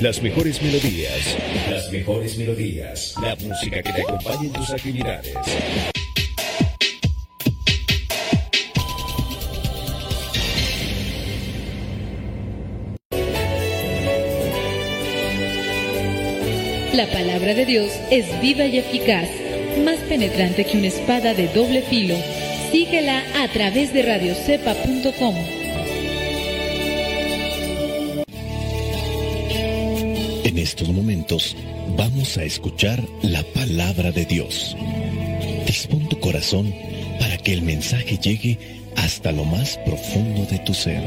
Las 0.00 0.22
mejores 0.22 0.62
melodías, 0.62 1.36
las 1.68 1.90
mejores 1.90 2.38
melodías, 2.38 3.14
la 3.20 3.34
música 3.34 3.82
que 3.82 3.92
te 3.92 4.02
acompañe 4.02 4.46
en 4.46 4.52
tus 4.52 4.70
actividades. 4.70 5.34
De 17.54 17.64
Dios 17.64 17.90
es 18.10 18.26
viva 18.40 18.66
y 18.66 18.78
eficaz, 18.78 19.28
más 19.84 19.96
penetrante 20.08 20.64
que 20.64 20.76
una 20.76 20.88
espada 20.88 21.34
de 21.34 21.48
doble 21.48 21.82
filo. 21.82 22.14
Síguela 22.70 23.22
a 23.42 23.48
través 23.48 23.92
de 23.92 24.02
radiocepa.com. 24.02 25.34
En 30.44 30.58
estos 30.58 30.88
momentos 30.90 31.56
vamos 31.96 32.36
a 32.36 32.44
escuchar 32.44 33.02
la 33.22 33.42
palabra 33.54 34.12
de 34.12 34.24
Dios. 34.24 34.76
Dispón 35.66 36.08
tu 36.08 36.18
corazón 36.20 36.74
para 37.18 37.38
que 37.38 37.52
el 37.52 37.62
mensaje 37.62 38.18
llegue 38.18 38.58
hasta 38.96 39.32
lo 39.32 39.44
más 39.44 39.78
profundo 39.78 40.44
de 40.50 40.58
tu 40.58 40.74
ser. 40.74 41.02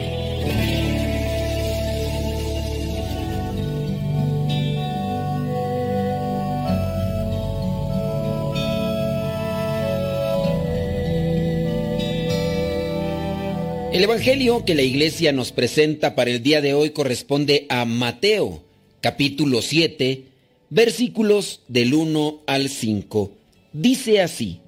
El 13.91 14.05
Evangelio 14.05 14.63
que 14.63 14.73
la 14.73 14.83
iglesia 14.83 15.33
nos 15.33 15.51
presenta 15.51 16.15
para 16.15 16.31
el 16.31 16.41
día 16.41 16.61
de 16.61 16.73
hoy 16.73 16.91
corresponde 16.91 17.65
a 17.67 17.83
Mateo, 17.83 18.63
capítulo 19.01 19.61
7, 19.61 20.27
versículos 20.69 21.59
del 21.67 21.93
1 21.93 22.43
al 22.47 22.69
5. 22.69 23.33
Dice 23.73 24.21
así, 24.21 24.61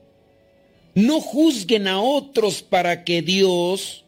no 0.93 1.21
juzguen 1.21 1.87
a 1.87 2.01
otros 2.01 2.63
para 2.63 3.05
que 3.05 3.21
Dios 3.21 4.03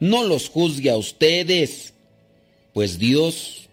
no 0.00 0.24
los 0.24 0.48
juzgue 0.48 0.90
a 0.90 0.96
ustedes, 0.96 1.94
pues 2.72 2.98
Dios 2.98 3.68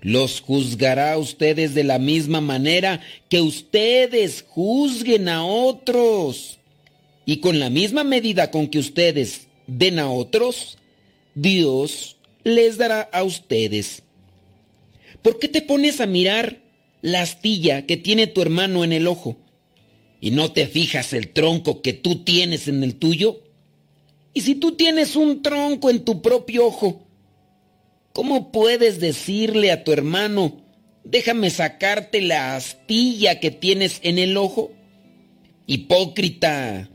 los 0.00 0.40
juzgará 0.40 1.14
a 1.14 1.18
ustedes 1.18 1.74
de 1.74 1.82
la 1.82 1.98
misma 1.98 2.40
manera 2.40 3.00
que 3.28 3.40
ustedes 3.40 4.44
juzguen 4.46 5.28
a 5.28 5.44
otros. 5.44 6.60
Y 7.26 7.38
con 7.38 7.58
la 7.58 7.68
misma 7.68 8.04
medida 8.04 8.52
con 8.52 8.68
que 8.68 8.78
ustedes 8.78 9.48
den 9.66 9.98
a 9.98 10.10
otros, 10.10 10.78
Dios 11.34 12.16
les 12.44 12.76
dará 12.78 13.00
a 13.00 13.22
ustedes. 13.22 14.02
¿Por 15.22 15.38
qué 15.38 15.48
te 15.48 15.62
pones 15.62 16.00
a 16.00 16.06
mirar 16.06 16.60
la 17.00 17.22
astilla 17.22 17.86
que 17.86 17.96
tiene 17.96 18.26
tu 18.26 18.42
hermano 18.42 18.84
en 18.84 18.92
el 18.92 19.06
ojo 19.06 19.36
y 20.20 20.30
no 20.30 20.52
te 20.52 20.66
fijas 20.66 21.12
el 21.12 21.32
tronco 21.32 21.82
que 21.82 21.92
tú 21.92 22.24
tienes 22.24 22.68
en 22.68 22.82
el 22.82 22.96
tuyo? 22.96 23.42
Y 24.34 24.42
si 24.42 24.54
tú 24.56 24.72
tienes 24.72 25.16
un 25.16 25.42
tronco 25.42 25.90
en 25.90 26.04
tu 26.04 26.20
propio 26.20 26.66
ojo, 26.66 27.06
¿cómo 28.12 28.52
puedes 28.52 29.00
decirle 29.00 29.70
a 29.70 29.84
tu 29.84 29.92
hermano, 29.92 30.60
déjame 31.04 31.50
sacarte 31.50 32.20
la 32.20 32.56
astilla 32.56 33.40
que 33.40 33.50
tienes 33.50 34.00
en 34.02 34.18
el 34.18 34.36
ojo? 34.36 34.72
Hipócrita, 35.66 36.90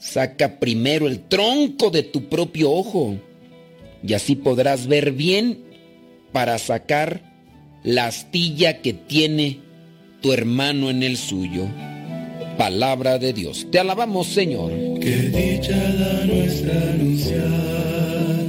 saca 0.00 0.58
primero 0.58 1.06
el 1.06 1.20
tronco 1.20 1.90
de 1.90 2.02
tu 2.02 2.28
propio 2.28 2.72
ojo 2.72 3.16
y 4.02 4.14
así 4.14 4.34
podrás 4.34 4.86
ver 4.88 5.12
bien 5.12 5.62
para 6.32 6.58
sacar 6.58 7.20
la 7.84 8.06
astilla 8.06 8.80
que 8.80 8.94
tiene 8.94 9.60
tu 10.20 10.32
hermano 10.32 10.90
en 10.90 11.02
el 11.02 11.16
suyo. 11.16 11.66
Palabra 12.56 13.18
de 13.18 13.32
Dios. 13.32 13.66
Te 13.70 13.78
alabamos, 13.78 14.26
Señor. 14.26 14.70
Qué 15.00 15.16
dicha 15.16 15.76
da 15.76 16.24
nuestra 16.26 16.92
anunciar 16.92 18.46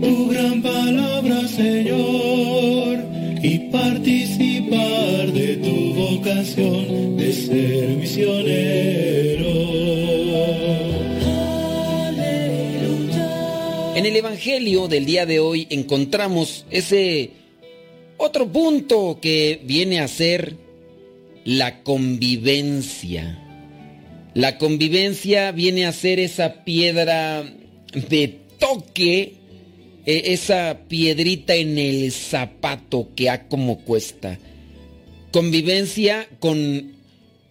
tu 0.00 0.28
gran 0.28 0.62
palabra, 0.62 1.46
Señor, 1.48 2.98
y 3.42 3.58
participar 3.70 5.32
de 5.32 5.56
tu 5.56 5.94
vocación 5.94 7.16
de 7.16 7.32
ser 7.32 7.88
misionero. 7.90 9.63
En 13.94 14.06
el 14.06 14.16
Evangelio 14.16 14.88
del 14.88 15.06
día 15.06 15.24
de 15.24 15.38
hoy 15.38 15.68
encontramos 15.70 16.66
ese 16.68 17.30
otro 18.16 18.50
punto 18.50 19.20
que 19.22 19.60
viene 19.62 20.00
a 20.00 20.08
ser 20.08 20.56
la 21.44 21.84
convivencia. 21.84 23.38
La 24.34 24.58
convivencia 24.58 25.52
viene 25.52 25.86
a 25.86 25.92
ser 25.92 26.18
esa 26.18 26.64
piedra 26.64 27.44
de 28.10 28.40
toque, 28.58 29.34
eh, 30.06 30.22
esa 30.24 30.80
piedrita 30.88 31.54
en 31.54 31.78
el 31.78 32.10
zapato 32.10 33.10
que 33.14 33.30
a 33.30 33.46
como 33.46 33.78
cuesta. 33.84 34.40
Convivencia 35.30 36.26
con 36.40 36.94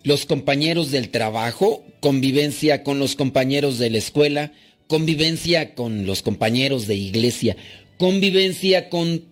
los 0.04 0.26
compañeros 0.26 0.92
del 0.92 1.08
trabajo, 1.08 1.86
convivencia 2.02 2.84
con 2.84 3.00
los 3.00 3.16
compañeros 3.16 3.80
de 3.80 3.92
la 3.92 3.98
escuela, 4.00 4.52
convivencia 4.94 5.74
con 5.74 6.06
los 6.06 6.22
compañeros 6.22 6.86
de 6.86 6.94
iglesia, 6.94 7.58
convivencia 7.98 8.90
con, 8.90 9.24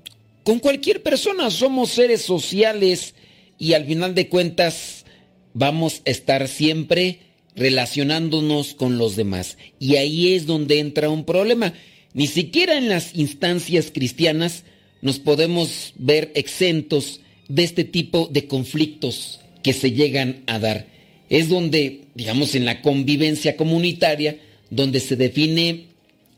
con 0.43 0.57
cualquier 0.57 1.03
persona. 1.03 1.51
Somos 1.51 1.91
seres 1.91 2.23
sociales 2.23 3.13
y 3.59 3.73
al 3.73 3.85
final 3.85 4.15
de 4.15 4.27
cuentas 4.27 5.05
vamos 5.53 6.01
a 6.07 6.09
estar 6.09 6.47
siempre 6.47 7.19
relacionándonos 7.55 8.73
con 8.73 8.97
los 8.97 9.15
demás. 9.15 9.59
Y 9.77 9.97
ahí 9.97 10.33
es 10.33 10.47
donde 10.47 10.79
entra 10.79 11.11
un 11.11 11.25
problema. 11.25 11.75
Ni 12.15 12.25
siquiera 12.25 12.75
en 12.75 12.89
las 12.89 13.13
instancias 13.13 13.91
cristianas 13.93 14.63
nos 15.03 15.19
podemos 15.19 15.93
ver 15.95 16.31
exentos 16.33 17.19
de 17.49 17.65
este 17.65 17.83
tipo 17.83 18.27
de 18.31 18.47
conflictos 18.47 19.39
que 19.61 19.73
se 19.73 19.91
llegan 19.91 20.41
a 20.47 20.57
dar. 20.57 20.88
Es 21.29 21.49
donde, 21.49 22.05
digamos, 22.15 22.55
en 22.55 22.65
la 22.65 22.81
convivencia 22.81 23.57
comunitaria, 23.57 24.39
donde 24.72 24.99
se 24.99 25.15
define 25.15 25.89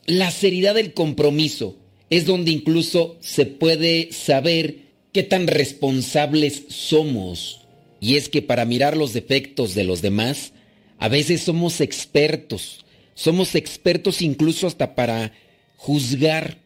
la 0.05 0.31
seriedad 0.31 0.75
del 0.75 0.93
compromiso. 0.93 1.77
Es 2.09 2.25
donde 2.25 2.51
incluso 2.51 3.17
se 3.21 3.45
puede 3.45 4.11
saber 4.11 4.79
qué 5.13 5.23
tan 5.23 5.47
responsables 5.47 6.63
somos. 6.67 7.61
Y 8.01 8.17
es 8.17 8.27
que 8.27 8.41
para 8.41 8.65
mirar 8.65 8.97
los 8.97 9.13
defectos 9.13 9.75
de 9.75 9.85
los 9.85 10.01
demás, 10.01 10.51
a 10.97 11.07
veces 11.07 11.41
somos 11.41 11.79
expertos. 11.79 12.85
Somos 13.15 13.55
expertos 13.55 14.21
incluso 14.21 14.67
hasta 14.67 14.95
para 14.95 15.31
juzgar. 15.77 16.57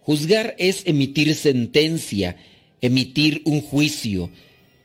Juzgar 0.00 0.54
es 0.58 0.82
emitir 0.86 1.34
sentencia, 1.34 2.36
emitir 2.80 3.42
un 3.44 3.60
juicio. 3.60 4.30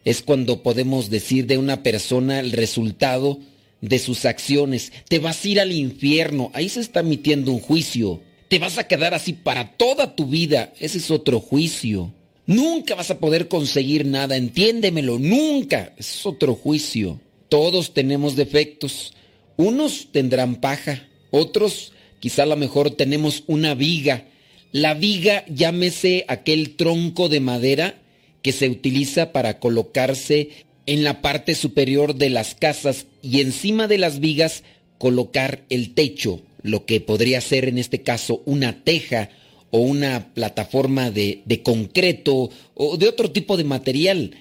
Es 0.05 0.21
cuando 0.21 0.63
podemos 0.63 1.09
decir 1.09 1.45
de 1.45 1.57
una 1.57 1.83
persona 1.83 2.39
el 2.39 2.51
resultado 2.51 3.39
de 3.81 3.99
sus 3.99 4.25
acciones. 4.25 4.91
Te 5.07 5.19
vas 5.19 5.43
a 5.43 5.47
ir 5.47 5.59
al 5.59 5.71
infierno. 5.71 6.51
Ahí 6.53 6.69
se 6.69 6.81
está 6.81 7.01
emitiendo 7.01 7.51
un 7.51 7.59
juicio. 7.59 8.21
Te 8.47 8.59
vas 8.59 8.77
a 8.77 8.87
quedar 8.87 9.13
así 9.13 9.33
para 9.33 9.77
toda 9.77 10.15
tu 10.15 10.25
vida. 10.27 10.73
Ese 10.79 10.97
es 10.97 11.11
otro 11.11 11.39
juicio. 11.39 12.13
Nunca 12.45 12.95
vas 12.95 13.11
a 13.11 13.19
poder 13.19 13.47
conseguir 13.47 14.05
nada. 14.05 14.35
Entiéndemelo. 14.35 15.19
Nunca. 15.19 15.93
Es 15.97 16.25
otro 16.25 16.55
juicio. 16.55 17.19
Todos 17.47 17.93
tenemos 17.93 18.35
defectos. 18.35 19.13
Unos 19.55 20.07
tendrán 20.11 20.55
paja. 20.55 21.07
Otros 21.31 21.93
quizá 22.19 22.43
a 22.43 22.47
lo 22.47 22.57
mejor 22.57 22.91
tenemos 22.91 23.43
una 23.47 23.75
viga. 23.75 24.25
La 24.71 24.93
viga 24.93 25.45
llámese 25.47 26.25
aquel 26.27 26.75
tronco 26.75 27.29
de 27.29 27.39
madera 27.39 27.95
que 28.41 28.51
se 28.51 28.69
utiliza 28.69 29.31
para 29.31 29.59
colocarse 29.59 30.49
en 30.89 31.03
la 31.03 31.21
parte 31.21 31.53
superior 31.53 32.15
de 32.15 32.31
las 32.31 32.55
casas 32.55 33.05
y 33.21 33.41
encima 33.41 33.87
de 33.87 33.99
las 33.99 34.19
vigas 34.19 34.63
colocar 34.97 35.63
el 35.69 35.93
techo, 35.93 36.41
lo 36.63 36.87
que 36.87 36.99
podría 36.99 37.41
ser 37.41 37.65
en 37.65 37.77
este 37.77 38.01
caso 38.01 38.41
una 38.47 38.83
teja 38.83 39.29
o 39.69 39.81
una 39.81 40.33
plataforma 40.33 41.11
de, 41.11 41.43
de, 41.45 41.61
concreto 41.61 42.49
o 42.73 42.97
de 42.97 43.07
otro 43.07 43.29
tipo 43.29 43.55
de 43.55 43.65
material. 43.65 44.31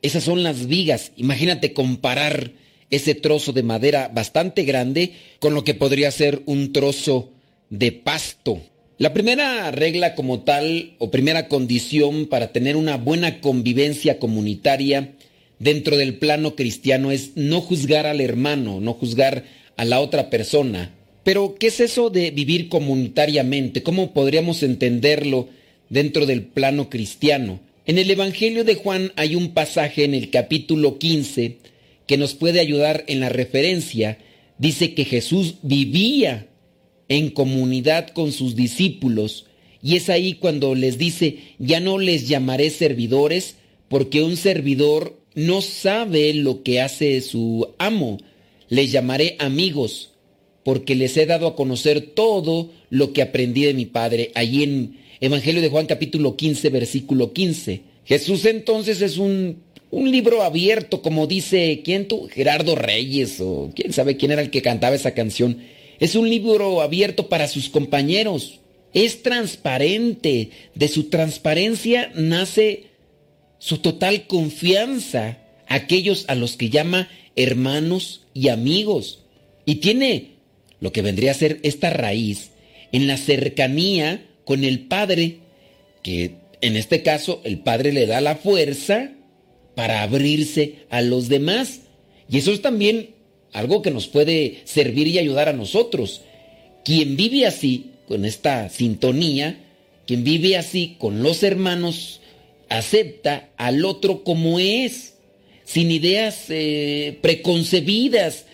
Esas 0.00 0.22
son 0.22 0.44
las 0.44 0.68
vigas. 0.68 1.10
Imagínate 1.16 1.72
comparar 1.72 2.52
ese 2.88 3.16
trozo 3.16 3.52
de 3.52 3.64
madera 3.64 4.06
bastante 4.06 4.62
grande 4.62 5.14
con 5.40 5.54
lo 5.54 5.64
que 5.64 5.74
podría 5.74 6.12
ser 6.12 6.40
un 6.46 6.72
trozo 6.72 7.32
de 7.68 7.90
pasto. 7.90 8.62
La 8.98 9.12
primera 9.12 9.72
regla 9.72 10.14
como 10.14 10.44
tal 10.44 10.94
o 10.98 11.10
primera 11.10 11.48
condición 11.48 12.26
para 12.26 12.52
tener 12.52 12.76
una 12.76 12.96
buena 12.96 13.40
convivencia 13.40 14.20
comunitaria 14.20 15.15
dentro 15.58 15.96
del 15.96 16.14
plano 16.18 16.54
cristiano 16.54 17.10
es 17.12 17.32
no 17.34 17.60
juzgar 17.60 18.06
al 18.06 18.20
hermano, 18.20 18.80
no 18.80 18.94
juzgar 18.94 19.44
a 19.76 19.84
la 19.84 20.00
otra 20.00 20.30
persona. 20.30 20.92
Pero, 21.24 21.56
¿qué 21.58 21.68
es 21.68 21.80
eso 21.80 22.10
de 22.10 22.30
vivir 22.30 22.68
comunitariamente? 22.68 23.82
¿Cómo 23.82 24.12
podríamos 24.12 24.62
entenderlo 24.62 25.48
dentro 25.88 26.24
del 26.26 26.42
plano 26.42 26.88
cristiano? 26.88 27.60
En 27.84 27.98
el 27.98 28.10
Evangelio 28.10 28.64
de 28.64 28.74
Juan 28.74 29.12
hay 29.16 29.34
un 29.34 29.52
pasaje 29.52 30.04
en 30.04 30.14
el 30.14 30.30
capítulo 30.30 30.98
15 30.98 31.58
que 32.06 32.16
nos 32.16 32.34
puede 32.34 32.60
ayudar 32.60 33.04
en 33.08 33.20
la 33.20 33.28
referencia. 33.28 34.18
Dice 34.58 34.94
que 34.94 35.04
Jesús 35.04 35.56
vivía 35.62 36.48
en 37.08 37.30
comunidad 37.30 38.08
con 38.08 38.32
sus 38.32 38.56
discípulos 38.56 39.46
y 39.82 39.96
es 39.96 40.08
ahí 40.08 40.34
cuando 40.34 40.74
les 40.74 40.98
dice, 40.98 41.38
ya 41.58 41.78
no 41.78 41.98
les 41.98 42.26
llamaré 42.26 42.70
servidores 42.70 43.56
porque 43.88 44.22
un 44.22 44.36
servidor 44.36 45.16
no 45.36 45.60
sabe 45.60 46.32
lo 46.34 46.64
que 46.64 46.80
hace 46.80 47.20
su 47.20 47.68
amo. 47.78 48.18
Les 48.68 48.90
llamaré 48.90 49.36
amigos, 49.38 50.10
porque 50.64 50.96
les 50.96 51.16
he 51.16 51.26
dado 51.26 51.46
a 51.46 51.54
conocer 51.54 52.00
todo 52.00 52.70
lo 52.90 53.12
que 53.12 53.22
aprendí 53.22 53.64
de 53.64 53.74
mi 53.74 53.84
Padre. 53.84 54.32
Allí 54.34 54.64
en 54.64 54.96
Evangelio 55.20 55.60
de 55.60 55.68
Juan 55.68 55.86
capítulo 55.86 56.36
15, 56.36 56.70
versículo 56.70 57.32
15. 57.32 57.82
Jesús 58.06 58.46
entonces 58.46 59.02
es 59.02 59.18
un, 59.18 59.62
un 59.90 60.10
libro 60.10 60.42
abierto, 60.42 61.02
como 61.02 61.26
dice, 61.26 61.82
¿quién 61.84 62.08
tú? 62.08 62.28
Gerardo 62.32 62.74
Reyes, 62.74 63.38
o 63.40 63.70
quién 63.76 63.92
sabe 63.92 64.16
quién 64.16 64.32
era 64.32 64.42
el 64.42 64.50
que 64.50 64.62
cantaba 64.62 64.96
esa 64.96 65.12
canción. 65.12 65.58
Es 66.00 66.14
un 66.14 66.30
libro 66.30 66.80
abierto 66.80 67.28
para 67.28 67.46
sus 67.46 67.68
compañeros. 67.68 68.60
Es 68.94 69.22
transparente. 69.22 70.48
De 70.74 70.88
su 70.88 71.10
transparencia 71.10 72.10
nace 72.14 72.84
su 73.66 73.78
total 73.78 74.28
confianza 74.28 75.38
a 75.66 75.74
aquellos 75.74 76.26
a 76.28 76.36
los 76.36 76.56
que 76.56 76.70
llama 76.70 77.08
hermanos 77.34 78.20
y 78.32 78.48
amigos. 78.48 79.24
Y 79.64 79.76
tiene 79.76 80.34
lo 80.78 80.92
que 80.92 81.02
vendría 81.02 81.32
a 81.32 81.34
ser 81.34 81.58
esta 81.64 81.90
raíz 81.90 82.52
en 82.92 83.08
la 83.08 83.16
cercanía 83.16 84.24
con 84.44 84.62
el 84.62 84.86
Padre, 84.86 85.38
que 86.04 86.36
en 86.60 86.76
este 86.76 87.02
caso 87.02 87.40
el 87.42 87.58
Padre 87.58 87.92
le 87.92 88.06
da 88.06 88.20
la 88.20 88.36
fuerza 88.36 89.10
para 89.74 90.02
abrirse 90.02 90.84
a 90.88 91.02
los 91.02 91.28
demás. 91.28 91.80
Y 92.30 92.38
eso 92.38 92.52
es 92.52 92.62
también 92.62 93.16
algo 93.52 93.82
que 93.82 93.90
nos 93.90 94.06
puede 94.06 94.60
servir 94.62 95.08
y 95.08 95.18
ayudar 95.18 95.48
a 95.48 95.52
nosotros. 95.52 96.22
Quien 96.84 97.16
vive 97.16 97.46
así, 97.46 97.90
con 98.06 98.26
esta 98.26 98.68
sintonía, 98.68 99.58
quien 100.06 100.22
vive 100.22 100.56
así 100.56 100.94
con 101.00 101.24
los 101.24 101.42
hermanos, 101.42 102.20
acepta 102.68 103.50
al 103.56 103.84
otro 103.84 104.24
como 104.24 104.58
es, 104.58 105.14
sin 105.64 105.90
ideas 105.90 106.46
eh, 106.48 107.18
preconcebidas, 107.22 108.46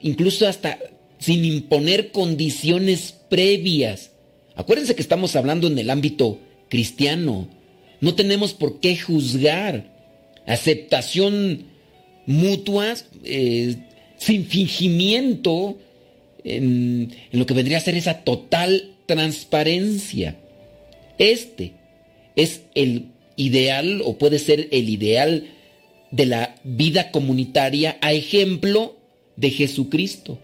incluso 0.00 0.46
hasta 0.46 0.78
sin 1.18 1.44
imponer 1.44 2.10
condiciones 2.10 3.14
previas. 3.28 4.12
Acuérdense 4.54 4.94
que 4.94 5.02
estamos 5.02 5.36
hablando 5.36 5.66
en 5.66 5.78
el 5.78 5.90
ámbito 5.90 6.38
cristiano. 6.68 7.48
No 8.00 8.14
tenemos 8.14 8.52
por 8.52 8.80
qué 8.80 8.96
juzgar. 8.96 9.96
Aceptación 10.46 11.64
mutua, 12.26 12.94
eh, 13.24 13.76
sin 14.16 14.46
fingimiento, 14.46 15.78
en 16.44 17.12
lo 17.32 17.46
que 17.46 17.54
vendría 17.54 17.78
a 17.78 17.82
ser 17.82 17.96
esa 17.96 18.24
total 18.24 18.94
transparencia. 19.06 20.36
Este 21.18 21.72
es 22.36 22.62
el 22.74 23.06
ideal 23.38 24.02
o 24.04 24.18
puede 24.18 24.38
ser 24.38 24.68
el 24.72 24.90
ideal 24.90 25.48
de 26.10 26.26
la 26.26 26.56
vida 26.64 27.10
comunitaria 27.10 27.96
a 28.02 28.12
ejemplo 28.12 28.96
de 29.36 29.50
Jesucristo. 29.50 30.38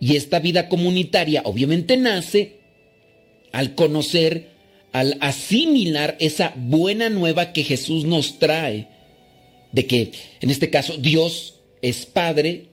Y 0.00 0.16
esta 0.16 0.40
vida 0.40 0.68
comunitaria 0.68 1.42
obviamente 1.46 1.96
nace 1.96 2.58
al 3.52 3.74
conocer, 3.74 4.50
al 4.92 5.16
asimilar 5.20 6.16
esa 6.20 6.52
buena 6.56 7.08
nueva 7.08 7.52
que 7.52 7.64
Jesús 7.64 8.04
nos 8.04 8.38
trae, 8.38 8.88
de 9.72 9.86
que 9.86 10.12
en 10.40 10.50
este 10.50 10.68
caso 10.68 10.96
Dios 10.98 11.60
es 11.80 12.04
Padre, 12.04 12.66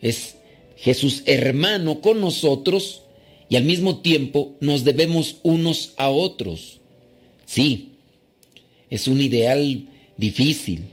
es 0.00 0.36
Jesús 0.76 1.22
hermano 1.26 2.00
con 2.00 2.20
nosotros 2.20 3.02
y 3.48 3.56
al 3.56 3.64
mismo 3.64 4.00
tiempo 4.00 4.56
nos 4.60 4.84
debemos 4.84 5.36
unos 5.42 5.94
a 5.96 6.10
otros. 6.10 6.80
Sí, 7.46 7.93
es 8.94 9.08
un 9.08 9.20
ideal 9.20 9.88
difícil. 10.16 10.84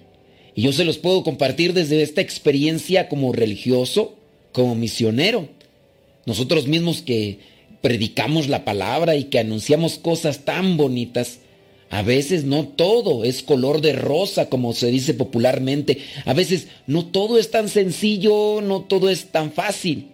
Y 0.55 0.63
yo 0.63 0.73
se 0.73 0.85
los 0.85 0.97
puedo 0.97 1.23
compartir 1.23 1.73
desde 1.73 2.01
esta 2.01 2.21
experiencia 2.21 3.07
como 3.07 3.31
religioso, 3.31 4.15
como 4.51 4.73
misionero. 4.73 5.49
Nosotros 6.25 6.67
mismos 6.67 7.03
que 7.03 7.37
predicamos 7.81 8.49
la 8.49 8.65
palabra 8.65 9.15
y 9.15 9.25
que 9.25 9.37
anunciamos 9.37 9.99
cosas 9.99 10.45
tan 10.45 10.77
bonitas, 10.77 11.41
a 11.91 12.01
veces 12.01 12.43
no 12.43 12.67
todo 12.67 13.23
es 13.23 13.43
color 13.43 13.81
de 13.81 13.93
rosa, 13.93 14.49
como 14.49 14.73
se 14.73 14.89
dice 14.89 15.13
popularmente. 15.13 15.99
A 16.25 16.33
veces 16.33 16.69
no 16.87 17.05
todo 17.05 17.37
es 17.37 17.51
tan 17.51 17.69
sencillo, 17.69 18.61
no 18.61 18.81
todo 18.81 19.11
es 19.11 19.25
tan 19.25 19.51
fácil. 19.51 20.07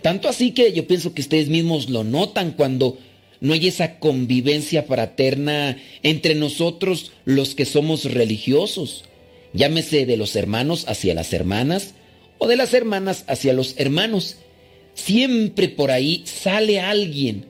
Tanto 0.00 0.28
así 0.28 0.52
que 0.52 0.72
yo 0.72 0.86
pienso 0.86 1.12
que 1.12 1.22
ustedes 1.22 1.48
mismos 1.48 1.90
lo 1.90 2.04
notan 2.04 2.52
cuando 2.52 2.98
no 3.40 3.52
hay 3.52 3.68
esa 3.68 3.98
convivencia 3.98 4.82
fraterna 4.82 5.76
entre 6.02 6.34
nosotros 6.34 7.12
los 7.24 7.54
que 7.54 7.64
somos 7.64 8.04
religiosos. 8.04 9.04
Llámese 9.52 10.06
de 10.06 10.16
los 10.16 10.36
hermanos 10.36 10.84
hacia 10.88 11.14
las 11.14 11.32
hermanas 11.32 11.94
o 12.38 12.48
de 12.48 12.56
las 12.56 12.74
hermanas 12.74 13.24
hacia 13.28 13.52
los 13.52 13.74
hermanos. 13.78 14.36
Siempre 14.94 15.68
por 15.68 15.90
ahí 15.90 16.22
sale 16.24 16.80
alguien 16.80 17.46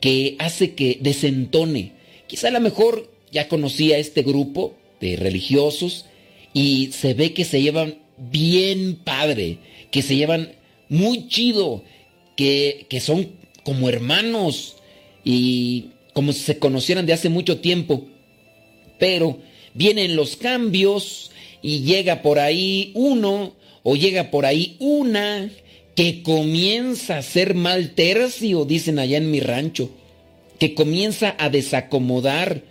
que 0.00 0.36
hace 0.38 0.74
que 0.74 0.98
desentone. 1.00 1.92
Quizá 2.26 2.48
a 2.48 2.52
lo 2.52 2.60
mejor 2.60 3.10
ya 3.30 3.48
conocía 3.48 3.98
este 3.98 4.22
grupo 4.22 4.74
de 5.00 5.16
religiosos 5.16 6.06
y 6.52 6.90
se 6.92 7.14
ve 7.14 7.32
que 7.32 7.44
se 7.44 7.62
llevan 7.62 7.98
bien 8.18 8.96
padre, 8.96 9.58
que 9.90 10.02
se 10.02 10.16
llevan 10.16 10.52
muy 10.88 11.28
chido, 11.28 11.82
que, 12.36 12.86
que 12.88 13.00
son 13.00 13.30
como 13.64 13.88
hermanos 13.88 14.76
y 15.24 15.90
como 16.12 16.32
si 16.32 16.40
se 16.40 16.58
conocieran 16.58 17.06
de 17.06 17.12
hace 17.12 17.28
mucho 17.28 17.60
tiempo. 17.60 18.06
Pero 18.98 19.38
vienen 19.74 20.16
los 20.16 20.36
cambios 20.36 21.30
y 21.62 21.80
llega 21.80 22.22
por 22.22 22.38
ahí 22.38 22.92
uno 22.94 23.54
o 23.82 23.96
llega 23.96 24.30
por 24.30 24.46
ahí 24.46 24.76
una 24.78 25.50
que 25.94 26.22
comienza 26.22 27.18
a 27.18 27.22
ser 27.22 27.54
mal 27.54 27.90
tercio, 27.90 28.64
dicen 28.64 28.98
allá 28.98 29.18
en 29.18 29.30
mi 29.30 29.40
rancho, 29.40 29.90
que 30.58 30.74
comienza 30.74 31.34
a 31.38 31.50
desacomodar, 31.50 32.62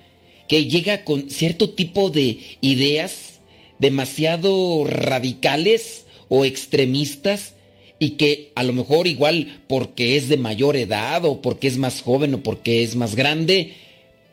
que 0.47 0.65
llega 0.65 1.03
con 1.03 1.29
cierto 1.29 1.69
tipo 1.69 2.09
de 2.09 2.39
ideas 2.61 3.39
demasiado 3.79 4.85
radicales 4.85 6.05
o 6.29 6.45
extremistas 6.45 7.53
y 8.01 8.17
que 8.17 8.51
a 8.55 8.63
lo 8.63 8.73
mejor 8.73 9.05
igual 9.05 9.61
porque 9.67 10.17
es 10.17 10.27
de 10.27 10.35
mayor 10.35 10.75
edad 10.75 11.23
o 11.23 11.39
porque 11.39 11.67
es 11.67 11.77
más 11.77 12.01
joven 12.01 12.33
o 12.33 12.41
porque 12.41 12.81
es 12.81 12.95
más 12.95 13.15
grande, 13.15 13.73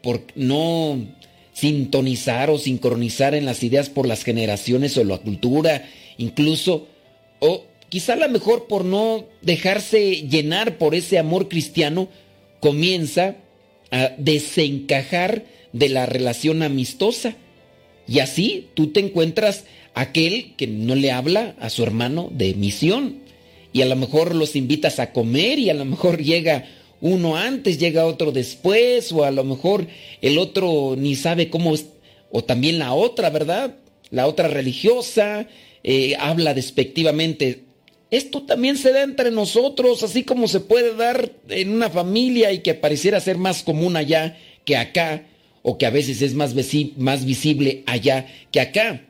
por 0.03 0.23
no 0.35 0.99
sintonizar 1.53 2.49
o 2.49 2.57
sincronizar 2.57 3.35
en 3.35 3.45
las 3.45 3.63
ideas 3.63 3.91
por 3.91 4.09
las 4.09 4.25
generaciones 4.25 4.97
o 4.97 5.05
la 5.05 5.19
cultura, 5.19 5.87
incluso, 6.17 6.89
o 7.41 7.67
quizá 7.91 8.15
a 8.15 8.17
lo 8.17 8.31
mejor 8.31 8.69
por 8.69 8.87
no 8.87 9.27
dejarse 9.43 10.27
llenar 10.27 10.79
por 10.79 10.95
ese 10.95 11.19
amor 11.19 11.51
cristiano, 11.51 12.09
comienza 12.61 13.37
a 13.91 14.13
desencajar 14.17 15.45
de 15.75 15.91
la 15.91 16.07
relación 16.07 16.63
amistosa. 16.63 17.37
Y 18.07 18.21
así 18.21 18.69
tú 18.73 18.93
te 18.93 19.01
encuentras 19.01 19.67
aquel 19.93 20.55
que 20.57 20.67
no 20.67 20.95
le 20.95 21.13
habla 21.13 21.55
a 21.61 21.69
su 21.69 21.83
hermano 21.83 22.31
de 22.33 22.55
misión. 22.55 23.28
Y 23.79 23.83
a 23.83 23.87
lo 23.87 23.95
mejor 23.95 24.35
los 24.35 24.57
invitas 24.57 24.99
a 24.99 25.13
comer 25.13 25.61
y 25.61 25.71
a 25.71 25.75
lo 25.75 25.85
mejor 25.85 26.21
llega 26.21 26.65
uno 27.01 27.37
antes, 27.37 27.79
llega 27.79 28.07
otro 28.07 28.33
después, 28.33 29.13
o 29.13 29.23
a 29.23 29.31
lo 29.31 29.45
mejor 29.45 29.87
el 30.21 30.37
otro 30.39 30.97
ni 30.99 31.15
sabe 31.15 31.49
cómo 31.49 31.73
o 32.33 32.43
también 32.43 32.81
la 32.81 32.93
otra, 32.93 33.31
¿verdad? 33.31 33.77
La 34.11 34.27
otra 34.27 34.49
religiosa, 34.49 35.47
eh, 35.85 36.17
habla 36.19 36.55
despectivamente. 36.55 37.67
Esto 38.11 38.43
también 38.43 38.77
se 38.77 38.91
da 38.91 39.05
entre 39.05 39.31
nosotros, 39.31 40.03
así 40.03 40.25
como 40.25 40.49
se 40.49 40.59
puede 40.59 40.97
dar 40.97 41.31
en 41.49 41.71
una 41.71 41.89
familia 41.89 42.51
y 42.51 42.63
que 42.63 42.75
pareciera 42.75 43.21
ser 43.21 43.39
más 43.39 43.63
común 43.63 43.97
allá 43.97 44.37
que 44.65 44.77
acá, 44.77 45.23
o 45.63 45.79
que 45.79 45.87
a 45.87 45.91
veces 45.91 46.21
es 46.21 46.35
más, 46.35 46.53
más 46.97 47.25
visible 47.25 47.85
allá 47.87 48.27
que 48.51 48.61
acá. 48.61 49.05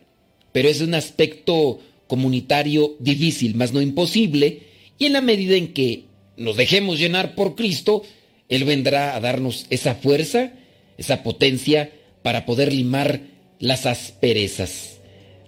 Pero 0.52 0.68
es 0.68 0.82
un 0.82 0.92
aspecto 0.92 1.80
comunitario 2.08 2.96
difícil, 2.98 3.54
más 3.54 3.72
no 3.72 3.80
imposible, 3.80 4.62
y 4.98 5.04
en 5.06 5.12
la 5.12 5.20
medida 5.20 5.54
en 5.54 5.72
que 5.72 6.06
nos 6.36 6.56
dejemos 6.56 6.98
llenar 6.98 7.36
por 7.36 7.54
Cristo, 7.54 8.02
Él 8.48 8.64
vendrá 8.64 9.14
a 9.14 9.20
darnos 9.20 9.66
esa 9.70 9.94
fuerza, 9.94 10.52
esa 10.96 11.22
potencia 11.22 11.92
para 12.22 12.44
poder 12.46 12.72
limar 12.72 13.20
las 13.60 13.86
asperezas. 13.86 14.98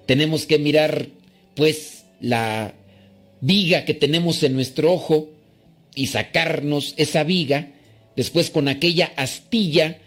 Tenemos 0.06 0.46
que 0.46 0.58
mirar, 0.58 1.08
pues, 1.56 2.04
la 2.20 2.74
viga 3.40 3.84
que 3.84 3.94
tenemos 3.94 4.42
en 4.42 4.54
nuestro 4.54 4.92
ojo 4.92 5.30
y 5.94 6.08
sacarnos 6.08 6.94
esa 6.96 7.24
viga, 7.24 7.72
después 8.16 8.50
con 8.50 8.68
aquella 8.68 9.12
astilla, 9.16 9.98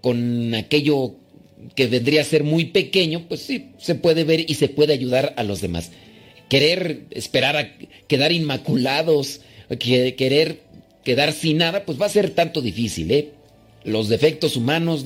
con 0.00 0.54
aquello 0.54 1.16
que 1.74 1.86
vendría 1.86 2.20
a 2.20 2.24
ser 2.24 2.44
muy 2.44 2.66
pequeño, 2.66 3.26
pues 3.28 3.40
sí, 3.40 3.70
se 3.78 3.94
puede 3.94 4.24
ver 4.24 4.48
y 4.50 4.54
se 4.54 4.68
puede 4.68 4.92
ayudar 4.92 5.34
a 5.36 5.42
los 5.42 5.60
demás. 5.60 5.90
Querer 6.48 7.04
esperar 7.10 7.56
a 7.56 7.76
quedar 8.06 8.32
inmaculados, 8.32 9.40
que 9.78 10.14
querer 10.14 10.60
quedar 11.04 11.32
sin 11.32 11.58
nada, 11.58 11.84
pues 11.84 12.00
va 12.00 12.06
a 12.06 12.10
ser 12.10 12.30
tanto 12.30 12.60
difícil, 12.60 13.10
¿eh? 13.10 13.30
Los 13.84 14.08
defectos 14.08 14.56
humanos, 14.56 15.04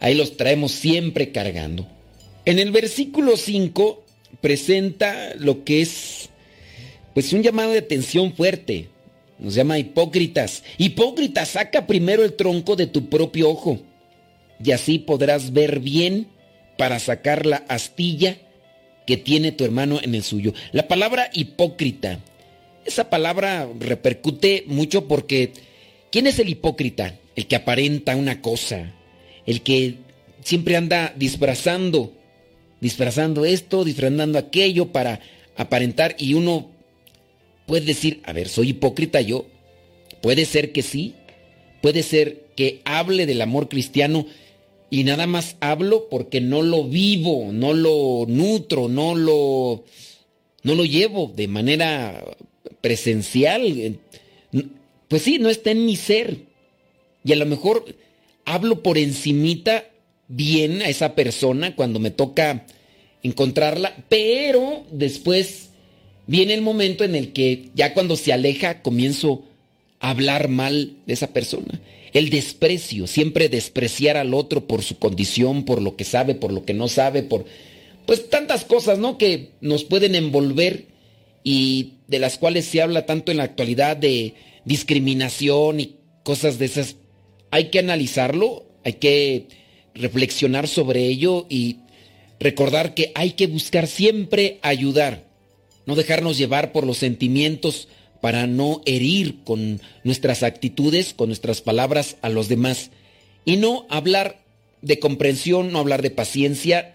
ahí 0.00 0.14
los 0.14 0.36
traemos 0.36 0.72
siempre 0.72 1.32
cargando. 1.32 1.88
En 2.44 2.58
el 2.58 2.70
versículo 2.70 3.36
5 3.36 4.04
presenta 4.40 5.34
lo 5.36 5.64
que 5.64 5.80
es, 5.80 6.28
pues, 7.14 7.32
un 7.32 7.42
llamado 7.42 7.72
de 7.72 7.78
atención 7.78 8.32
fuerte. 8.34 8.88
Nos 9.38 9.54
llama 9.54 9.78
hipócritas. 9.78 10.62
Hipócritas, 10.78 11.48
saca 11.50 11.86
primero 11.86 12.22
el 12.22 12.34
tronco 12.34 12.76
de 12.76 12.86
tu 12.86 13.08
propio 13.08 13.50
ojo, 13.50 13.80
y 14.62 14.72
así 14.72 14.98
podrás 14.98 15.52
ver 15.52 15.80
bien 15.80 16.28
para 16.76 16.98
sacar 16.98 17.46
la 17.46 17.64
astilla 17.68 18.36
que 19.06 19.16
tiene 19.16 19.52
tu 19.52 19.64
hermano 19.64 20.00
en 20.02 20.14
el 20.14 20.22
suyo. 20.22 20.54
La 20.72 20.88
palabra 20.88 21.30
hipócrita 21.32 22.20
esa 22.84 23.10
palabra 23.10 23.68
repercute 23.78 24.64
mucho 24.66 25.08
porque 25.08 25.52
¿quién 26.10 26.26
es 26.26 26.38
el 26.38 26.48
hipócrita? 26.48 27.18
El 27.36 27.46
que 27.46 27.56
aparenta 27.56 28.16
una 28.16 28.40
cosa, 28.40 28.92
el 29.46 29.62
que 29.62 29.96
siempre 30.42 30.76
anda 30.76 31.12
disfrazando, 31.16 32.12
disfrazando 32.80 33.44
esto, 33.44 33.84
disfrazando 33.84 34.38
aquello 34.38 34.92
para 34.92 35.20
aparentar 35.56 36.14
y 36.18 36.34
uno 36.34 36.70
puede 37.66 37.86
decir, 37.86 38.20
a 38.24 38.32
ver, 38.32 38.48
soy 38.48 38.70
hipócrita 38.70 39.20
yo. 39.20 39.46
Puede 40.20 40.44
ser 40.44 40.72
que 40.72 40.82
sí, 40.82 41.14
puede 41.82 42.02
ser 42.02 42.44
que 42.56 42.80
hable 42.84 43.26
del 43.26 43.42
amor 43.42 43.68
cristiano 43.68 44.26
y 44.94 45.02
nada 45.02 45.26
más 45.26 45.56
hablo 45.58 46.08
porque 46.08 46.40
no 46.40 46.62
lo 46.62 46.84
vivo, 46.84 47.50
no 47.50 47.74
lo 47.74 48.26
nutro, 48.28 48.88
no 48.88 49.16
lo 49.16 49.84
no 50.62 50.74
lo 50.76 50.84
llevo 50.84 51.32
de 51.34 51.48
manera 51.48 52.24
presencial. 52.80 53.98
Pues 55.08 55.22
sí, 55.22 55.40
no 55.40 55.50
está 55.50 55.72
en 55.72 55.84
mi 55.84 55.96
ser. 55.96 56.42
Y 57.24 57.32
a 57.32 57.36
lo 57.36 57.44
mejor 57.44 57.84
hablo 58.44 58.84
por 58.84 58.96
encimita 58.96 59.84
bien 60.28 60.80
a 60.80 60.88
esa 60.88 61.16
persona 61.16 61.74
cuando 61.74 61.98
me 61.98 62.12
toca 62.12 62.64
encontrarla, 63.24 63.96
pero 64.08 64.86
después 64.92 65.70
viene 66.28 66.54
el 66.54 66.62
momento 66.62 67.02
en 67.02 67.16
el 67.16 67.32
que 67.32 67.70
ya 67.74 67.94
cuando 67.94 68.14
se 68.14 68.32
aleja 68.32 68.80
comienzo 68.80 69.42
a 69.98 70.10
hablar 70.10 70.46
mal 70.46 70.98
de 71.04 71.14
esa 71.14 71.32
persona. 71.32 71.80
El 72.14 72.30
desprecio, 72.30 73.06
siempre 73.06 73.48
despreciar 73.48 74.16
al 74.16 74.32
otro 74.32 74.66
por 74.66 74.82
su 74.82 74.98
condición, 74.98 75.64
por 75.64 75.82
lo 75.82 75.96
que 75.96 76.04
sabe, 76.04 76.34
por 76.34 76.52
lo 76.52 76.64
que 76.64 76.72
no 76.72 76.88
sabe, 76.88 77.22
por 77.24 77.44
pues 78.06 78.30
tantas 78.30 78.64
cosas, 78.64 78.98
¿no? 78.98 79.18
Que 79.18 79.50
nos 79.60 79.84
pueden 79.84 80.14
envolver 80.14 80.86
y 81.42 81.94
de 82.06 82.18
las 82.20 82.38
cuales 82.38 82.64
se 82.66 82.80
habla 82.80 83.04
tanto 83.04 83.32
en 83.32 83.38
la 83.38 83.44
actualidad 83.44 83.96
de 83.96 84.34
discriminación 84.64 85.80
y 85.80 85.96
cosas 86.22 86.58
de 86.58 86.66
esas, 86.66 86.96
hay 87.50 87.70
que 87.70 87.80
analizarlo, 87.80 88.64
hay 88.84 88.94
que 88.94 89.46
reflexionar 89.94 90.68
sobre 90.68 91.06
ello 91.06 91.46
y 91.48 91.78
recordar 92.40 92.94
que 92.94 93.12
hay 93.14 93.32
que 93.32 93.46
buscar 93.46 93.86
siempre 93.86 94.58
ayudar, 94.62 95.24
no 95.86 95.96
dejarnos 95.96 96.38
llevar 96.38 96.72
por 96.72 96.86
los 96.86 96.98
sentimientos 96.98 97.88
para 98.24 98.46
no 98.46 98.80
herir 98.86 99.44
con 99.44 99.82
nuestras 100.02 100.42
actitudes, 100.44 101.12
con 101.12 101.28
nuestras 101.28 101.60
palabras 101.60 102.16
a 102.22 102.30
los 102.30 102.48
demás 102.48 102.90
y 103.44 103.58
no 103.58 103.84
hablar 103.90 104.40
de 104.80 104.98
comprensión, 104.98 105.70
no 105.70 105.78
hablar 105.78 106.00
de 106.00 106.10
paciencia, 106.10 106.94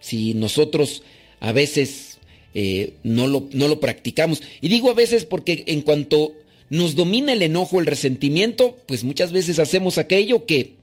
si 0.00 0.34
nosotros 0.34 1.04
a 1.38 1.52
veces 1.52 2.18
eh, 2.52 2.94
no, 3.04 3.28
lo, 3.28 3.48
no 3.52 3.68
lo 3.68 3.78
practicamos. 3.78 4.42
Y 4.60 4.66
digo 4.66 4.90
a 4.90 4.94
veces 4.94 5.24
porque 5.24 5.62
en 5.68 5.82
cuanto 5.82 6.32
nos 6.68 6.96
domina 6.96 7.34
el 7.34 7.42
enojo, 7.42 7.78
el 7.78 7.86
resentimiento, 7.86 8.76
pues 8.86 9.04
muchas 9.04 9.30
veces 9.30 9.60
hacemos 9.60 9.98
aquello 9.98 10.46
que, 10.46 10.74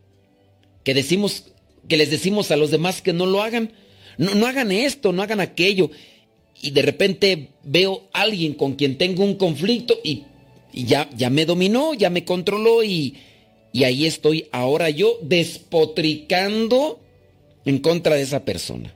que 0.86 0.94
decimos, 0.94 1.52
que 1.90 1.98
les 1.98 2.10
decimos 2.10 2.52
a 2.52 2.56
los 2.56 2.72
demás 2.72 3.02
que 3.02 3.12
no 3.12 3.26
lo 3.26 3.42
hagan. 3.42 3.74
No, 4.18 4.34
no 4.34 4.48
hagan 4.48 4.72
esto, 4.72 5.12
no 5.12 5.24
hagan 5.24 5.42
aquello. 5.42 5.92
Y 6.64 6.72
de 6.72 6.82
repente 6.82 7.50
veo 7.62 8.08
a 8.14 8.22
alguien 8.22 8.54
con 8.54 8.76
quien 8.76 8.98
tengo 8.98 9.26
un 9.26 9.36
conflicto 9.36 10.00
y, 10.02 10.24
ya, 10.72 11.10
ya 11.14 11.30
me 11.30 11.46
dominó, 11.46 11.94
ya 11.94 12.10
me 12.10 12.24
controló 12.24 12.86
y, 12.86 13.18
y 13.74 13.84
ahí 13.84 14.06
estoy 14.06 14.48
ahora 14.54 14.90
yo 14.90 15.20
despotricando 15.22 17.02
en 17.66 17.80
contra 17.80 18.16
de 18.16 18.22
esa 18.22 18.46
persona. 18.46 18.96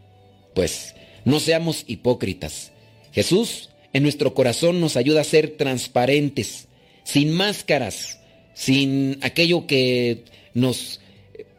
Pues 0.55 0.95
no 1.25 1.41
seamos 1.41 1.83
hipócritas. 1.87 2.71
Jesús 3.11 3.67
en 3.91 4.03
nuestro 4.03 4.33
corazón 4.33 4.79
nos 4.79 4.95
ayuda 4.95 5.19
a 5.19 5.25
ser 5.25 5.57
transparentes, 5.57 6.69
sin 7.03 7.33
máscaras, 7.33 8.21
sin 8.53 9.19
aquello 9.23 9.67
que 9.67 10.23
nos 10.53 11.01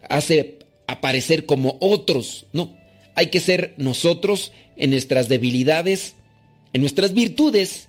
hace 0.08 0.58
aparecer 0.86 1.44
como 1.44 1.76
otros. 1.80 2.46
No, 2.54 2.74
hay 3.14 3.26
que 3.26 3.40
ser 3.40 3.74
nosotros 3.76 4.52
en 4.78 4.90
nuestras 4.90 5.28
debilidades, 5.28 6.14
en 6.72 6.80
nuestras 6.80 7.12
virtudes 7.12 7.88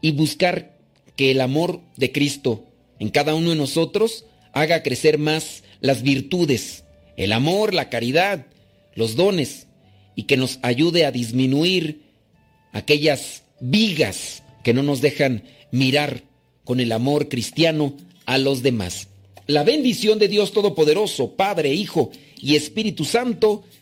y 0.00 0.12
buscar 0.12 0.78
que 1.16 1.30
el 1.30 1.40
amor 1.40 1.80
de 1.96 2.12
Cristo 2.12 2.64
en 2.98 3.10
cada 3.10 3.34
uno 3.34 3.50
de 3.50 3.56
nosotros 3.56 4.24
haga 4.52 4.82
crecer 4.82 5.18
más 5.18 5.64
las 5.80 6.02
virtudes, 6.02 6.84
el 7.16 7.32
amor, 7.32 7.74
la 7.74 7.88
caridad, 7.88 8.46
los 8.94 9.16
dones 9.16 9.66
y 10.14 10.24
que 10.24 10.36
nos 10.36 10.58
ayude 10.62 11.04
a 11.04 11.12
disminuir 11.12 12.02
aquellas 12.72 13.42
vigas 13.60 14.42
que 14.62 14.74
no 14.74 14.82
nos 14.82 15.00
dejan 15.00 15.44
mirar 15.70 16.22
con 16.64 16.80
el 16.80 16.92
amor 16.92 17.28
cristiano 17.28 17.96
a 18.26 18.38
los 18.38 18.62
demás. 18.62 19.08
La 19.46 19.64
bendición 19.64 20.18
de 20.18 20.28
Dios 20.28 20.52
Todopoderoso, 20.52 21.34
Padre, 21.34 21.74
Hijo 21.74 22.10
y 22.38 22.54
Espíritu 22.54 23.04
Santo, 23.04 23.64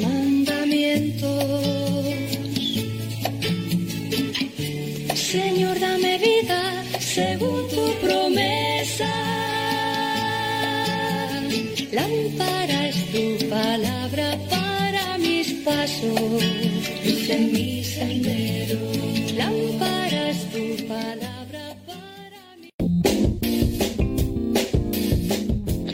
Mandamientos. 0.00 2.04
Señor, 5.14 5.78
dame 5.78 6.18
vida 6.18 6.84
según 6.98 7.68
tu 7.68 7.92
promesa. 8.04 9.08
Lámpara 11.92 12.88
es 12.88 12.96
tu 13.12 13.48
palabra 13.48 14.36
para 14.48 15.18
mis 15.18 15.52
pasos, 15.64 16.42
en 17.28 17.52
mi 17.52 17.84
sendero. 17.84 18.78
Lámpara 19.36 20.30
es 20.30 20.38
tu 20.52 20.86
palabra 20.86 21.39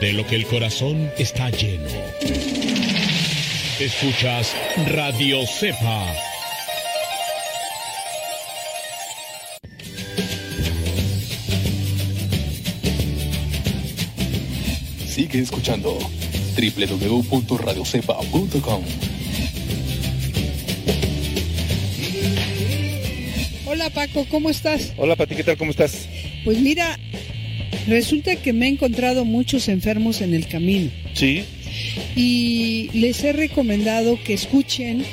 de 0.00 0.12
lo 0.14 0.26
que 0.26 0.34
el 0.36 0.46
corazón 0.46 1.10
está 1.18 1.50
lleno. 1.50 1.84
Escuchas 3.78 4.56
Radio 4.88 5.46
Cepa. 5.46 6.14
Sigue 15.06 15.40
escuchando 15.40 15.98
www.radiocepa.com. 16.56 18.82
Hola 23.66 23.90
Paco, 23.90 24.24
¿cómo 24.30 24.48
estás? 24.50 24.94
Hola 24.96 25.16
Pati, 25.16 25.34
¿qué 25.36 25.44
tal? 25.44 25.58
¿Cómo 25.58 25.72
estás? 25.72 26.08
Pues 26.44 26.58
mira, 26.58 26.98
resulta 27.90 28.36
que 28.36 28.52
me 28.52 28.66
he 28.66 28.68
encontrado 28.70 29.24
muchos 29.24 29.68
enfermos 29.68 30.20
en 30.22 30.34
el 30.34 30.46
camino 30.46 30.90
Sí. 31.14 31.42
y 32.16 32.90
les 32.94 33.22
he 33.24 33.32
recomendado 33.32 34.18
que 34.24 34.34
escuchen 34.34 35.04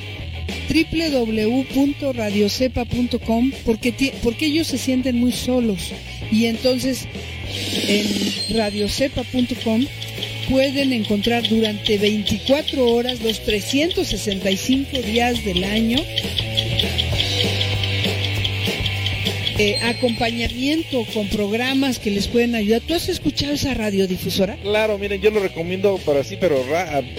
www.radiocepa.com 0.70 3.52
porque, 3.66 4.14
porque 4.24 4.46
ellos 4.46 4.68
se 4.68 4.78
sienten 4.78 5.18
muy 5.18 5.32
solos 5.32 5.80
y 6.32 6.46
entonces 6.46 7.08
en 7.88 8.06
radiocepa.com 8.58 9.86
pueden 10.50 10.94
encontrar 10.94 11.46
durante 11.48 11.98
24 11.98 12.88
horas 12.94 13.22
los 13.22 13.44
365 13.44 15.02
días 15.02 15.44
del 15.44 15.64
año 15.66 15.98
eh, 19.60 19.78
acompañamiento 19.84 21.04
con 21.14 21.28
programas 21.30 21.98
que 21.98 22.12
les 22.12 22.28
pueden 22.28 22.54
ayudar. 22.54 22.82
¿Tú 22.82 22.94
has 22.94 23.10
escuchado 23.10 23.54
esa 23.54 23.74
radiodifusora? 23.74 24.56
Claro, 24.58 25.00
miren, 25.00 25.20
yo 25.20 25.32
lo 25.32 25.40
recomiendo 25.40 25.98
para 26.06 26.24
sí, 26.24 26.38
pero 26.40 26.64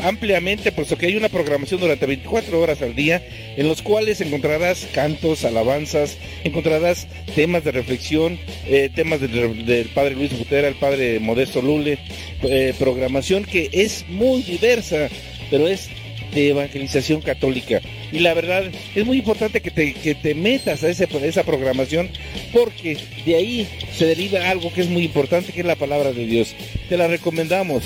ampliamente, 0.03 0.71
puesto 0.71 0.97
que 0.97 1.07
hay 1.07 1.17
una 1.17 1.29
programación 1.29 1.81
durante 1.81 2.07
24 2.07 2.61
horas 2.61 2.81
al 2.83 2.95
día, 2.95 3.23
en 3.57 3.67
los 3.67 3.83
cuales 3.83 4.21
encontrarás 4.21 4.87
cantos, 4.93 5.45
alabanzas, 5.45 6.17
encontrarás 6.45 7.09
temas 7.35 7.65
de 7.65 7.73
reflexión, 7.73 8.39
eh, 8.67 8.89
temas 8.95 9.21
del, 9.21 9.67
del 9.67 9.89
padre 9.89 10.15
Luis 10.15 10.37
Butera, 10.39 10.69
el 10.69 10.77
padre 10.77 11.19
Modesto 11.19 11.61
Lule, 11.61 11.99
eh, 12.43 12.73
programación 12.79 13.45
que 13.45 13.69
es 13.73 14.05
muy 14.09 14.43
diversa, 14.43 15.09
pero 15.51 15.67
es 15.67 15.89
de 16.35 16.51
evangelización 16.51 17.21
católica. 17.21 17.81
Y 18.13 18.21
la 18.21 18.35
verdad, 18.35 18.65
es 18.95 19.07
muy 19.07 19.19
importante 19.19 19.61
que 19.61 19.71
te, 19.71 19.95
que 19.95 20.15
te 20.15 20.35
metas 20.35 20.85
a, 20.85 20.89
ese, 20.89 21.09
esa 21.23 21.45
programación 21.45 22.09
porque 22.53 22.97
de 23.25 23.37
ahí 23.37 23.69
se 23.97 24.07
deriva 24.07 24.49
algo 24.49 24.73
que 24.73 24.83
es 24.83 24.89
muy 24.89 25.05
importante, 25.05 25.53
que 25.53 25.61
es 25.61 25.67
la 25.67 25.77
palabra 25.77 26.13
de 26.13 26.27
Dios. 26.27 26.55
Te 26.89 26.97
la 26.97 27.09
recomendamos. 27.09 27.85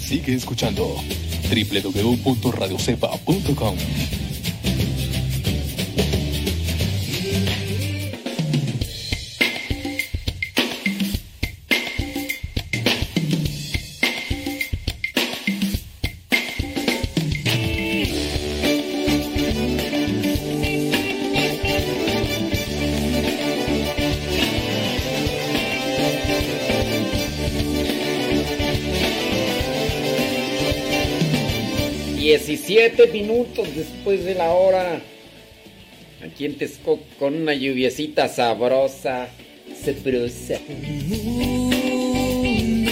Sigue 0.00 0.34
escuchando 0.34 0.96
www.radiocepa.com. 1.50 3.76
Diecisiete 32.70 33.08
minutos 33.08 33.74
después 33.74 34.24
de 34.24 34.36
la 34.36 34.52
hora. 34.52 35.00
Aquí 36.22 36.44
en 36.44 36.56
Texcoco 36.56 37.02
con 37.18 37.34
una 37.34 37.52
lluviecita 37.52 38.28
sabrosa, 38.28 39.28
sabrosa. 39.74 40.60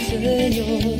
Señor, 0.08 0.50
tú. 0.50 0.98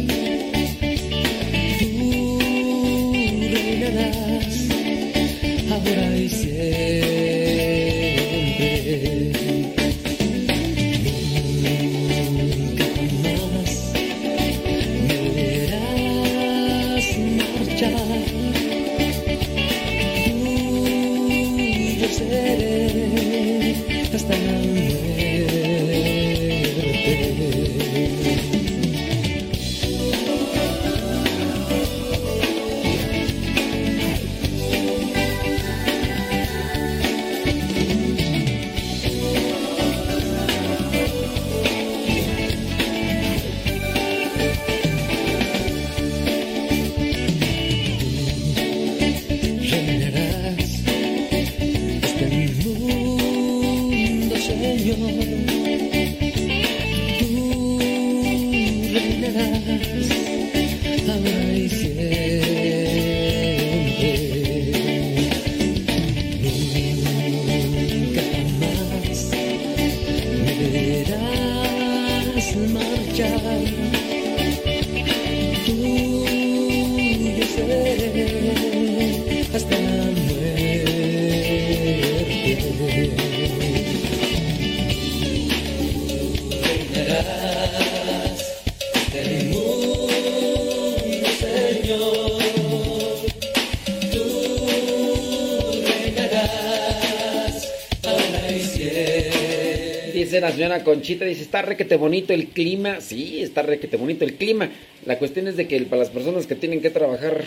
La 100.40 100.52
señora 100.52 100.84
Conchita, 100.84 101.24
dice, 101.24 101.42
está 101.42 101.62
requete 101.62 101.96
bonito 101.96 102.32
el 102.32 102.48
clima. 102.48 103.00
Sí, 103.00 103.42
está 103.42 103.62
requete 103.62 103.96
bonito 103.96 104.24
el 104.24 104.34
clima. 104.34 104.70
La 105.04 105.18
cuestión 105.18 105.48
es 105.48 105.56
de 105.56 105.66
que 105.66 105.80
para 105.82 106.02
las 106.02 106.10
personas 106.10 106.46
que 106.46 106.54
tienen 106.54 106.80
que 106.80 106.90
trabajar 106.90 107.44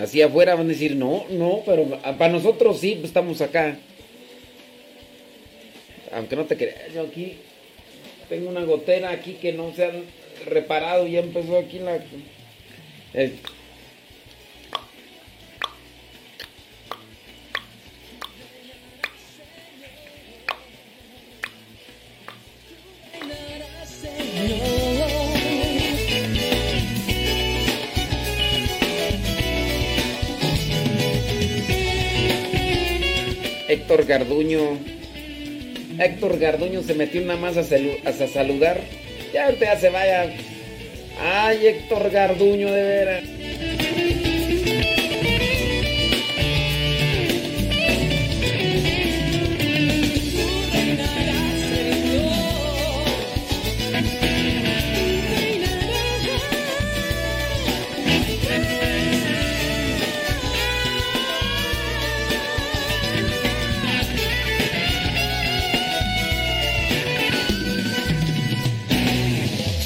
así 0.00 0.22
afuera 0.22 0.54
van 0.54 0.66
a 0.66 0.70
decir, 0.70 0.96
no, 0.96 1.24
no, 1.30 1.62
pero 1.66 1.86
para 2.18 2.28
nosotros 2.28 2.80
sí, 2.80 2.92
pues 2.94 3.06
estamos 3.06 3.40
acá. 3.40 3.76
Aunque 6.12 6.36
no 6.36 6.44
te 6.44 6.56
creas, 6.56 6.94
yo 6.94 7.02
aquí 7.02 7.36
tengo 8.28 8.48
una 8.48 8.64
gotera 8.64 9.10
aquí 9.10 9.34
que 9.34 9.52
no 9.52 9.72
se 9.74 9.84
han 9.84 10.02
reparado, 10.46 11.06
ya 11.06 11.20
empezó 11.20 11.58
aquí 11.58 11.78
la... 11.78 11.98
Héctor 33.68 34.06
Garduño. 34.06 34.78
Héctor 35.98 36.38
Garduño 36.38 36.82
se 36.82 36.94
metió 36.94 37.20
nada 37.22 37.38
más 37.38 37.56
a, 37.56 37.62
salu- 37.62 37.98
a 38.04 38.12
saludar. 38.26 38.80
Ya 39.32 39.46
ahorita 39.46 39.74
ya 39.74 39.80
se 39.80 39.90
vaya. 39.90 40.30
Ay, 41.20 41.66
Héctor 41.66 42.10
Garduño, 42.10 42.70
de 42.72 42.82
veras. 42.82 43.24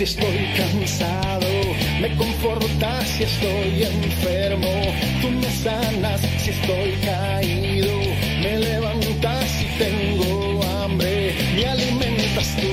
Si 0.02 0.08
estoy 0.18 0.36
cansado, 0.56 1.46
me 2.00 2.12
confortas 2.16 3.06
si 3.06 3.22
estoy 3.22 3.84
enfermo. 3.84 4.66
Tú 5.20 5.30
me 5.30 5.48
sanas 5.48 6.20
si 6.42 6.50
estoy 6.50 6.90
caído, 7.04 7.92
me 8.42 8.58
levantas 8.58 9.48
si 9.48 9.64
tengo 9.78 10.60
hambre, 10.64 11.32
me 11.54 11.66
alimentas 11.66 12.56
tú. 12.56 12.66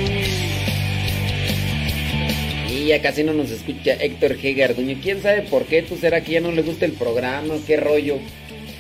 Y 2.74 2.88
ya 2.88 3.00
casi 3.00 3.24
no 3.24 3.34
nos 3.34 3.52
escucha 3.52 3.94
Héctor 3.94 4.36
G. 4.40 4.56
Garduño. 4.56 4.98
¿Quién 5.00 5.22
sabe 5.22 5.44
por 5.44 5.66
qué? 5.66 5.84
¿Tú 5.84 5.98
será 5.98 6.22
que 6.22 6.32
ya 6.32 6.42
no 6.42 6.52
le 6.52 6.64
gusta 6.64 6.86
el 6.86 6.94
programa? 6.94 7.54
¿Qué 7.68 7.78
rollo? 7.78 8.18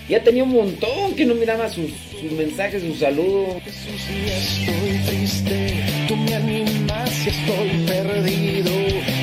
Ya 0.09 0.23
tenía 0.23 0.43
un 0.43 0.53
montón 0.53 1.13
que 1.13 1.23
no 1.23 1.35
miraba 1.35 1.69
sus, 1.69 1.91
sus 2.19 2.31
mensajes, 2.31 2.81
sus 2.81 2.97
saludos. 2.97 3.61
Si 3.67 4.71
estoy 4.71 4.97
triste, 5.05 5.68
estoy 7.29 7.85
perdido, 7.85 8.71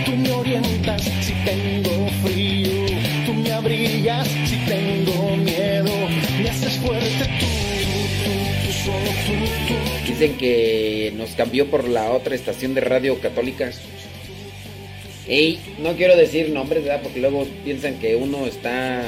tú 0.04 0.12
me 0.16 0.30
orientas 0.32 1.02
si 1.02 1.32
tengo 1.44 2.08
frío, 2.24 2.86
tú 3.26 3.34
me 3.34 3.52
abrigas 3.52 4.28
si 4.28 4.56
tengo 4.68 5.36
miedo, 5.36 5.92
me 6.42 6.48
haces 6.48 6.72
fuerte 6.78 7.24
tú, 7.40 7.46
tú, 8.24 8.66
tú, 8.66 8.72
solo 8.84 9.10
tú. 9.68 10.08
Dicen 10.08 10.36
que 10.38 11.12
nos 11.16 11.30
cambió 11.30 11.66
por 11.70 11.88
la 11.88 12.10
otra 12.12 12.34
estación 12.34 12.74
de 12.74 12.80
radio 12.80 13.18
católica. 13.20 13.70
Ey, 15.28 15.58
no 15.78 15.94
quiero 15.96 16.16
decir 16.16 16.50
nombres, 16.50 16.84
¿verdad? 16.84 17.00
Porque 17.02 17.20
luego 17.20 17.44
piensan 17.64 17.98
que 17.98 18.14
uno 18.16 18.46
está 18.46 19.02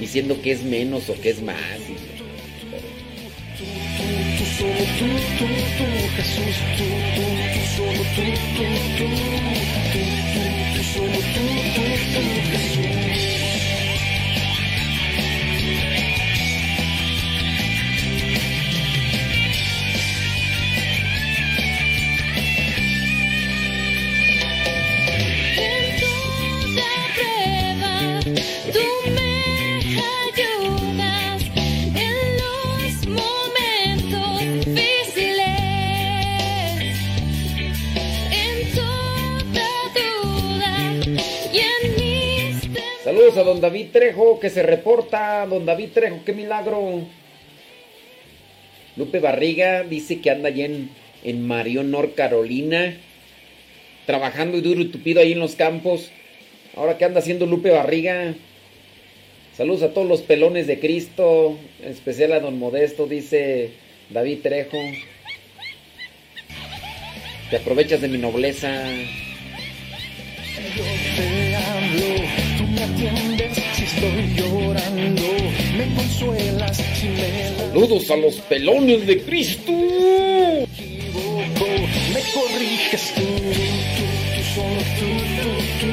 diciendo 0.00 0.40
que 0.42 0.50
es 0.52 0.64
menos 0.64 1.08
o 1.08 1.14
que 1.20 1.30
es 1.30 1.40
más. 1.40 1.56
y- 1.88 2.17
solo 4.58 4.74
tú, 4.74 5.06
tú, 5.38 5.46
tú, 5.78 5.86
Jesús, 6.16 6.56
tú, 6.76 6.86
tú, 7.14 7.26
tú, 7.54 7.60
solo 7.76 8.02
tú, 8.16 8.24
tú, 8.56 8.66
tú, 8.98 9.06
tú, 9.06 9.46
tú, 9.92 10.02
tú, 10.74 10.82
solo 10.82 11.18
tú, 11.34 11.44
tú, 11.74 11.84
tú, 12.12 12.22
Jesús. 12.50 12.77
Saludos 43.28 43.46
a 43.46 43.50
don 43.50 43.60
David 43.60 43.88
Trejo 43.92 44.40
que 44.40 44.48
se 44.48 44.62
reporta. 44.62 45.44
Don 45.44 45.66
David 45.66 45.90
Trejo, 45.92 46.20
qué 46.24 46.32
milagro. 46.32 47.02
Lupe 48.96 49.18
Barriga 49.18 49.82
dice 49.82 50.22
que 50.22 50.30
anda 50.30 50.48
allá 50.48 50.64
en, 50.64 50.88
en 51.24 51.46
Marion, 51.46 51.90
North 51.90 52.14
Carolina, 52.14 52.96
trabajando 54.06 54.56
y 54.56 54.62
duro 54.62 54.80
y 54.80 54.86
tupido 54.86 55.20
ahí 55.20 55.32
en 55.32 55.40
los 55.40 55.56
campos. 55.56 56.10
Ahora 56.74 56.96
que 56.96 57.04
anda 57.04 57.20
haciendo 57.20 57.44
Lupe 57.44 57.68
Barriga. 57.68 58.34
Saludos 59.54 59.82
a 59.82 59.92
todos 59.92 60.08
los 60.08 60.22
pelones 60.22 60.66
de 60.66 60.80
Cristo, 60.80 61.58
en 61.82 61.90
especial 61.90 62.32
a 62.32 62.40
don 62.40 62.58
Modesto, 62.58 63.06
dice 63.06 63.72
David 64.08 64.38
Trejo. 64.42 64.78
Te 67.50 67.56
aprovechas 67.56 68.00
de 68.00 68.08
mi 68.08 68.16
nobleza. 68.16 68.86
Atiendes 72.88 73.54
si 73.74 73.84
estoy 73.84 74.34
llorando, 74.36 75.22
me 75.76 75.94
consuelas 75.94 76.76
si 76.76 77.08
me 77.08 77.48
Saludos 77.58 78.10
a 78.10 78.16
los 78.16 78.34
pelones 78.36 79.06
de 79.06 79.22
Cristo. 79.22 79.72
me 79.72 80.66
corriges 82.34 83.14
tú, 83.14 83.22
tú, 83.22 84.04
tú, 84.34 84.42
solo 84.54 84.82
tú, 84.98 85.08
tú, 85.36 85.48
tú, 85.80 85.90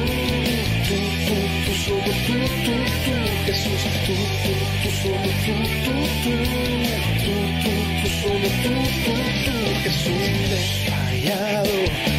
tú, 0.86 0.98
tú, 1.26 1.38
tú, 1.64 1.72
solo 1.84 2.12
tú, 2.26 2.36
tú, 2.64 2.74
tú, 3.04 3.14
Jesús, 3.46 3.82
tú, 4.06 4.14
tú, 4.42 4.54
tú, 4.82 4.88
solo 5.02 5.30
tú, 5.44 5.54
tú, 5.84 5.94
tú, 6.24 6.34
tú, 6.46 7.40
tú, 7.62 7.74
tú, 8.02 8.08
solo 8.20 8.48
tú, 8.62 8.72
tú, 9.04 9.14
tú, 9.44 9.54
Jesús, 9.84 10.95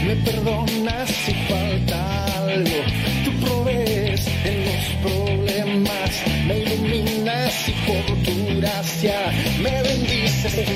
me 0.05 0.15
perdonas 0.17 1.09
si 1.09 1.33
falta 1.47 2.45
algo, 2.45 2.77
tú 3.23 3.45
provees 3.45 4.27
en 4.45 4.65
los 4.65 5.11
problemas, 5.11 6.11
me 6.47 6.59
iluminas 6.59 7.69
y 7.69 7.71
por 7.85 8.23
tu 8.23 8.59
gracia 8.59 9.31
me 9.61 9.81
bendices. 9.81 10.67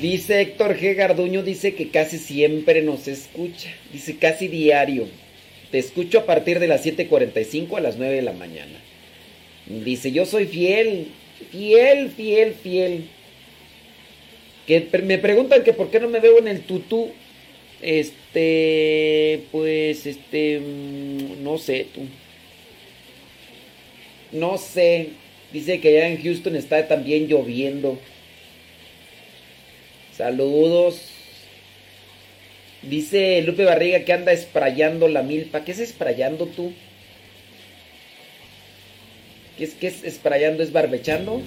Dice 0.00 0.40
Héctor 0.40 0.78
G. 0.78 0.94
Garduño, 0.94 1.42
dice 1.42 1.74
que 1.74 1.90
casi 1.90 2.18
siempre 2.18 2.82
nos 2.82 3.08
escucha. 3.08 3.70
Dice 3.92 4.16
casi 4.16 4.46
diario. 4.46 5.08
Te 5.72 5.78
escucho 5.78 6.20
a 6.20 6.24
partir 6.24 6.60
de 6.60 6.68
las 6.68 6.86
7.45 6.86 7.76
a 7.76 7.80
las 7.80 7.96
9 7.96 8.14
de 8.14 8.22
la 8.22 8.32
mañana. 8.32 8.78
Dice, 9.66 10.12
yo 10.12 10.24
soy 10.24 10.46
fiel, 10.46 11.08
fiel, 11.50 12.10
fiel, 12.10 12.54
fiel. 12.54 13.08
Que 14.68 14.86
me 15.02 15.16
preguntan 15.16 15.64
que 15.64 15.72
por 15.72 15.90
qué 15.90 15.98
no 15.98 16.08
me 16.08 16.20
veo 16.20 16.38
en 16.38 16.46
el 16.46 16.60
tutú. 16.60 17.10
Este, 17.80 19.44
pues, 19.50 20.04
este, 20.04 20.60
mm, 20.60 21.42
no 21.42 21.56
sé, 21.56 21.86
tú. 21.94 22.02
No 24.30 24.58
sé. 24.58 25.08
Dice 25.54 25.80
que 25.80 25.88
allá 25.88 26.08
en 26.08 26.22
Houston 26.22 26.54
está 26.54 26.86
también 26.86 27.28
lloviendo. 27.28 27.98
Saludos. 30.14 31.00
Dice 32.82 33.40
Lupe 33.42 33.64
Barriga 33.64 34.04
que 34.04 34.12
anda 34.12 34.32
esprayando 34.32 35.08
la 35.08 35.22
milpa. 35.22 35.64
¿Qué 35.64 35.72
es 35.72 35.78
esprayando 35.78 36.44
tú? 36.44 36.74
¿Qué 39.56 39.64
es, 39.64 39.72
qué 39.72 39.86
es 39.86 40.04
esprayando? 40.04 40.62
¿Es 40.62 40.72
barbechando? 40.72 41.40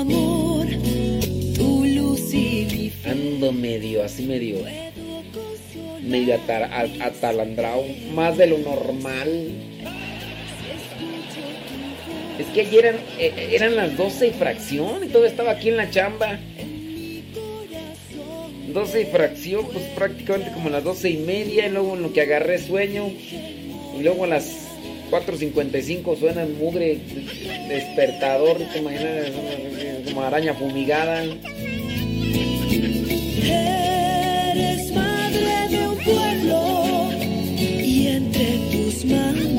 Amor, 0.00 0.66
tu 1.56 1.84
luz 1.84 2.32
Ando 3.04 3.52
medio, 3.52 4.04
así 4.04 4.24
medio. 4.24 4.58
Medio 6.02 6.34
atar- 6.34 6.70
atalandrado. 7.00 7.84
Más 8.14 8.36
de 8.36 8.46
lo 8.46 8.58
normal. 8.58 9.28
Es 12.38 12.46
que 12.54 12.60
ayer 12.60 12.84
eran, 12.86 13.00
eh, 13.18 13.48
eran 13.52 13.76
las 13.76 13.96
12 13.96 14.28
y 14.28 14.30
fracción 14.30 15.04
y 15.04 15.08
todo 15.08 15.26
estaba 15.26 15.52
aquí 15.52 15.68
en 15.70 15.76
la 15.76 15.90
chamba. 15.90 16.38
12 18.72 19.02
y 19.02 19.04
fracción, 19.06 19.66
pues 19.72 19.84
prácticamente 19.96 20.52
como 20.52 20.68
las 20.70 20.84
12 20.84 21.10
y 21.10 21.16
media. 21.18 21.66
Y 21.66 21.70
luego 21.70 21.94
en 21.94 22.02
lo 22.02 22.12
que 22.12 22.20
agarré 22.20 22.58
sueño. 22.58 23.08
Y 23.08 24.02
luego 24.02 24.26
las 24.26 24.44
4.55 25.10 26.18
suena 26.18 26.46
mugre 26.46 26.98
despertador. 27.68 28.58
¿Te 28.58 28.78
imaginas? 28.78 29.30
Como 30.06 30.22
araña 30.22 30.54
fumigada. 30.54 31.24
Eres 33.42 34.92
madre 34.92 35.68
de 35.70 35.88
un 35.88 35.96
pueblo 35.98 37.10
y 37.58 38.06
entre 38.08 38.58
tus 38.70 39.04
manos 39.04 39.57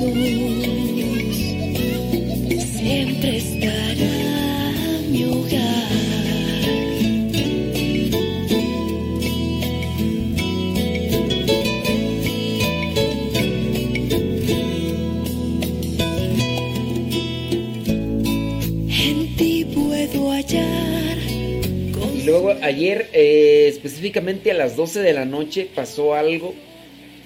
ayer, 22.70 23.10
eh, 23.14 23.68
específicamente 23.68 24.52
a 24.52 24.54
las 24.54 24.76
12 24.76 25.02
de 25.02 25.14
la 25.14 25.26
noche, 25.26 25.68
pasó 25.74 26.14
algo. 26.14 26.56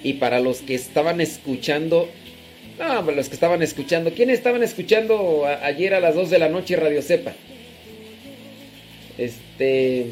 Y 0.02 0.14
para 0.14 0.40
los 0.40 0.58
que 0.58 0.74
estaban 0.74 1.20
escuchando, 1.20 2.08
no, 2.78 3.04
para 3.04 3.16
los 3.16 3.28
que 3.28 3.34
estaban 3.34 3.62
escuchando, 3.62 4.12
¿quiénes 4.12 4.38
estaban 4.38 4.62
escuchando 4.62 5.46
ayer 5.62 5.94
a 5.94 6.00
las 6.00 6.14
2 6.14 6.30
de 6.30 6.38
la 6.38 6.48
noche 6.48 6.76
Radio 6.76 7.02
Cepa? 7.02 7.32
Este. 9.16 10.06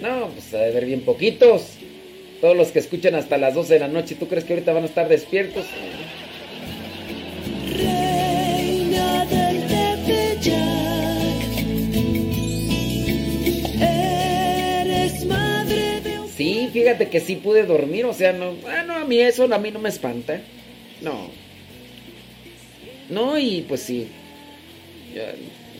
No, 0.00 0.28
pues 0.28 0.52
a 0.54 0.58
ver 0.58 0.84
bien 0.84 1.02
poquitos. 1.02 1.74
Todos 2.40 2.56
los 2.56 2.68
que 2.68 2.80
escuchan 2.80 3.14
hasta 3.14 3.38
las 3.38 3.54
12 3.54 3.74
de 3.74 3.80
la 3.80 3.88
noche, 3.88 4.16
¿tú 4.16 4.28
crees 4.28 4.44
que 4.44 4.54
ahorita 4.54 4.72
van 4.72 4.82
a 4.82 4.86
estar 4.86 5.08
despiertos? 5.08 5.64
Reina 7.72 9.24
del 9.26 9.73
Fíjate 16.72 17.08
que 17.08 17.20
sí 17.20 17.36
pude 17.36 17.64
dormir, 17.64 18.04
o 18.04 18.14
sea, 18.14 18.32
no, 18.32 18.54
ah, 18.68 18.82
no, 18.86 18.94
a 18.94 19.04
mí 19.04 19.18
eso 19.20 19.52
a 19.52 19.58
mí 19.58 19.70
no 19.70 19.78
me 19.78 19.88
espanta. 19.88 20.40
No. 21.00 21.30
No, 23.08 23.38
y 23.38 23.64
pues 23.68 23.82
sí. 23.82 24.08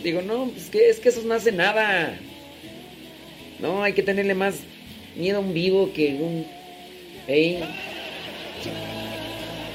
Digo, 0.02 0.22
no, 0.22 0.46
pues 0.46 0.68
que 0.70 0.90
es 0.90 1.00
que 1.00 1.08
eso 1.08 1.22
no 1.24 1.34
hace 1.34 1.52
nada. 1.52 2.18
No, 3.58 3.82
hay 3.82 3.92
que 3.92 4.02
tenerle 4.02 4.34
más 4.34 4.56
miedo 5.16 5.38
a 5.38 5.40
un 5.40 5.54
vivo 5.54 5.92
que 5.92 6.14
un. 6.14 6.46
Ey. 7.26 7.60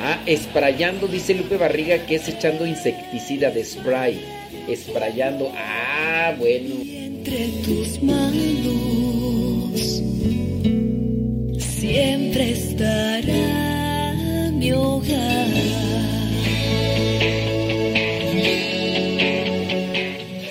Ah, 0.02 0.22
esprayando, 0.26 1.08
dice 1.08 1.34
Lupe 1.34 1.58
Barriga 1.58 2.06
que 2.06 2.16
es 2.16 2.28
echando 2.28 2.66
insecticida 2.66 3.52
de 3.52 3.66
spray. 3.66 4.22
Esprayando. 4.68 5.52
Ah, 5.56 6.36
bueno. 6.38 6.76
entre 6.84 7.48
tus 7.64 8.02
manos 8.02 8.99
siempre 11.80 12.52
estará 12.52 14.14
mi 14.52 14.72
hogar. 14.72 15.48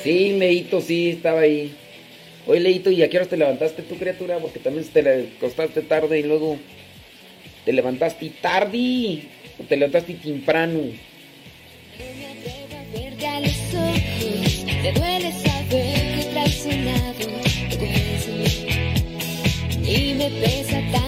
Sí, 0.03 0.33
Leito, 0.39 0.81
sí, 0.81 1.11
estaba 1.11 1.41
ahí. 1.41 1.75
Oye, 2.47 2.61
Leito, 2.61 2.91
¿y 2.91 3.03
a 3.03 3.11
qué 3.11 3.19
horas 3.19 3.29
te 3.29 3.37
levantaste 3.37 3.83
tú, 3.83 3.97
criatura? 3.97 4.39
Porque 4.39 4.59
también 4.59 4.87
te 4.87 5.03
le- 5.03 5.29
acostaste 5.37 5.83
tarde 5.83 6.19
y 6.19 6.23
luego 6.23 6.57
te 7.65 7.73
levantaste 7.73 8.31
tarde. 8.41 9.23
O 9.61 9.65
te 9.65 9.77
levantaste 9.77 10.15
temprano. 10.15 10.81
Me 14.83 14.93
duele 14.93 15.33
saber 15.33 16.15
que 16.17 16.25
traicionado 16.33 17.13
tu. 17.21 17.29
Y 19.91 20.15
me 20.15 20.31
pesa 20.31 20.81
tanto 20.93 21.08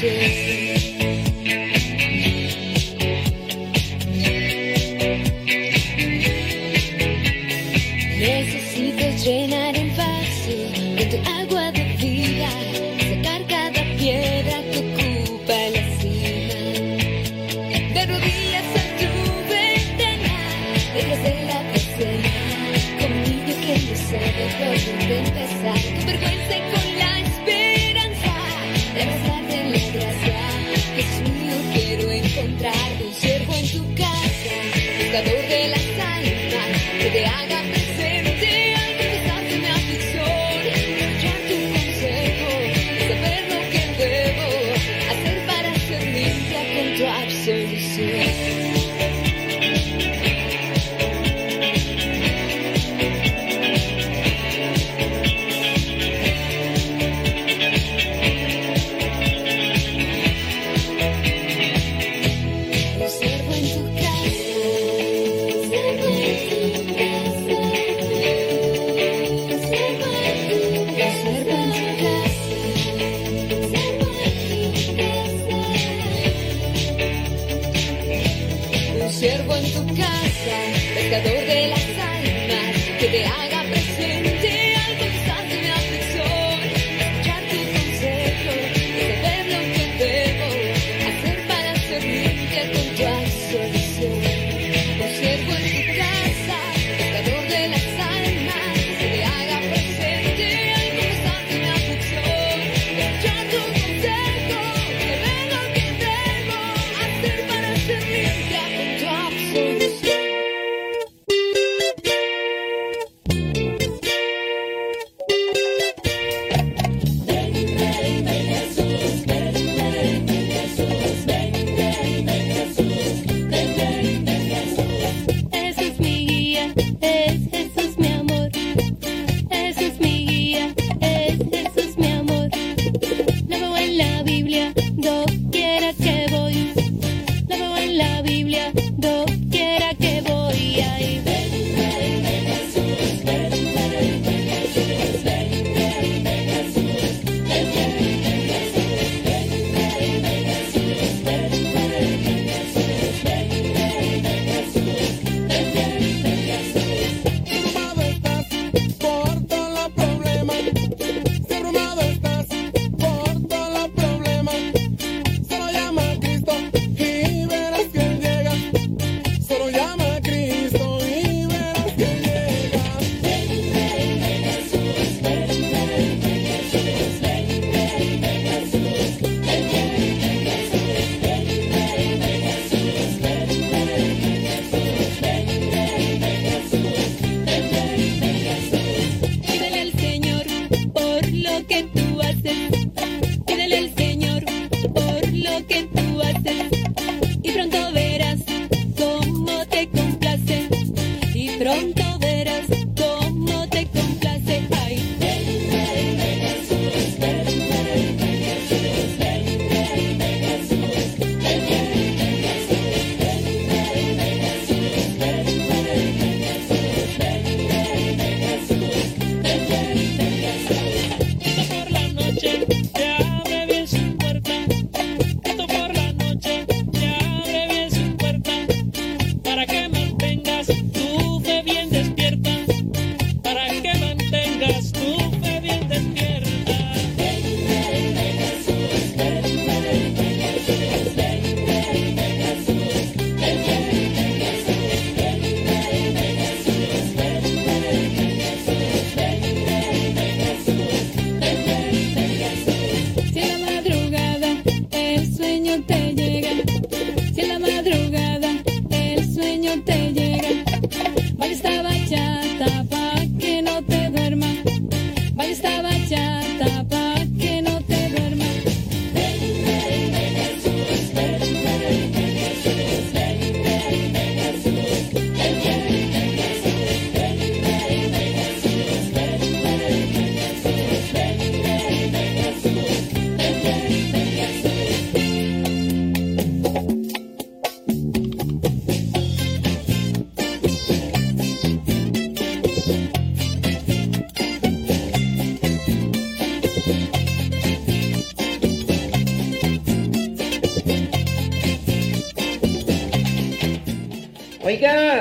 kisses. 0.00 0.47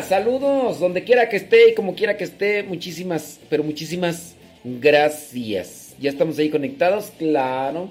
Saludos 0.04 0.80
donde 0.80 1.04
quiera 1.04 1.30
que 1.30 1.38
esté 1.38 1.70
y 1.70 1.74
como 1.74 1.96
quiera 1.96 2.18
que 2.18 2.24
esté. 2.24 2.64
Muchísimas, 2.64 3.40
pero 3.50 3.64
muchísimas 3.64 4.36
gracias. 4.64 5.96
Ya 6.00 6.10
estamos 6.10 6.38
ahí 6.38 6.50
conectados, 6.50 7.12
claro. 7.18 7.90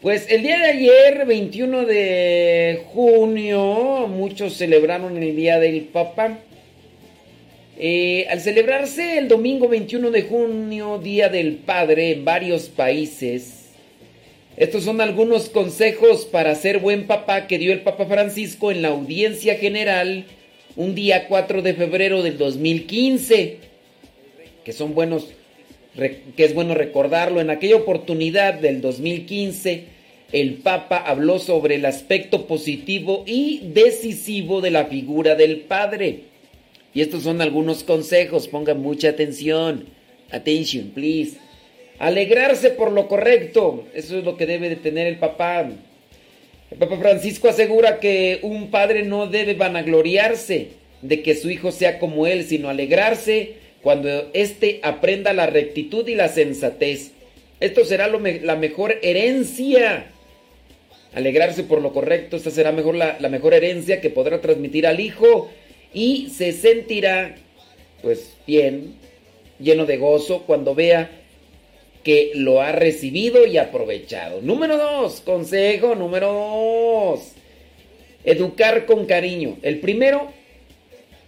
Pues 0.00 0.30
el 0.30 0.42
día 0.42 0.58
de 0.58 0.66
ayer, 0.66 1.26
21 1.26 1.84
de 1.84 2.84
junio, 2.92 4.06
muchos 4.08 4.54
celebraron 4.54 5.20
el 5.20 5.34
Día 5.34 5.58
del 5.58 5.82
Papa. 5.82 6.38
Eh, 7.76 8.26
al 8.30 8.40
celebrarse 8.40 9.18
el 9.18 9.28
domingo 9.28 9.68
21 9.68 10.10
de 10.10 10.22
junio, 10.22 10.98
Día 10.98 11.28
del 11.28 11.56
Padre, 11.56 12.12
en 12.12 12.24
varios 12.24 12.68
países, 12.68 13.57
estos 14.58 14.82
son 14.82 15.00
algunos 15.00 15.50
consejos 15.50 16.24
para 16.24 16.52
ser 16.56 16.80
buen 16.80 17.06
papá 17.06 17.46
que 17.46 17.58
dio 17.58 17.72
el 17.72 17.82
Papa 17.82 18.06
Francisco 18.06 18.72
en 18.72 18.82
la 18.82 18.88
audiencia 18.88 19.54
general 19.54 20.24
un 20.74 20.96
día 20.96 21.28
4 21.28 21.62
de 21.62 21.74
febrero 21.74 22.24
del 22.24 22.38
2015, 22.38 23.58
que 24.64 24.72
son 24.72 24.94
buenos, 24.94 25.28
que 25.94 26.44
es 26.44 26.54
bueno 26.54 26.74
recordarlo. 26.74 27.40
En 27.40 27.50
aquella 27.50 27.76
oportunidad 27.76 28.54
del 28.54 28.80
2015, 28.80 29.84
el 30.32 30.54
Papa 30.54 30.96
habló 30.98 31.38
sobre 31.38 31.76
el 31.76 31.86
aspecto 31.86 32.48
positivo 32.48 33.22
y 33.26 33.60
decisivo 33.72 34.60
de 34.60 34.72
la 34.72 34.86
figura 34.86 35.36
del 35.36 35.60
Padre. 35.60 36.22
Y 36.94 37.00
estos 37.00 37.22
son 37.22 37.40
algunos 37.40 37.84
consejos, 37.84 38.48
pongan 38.48 38.82
mucha 38.82 39.10
atención. 39.10 39.86
Attention, 40.32 40.90
please. 40.90 41.38
Alegrarse 41.98 42.70
por 42.70 42.92
lo 42.92 43.08
correcto, 43.08 43.84
eso 43.92 44.18
es 44.18 44.24
lo 44.24 44.36
que 44.36 44.46
debe 44.46 44.68
de 44.68 44.76
tener 44.76 45.06
el 45.06 45.16
papá. 45.16 45.68
El 46.70 46.78
Papa 46.78 46.96
Francisco 46.98 47.48
asegura 47.48 47.98
que 47.98 48.38
un 48.42 48.70
padre 48.70 49.02
no 49.02 49.26
debe 49.26 49.54
vanagloriarse 49.54 50.68
de 51.02 51.22
que 51.22 51.34
su 51.34 51.50
hijo 51.50 51.72
sea 51.72 51.98
como 51.98 52.26
él, 52.26 52.44
sino 52.44 52.68
alegrarse 52.68 53.54
cuando 53.82 54.30
éste 54.32 54.80
aprenda 54.82 55.32
la 55.32 55.46
rectitud 55.46 56.06
y 56.06 56.14
la 56.14 56.28
sensatez. 56.28 57.12
Esto 57.58 57.84
será 57.84 58.06
la 58.06 58.56
mejor 58.56 58.98
herencia. 59.02 60.06
Alegrarse 61.14 61.64
por 61.64 61.80
lo 61.80 61.92
correcto, 61.92 62.36
esta 62.36 62.50
será 62.50 62.70
mejor 62.70 62.94
la, 62.94 63.16
la 63.18 63.28
mejor 63.28 63.54
herencia 63.54 64.00
que 64.00 64.10
podrá 64.10 64.40
transmitir 64.40 64.86
al 64.86 65.00
hijo 65.00 65.50
y 65.92 66.28
se 66.30 66.52
sentirá 66.52 67.34
pues 68.02 68.34
bien, 68.46 68.94
lleno 69.58 69.86
de 69.86 69.96
gozo 69.96 70.44
cuando 70.46 70.74
vea 70.74 71.10
que 72.08 72.32
lo 72.32 72.62
ha 72.62 72.72
recibido 72.72 73.44
y 73.44 73.58
aprovechado. 73.58 74.40
Número 74.40 74.78
dos, 74.78 75.20
consejo 75.20 75.94
número 75.94 76.32
dos. 76.32 77.32
Educar 78.24 78.86
con 78.86 79.04
cariño. 79.04 79.58
El 79.60 79.80
primero, 79.80 80.32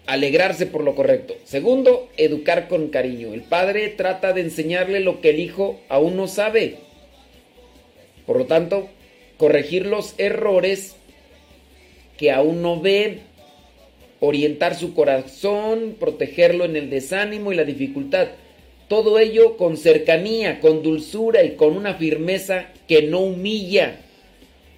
alegrarse 0.07 0.65
por 0.65 0.83
lo 0.83 0.95
correcto. 0.95 1.35
Segundo, 1.45 2.09
educar 2.17 2.67
con 2.67 2.89
cariño. 2.89 3.35
El 3.35 3.43
padre 3.43 3.91
trata 3.91 4.33
de 4.33 4.41
enseñarle 4.41 5.01
lo 5.01 5.21
que 5.21 5.29
el 5.29 5.41
hijo 5.41 5.79
aún 5.91 6.17
no 6.17 6.29
sabe. 6.29 6.77
Por 8.25 8.39
lo 8.39 8.47
tanto, 8.47 8.89
corregir 9.37 9.85
los 9.85 10.15
errores 10.17 10.97
que 12.17 12.33
aún 12.33 12.63
no 12.63 12.81
ve, 12.81 13.19
orientar 14.19 14.75
su 14.75 14.95
corazón, 14.95 15.97
protegerlo 16.01 16.65
en 16.65 16.75
el 16.77 16.89
desánimo 16.89 17.53
y 17.53 17.57
la 17.57 17.65
dificultad. 17.65 18.29
Todo 18.91 19.21
ello 19.21 19.57
con 19.57 19.77
cercanía, 19.77 20.59
con 20.59 20.83
dulzura 20.83 21.45
y 21.45 21.51
con 21.51 21.77
una 21.77 21.95
firmeza 21.95 22.71
que 22.89 23.03
no 23.03 23.21
humilla. 23.21 24.01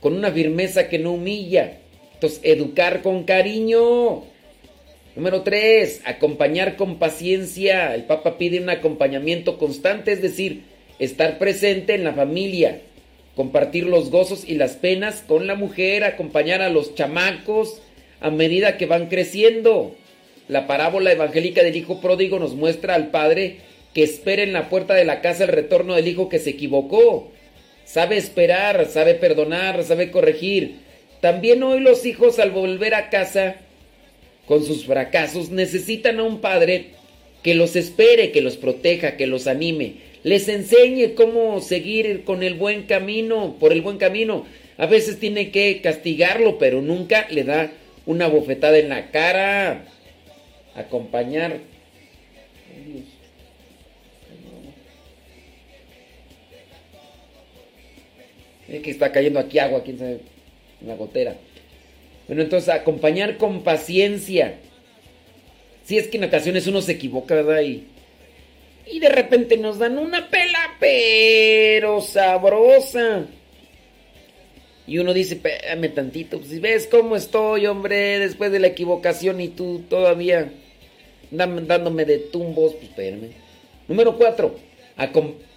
Con 0.03 0.13
una 0.13 0.31
firmeza 0.31 0.91
que 0.91 0.99
no 0.99 1.13
humilla. 1.13 1.79
Entonces, 2.13 2.41
educar 2.43 3.01
con 3.01 3.25
cariño. 3.25 4.25
Número 5.17 5.41
tres, 5.41 6.03
acompañar 6.05 6.77
con 6.77 6.99
paciencia. 6.99 7.95
El 7.95 8.05
Papa 8.05 8.37
pide 8.37 8.61
un 8.61 8.69
acompañamiento 8.69 9.57
constante, 9.57 10.13
es 10.13 10.21
decir, 10.21 10.65
estar 10.99 11.39
presente 11.39 11.95
en 11.95 12.05
la 12.05 12.13
familia, 12.13 12.83
compartir 13.35 13.85
los 13.85 14.11
gozos 14.11 14.47
y 14.47 14.57
las 14.57 14.73
penas 14.73 15.25
con 15.27 15.47
la 15.47 15.55
mujer, 15.55 16.05
acompañar 16.05 16.61
a 16.61 16.69
los 16.69 16.95
chamacos 16.95 17.81
a 18.21 18.31
medida 18.31 18.77
que 18.77 18.85
van 18.85 19.07
creciendo. 19.07 19.95
La 20.49 20.67
parábola 20.67 21.13
evangélica 21.13 21.63
del 21.63 21.77
Hijo 21.77 22.03
Pródigo 22.03 22.39
nos 22.39 22.55
muestra 22.55 22.95
al 22.95 23.11
Padre 23.11 23.72
que 23.95 24.03
espera 24.03 24.43
en 24.43 24.53
la 24.53 24.69
puerta 24.69 24.95
de 24.95 25.05
la 25.05 25.21
casa 25.21 25.45
el 25.45 25.51
retorno 25.51 25.95
del 25.95 26.09
Hijo 26.09 26.29
que 26.29 26.39
se 26.39 26.51
equivocó. 26.51 27.31
Sabe 27.85 28.17
esperar, 28.17 28.87
sabe 28.87 29.15
perdonar, 29.15 29.85
sabe 29.85 30.11
corregir. 30.11 30.77
También 31.21 31.63
hoy 31.63 31.81
los 31.81 32.07
hijos 32.07 32.39
al 32.39 32.51
volver 32.51 32.95
a 32.95 33.11
casa 33.11 33.57
con 34.47 34.65
sus 34.65 34.87
fracasos 34.87 35.51
necesitan 35.51 36.19
a 36.19 36.25
un 36.25 36.41
padre 36.41 36.91
que 37.43 37.55
los 37.55 37.77
espere, 37.77 38.31
que 38.31 38.41
los 38.41 38.57
proteja, 38.57 39.17
que 39.17 39.27
los 39.27 39.47
anime, 39.47 39.95
les 40.23 40.49
enseñe 40.49 41.15
cómo 41.15 41.61
seguir 41.61 42.25
con 42.25 42.43
el 42.43 42.55
buen 42.55 42.85
camino, 42.85 43.57
por 43.59 43.73
el 43.73 43.83
buen 43.83 43.99
camino. 43.99 44.47
A 44.79 44.87
veces 44.87 45.19
tiene 45.19 45.51
que 45.51 45.81
castigarlo, 45.81 46.59
pero 46.59 46.81
nunca 46.81 47.27
le 47.31 47.45
da 47.45 47.73
una 48.07 48.29
bofetada 48.29 48.79
en 48.79 48.89
la 48.89 49.11
cara. 49.11 49.85
Acompañar. 50.75 51.72
Que 58.81 58.91
está 58.91 59.13
cayendo 59.13 59.39
aquí 59.39 59.59
agua, 59.59 59.83
quién 59.83 59.99
sabe, 59.99 60.21
una 60.81 60.95
gotera. 60.95 61.37
Bueno, 62.27 62.43
entonces 62.43 62.69
acompañar 62.71 63.37
con 63.37 63.63
paciencia. 63.63 64.55
Si 65.85 65.99
es 65.99 66.09
que 66.09 66.17
en 66.17 66.25
ocasiones 66.25 66.67
uno 66.67 66.81
se 66.81 66.93
equivoca, 66.93 67.35
¿verdad? 67.35 67.61
Y, 67.63 67.85
y 68.87 69.01
de 69.01 69.09
repente 69.09 69.57
nos 69.57 69.79
dan 69.79 69.99
una 69.99 70.31
pela, 70.31 70.77
pero 70.79 72.01
sabrosa. 72.01 73.27
Y 74.87 74.99
uno 74.99 75.13
dice, 75.15 75.35
espérame 75.35 75.95
tantito, 75.95 76.39
pues 76.39 76.61
ves 76.61 76.89
cómo 76.91 77.17
estoy, 77.17 77.67
hombre, 77.67 78.19
después 78.19 78.51
de 78.51 78.59
la 78.59 78.69
equivocación 78.69 79.41
y 79.41 79.49
tú 79.49 79.83
todavía 79.89 80.53
dándome 81.31 82.05
de 82.05 82.19
tumbos, 82.19 82.75
pues 82.75 82.85
espérame. 82.85 83.31
Número 83.89 84.17
cuatro, 84.17 84.57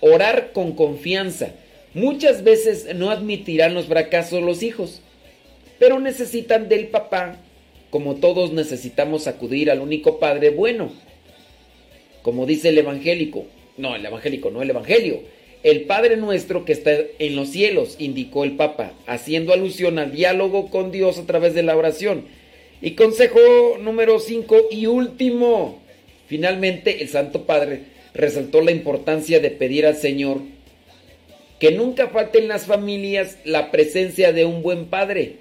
orar 0.01 0.51
con 0.53 0.73
confianza. 0.73 1.49
Muchas 1.95 2.43
veces 2.43 2.93
no 2.93 3.09
admitirán 3.09 3.73
los 3.73 3.87
fracasos 3.87 4.43
los 4.43 4.61
hijos, 4.61 5.01
pero 5.79 5.99
necesitan 5.99 6.69
del 6.69 6.89
papá, 6.89 7.37
como 7.89 8.17
todos 8.17 8.53
necesitamos 8.53 9.25
acudir 9.25 9.71
al 9.71 9.81
único 9.81 10.19
padre 10.19 10.51
bueno. 10.51 10.91
Como 12.21 12.45
dice 12.45 12.69
el 12.69 12.77
evangélico, 12.77 13.45
no, 13.77 13.95
el 13.95 14.05
evangélico, 14.05 14.51
no 14.51 14.61
el 14.61 14.69
evangelio 14.69 15.21
el 15.65 15.85
Padre 15.85 16.15
nuestro 16.15 16.63
que 16.63 16.73
está 16.73 16.95
en 17.17 17.35
los 17.35 17.49
cielos, 17.49 17.95
indicó 17.97 18.43
el 18.43 18.51
Papa, 18.51 18.93
haciendo 19.07 19.51
alusión 19.51 19.97
al 19.97 20.11
diálogo 20.11 20.69
con 20.69 20.91
Dios 20.91 21.17
a 21.17 21.25
través 21.25 21.55
de 21.55 21.63
la 21.63 21.75
oración. 21.75 22.25
Y 22.83 22.91
consejo 22.91 23.39
número 23.81 24.19
5 24.19 24.67
y 24.69 24.85
último. 24.85 25.81
Finalmente 26.27 27.01
el 27.01 27.09
Santo 27.09 27.47
Padre 27.47 27.79
resaltó 28.13 28.61
la 28.61 28.69
importancia 28.69 29.39
de 29.39 29.49
pedir 29.49 29.87
al 29.87 29.95
Señor 29.95 30.41
que 31.59 31.71
nunca 31.71 32.09
falte 32.09 32.39
en 32.39 32.47
las 32.47 32.65
familias 32.65 33.37
la 33.45 33.71
presencia 33.71 34.33
de 34.33 34.45
un 34.45 34.61
buen 34.61 34.85
Padre, 34.85 35.37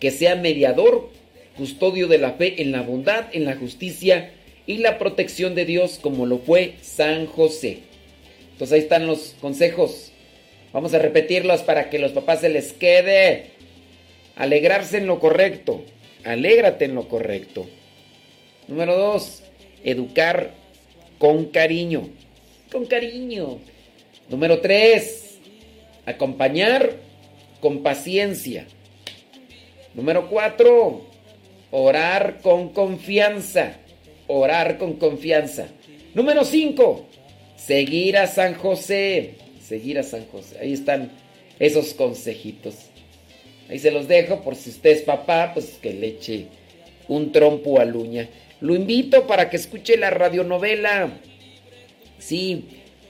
que 0.00 0.10
sea 0.10 0.36
mediador, 0.36 1.10
custodio 1.56 2.06
de 2.08 2.18
la 2.18 2.32
fe 2.32 2.62
en 2.62 2.72
la 2.72 2.82
bondad, 2.82 3.26
en 3.32 3.44
la 3.44 3.56
justicia 3.56 4.32
y 4.66 4.78
la 4.78 4.98
protección 4.98 5.54
de 5.54 5.64
Dios 5.64 5.98
como 6.00 6.26
lo 6.26 6.38
fue 6.38 6.74
San 6.82 7.26
José. 7.26 7.78
Entonces 8.52 8.74
ahí 8.74 8.80
están 8.80 9.06
los 9.06 9.34
consejos. 9.40 10.12
Vamos 10.72 10.92
a 10.94 10.98
repetirlos 10.98 11.62
para 11.62 11.88
que 11.90 11.98
los 11.98 12.12
papás 12.12 12.40
se 12.40 12.48
les 12.48 12.72
quede. 12.72 13.46
Alegrarse 14.34 14.98
en 14.98 15.06
lo 15.06 15.20
correcto. 15.20 15.84
Alégrate 16.24 16.86
en 16.86 16.94
lo 16.94 17.08
correcto. 17.08 17.66
Número 18.68 18.96
dos, 18.96 19.42
educar 19.84 20.52
con 21.18 21.46
cariño. 21.46 22.08
Con 22.72 22.86
cariño. 22.86 23.58
Número 24.28 24.60
tres, 24.60 25.25
acompañar 26.06 26.96
con 27.60 27.82
paciencia. 27.82 28.66
Número 29.94 30.28
cuatro, 30.30 31.06
orar 31.70 32.40
con 32.40 32.70
confianza. 32.70 33.76
Orar 34.28 34.78
con 34.78 34.94
confianza. 34.94 35.68
Número 36.14 36.44
cinco, 36.44 37.06
Seguir 37.56 38.16
a 38.16 38.26
San 38.26 38.54
José. 38.54 39.34
Seguir 39.60 39.98
a 39.98 40.02
San 40.02 40.26
José. 40.26 40.58
Ahí 40.60 40.72
están 40.72 41.10
esos 41.58 41.94
consejitos. 41.94 42.76
Ahí 43.68 43.78
se 43.78 43.90
los 43.90 44.06
dejo 44.06 44.42
por 44.42 44.54
si 44.54 44.70
usted 44.70 44.90
es 44.90 45.02
papá, 45.02 45.50
pues 45.52 45.78
que 45.82 45.92
le 45.92 46.08
eche 46.08 46.46
un 47.08 47.32
trompo 47.32 47.80
a 47.80 47.84
Luña. 47.84 48.28
Lo 48.60 48.74
invito 48.74 49.26
para 49.26 49.50
que 49.50 49.56
escuche 49.56 49.96
la 49.96 50.10
radionovela. 50.10 51.18
Sí, 52.18 52.66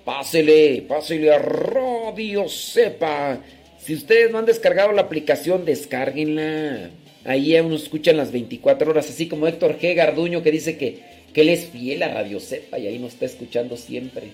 pásele, 0.06 0.82
pásele 0.88 1.32
a 1.32 1.38
Radio 1.38 2.48
Sepa. 2.48 3.40
Si 3.78 3.92
ustedes 3.92 4.30
no 4.30 4.38
han 4.38 4.46
descargado 4.46 4.92
la 4.92 5.02
aplicación, 5.02 5.64
descárguenla. 5.64 6.90
Ahí 7.24 7.58
uno 7.58 7.74
escuchan 7.74 8.16
las 8.16 8.30
24 8.30 8.88
horas, 8.88 9.10
así 9.10 9.26
como 9.26 9.48
Héctor 9.48 9.78
G. 9.80 9.94
Garduño 9.94 10.44
que 10.44 10.52
dice 10.52 10.78
que, 10.78 11.00
que 11.34 11.40
él 11.40 11.48
es 11.48 11.66
fiel 11.66 12.04
a 12.04 12.08
Radio 12.08 12.38
Sepa 12.38 12.78
y 12.78 12.86
ahí 12.86 13.00
nos 13.00 13.14
está 13.14 13.26
escuchando 13.26 13.76
siempre. 13.76 14.28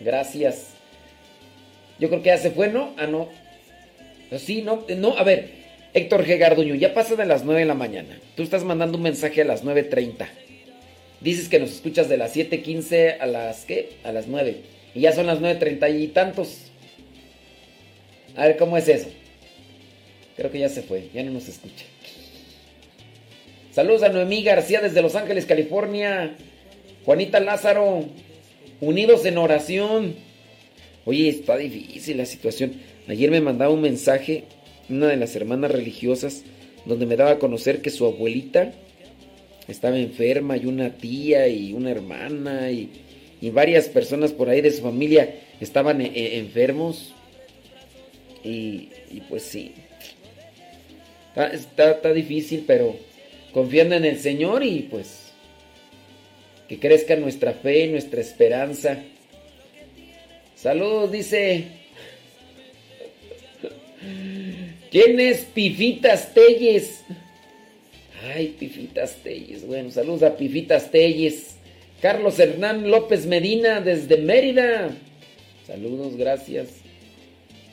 Gracias. 0.00 0.74
Yo 1.98 2.08
creo 2.10 2.22
que 2.22 2.28
ya 2.28 2.38
se 2.38 2.50
fue, 2.50 2.68
¿no? 2.68 2.92
Ah, 2.98 3.06
no. 3.06 3.30
Sí, 4.38 4.60
no, 4.60 4.84
no, 4.98 5.16
a 5.16 5.22
ver, 5.22 5.50
Héctor 5.94 6.26
G. 6.26 6.36
Garduño, 6.36 6.74
ya 6.74 6.92
pasa 6.92 7.16
de 7.16 7.24
las 7.24 7.42
9 7.42 7.60
de 7.60 7.66
la 7.66 7.74
mañana. 7.74 8.20
Tú 8.34 8.42
estás 8.42 8.64
mandando 8.64 8.98
un 8.98 9.04
mensaje 9.04 9.40
a 9.40 9.46
las 9.46 9.64
9.30. 9.64 10.26
Dices 11.22 11.48
que 11.48 11.58
nos 11.58 11.70
escuchas 11.70 12.10
de 12.10 12.18
las 12.18 12.36
7.15 12.36 13.16
a 13.18 13.26
las, 13.26 13.64
¿qué? 13.64 13.92
A 14.04 14.12
las 14.12 14.26
9. 14.26 14.75
Y 14.96 15.00
ya 15.00 15.12
son 15.12 15.26
las 15.26 15.40
9.30 15.40 16.02
y 16.02 16.08
tantos. 16.08 16.56
A 18.34 18.46
ver, 18.46 18.56
¿cómo 18.56 18.78
es 18.78 18.88
eso? 18.88 19.08
Creo 20.36 20.50
que 20.50 20.58
ya 20.58 20.70
se 20.70 20.80
fue, 20.80 21.10
ya 21.12 21.22
no 21.22 21.32
nos 21.32 21.48
escucha. 21.48 21.84
Saludos 23.72 24.02
a 24.04 24.08
Noemí 24.08 24.42
García 24.42 24.80
desde 24.80 25.02
Los 25.02 25.14
Ángeles, 25.14 25.44
California. 25.44 26.34
Juanita 27.04 27.40
Lázaro, 27.40 28.06
unidos 28.80 29.26
en 29.26 29.36
oración. 29.36 30.14
Oye, 31.04 31.28
está 31.28 31.58
difícil 31.58 32.16
la 32.16 32.24
situación. 32.24 32.80
Ayer 33.06 33.30
me 33.30 33.42
mandaba 33.42 33.74
un 33.74 33.82
mensaje 33.82 34.44
una 34.88 35.08
de 35.08 35.16
las 35.18 35.36
hermanas 35.36 35.72
religiosas 35.72 36.42
donde 36.86 37.04
me 37.04 37.16
daba 37.16 37.32
a 37.32 37.38
conocer 37.38 37.82
que 37.82 37.90
su 37.90 38.06
abuelita 38.06 38.72
estaba 39.68 39.98
enferma 39.98 40.56
y 40.56 40.64
una 40.64 40.96
tía 40.96 41.48
y 41.48 41.74
una 41.74 41.90
hermana 41.90 42.70
y, 42.70 43.05
varias 43.50 43.88
personas 43.88 44.32
por 44.32 44.48
ahí 44.48 44.60
de 44.60 44.72
su 44.72 44.82
familia 44.82 45.40
estaban 45.60 46.00
eh, 46.00 46.12
eh, 46.14 46.38
enfermos. 46.38 47.14
Y, 48.42 48.90
pues 49.28 49.42
sí, 49.42 49.72
está, 51.34 51.90
está 51.90 52.12
difícil, 52.12 52.62
pero 52.64 52.96
confiando 53.52 53.96
en 53.96 54.04
el 54.04 54.20
Señor 54.20 54.62
y 54.64 54.86
pues 54.88 55.32
que 56.68 56.78
crezca 56.78 57.16
nuestra 57.16 57.52
fe, 57.52 57.88
nuestra 57.88 58.20
esperanza. 58.20 59.02
Saludos, 60.54 61.12
dice. 61.12 61.64
¿Quién 64.90 65.20
es 65.20 65.40
Pifitas 65.40 66.32
Telles? 66.32 67.02
Ay, 68.34 68.54
Pifitas 68.58 69.16
Telles. 69.22 69.66
Bueno, 69.66 69.90
saludos 69.90 70.22
a 70.22 70.36
Pifitas 70.36 70.90
Telles. 70.90 71.55
Carlos 72.00 72.38
Hernán 72.38 72.90
López 72.90 73.26
Medina 73.26 73.80
desde 73.80 74.18
Mérida. 74.18 74.90
Saludos, 75.66 76.16
gracias. 76.16 76.68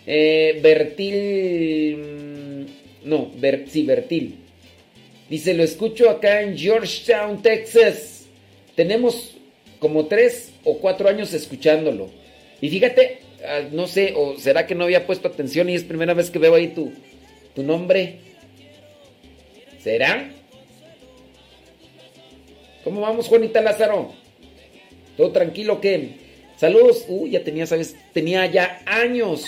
Eh, 0.08 0.60
Bertil. 0.62 1.98
mm, 1.98 2.66
No, 3.10 3.32
Ber, 3.36 3.66
sí, 3.68 3.84
Bertil. 3.86 4.36
Dice, 5.30 5.54
lo 5.54 5.64
escucho 5.64 6.10
acá 6.10 6.42
en 6.42 6.58
Georgetown, 6.58 7.42
Texas. 7.42 8.26
Tenemos 8.76 9.36
como 9.80 10.06
tres 10.06 10.52
o 10.64 10.78
cuatro 10.80 11.10
años 11.10 11.34
escucándolo. 11.34 12.10
Y 12.62 12.70
fíjate, 12.70 13.20
ah, 13.46 13.62
no 13.72 13.88
sé, 13.88 14.14
o 14.16 14.38
será 14.40 14.66
que 14.66 14.76
no 14.76 14.86
había 14.86 15.06
puesto 15.06 15.28
atención 15.28 15.70
y 15.70 15.76
es 15.76 15.84
primera 15.84 16.14
vez 16.14 16.30
que 16.30 16.40
veo 16.40 16.56
ahí 16.56 16.70
tu, 16.70 16.94
tu 17.54 17.64
nombre. 17.64 18.20
¿Será? 19.80 20.32
¿Cómo 22.84 23.02
vamos, 23.02 23.28
Juanita 23.28 23.62
Lázaro? 23.62 24.14
¿Todo 25.16 25.32
tranquilo 25.32 25.80
qué? 25.80 26.10
Saludos. 26.58 27.06
Uy, 27.08 27.32
ya 27.32 27.44
tenía, 27.44 27.66
¿sabes? 27.66 27.96
Tenía 28.14 28.46
ya 28.46 28.82
años. 28.86 29.46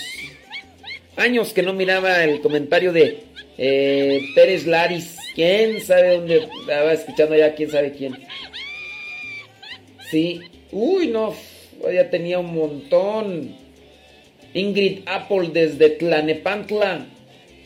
Años 1.16 1.52
que 1.52 1.62
no 1.62 1.72
miraba 1.72 2.24
el 2.24 2.40
comentario 2.40 2.92
de 2.92 3.24
eh, 3.58 4.20
Pérez 4.34 4.66
Laris. 4.66 5.16
¿Quién 5.34 5.80
sabe 5.80 6.16
dónde 6.16 6.48
estaba 6.60 6.92
escuchando 6.92 7.36
ya? 7.36 7.54
¿Quién 7.54 7.70
sabe 7.70 7.92
quién? 7.92 8.18
Sí. 10.10 10.40
Uy, 10.72 11.08
no. 11.08 11.34
Ya 11.92 12.08
tenía 12.10 12.38
un 12.38 12.54
montón. 12.54 13.54
Ingrid 14.54 15.00
Apple 15.04 15.50
desde 15.52 15.90
Tlanepantla, 15.90 17.06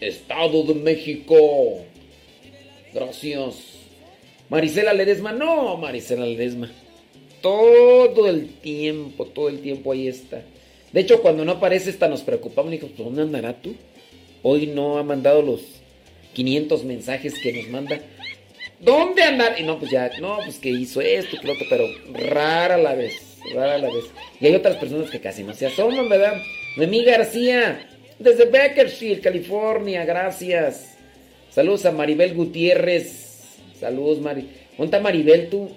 Estado 0.01 0.64
de 0.64 0.74
México. 0.74 1.84
Gracias. 2.92 3.69
Marisela 4.51 4.93
Ledesma, 4.93 5.32
no, 5.32 5.77
Marisela 5.78 6.27
Ledesma. 6.27 6.70
Todo 7.40 8.27
el 8.27 8.48
tiempo, 8.48 9.24
todo 9.24 9.48
el 9.48 9.60
tiempo 9.60 9.93
ahí 9.93 10.09
está. 10.09 10.43
De 10.93 11.01
hecho, 11.01 11.22
cuando 11.22 11.44
no 11.44 11.52
aparece 11.52 11.89
esta 11.89 12.09
nos 12.09 12.20
preocupamos. 12.20 12.70
Dijo, 12.70 12.89
"¿Pues 12.89 12.98
¿dónde 12.98 13.22
andará 13.22 13.55
tú? 13.55 13.74
Hoy 14.43 14.66
no 14.66 14.98
ha 14.98 15.02
mandado 15.02 15.40
los 15.40 15.81
500 16.32 16.85
mensajes 16.85 17.35
que 17.43 17.52
nos 17.52 17.68
manda. 17.68 18.01
¿Dónde 18.78 19.22
andar? 19.22 19.60
Y 19.60 19.62
no, 19.62 19.78
pues 19.78 19.90
ya, 19.90 20.10
no, 20.20 20.39
pues 20.44 20.59
que 20.59 20.70
hizo 20.70 21.01
esto, 21.01 21.36
que 21.40 21.51
otro, 21.51 21.66
pero 21.68 21.85
rara 22.14 22.78
la 22.78 22.94
vez, 22.94 23.39
rara 23.55 23.78
la 23.78 23.89
vez. 23.89 24.05
Y 24.40 24.47
hay 24.47 24.55
otras 24.55 24.77
personas 24.77 25.10
que 25.10 25.20
casi 25.20 25.43
no 25.43 25.52
se 25.52 25.66
asoman, 25.66 26.09
¿verdad? 26.09 26.40
Noemí 26.77 27.05
García, 27.05 27.86
desde 28.18 28.47
Bakersfield, 28.47 29.20
California, 29.20 30.05
gracias. 30.05 30.97
Saludos 31.51 31.85
a 31.85 31.93
Maribel 31.93 32.32
Gutiérrez. 32.35 33.30
Saludos, 33.81 34.20
Mari. 34.20 34.47
¿Dónde 34.77 35.01
Maribel 35.01 35.48
tú? 35.48 35.70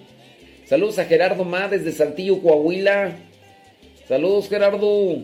Saludos 0.65 0.99
a 0.99 1.05
Gerardo 1.05 1.45
Ma 1.45 1.69
desde 1.69 1.93
Saltillo, 1.93 2.41
Coahuila. 2.41 3.15
Saludos, 4.09 4.49
Gerardo. 4.49 5.19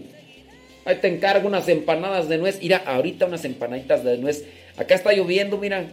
Ahí 0.85 0.95
te 1.01 1.09
encargo 1.09 1.49
unas 1.49 1.67
empanadas 1.67 2.29
de 2.29 2.37
nuez. 2.37 2.59
Mira, 2.61 2.77
ahorita 2.77 3.25
unas 3.25 3.43
empanaditas 3.43 4.05
de 4.05 4.17
nuez. 4.17 4.45
Acá 4.77 4.95
está 4.95 5.11
lloviendo, 5.11 5.57
mira, 5.57 5.87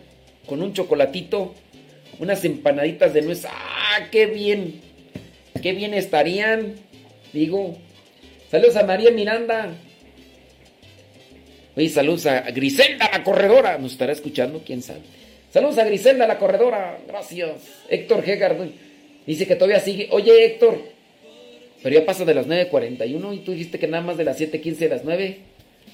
con 0.47 0.63
un 0.63 0.73
chocolatito. 0.73 1.55
Unas 2.21 2.45
empanaditas 2.45 3.13
de 3.13 3.23
nuez. 3.23 3.45
¡Ah, 3.47 4.07
qué 4.13 4.27
bien! 4.27 4.81
¡Qué 5.61 5.73
bien 5.73 5.93
estarían! 5.93 6.77
Digo. 7.33 7.77
Saludos 8.49 8.77
a 8.77 8.85
María 8.85 9.11
Miranda. 9.11 9.75
Oye, 11.77 11.89
saludos 11.89 12.27
a 12.27 12.43
Griselda 12.53 13.11
la 13.13 13.25
corredora. 13.25 13.77
¿Nos 13.77 13.93
estará 13.93 14.13
escuchando? 14.13 14.63
¿Quién 14.65 14.83
sabe? 14.83 15.01
Saludos 15.57 15.79
a 15.79 15.85
Griselda 15.85 16.27
la 16.27 16.39
corredora. 16.39 16.99
Gracias. 17.09 17.51
Héctor 17.89 18.23
G. 18.23 18.71
Dice 19.27 19.47
que 19.47 19.57
todavía 19.57 19.81
sigue. 19.81 20.07
Oye, 20.11 20.45
Héctor. 20.45 20.79
Pero 21.83 21.99
ya 21.99 22.05
pasa 22.05 22.27
de 22.27 22.35
las 22.35 22.47
9.41 22.47 23.35
y 23.35 23.39
tú 23.39 23.53
dijiste 23.53 23.79
que 23.79 23.87
nada 23.89 24.03
más 24.03 24.19
de 24.19 24.25
las 24.25 24.39
7.15 24.39 24.77
de 24.77 24.89
las 24.91 25.03
9. 25.05 25.39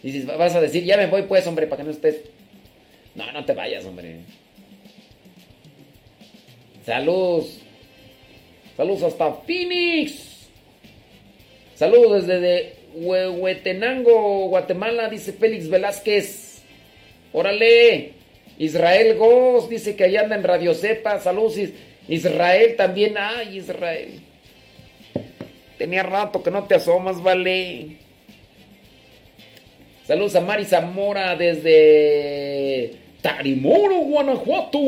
Dices, 0.02 0.26
vas 0.26 0.56
a 0.56 0.60
decir, 0.60 0.82
ya 0.82 0.96
me 0.96 1.06
voy 1.06 1.22
pues, 1.22 1.46
hombre, 1.46 1.68
para 1.68 1.80
que 1.80 1.84
no 1.86 1.92
estés. 1.92 2.22
No, 3.14 3.30
no 3.30 3.44
te 3.44 3.52
vayas, 3.52 3.84
hombre. 3.84 4.16
Saludos. 6.84 7.60
Saludos 8.76 9.04
hasta 9.04 9.32
Phoenix. 9.46 10.48
Saludos 11.76 12.26
desde 12.26 12.40
de 12.40 12.74
Hue- 12.96 13.38
Huetenango, 13.38 14.48
Guatemala, 14.48 15.08
dice 15.08 15.32
Félix 15.32 15.68
Velázquez. 15.68 16.62
Órale. 17.32 18.21
Israel 18.64 19.16
Goz 19.16 19.68
dice 19.68 19.96
que 19.96 20.04
allá 20.04 20.20
anda 20.22 20.36
en 20.36 20.44
Radio 20.44 20.74
Cepa. 20.74 21.18
Saludos. 21.20 21.58
Is- 21.58 21.72
Israel 22.08 22.74
también. 22.76 23.14
Ay, 23.18 23.58
Israel. 23.58 24.20
Tenía 25.78 26.02
rato 26.04 26.42
que 26.42 26.50
no 26.50 26.64
te 26.64 26.76
asomas, 26.76 27.20
vale. 27.22 27.96
Saludos 30.06 30.34
a 30.36 30.40
Mari 30.40 30.64
Zamora 30.64 31.34
desde 31.36 32.92
Tarimoro, 33.20 33.98
Guanajuato. 34.00 34.78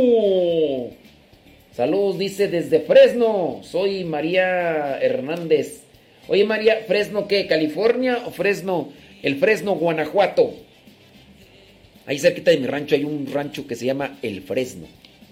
Saludos, 1.73 2.19
dice 2.19 2.49
desde 2.49 2.81
Fresno. 2.81 3.61
Soy 3.63 4.05
María 4.05 4.99
Hernández. 5.01 5.83
Oye, 6.29 6.45
María, 6.45 6.79
¿Fresno 6.87 7.27
qué? 7.29 7.47
¿California 7.47 8.23
o 8.27 8.31
Fresno? 8.31 8.93
El 9.23 9.37
Fresno, 9.37 9.75
Guanajuato. 9.75 10.55
Ahí 12.07 12.19
cerquita 12.19 12.51
de 12.51 12.59
mi 12.59 12.67
rancho 12.67 12.95
hay 12.95 13.05
un 13.05 13.27
rancho 13.33 13.67
que 13.67 13.77
se 13.77 13.87
llama 13.87 14.19
El 14.23 14.43
Fresno. 14.43 14.87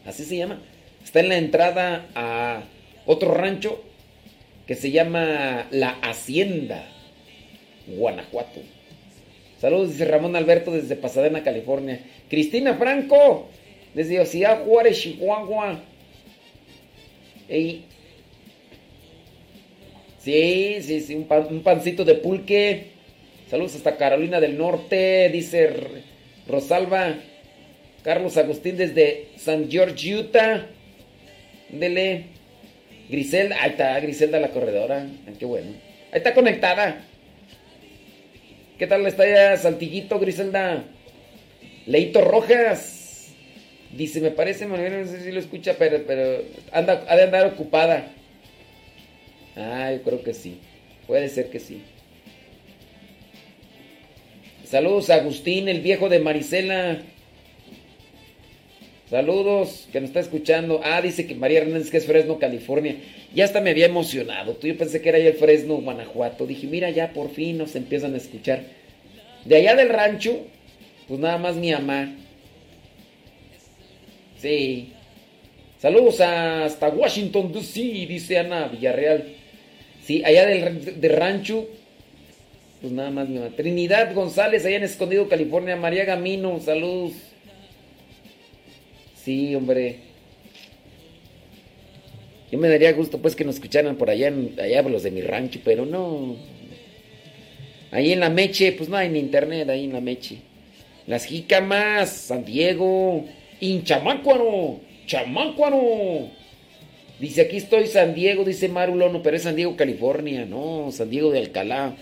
Así 0.06 0.24
se 0.24 0.36
llama. 0.36 0.60
Está 1.04 1.20
en 1.20 1.28
la 1.28 1.36
entrada 1.38 2.06
a 2.14 2.62
otro 3.06 3.34
rancho 3.34 3.82
que 4.66 4.74
se 4.74 4.90
llama 4.90 5.66
La 5.70 5.90
Hacienda, 6.02 6.86
Guanajuato. 7.88 8.60
Saludos, 9.60 9.90
dice 9.92 10.04
Ramón 10.06 10.34
Alberto 10.34 10.70
desde 10.72 10.96
Pasadena, 10.96 11.42
California. 11.42 12.00
Cristina 12.30 12.74
Franco, 12.74 13.48
desde 13.94 14.24
Ciudad 14.26 14.64
Juárez, 14.64 15.00
Chihuahua. 15.00 15.80
Ey. 17.48 17.84
Sí, 20.18 20.76
sí, 20.80 21.00
sí, 21.00 21.14
un, 21.14 21.24
pan- 21.24 21.48
un 21.50 21.62
pancito 21.62 22.04
de 22.04 22.14
pulque. 22.14 22.86
Saludos 23.50 23.74
hasta 23.74 23.96
Carolina 23.96 24.40
del 24.40 24.56
Norte, 24.56 25.28
dice 25.32 25.68
Rosalba. 26.46 27.16
Carlos 28.02 28.36
Agustín 28.36 28.76
desde 28.76 29.28
San 29.36 29.70
George, 29.70 30.14
Utah. 30.14 30.66
Dele. 31.70 32.26
Griselda, 33.08 33.56
ahí 33.60 33.70
está, 33.70 33.98
Griselda 34.00 34.40
la 34.40 34.48
corredora. 34.48 35.06
Ah, 35.26 35.32
qué 35.38 35.44
bueno. 35.44 35.72
Ahí 36.12 36.18
está 36.18 36.34
conectada. 36.34 37.04
¿Qué 38.78 38.86
tal 38.86 39.06
está 39.06 39.28
ya 39.28 39.56
Saltillito, 39.56 40.18
Griselda? 40.18 40.84
Leito 41.86 42.20
Rojas. 42.22 43.32
Dice, 43.92 44.20
me 44.20 44.30
parece, 44.30 44.66
Manuel, 44.66 45.02
no 45.02 45.06
sé 45.06 45.20
si 45.20 45.30
lo 45.30 45.40
escucha, 45.40 45.74
pero, 45.78 46.02
pero 46.06 46.42
anda, 46.72 47.04
ha 47.06 47.16
de 47.16 47.22
andar 47.24 47.46
ocupada. 47.46 48.06
Ah, 49.56 49.92
yo 49.92 50.02
creo 50.02 50.22
que 50.22 50.32
sí. 50.32 50.58
Puede 51.06 51.28
ser 51.28 51.50
que 51.50 51.60
sí. 51.60 51.82
Saludos 54.72 55.10
a 55.10 55.16
Agustín, 55.16 55.68
el 55.68 55.82
viejo 55.82 56.08
de 56.08 56.18
Marisela. 56.18 57.02
Saludos, 59.10 59.86
que 59.92 60.00
nos 60.00 60.08
está 60.08 60.20
escuchando. 60.20 60.80
Ah, 60.82 61.02
dice 61.02 61.26
que 61.26 61.34
María 61.34 61.58
Hernández 61.58 61.90
que 61.90 61.98
es 61.98 62.06
Fresno, 62.06 62.38
California. 62.38 62.96
Ya 63.34 63.44
hasta 63.44 63.60
me 63.60 63.68
había 63.68 63.84
emocionado. 63.84 64.58
Yo 64.58 64.78
pensé 64.78 65.02
que 65.02 65.10
era 65.10 65.18
ya 65.18 65.26
el 65.28 65.34
Fresno, 65.34 65.74
Guanajuato. 65.74 66.46
Dije, 66.46 66.66
mira, 66.68 66.88
ya 66.88 67.12
por 67.12 67.28
fin 67.32 67.58
nos 67.58 67.76
empiezan 67.76 68.14
a 68.14 68.16
escuchar. 68.16 68.62
De 69.44 69.56
allá 69.56 69.76
del 69.76 69.90
rancho, 69.90 70.40
pues 71.06 71.20
nada 71.20 71.36
más 71.36 71.56
mi 71.56 71.70
mamá. 71.70 72.10
Sí. 74.38 74.94
Saludos 75.80 76.18
hasta 76.22 76.88
Washington 76.88 77.52
DC, 77.52 77.78
dice 78.08 78.38
Ana 78.38 78.68
Villarreal. 78.68 79.34
Sí, 80.02 80.22
allá 80.24 80.46
del, 80.46 80.98
del 80.98 81.12
rancho, 81.12 81.68
pues 82.82 82.92
nada 82.92 83.10
más 83.10 83.28
mi. 83.28 83.38
Trinidad 83.56 84.12
González, 84.12 84.66
allá 84.66 84.76
en 84.76 84.82
Escondido, 84.82 85.28
California. 85.28 85.76
María 85.76 86.04
Gamino, 86.04 86.60
saludos. 86.60 87.12
Sí, 89.14 89.54
hombre. 89.54 90.00
Yo 92.50 92.58
me 92.58 92.68
daría 92.68 92.92
gusto 92.92 93.18
pues 93.18 93.34
que 93.34 93.44
nos 93.44 93.54
escucharan 93.54 93.96
por 93.96 94.10
allá, 94.10 94.30
allá 94.60 94.82
los 94.82 95.04
de 95.04 95.12
mi 95.12 95.22
rancho, 95.22 95.60
pero 95.64 95.86
no. 95.86 96.36
Ahí 97.92 98.12
en 98.12 98.20
la 98.20 98.28
Meche, 98.30 98.72
pues 98.72 98.88
no 98.88 98.96
hay 98.96 99.08
ni 99.08 99.20
internet 99.20 99.68
ahí 99.70 99.84
en 99.84 99.92
la 99.92 100.00
Meche. 100.00 100.38
Las 101.06 101.24
Jícamas, 101.24 102.10
San 102.10 102.44
Diego, 102.44 103.24
Inchamácuaro, 103.60 104.80
Chamácuaro. 105.06 106.28
Dice, 107.20 107.42
aquí 107.42 107.58
estoy 107.58 107.86
San 107.86 108.14
Diego, 108.14 108.44
dice 108.44 108.68
Marulono, 108.68 109.22
pero 109.22 109.36
es 109.36 109.44
San 109.44 109.54
Diego, 109.54 109.76
California, 109.76 110.44
no, 110.44 110.90
San 110.90 111.08
Diego 111.08 111.30
de 111.30 111.38
Alcalá. 111.38 111.96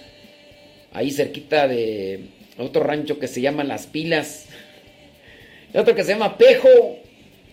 Ahí 0.92 1.10
cerquita 1.10 1.68
de 1.68 2.26
otro 2.58 2.82
rancho 2.82 3.18
que 3.18 3.28
se 3.28 3.40
llama 3.40 3.64
Las 3.64 3.86
Pilas. 3.86 4.46
Y 5.72 5.78
otro 5.78 5.94
que 5.94 6.02
se 6.02 6.12
llama 6.12 6.36
Pejo. 6.36 6.98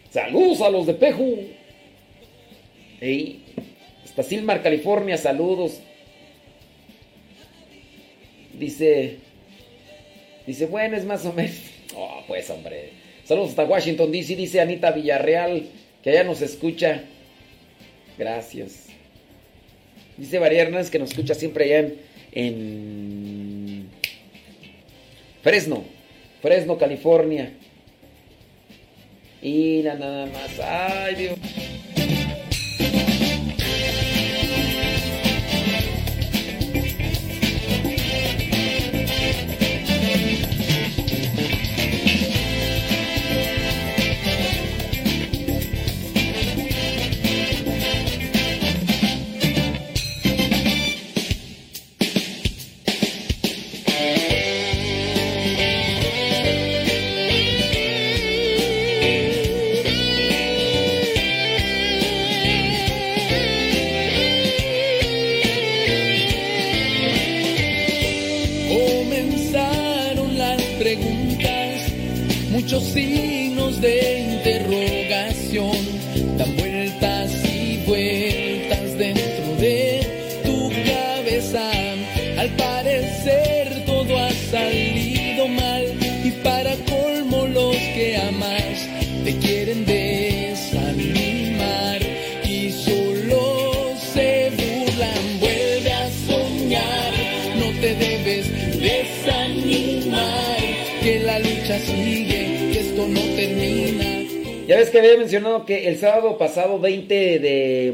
Saludos 0.09 0.61
a 0.61 0.69
los 0.69 0.87
de 0.87 0.93
Pejo. 0.95 1.25
Hasta 4.03 4.23
Silmar, 4.23 4.63
California, 4.63 5.17
saludos. 5.17 5.79
Dice, 8.57 9.17
dice, 10.47 10.65
bueno, 10.65 10.97
es 10.97 11.05
más 11.05 11.25
o 11.25 11.33
menos. 11.33 11.55
Oh, 11.99 12.21
pues 12.27 12.47
hombre. 12.51 12.91
Saludos 13.23 13.51
hasta 13.51 13.63
Washington, 13.63 14.11
D.C., 14.11 14.35
dice 14.35 14.61
Anita 14.61 14.91
Villarreal, 14.91 15.63
que 16.03 16.11
allá 16.11 16.23
nos 16.23 16.41
escucha. 16.41 17.01
Gracias. 18.19 18.87
Dice 20.17 20.39
María 20.39 20.63
Hernández 20.63 20.91
que 20.91 20.99
nos 20.99 21.11
escucha 21.11 21.33
siempre 21.33 21.65
allá 21.65 21.91
en 22.33 23.16
Fresno, 25.47 25.85
Fresno, 26.41 26.77
California. 26.77 27.53
Y 29.41 29.81
nada 29.81 30.25
más. 30.25 30.59
Ay, 30.59 31.15
Dios. 31.15 31.39
Ya 104.67 104.75
ves 104.75 104.89
que 104.89 104.99
había 104.99 105.17
mencionado 105.17 105.65
que 105.65 105.87
el 105.87 105.97
sábado 105.97 106.37
pasado 106.37 106.77
20 106.77 107.39
de, 107.39 107.93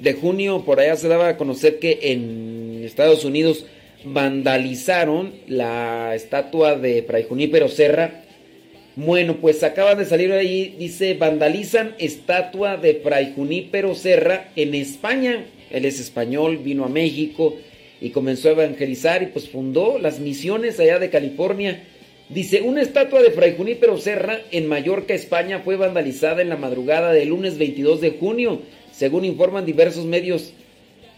de 0.00 0.12
junio 0.14 0.64
por 0.64 0.80
allá 0.80 0.96
se 0.96 1.06
daba 1.06 1.28
a 1.28 1.36
conocer 1.36 1.78
que 1.78 2.00
en 2.02 2.82
Estados 2.84 3.24
Unidos 3.24 3.64
vandalizaron 4.02 5.32
la 5.46 6.16
estatua 6.16 6.74
de 6.74 7.04
Fray 7.04 7.26
Junípero 7.28 7.68
Serra. 7.68 8.24
Bueno, 8.96 9.36
pues 9.36 9.62
acaban 9.62 9.98
de 9.98 10.04
salir 10.04 10.32
ahí, 10.32 10.74
dice, 10.80 11.14
vandalizan 11.14 11.94
estatua 12.00 12.76
de 12.76 12.96
Fray 12.96 13.32
Junípero 13.36 13.94
Serra 13.94 14.48
en 14.56 14.74
España. 14.74 15.44
Él 15.70 15.84
es 15.84 16.00
español, 16.00 16.58
vino 16.58 16.84
a 16.84 16.88
México 16.88 17.56
y 18.00 18.10
comenzó 18.10 18.48
a 18.48 18.52
evangelizar 18.52 19.22
y 19.22 19.26
pues 19.26 19.48
fundó 19.48 20.00
las 20.00 20.18
misiones 20.18 20.80
allá 20.80 20.98
de 20.98 21.08
California. 21.08 21.84
Dice, 22.30 22.62
una 22.62 22.80
estatua 22.80 23.22
de 23.22 23.32
Fray 23.32 23.56
Junípero 23.56 23.98
Serra 23.98 24.40
en 24.52 24.68
Mallorca, 24.68 25.14
España, 25.14 25.62
fue 25.64 25.74
vandalizada 25.74 26.42
en 26.42 26.48
la 26.48 26.56
madrugada 26.56 27.12
del 27.12 27.30
lunes 27.30 27.58
22 27.58 28.00
de 28.00 28.10
junio, 28.12 28.62
según 28.92 29.24
informan 29.24 29.66
diversos 29.66 30.04
medios. 30.04 30.52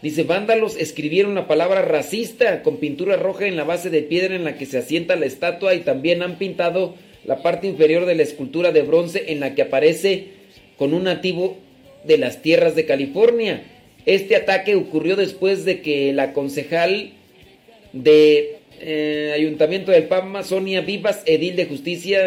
Dice, 0.01 0.23
vándalos 0.23 0.75
escribieron 0.75 1.35
la 1.35 1.47
palabra 1.47 1.83
racista 1.83 2.63
con 2.63 2.77
pintura 2.77 3.15
roja 3.15 3.45
en 3.45 3.57
la 3.57 3.63
base 3.63 3.91
de 3.91 4.01
piedra 4.01 4.35
en 4.35 4.43
la 4.43 4.57
que 4.57 4.65
se 4.65 4.79
asienta 4.79 5.15
la 5.15 5.27
estatua 5.27 5.75
y 5.75 5.81
también 5.81 6.23
han 6.23 6.39
pintado 6.39 6.95
la 7.25 7.43
parte 7.43 7.67
inferior 7.67 8.07
de 8.07 8.15
la 8.15 8.23
escultura 8.23 8.71
de 8.71 8.81
bronce 8.81 9.25
en 9.27 9.39
la 9.39 9.53
que 9.53 9.61
aparece 9.61 10.29
con 10.79 10.95
un 10.95 11.03
nativo 11.03 11.57
de 12.05 12.17
las 12.17 12.41
tierras 12.41 12.75
de 12.75 12.87
California. 12.87 13.61
Este 14.07 14.35
ataque 14.35 14.75
ocurrió 14.75 15.15
después 15.15 15.63
de 15.63 15.81
que 15.81 16.11
la 16.11 16.33
concejal 16.33 17.13
de 17.93 18.62
eh, 18.85 19.31
Ayuntamiento 19.35 19.91
del 19.91 20.03
Palma, 20.05 20.43
Sonia 20.43 20.81
Vivas, 20.81 21.23
edil 21.25 21.55
de 21.55 21.65
justicia, 21.65 22.19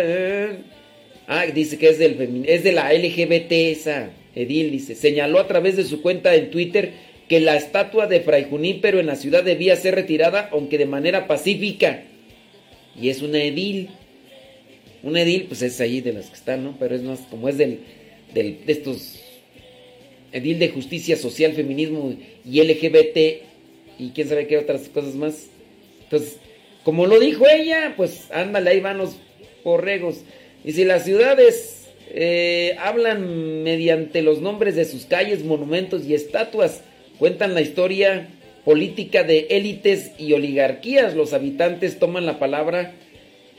ah, 1.27 1.47
dice 1.47 1.79
que 1.79 1.89
es, 1.89 1.99
del, 1.99 2.45
es 2.47 2.65
de 2.65 2.73
la 2.73 2.93
LGBT 2.93 3.53
esa, 3.53 4.11
edil, 4.35 4.71
dice, 4.71 4.95
señaló 4.95 5.39
a 5.39 5.47
través 5.47 5.77
de 5.77 5.85
su 5.85 6.03
cuenta 6.03 6.35
en 6.35 6.51
Twitter 6.51 6.93
que 7.29 7.41
la 7.41 7.57
estatua 7.57 8.07
de 8.07 8.21
Fray 8.21 8.45
Junípero 8.49 9.01
en 9.01 9.07
la 9.07 9.17
ciudad 9.17 9.43
debía 9.45 9.77
ser 9.77 9.95
retirada, 9.95 10.49
aunque 10.53 10.79
de 10.79 10.87
manera 10.87 11.27
pacífica. 11.27 12.05
Y 13.01 13.09
es 13.11 13.21
una 13.21 13.43
edil. 13.43 13.91
Un 15.03 15.17
edil, 15.17 15.45
pues 15.45 15.61
es 15.63 15.81
ahí 15.81 16.01
de 16.01 16.13
las 16.13 16.27
que 16.27 16.35
están, 16.37 16.65
¿no? 16.65 16.77
Pero 16.79 16.95
es 16.95 17.03
más, 17.03 17.21
como 17.31 17.49
es 17.49 17.59
del, 17.59 17.81
del- 18.33 18.65
de 18.65 18.73
estos 18.73 19.23
edil 20.33 20.59
de 20.59 20.69
justicia 20.69 21.17
social, 21.17 21.53
feminismo 21.53 22.15
y 22.45 22.61
LGBT 22.61 23.43
y 23.99 24.11
quién 24.15 24.29
sabe 24.29 24.47
qué 24.47 24.59
otras 24.59 24.89
cosas 24.89 25.15
más. 25.15 25.47
Entonces, 26.05 26.37
como 26.87 27.07
lo 27.07 27.19
dijo 27.19 27.49
ella, 27.49 27.95
pues 27.97 28.31
ándale, 28.31 28.71
ahí 28.71 28.79
van 28.79 28.99
los 28.99 29.17
borregos. 29.65 30.21
Y 30.65 30.71
si 30.71 30.85
las 30.85 31.05
ciudades 31.05 31.89
eh, 32.11 32.77
hablan 32.79 33.65
mediante 33.65 34.23
los 34.23 34.41
nombres 34.41 34.77
de 34.77 34.85
sus 34.85 35.05
calles, 35.05 35.45
monumentos 35.45 36.07
y 36.07 36.15
estatuas, 36.15 36.85
cuentan 37.19 37.55
la 37.55 37.61
historia 37.61 38.29
política 38.65 39.25
de 39.25 39.49
élites 39.51 40.13
y 40.17 40.33
oligarquías, 40.33 41.17
los 41.17 41.33
habitantes 41.33 41.99
toman 41.99 42.25
la 42.25 42.39
palabra 42.39 42.93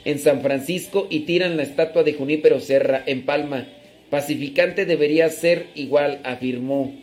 en 0.05 0.19
San 0.19 0.41
Francisco 0.41 1.05
y 1.09 1.25
tiran 1.25 1.57
la 1.57 1.63
estatua 1.63 2.03
de 2.03 2.13
Junípero 2.13 2.61
Serra 2.61 3.03
en 3.05 3.25
Palma. 3.25 3.67
Pacificante 4.09 4.85
debería 4.85 5.27
ser 5.27 5.65
igual, 5.75 6.21
afirmó. 6.23 6.95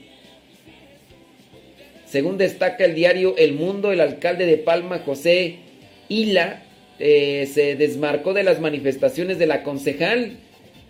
Según 2.07 2.39
destaca 2.39 2.87
el 2.87 2.95
diario 2.95 3.37
El 3.37 3.53
Mundo, 3.53 3.93
el 3.93 4.01
alcalde 4.01 4.47
de 4.47 4.57
Palma, 4.57 5.01
José 5.01 5.64
Hila, 6.09 6.63
eh, 6.99 7.49
se 7.53 7.77
desmarcó 7.77 8.35
de 8.35 8.45
las 8.45 8.61
manifestaciones 8.61 9.39
de 9.39 9.47
la 9.47 9.63
concejal, 9.63 10.37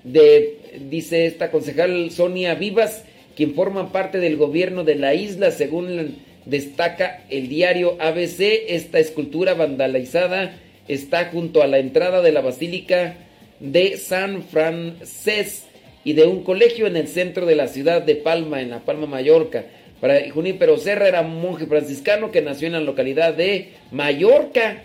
de, 0.04 0.58
dice 0.90 1.26
esta 1.26 1.50
concejal 1.50 2.10
Sonia 2.10 2.54
Vivas, 2.54 3.04
quien 3.34 3.54
forma 3.54 3.90
parte 3.90 4.18
del 4.18 4.36
gobierno 4.36 4.84
de 4.84 4.96
la 4.96 5.14
isla, 5.14 5.50
según 5.50 6.16
destaca 6.44 7.24
el 7.30 7.48
diario 7.48 7.96
ABC, 8.00 8.66
esta 8.68 8.98
escultura 8.98 9.54
vandalizada 9.54 10.54
está 10.88 11.26
junto 11.26 11.62
a 11.62 11.66
la 11.66 11.78
entrada 11.78 12.20
de 12.20 12.32
la 12.32 12.42
Basílica 12.42 13.16
de 13.60 13.96
San 13.96 14.42
Francés 14.42 15.64
y 16.04 16.12
de 16.12 16.24
un 16.26 16.44
colegio 16.44 16.86
en 16.86 16.96
el 16.96 17.08
centro 17.08 17.46
de 17.46 17.56
la 17.56 17.68
ciudad 17.68 18.02
de 18.02 18.16
Palma, 18.16 18.60
en 18.60 18.70
la 18.70 18.80
Palma, 18.80 19.06
Mallorca. 19.06 19.64
Para 20.00 20.30
Junípero 20.30 20.76
Serra 20.76 21.08
era 21.08 21.22
un 21.22 21.40
monje 21.40 21.66
franciscano 21.66 22.30
que 22.30 22.42
nació 22.42 22.66
en 22.66 22.74
la 22.74 22.80
localidad 22.80 23.32
de 23.32 23.70
Mallorca 23.90 24.84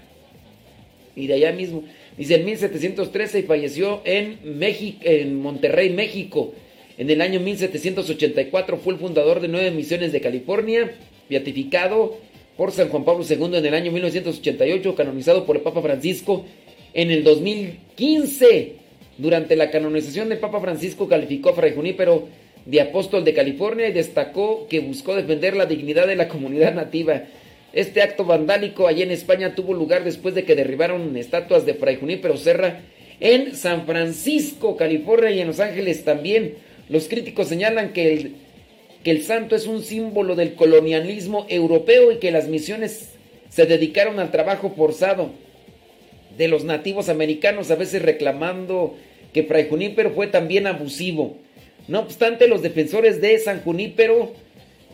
y 1.20 1.28
de 1.28 1.36
allá 1.36 1.52
mismo. 1.52 1.84
Dice 2.18 2.36
en 2.36 2.46
1713 2.46 3.40
y 3.40 3.44
falleció 3.44 4.02
en, 4.06 4.40
México, 4.44 5.00
en 5.04 5.40
Monterrey, 5.42 5.90
México. 5.90 6.54
En 6.98 7.10
el 7.10 7.22
año 7.22 7.40
1784 7.40 8.78
fue 8.78 8.94
el 8.94 9.00
fundador 9.00 9.40
de 9.40 9.48
nueve 9.48 9.72
misiones 9.72 10.12
de 10.12 10.22
California, 10.22 10.92
beatificado 11.30 12.18
por 12.58 12.72
San 12.72 12.90
Juan 12.90 13.06
Pablo 13.06 13.26
II 13.30 13.58
en 13.58 13.66
el 13.66 13.74
año 13.74 13.92
1988, 13.92 14.96
canonizado 14.96 15.46
por 15.46 15.56
el 15.56 15.62
Papa 15.62 15.82
Francisco 15.82 16.46
en 16.94 17.12
el 17.12 17.24
2015. 17.24 18.74
Durante 19.18 19.56
la 19.56 19.70
canonización 19.70 20.30
del 20.30 20.40
Papa 20.40 20.60
Francisco 20.60 21.08
calificó 21.08 21.50
a 21.50 21.54
Fray 21.54 21.74
Junípero 21.74 22.28
de 22.66 22.82
apóstol 22.82 23.24
de 23.24 23.34
California 23.34 23.88
y 23.88 23.94
destacó 23.94 24.68
que 24.68 24.80
buscó 24.80 25.16
defender 25.16 25.56
la 25.56 25.66
dignidad 25.66 26.08
de 26.08 26.16
la 26.16 26.28
comunidad 26.28 26.74
nativa. 26.74 27.24
Este 27.72 28.02
acto 28.02 28.26
vandálico 28.26 28.88
allí 28.88 29.04
en 29.04 29.12
España 29.12 29.54
tuvo 29.54 29.74
lugar 29.74 30.04
después 30.04 30.34
de 30.34 30.44
que 30.44 30.56
derribaron 30.56 31.16
estatuas 31.16 31.66
de 31.66 31.76
Fray 31.76 31.98
Junípero 31.98 32.36
Serra 32.36 32.82
en 33.20 33.56
San 33.56 33.86
Francisco, 33.86 34.76
California 34.76 35.32
y 35.32 35.40
en 35.42 35.48
Los 35.48 35.60
Ángeles 35.60 36.04
también. 36.04 36.56
Los 36.90 37.08
críticos 37.08 37.48
señalan 37.48 37.94
que 37.94 38.14
el, 38.14 38.36
que 39.04 39.12
el 39.12 39.22
santo 39.24 39.56
es 39.56 39.68
un 39.68 39.84
símbolo 39.84 40.36
del 40.36 40.56
colonialismo 40.56 41.46
europeo 41.48 42.12
y 42.12 42.18
que 42.18 42.32
las 42.32 42.48
misiones 42.48 43.12
se 43.50 43.66
dedicaron 43.66 44.20
al 44.20 44.32
trabajo 44.32 44.74
forzado 44.76 45.32
de 46.38 46.48
los 46.48 46.64
nativos 46.64 47.10
americanos, 47.10 47.70
a 47.70 47.76
veces 47.76 48.02
reclamando 48.02 48.96
que 49.34 49.44
Fray 49.44 49.68
Junípero 49.70 50.12
fue 50.12 50.28
también 50.28 50.66
abusivo. 50.66 51.38
No 51.88 52.00
obstante, 52.00 52.48
los 52.48 52.62
defensores 52.62 53.22
de 53.22 53.38
San 53.38 53.62
Junípero 53.62 54.34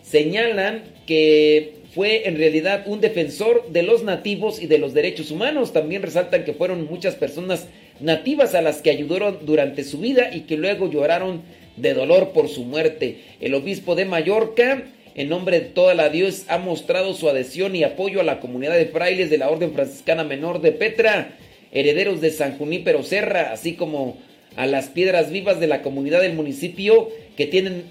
señalan 0.03 0.83
que 1.05 1.75
fue 1.95 2.27
en 2.27 2.37
realidad 2.37 2.83
un 2.87 2.99
defensor 2.99 3.71
de 3.71 3.81
los 3.81 4.03
nativos 4.03 4.61
y 4.61 4.67
de 4.67 4.79
los 4.79 4.93
derechos 4.93 5.31
humanos. 5.31 5.71
También 5.71 6.01
resaltan 6.01 6.43
que 6.43 6.53
fueron 6.53 6.85
muchas 6.85 7.15
personas 7.15 7.67
nativas 8.01 8.53
a 8.53 8.61
las 8.61 8.81
que 8.81 8.89
ayudaron 8.89 9.39
durante 9.45 9.85
su 9.85 9.99
vida 9.99 10.29
y 10.33 10.41
que 10.41 10.57
luego 10.57 10.91
lloraron 10.91 11.41
de 11.77 11.93
dolor 11.93 12.33
por 12.33 12.49
su 12.49 12.65
muerte. 12.65 13.19
El 13.39 13.53
obispo 13.53 13.95
de 13.95 14.03
Mallorca, 14.03 14.83
en 15.15 15.29
nombre 15.29 15.61
de 15.61 15.65
toda 15.67 15.93
la 15.93 16.09
Dios, 16.09 16.43
ha 16.49 16.57
mostrado 16.57 17.13
su 17.13 17.29
adhesión 17.29 17.77
y 17.77 17.83
apoyo 17.83 18.19
a 18.19 18.25
la 18.25 18.41
comunidad 18.41 18.75
de 18.75 18.87
frailes 18.87 19.29
de 19.29 19.37
la 19.37 19.49
Orden 19.49 19.71
Franciscana 19.71 20.25
Menor 20.25 20.59
de 20.59 20.73
Petra, 20.73 21.37
herederos 21.71 22.19
de 22.19 22.31
San 22.31 22.57
Junípero 22.57 23.03
Serra, 23.03 23.53
así 23.53 23.75
como 23.75 24.17
a 24.57 24.67
las 24.67 24.87
piedras 24.87 25.31
vivas 25.31 25.61
de 25.61 25.67
la 25.67 25.81
comunidad 25.81 26.21
del 26.21 26.33
municipio 26.33 27.09
que 27.37 27.45
tienen, 27.45 27.83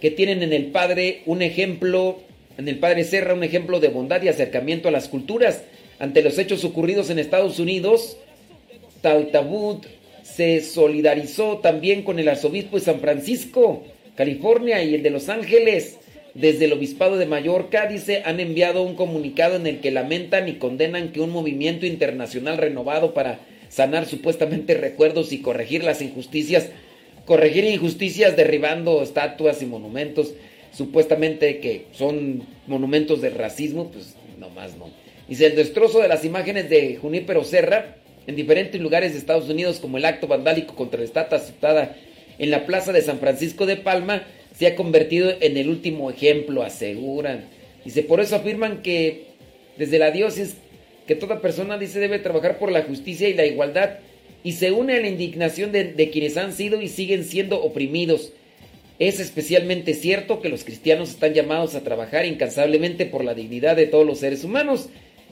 que 0.00 0.10
tienen 0.10 0.42
en 0.42 0.52
el 0.52 0.66
Padre 0.66 1.22
un 1.26 1.42
ejemplo, 1.42 2.25
en 2.58 2.68
el 2.68 2.78
Padre 2.78 3.04
Serra 3.04 3.34
un 3.34 3.44
ejemplo 3.44 3.80
de 3.80 3.88
bondad 3.88 4.22
y 4.22 4.28
acercamiento 4.28 4.88
a 4.88 4.92
las 4.92 5.08
culturas. 5.08 5.62
Ante 5.98 6.22
los 6.22 6.38
hechos 6.38 6.64
ocurridos 6.64 7.10
en 7.10 7.18
Estados 7.18 7.58
Unidos, 7.58 8.16
Taltabud 9.02 9.78
se 10.22 10.60
solidarizó 10.60 11.58
también 11.58 12.02
con 12.02 12.18
el 12.18 12.28
arzobispo 12.28 12.76
de 12.76 12.84
San 12.84 13.00
Francisco, 13.00 13.84
California 14.14 14.82
y 14.82 14.94
el 14.94 15.02
de 15.02 15.10
Los 15.10 15.28
Ángeles. 15.28 15.98
Desde 16.34 16.66
el 16.66 16.74
obispado 16.74 17.16
de 17.16 17.24
Mallorca, 17.24 17.86
dice, 17.86 18.22
han 18.26 18.40
enviado 18.40 18.82
un 18.82 18.94
comunicado 18.94 19.56
en 19.56 19.66
el 19.66 19.80
que 19.80 19.90
lamentan 19.90 20.48
y 20.48 20.54
condenan 20.56 21.12
que 21.12 21.20
un 21.20 21.30
movimiento 21.30 21.86
internacional 21.86 22.58
renovado 22.58 23.14
para 23.14 23.38
sanar 23.70 24.06
supuestamente 24.06 24.74
recuerdos 24.74 25.32
y 25.32 25.40
corregir 25.40 25.82
las 25.82 26.02
injusticias, 26.02 26.68
corregir 27.24 27.64
injusticias 27.64 28.36
derribando 28.36 29.02
estatuas 29.02 29.62
y 29.62 29.66
monumentos, 29.66 30.34
supuestamente 30.76 31.58
que 31.58 31.86
son 31.92 32.42
monumentos 32.66 33.22
de 33.22 33.30
racismo, 33.30 33.90
pues 33.90 34.14
nomás 34.38 34.76
no. 34.76 34.90
Dice, 35.26 35.46
el 35.46 35.56
destrozo 35.56 36.00
de 36.00 36.08
las 36.08 36.24
imágenes 36.24 36.68
de 36.68 36.96
Junípero 36.96 37.44
Serra 37.44 37.96
en 38.26 38.36
diferentes 38.36 38.80
lugares 38.80 39.12
de 39.12 39.18
Estados 39.18 39.48
Unidos, 39.48 39.78
como 39.80 39.96
el 39.96 40.04
acto 40.04 40.26
vandálico 40.26 40.74
contra 40.74 40.98
la 40.98 41.06
estatua 41.06 41.38
aceptada 41.38 41.96
en 42.38 42.50
la 42.50 42.66
plaza 42.66 42.92
de 42.92 43.00
San 43.00 43.18
Francisco 43.18 43.64
de 43.64 43.76
Palma, 43.76 44.24
se 44.54 44.66
ha 44.66 44.76
convertido 44.76 45.32
en 45.40 45.56
el 45.56 45.68
último 45.68 46.10
ejemplo, 46.10 46.62
aseguran. 46.62 47.44
Dice, 47.84 48.02
por 48.02 48.20
eso 48.20 48.36
afirman 48.36 48.82
que 48.82 49.26
desde 49.78 49.98
la 49.98 50.10
diócesis 50.10 50.56
que 51.06 51.14
toda 51.14 51.40
persona 51.40 51.78
dice 51.78 52.00
debe 52.00 52.18
trabajar 52.18 52.58
por 52.58 52.72
la 52.72 52.82
justicia 52.82 53.28
y 53.28 53.34
la 53.34 53.46
igualdad 53.46 53.98
y 54.42 54.52
se 54.52 54.72
une 54.72 54.96
a 54.96 55.00
la 55.00 55.08
indignación 55.08 55.72
de, 55.72 55.84
de 55.84 56.10
quienes 56.10 56.36
han 56.36 56.52
sido 56.52 56.82
y 56.82 56.88
siguen 56.88 57.24
siendo 57.24 57.62
oprimidos. 57.62 58.32
Es 58.98 59.20
especialmente 59.20 59.94
cierto 59.94 60.40
que 60.40 60.48
los 60.48 60.64
cristianos 60.64 61.10
están 61.10 61.34
llamados 61.34 61.74
a 61.74 61.82
trabajar 61.82 62.24
incansablemente 62.24 63.06
por 63.06 63.24
la 63.24 63.34
dignidad 63.34 63.76
de 63.76 63.86
todos 63.86 64.06
los 64.06 64.20
seres 64.20 64.42
humanos. 64.42 64.88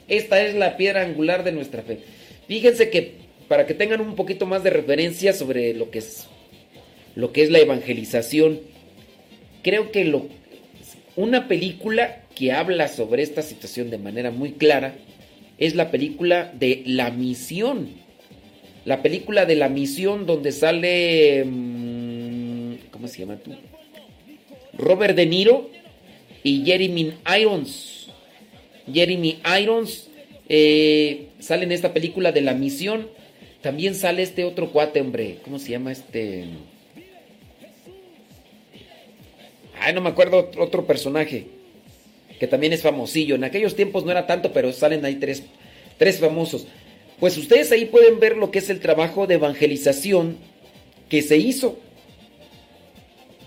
Esta 0.08 0.44
es 0.44 0.54
la 0.54 0.76
piedra 0.76 1.02
angular 1.02 1.44
de 1.44 1.52
nuestra 1.52 1.82
fe. 1.82 2.00
Fíjense 2.46 2.90
que 2.90 3.12
para 3.48 3.66
que 3.66 3.74
tengan 3.74 4.00
un 4.00 4.16
poquito 4.16 4.46
más 4.46 4.62
de 4.62 4.70
referencia 4.70 5.32
sobre 5.32 5.74
lo 5.74 5.90
que 5.90 5.98
es 6.00 6.26
lo 7.14 7.32
que 7.32 7.42
es 7.42 7.50
la 7.50 7.60
evangelización, 7.60 8.60
creo 9.62 9.92
que 9.92 10.04
lo, 10.04 10.26
una 11.16 11.46
película 11.46 12.22
que 12.34 12.52
habla 12.52 12.88
sobre 12.88 13.22
esta 13.22 13.42
situación 13.42 13.90
de 13.90 13.98
manera 13.98 14.32
muy 14.32 14.52
clara 14.52 14.96
es 15.58 15.76
la 15.76 15.90
película 15.90 16.52
de 16.58 16.82
La 16.84 17.10
Misión. 17.10 17.88
La 18.84 19.00
película 19.00 19.46
de 19.46 19.54
La 19.54 19.68
Misión 19.68 20.26
donde 20.26 20.50
sale 20.50 21.44
mm, 21.44 21.73
¿cómo 23.04 23.12
se 23.12 23.20
llama 23.20 23.36
tú? 23.36 23.50
Robert 24.78 25.14
De 25.14 25.26
Niro 25.26 25.68
y 26.42 26.64
Jeremy 26.64 27.12
Irons. 27.38 28.08
Jeremy 28.90 29.40
Irons 29.60 30.08
eh, 30.48 31.26
sale 31.38 31.64
en 31.64 31.72
esta 31.72 31.92
película 31.92 32.32
de 32.32 32.40
La 32.40 32.54
Misión. 32.54 33.08
También 33.60 33.94
sale 33.94 34.22
este 34.22 34.44
otro 34.44 34.72
cuate, 34.72 35.02
hombre. 35.02 35.40
¿Cómo 35.44 35.58
se 35.58 35.72
llama 35.72 35.92
este? 35.92 36.46
Ay, 39.78 39.92
no 39.92 40.00
me 40.00 40.08
acuerdo 40.08 40.50
otro 40.56 40.86
personaje. 40.86 41.48
Que 42.40 42.46
también 42.46 42.72
es 42.72 42.80
famosillo. 42.80 43.34
En 43.34 43.44
aquellos 43.44 43.76
tiempos 43.76 44.06
no 44.06 44.12
era 44.12 44.26
tanto, 44.26 44.54
pero 44.54 44.72
salen 44.72 45.04
ahí 45.04 45.16
tres, 45.16 45.42
tres 45.98 46.20
famosos. 46.20 46.66
Pues 47.20 47.36
ustedes 47.36 47.70
ahí 47.70 47.84
pueden 47.84 48.18
ver 48.18 48.38
lo 48.38 48.50
que 48.50 48.60
es 48.60 48.70
el 48.70 48.80
trabajo 48.80 49.26
de 49.26 49.34
evangelización 49.34 50.38
que 51.10 51.20
se 51.20 51.36
hizo. 51.36 51.78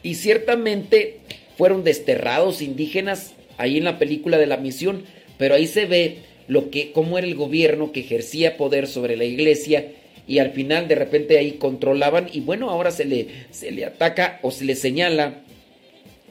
Y 0.07 0.15
ciertamente 0.15 1.17
fueron 1.57 1.84
desterrados 1.84 2.61
indígenas 2.61 3.34
ahí 3.57 3.75
en 3.75 3.84
la 3.84 3.99
película 3.99 4.38
de 4.38 4.47
la 4.47 4.55
misión. 4.55 5.03
Pero 5.38 5.55
ahí 5.55 5.67
se 5.67 5.85
ve 5.85 6.19
lo 6.47 6.69
que, 6.69 6.93
cómo 6.93 7.17
era 7.17 7.27
el 7.27 7.35
gobierno 7.35 7.91
que 7.91 7.99
ejercía 7.99 8.55
poder 8.55 8.88
sobre 8.88 9.17
la 9.17 9.25
iglesia 9.25 9.91
y 10.25 10.39
al 10.39 10.51
final 10.51 10.88
de 10.88 10.95
repente 10.95 11.38
ahí 11.38 11.57
controlaban 11.59 12.29
y 12.31 12.39
bueno, 12.39 12.69
ahora 12.69 12.91
se 12.91 13.03
le, 13.03 13.27
se 13.51 13.69
le 13.71 13.84
ataca 13.84 14.39
o 14.43 14.51
se 14.51 14.63
le 14.63 14.75
señala 14.75 15.41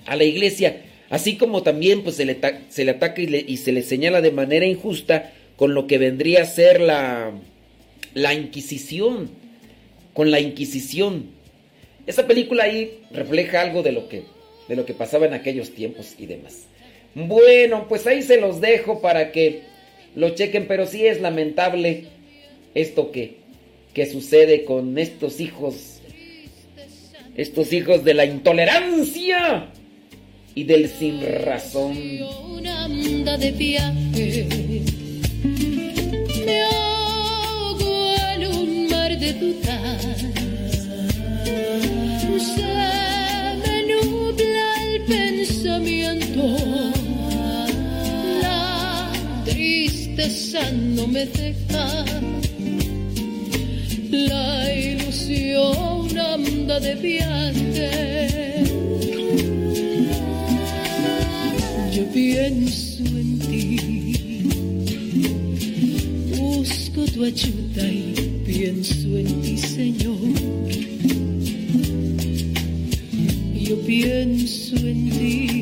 a 0.06 0.16
la 0.16 0.24
iglesia, 0.24 0.82
así 1.10 1.36
como 1.36 1.62
también 1.62 2.02
pues 2.02 2.16
se 2.16 2.24
le, 2.24 2.38
se 2.70 2.86
le 2.86 2.92
ataca 2.92 3.20
y, 3.20 3.44
y, 3.46 3.58
se 3.58 3.72
le 3.72 3.82
señala 3.82 4.22
de 4.22 4.30
manera 4.30 4.64
injusta 4.64 5.34
con 5.56 5.74
lo 5.74 5.86
que 5.86 5.98
vendría 5.98 6.42
a 6.42 6.46
ser 6.46 6.80
la, 6.80 7.32
la 8.14 8.32
Inquisición, 8.32 9.28
con 10.14 10.30
la 10.30 10.40
Inquisición. 10.40 11.35
Esa 12.06 12.26
película 12.26 12.64
ahí 12.64 13.00
refleja 13.10 13.60
algo 13.60 13.82
de 13.82 13.92
lo 13.92 14.08
que, 14.08 14.22
de 14.68 14.76
lo 14.76 14.86
que 14.86 14.94
pasaba 14.94 15.26
en 15.26 15.34
aquellos 15.34 15.72
tiempos 15.72 16.14
y 16.18 16.26
demás. 16.26 16.66
Bueno, 17.14 17.86
pues 17.88 18.06
ahí 18.06 18.22
se 18.22 18.40
los 18.40 18.60
dejo 18.60 19.00
para 19.00 19.32
que 19.32 19.62
lo 20.14 20.30
chequen, 20.30 20.66
pero 20.66 20.86
sí 20.86 21.06
es 21.06 21.20
lamentable 21.20 22.04
esto 22.74 23.10
que, 23.10 23.36
que 23.94 24.06
sucede 24.06 24.64
con 24.64 24.98
estos 24.98 25.40
hijos, 25.40 26.00
estos 27.36 27.72
hijos 27.72 28.04
de 28.04 28.14
la 28.14 28.26
intolerancia 28.26 29.70
y 30.54 30.64
del 30.64 30.88
sin 30.88 31.20
razón. 31.42 31.96
Una 32.52 32.88
de 33.36 33.52
me 51.08 51.26
deja, 51.26 52.04
la 54.10 54.74
ilusión 54.74 56.18
anda 56.18 56.80
de 56.80 56.94
viaje. 56.96 58.64
Yo 61.92 62.04
pienso 62.12 63.04
en 63.04 63.38
ti, 63.38 64.42
busco 66.36 67.04
tu 67.12 67.24
ayuda 67.24 67.84
y 67.86 68.42
pienso 68.44 69.16
en 69.16 69.42
ti, 69.42 69.58
Señor. 69.58 70.16
Yo 73.54 73.80
pienso 73.80 74.76
en 74.76 75.10
ti, 75.10 75.55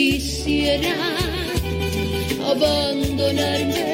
quisiera 0.00 0.96
abandonarme 2.50 3.92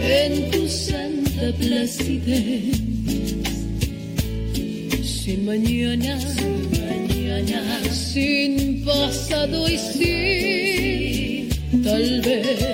en 0.00 0.50
tu 0.50 0.66
santa 0.66 1.52
placidez. 1.60 2.80
Sin 5.02 5.44
mañana, 5.44 6.18
sin 6.36 6.58
mañana, 6.80 7.60
sin 7.92 8.82
pasado 8.86 9.68
y 9.68 9.76
sin 9.76 11.48
tal 11.82 12.22
vez. 12.22 12.73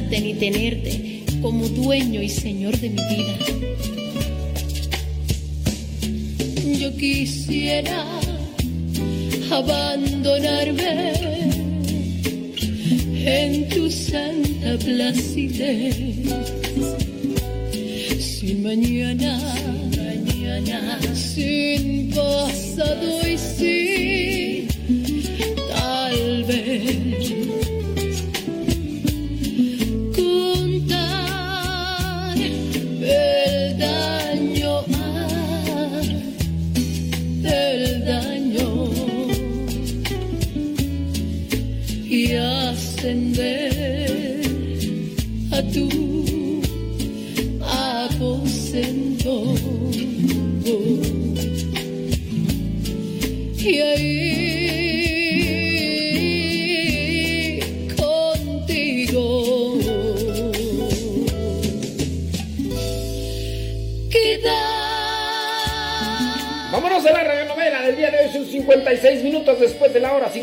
ni 0.00 0.34
tenerte 0.34 1.22
como 1.42 1.68
dueño 1.68 2.22
y 2.22 2.28
señor 2.28 2.78
de 2.78 2.90
mi 2.90 2.96
vida. 2.96 3.36
Yo 6.78 6.96
quisiera 6.96 8.06
abandonarme 9.50 11.12
en 13.24 13.68
tu 13.68 13.90
santa 13.90 14.78
placidez. 14.78 15.96
Sin 18.18 18.62
mañana, 18.62 19.38
mañana, 19.96 20.98
sin 21.14 22.10
pasado 22.10 23.28
y 23.28 23.36
sin 23.36 23.71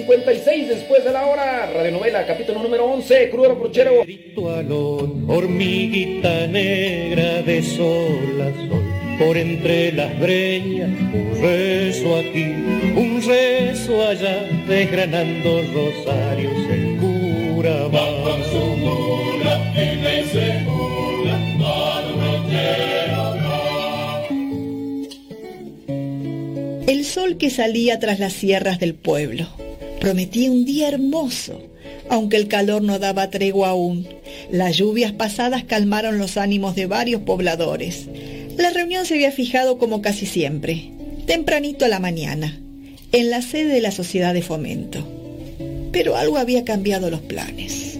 56 0.10 0.70
después 0.70 1.04
de 1.04 1.12
la 1.12 1.28
hora. 1.28 1.68
Radionovela, 1.72 2.26
capítulo 2.26 2.64
número 2.64 2.86
11, 2.86 3.30
Crudo 3.30 3.56
Brochero. 3.56 4.04
hormiguita 5.28 6.48
negra 6.48 7.44
de 7.44 7.62
sol 7.62 8.42
a 8.42 8.68
sol, 8.68 8.84
por 9.20 9.38
entre 9.38 9.92
las 9.92 10.20
breñas, 10.20 10.90
un 10.90 11.40
rezo 11.40 12.16
aquí, 12.18 12.44
un 12.96 13.22
rezo 13.24 14.08
allá, 14.08 14.48
desgranando 14.68 15.62
rosarios 15.74 16.54
el 16.72 16.98
cura 16.98 17.88
va. 17.94 18.10
El 26.88 27.06
sol 27.06 27.38
que 27.38 27.52
salía 27.52 28.00
tras 28.00 28.20
las 28.20 28.34
sierras 28.34 28.80
del 28.80 28.96
pueblo 28.96 29.48
prometía 30.00 30.52
un 30.52 30.66
día 30.66 30.88
hermoso, 30.88 31.62
aunque 32.10 32.38
el 32.38 32.48
calor 32.48 32.82
no 32.82 33.00
daba 33.00 33.30
tregua 33.30 33.70
aún. 33.70 34.08
Las 34.52 34.78
lluvias 34.78 35.12
pasadas 35.12 35.64
calmaron 35.64 36.18
los 36.18 36.38
ánimos 36.38 36.76
de 36.76 36.86
varios 36.86 37.22
pobladores. 37.22 38.08
La 38.58 38.72
reunión 38.72 39.06
se 39.06 39.16
había 39.16 39.32
fijado 39.32 39.78
como 39.78 40.02
casi 40.02 40.26
siempre, 40.26 40.92
tempranito 41.26 41.86
a 41.86 41.90
la 41.90 42.00
mañana, 42.00 42.60
en 43.12 43.30
la 43.30 43.42
sede 43.42 43.74
de 43.74 43.82
la 43.82 43.92
sociedad 43.92 44.34
de 44.34 44.42
fomento. 44.42 45.08
Pero 45.92 46.18
algo 46.18 46.38
había 46.38 46.64
cambiado 46.64 47.10
los 47.10 47.22
planes. 47.22 47.98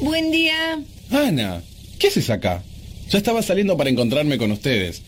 Buen 0.00 0.30
día. 0.30 0.82
Ana, 1.10 1.62
¿qué 1.98 2.08
haces 2.08 2.30
acá? 2.30 2.62
Ya 3.10 3.18
estaba 3.18 3.42
saliendo 3.42 3.76
para 3.76 3.90
encontrarme 3.90 4.38
con 4.38 4.52
ustedes. 4.52 5.02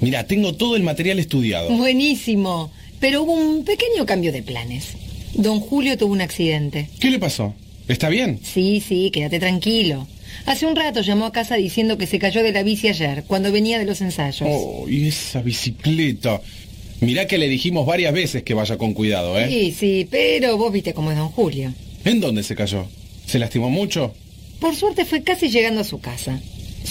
Mira, 0.00 0.26
tengo 0.26 0.54
todo 0.54 0.76
el 0.76 0.82
material 0.82 1.18
estudiado. 1.18 1.70
Buenísimo. 1.70 2.70
Pero 3.00 3.22
hubo 3.22 3.32
un 3.32 3.64
pequeño 3.64 4.06
cambio 4.06 4.32
de 4.32 4.42
planes. 4.42 4.88
Don 5.34 5.60
Julio 5.60 5.96
tuvo 5.96 6.12
un 6.12 6.20
accidente. 6.20 6.88
¿Qué 7.00 7.10
le 7.10 7.18
pasó? 7.18 7.54
¿Está 7.86 8.08
bien? 8.08 8.40
Sí, 8.42 8.82
sí, 8.86 9.10
quédate 9.10 9.38
tranquilo. 9.38 10.06
Hace 10.46 10.66
un 10.66 10.76
rato 10.76 11.00
llamó 11.00 11.26
a 11.26 11.32
casa 11.32 11.56
diciendo 11.56 11.96
que 11.96 12.06
se 12.06 12.18
cayó 12.18 12.42
de 12.42 12.52
la 12.52 12.62
bici 12.62 12.88
ayer, 12.88 13.24
cuando 13.26 13.50
venía 13.50 13.78
de 13.78 13.86
los 13.86 14.00
ensayos. 14.00 14.48
Oh, 14.50 14.86
y 14.88 15.08
esa 15.08 15.40
bicicleta. 15.40 16.40
Mirá 17.00 17.26
que 17.26 17.38
le 17.38 17.48
dijimos 17.48 17.86
varias 17.86 18.12
veces 18.12 18.42
que 18.42 18.54
vaya 18.54 18.76
con 18.76 18.92
cuidado, 18.92 19.38
¿eh? 19.38 19.48
Sí, 19.48 19.72
sí, 19.72 20.08
pero 20.10 20.56
vos 20.56 20.72
viste 20.72 20.92
cómo 20.92 21.12
es 21.12 21.16
don 21.16 21.28
Julio. 21.28 21.72
¿En 22.04 22.20
dónde 22.20 22.42
se 22.42 22.54
cayó? 22.54 22.86
¿Se 23.26 23.38
lastimó 23.38 23.70
mucho? 23.70 24.14
Por 24.60 24.74
suerte 24.74 25.04
fue 25.04 25.22
casi 25.22 25.48
llegando 25.48 25.80
a 25.80 25.84
su 25.84 26.00
casa. 26.00 26.40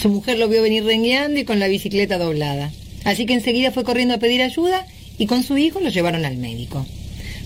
Su 0.00 0.08
mujer 0.10 0.38
lo 0.38 0.48
vio 0.48 0.62
venir 0.62 0.84
rengueando 0.84 1.40
y 1.40 1.44
con 1.44 1.58
la 1.58 1.66
bicicleta 1.66 2.18
doblada. 2.18 2.70
Así 3.04 3.26
que 3.26 3.34
enseguida 3.34 3.72
fue 3.72 3.82
corriendo 3.82 4.14
a 4.14 4.18
pedir 4.18 4.42
ayuda 4.42 4.86
y 5.18 5.26
con 5.26 5.42
su 5.42 5.58
hijo 5.58 5.80
lo 5.80 5.88
llevaron 5.88 6.24
al 6.24 6.36
médico. 6.36 6.86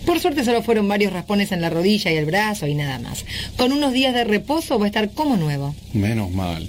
Por 0.05 0.21
suerte 0.21 0.45
solo 0.45 0.63
fueron 0.63 0.87
varios 0.87 1.15
raspones 1.15 1.51
en 1.53 1.63
la 1.63 1.71
rodilla 1.71 2.13
y 2.13 2.17
el 2.17 2.27
brazo 2.27 2.67
y 2.67 2.75
nada 2.75 2.99
más. 2.99 3.25
Con 3.57 3.73
unos 3.73 3.95
días 3.95 4.13
de 4.13 4.25
reposo 4.25 4.79
va 4.79 4.85
a 4.85 4.89
estar 4.89 5.13
como 5.13 5.39
nuevo. 5.39 5.75
Menos 5.95 6.31
mal. 6.31 6.69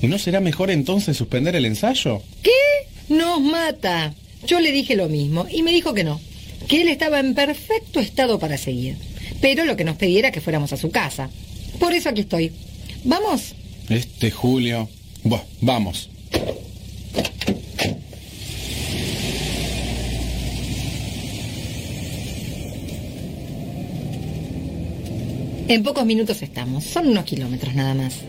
¿Y 0.00 0.06
no 0.06 0.18
será 0.18 0.40
mejor 0.40 0.70
entonces 0.70 1.16
suspender 1.16 1.56
el 1.56 1.66
ensayo? 1.66 2.22
¿Qué? 2.42 2.50
Nos 3.14 3.42
mata. 3.42 4.14
Yo 4.46 4.60
le 4.60 4.72
dije 4.72 4.96
lo 4.96 5.08
mismo 5.08 5.46
y 5.50 5.62
me 5.62 5.72
dijo 5.72 5.92
que 5.92 6.04
no, 6.04 6.20
que 6.68 6.80
él 6.80 6.88
estaba 6.88 7.20
en 7.20 7.34
perfecto 7.34 8.00
estado 8.00 8.38
para 8.38 8.56
seguir. 8.56 8.96
Pero 9.42 9.66
lo 9.66 9.76
que 9.76 9.84
nos 9.84 9.96
pedía 9.96 10.20
era 10.20 10.30
que 10.30 10.40
fuéramos 10.40 10.72
a 10.72 10.78
su 10.78 10.90
casa. 10.90 11.28
Por 11.78 11.92
eso 11.92 12.08
aquí 12.08 12.22
estoy. 12.22 12.52
¿Vamos? 13.04 13.54
Este 13.90 14.30
Julio. 14.30 14.88
Buah, 15.24 15.42
vamos. 15.60 16.10
En 25.68 25.82
pocos 25.82 26.06
minutos 26.06 26.40
estamos. 26.42 26.84
Son 26.84 27.08
unos 27.08 27.24
kilómetros 27.24 27.74
nada 27.74 27.94
más. 27.94 28.22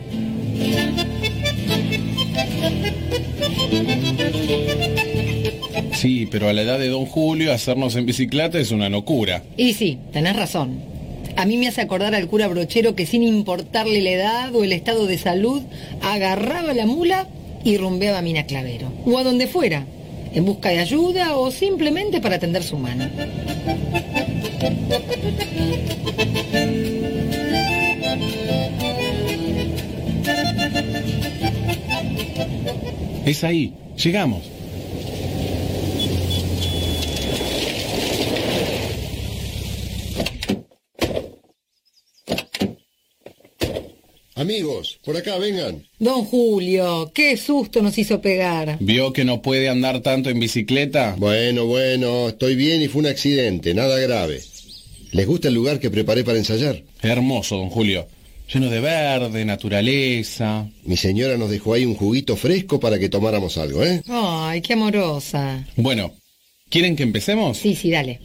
Sí, 5.94 6.28
pero 6.30 6.49
a 6.49 6.53
la 6.53 6.61
edad 6.61 6.80
de 6.80 6.90
don 6.90 7.06
Julio 7.06 7.53
hacernos 7.53 7.95
en 7.95 8.06
bicicleta 8.06 8.60
es 8.60 8.72
una 8.72 8.90
locura. 8.90 9.44
Y 9.56 9.74
sí, 9.74 9.98
tenés 10.11 10.36
razón. 10.36 10.80
A 11.40 11.45
mí 11.45 11.56
me 11.56 11.70
hace 11.70 11.80
acordar 11.80 12.14
al 12.16 12.28
cura 12.28 12.49
brochero 12.49 12.95
que 12.95 13.06
sin 13.06 13.24
importarle 13.24 14.02
la 14.02 14.10
edad 14.10 14.53
o 14.53 14.66
el 14.66 14.74
estado 14.74 15.07
de 15.07 15.18
salud, 15.18 15.61
agarraba 16.02 16.74
la 16.74 16.86
mula 16.86 17.30
y 17.64 17.78
rumbeaba 17.78 18.18
a 18.18 18.22
Mina 18.22 18.45
Clavero. 18.45 18.91
O 19.06 19.18
a 19.18 19.24
donde 19.24 19.48
fuera, 19.48 19.86
en 20.34 20.44
busca 20.44 20.68
de 20.68 20.80
ayuda 20.80 21.38
o 21.38 21.49
simplemente 21.49 22.20
para 22.20 22.40
tender 22.40 22.61
su 22.61 22.78
mano. 22.78 23.07
Es 33.26 33.45
ahí, 33.45 33.74
llegamos. 33.95 34.59
Amigos, 44.40 44.98
por 45.03 45.18
acá 45.18 45.38
vengan. 45.38 45.86
Don 45.99 46.24
Julio, 46.24 47.11
qué 47.14 47.36
susto 47.36 47.82
nos 47.82 47.98
hizo 47.98 48.22
pegar. 48.22 48.78
¿Vio 48.80 49.11
que 49.11 49.26
no 49.26 49.41
puede 49.41 49.68
andar 49.68 49.99
tanto 49.99 50.30
en 50.30 50.40
bicicleta? 50.40 51.14
Bueno, 51.18 51.66
bueno, 51.66 52.30
estoy 52.30 52.56
bien 52.56 52.82
y 52.82 52.88
fue 52.88 53.02
un 53.02 53.07
accidente, 53.07 53.74
nada 53.74 53.99
grave. 53.99 54.41
¿Les 55.11 55.28
gusta 55.28 55.49
el 55.49 55.56
lugar 55.56 55.82
que 55.82 55.90
preparé 55.90 56.24
para 56.24 56.38
ensayar? 56.38 56.82
Hermoso, 57.02 57.57
don 57.57 57.70
Julio. 57.70 58.07
Lleno 58.53 58.70
de 58.70 58.80
verde, 58.80 59.44
naturaleza. 59.44 60.70
Mi 60.86 60.95
señora 60.95 61.38
nos 61.38 61.49
dejó 61.49 61.74
ahí 61.74 61.84
un 61.84 61.95
juguito 61.95 62.38
fresco 62.38 62.80
para 62.80 62.98
que 62.98 63.10
tomáramos 63.10 63.57
algo, 63.57 63.84
¿eh? 63.84 64.02
Ay, 64.07 64.61
qué 64.61 64.72
amorosa. 64.72 65.68
Bueno, 65.76 66.14
¿Quieren 66.70 66.95
que 66.95 67.02
empecemos? 67.02 67.57
Sí, 67.57 67.76
sí, 67.76 67.90
dale. 67.90 68.20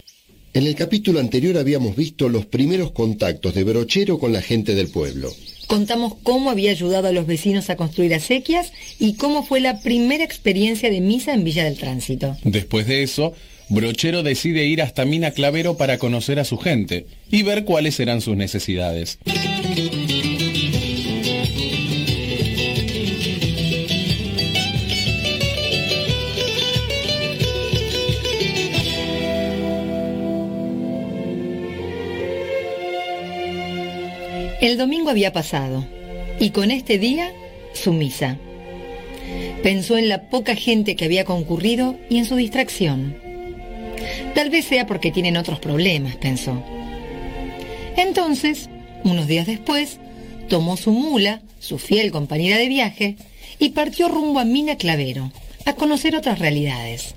En 0.55 0.68
el 0.68 0.76
capítulo 0.76 1.18
anterior 1.18 1.59
habíamos 1.59 1.97
visto 1.97 2.28
los 2.28 2.47
primeros 2.47 2.93
contactos 2.93 3.55
de 3.55 3.64
Brochero 3.64 4.20
con 4.20 4.32
la 4.32 4.40
gente 4.40 4.76
del 4.76 4.86
pueblo. 4.86 5.32
Contamos 5.66 6.14
cómo 6.22 6.48
había 6.48 6.70
ayudado 6.70 7.09
a 7.09 7.12
los 7.12 7.26
vecinos 7.26 7.70
a 7.70 7.76
construir 7.76 8.14
acequias 8.14 8.72
y 9.01 9.14
cómo 9.14 9.44
fue 9.44 9.59
la 9.59 9.81
primera 9.81 10.22
experiencia 10.22 10.90
de 10.90 11.01
misa 11.01 11.35
en 11.35 11.43
Villa 11.43 11.64
del 11.64 11.76
Tránsito. 11.76 12.36
Después 12.44 12.86
de 12.86 13.02
eso, 13.02 13.35
Brochero 13.68 14.22
decide 14.22 14.64
ir 14.66 14.81
hasta 14.81 15.05
Mina 15.05 15.32
Clavero 15.32 15.76
para 15.76 15.98
conocer 15.98 16.39
a 16.39 16.44
su 16.44 16.56
gente 16.56 17.06
y 17.32 17.43
ver 17.43 17.64
cuáles 17.64 17.98
eran 17.98 18.20
sus 18.20 18.36
necesidades. 18.36 19.18
El 34.65 34.78
domingo 34.78 35.11
había 35.11 35.31
pasado 35.31 35.85
y 36.41 36.49
con 36.49 36.70
este 36.70 36.97
día 36.97 37.31
su 37.74 37.93
misa. 37.93 38.39
Pensó 39.62 39.99
en 39.99 40.09
la 40.09 40.31
poca 40.31 40.57
gente 40.57 40.97
que 40.97 41.05
había 41.05 41.27
concurrido 41.27 41.97
y 42.09 42.16
en 42.16 42.24
su 42.24 42.35
distracción. 42.36 43.15
Tal 44.35 44.49
vez 44.49 44.65
sea 44.65 44.86
porque 44.86 45.11
tienen 45.11 45.36
otros 45.36 45.61
problemas, 45.61 46.16
pensó. 46.16 46.62
Entonces, 47.99 48.70
unos 49.05 49.27
días 49.27 49.47
después, 49.47 49.99
tomó 50.49 50.78
su 50.78 50.93
mula, 50.93 51.43
su 51.61 51.78
fiel 51.78 52.11
compañera 52.11 52.57
de 52.57 52.69
viaje, 52.69 53.16
y 53.59 53.69
partió 53.69 54.09
rumbo 54.09 54.41
a 54.41 54.47
Mina 54.47 54.78
Clavero, 54.78 55.31
a 55.66 55.74
conocer 55.74 56.16
otras 56.16 56.39
realidades. 56.39 57.15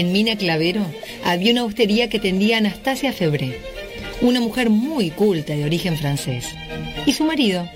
En 0.00 0.12
Mina 0.12 0.34
Clavero 0.34 0.80
había 1.24 1.52
una 1.52 1.64
hostería 1.64 2.08
que 2.08 2.18
tendía 2.18 2.56
Anastasia 2.56 3.12
Febré, 3.12 3.58
una 4.22 4.40
mujer 4.40 4.70
muy 4.70 5.10
culta 5.10 5.52
de 5.54 5.62
origen 5.62 5.98
francés, 5.98 6.46
y 7.04 7.12
su 7.12 7.24
marido, 7.24 7.68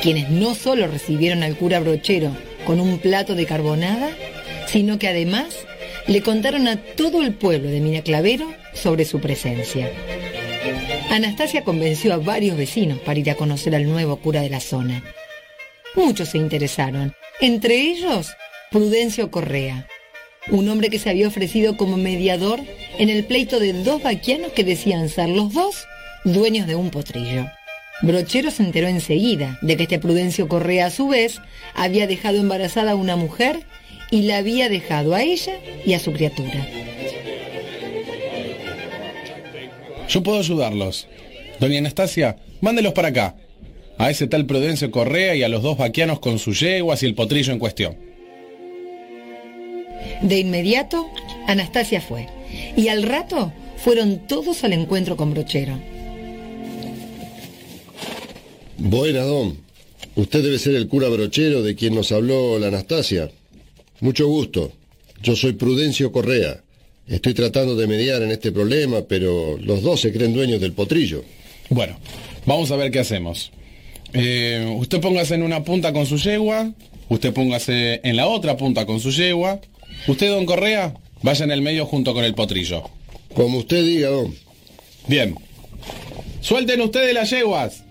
quienes 0.00 0.30
no 0.30 0.54
solo 0.54 0.86
recibieron 0.86 1.42
al 1.42 1.56
cura 1.56 1.80
brochero 1.80 2.30
con 2.64 2.78
un 2.78 2.98
plato 2.98 3.34
de 3.34 3.46
carbonada, 3.46 4.10
sino 4.68 5.00
que 5.00 5.08
además 5.08 5.66
le 6.06 6.22
contaron 6.22 6.68
a 6.68 6.76
todo 6.76 7.20
el 7.20 7.34
pueblo 7.34 7.68
de 7.68 7.80
Mina 7.80 8.02
Clavero 8.02 8.48
sobre 8.72 9.04
su 9.04 9.18
presencia. 9.18 9.90
Anastasia 11.10 11.64
convenció 11.64 12.14
a 12.14 12.18
varios 12.18 12.56
vecinos 12.56 13.00
para 13.00 13.18
ir 13.18 13.28
a 13.28 13.34
conocer 13.34 13.74
al 13.74 13.90
nuevo 13.90 14.18
cura 14.18 14.40
de 14.40 14.50
la 14.50 14.60
zona. 14.60 15.02
Muchos 15.96 16.28
se 16.28 16.38
interesaron, 16.38 17.12
entre 17.40 17.74
ellos 17.74 18.36
Prudencio 18.70 19.32
Correa, 19.32 19.88
un 20.50 20.68
hombre 20.68 20.90
que 20.90 20.98
se 20.98 21.10
había 21.10 21.28
ofrecido 21.28 21.76
como 21.76 21.96
mediador 21.96 22.60
en 22.98 23.10
el 23.10 23.24
pleito 23.24 23.58
de 23.58 23.72
dos 23.72 24.02
vaquianos 24.02 24.52
que 24.52 24.64
decían 24.64 25.08
ser 25.08 25.28
los 25.28 25.52
dos 25.52 25.86
dueños 26.24 26.66
de 26.66 26.74
un 26.74 26.90
potrillo. 26.90 27.46
Brochero 28.02 28.50
se 28.50 28.62
enteró 28.62 28.88
enseguida 28.88 29.58
de 29.62 29.76
que 29.76 29.84
este 29.84 29.98
Prudencio 29.98 30.48
Correa 30.48 30.86
a 30.86 30.90
su 30.90 31.08
vez 31.08 31.40
había 31.74 32.06
dejado 32.06 32.38
embarazada 32.38 32.92
a 32.92 32.96
una 32.96 33.16
mujer 33.16 33.60
y 34.10 34.22
la 34.22 34.38
había 34.38 34.68
dejado 34.68 35.14
a 35.14 35.22
ella 35.22 35.58
y 35.84 35.94
a 35.94 35.98
su 35.98 36.12
criatura. 36.12 36.66
Yo 40.08 40.22
puedo 40.22 40.38
ayudarlos. 40.38 41.08
Doña 41.58 41.78
Anastasia, 41.78 42.36
mándelos 42.60 42.92
para 42.92 43.08
acá. 43.08 43.34
A 43.98 44.10
ese 44.10 44.26
tal 44.26 44.44
Prudencio 44.44 44.90
Correa 44.90 45.34
y 45.34 45.42
a 45.42 45.48
los 45.48 45.62
dos 45.62 45.78
vaquianos 45.78 46.20
con 46.20 46.38
sus 46.38 46.60
yeguas 46.60 47.02
y 47.02 47.06
el 47.06 47.14
potrillo 47.14 47.52
en 47.52 47.58
cuestión. 47.58 47.96
De 50.22 50.38
inmediato, 50.38 51.08
Anastasia 51.46 52.00
fue. 52.00 52.28
Y 52.76 52.88
al 52.88 53.02
rato 53.02 53.52
fueron 53.76 54.26
todos 54.26 54.64
al 54.64 54.72
encuentro 54.72 55.16
con 55.16 55.32
Brochero. 55.32 55.78
Buena, 58.78 59.22
don. 59.22 59.58
Usted 60.16 60.42
debe 60.42 60.58
ser 60.58 60.74
el 60.74 60.88
cura 60.88 61.08
brochero 61.08 61.62
de 61.62 61.74
quien 61.74 61.94
nos 61.94 62.10
habló 62.12 62.58
la 62.58 62.68
Anastasia. 62.68 63.30
Mucho 64.00 64.26
gusto. 64.28 64.72
Yo 65.22 65.36
soy 65.36 65.52
Prudencio 65.52 66.12
Correa. 66.12 66.62
Estoy 67.06 67.34
tratando 67.34 67.76
de 67.76 67.86
mediar 67.86 68.22
en 68.22 68.30
este 68.30 68.50
problema, 68.50 69.02
pero 69.02 69.58
los 69.58 69.82
dos 69.82 70.00
se 70.00 70.12
creen 70.12 70.34
dueños 70.34 70.60
del 70.60 70.72
potrillo. 70.72 71.22
Bueno, 71.70 71.98
vamos 72.44 72.70
a 72.70 72.76
ver 72.76 72.90
qué 72.90 72.98
hacemos. 72.98 73.52
Eh, 74.12 74.74
usted 74.78 75.00
póngase 75.00 75.34
en 75.34 75.42
una 75.42 75.62
punta 75.62 75.92
con 75.92 76.06
su 76.06 76.16
yegua, 76.16 76.72
usted 77.08 77.32
póngase 77.32 78.00
en 78.02 78.16
la 78.16 78.26
otra 78.26 78.56
punta 78.56 78.86
con 78.86 79.00
su 79.00 79.10
yegua, 79.10 79.60
usted, 80.06 80.30
don 80.30 80.46
Correa, 80.46 80.94
vaya 81.22 81.44
en 81.44 81.50
el 81.50 81.62
medio 81.62 81.86
junto 81.86 82.14
con 82.14 82.24
el 82.24 82.34
potrillo. 82.34 82.84
Como 83.34 83.58
usted 83.58 83.84
diga, 83.84 84.08
don. 84.08 84.34
Bien. 85.06 85.36
Suelten 86.40 86.80
ustedes 86.80 87.12
las 87.14 87.30
yeguas. 87.30 87.82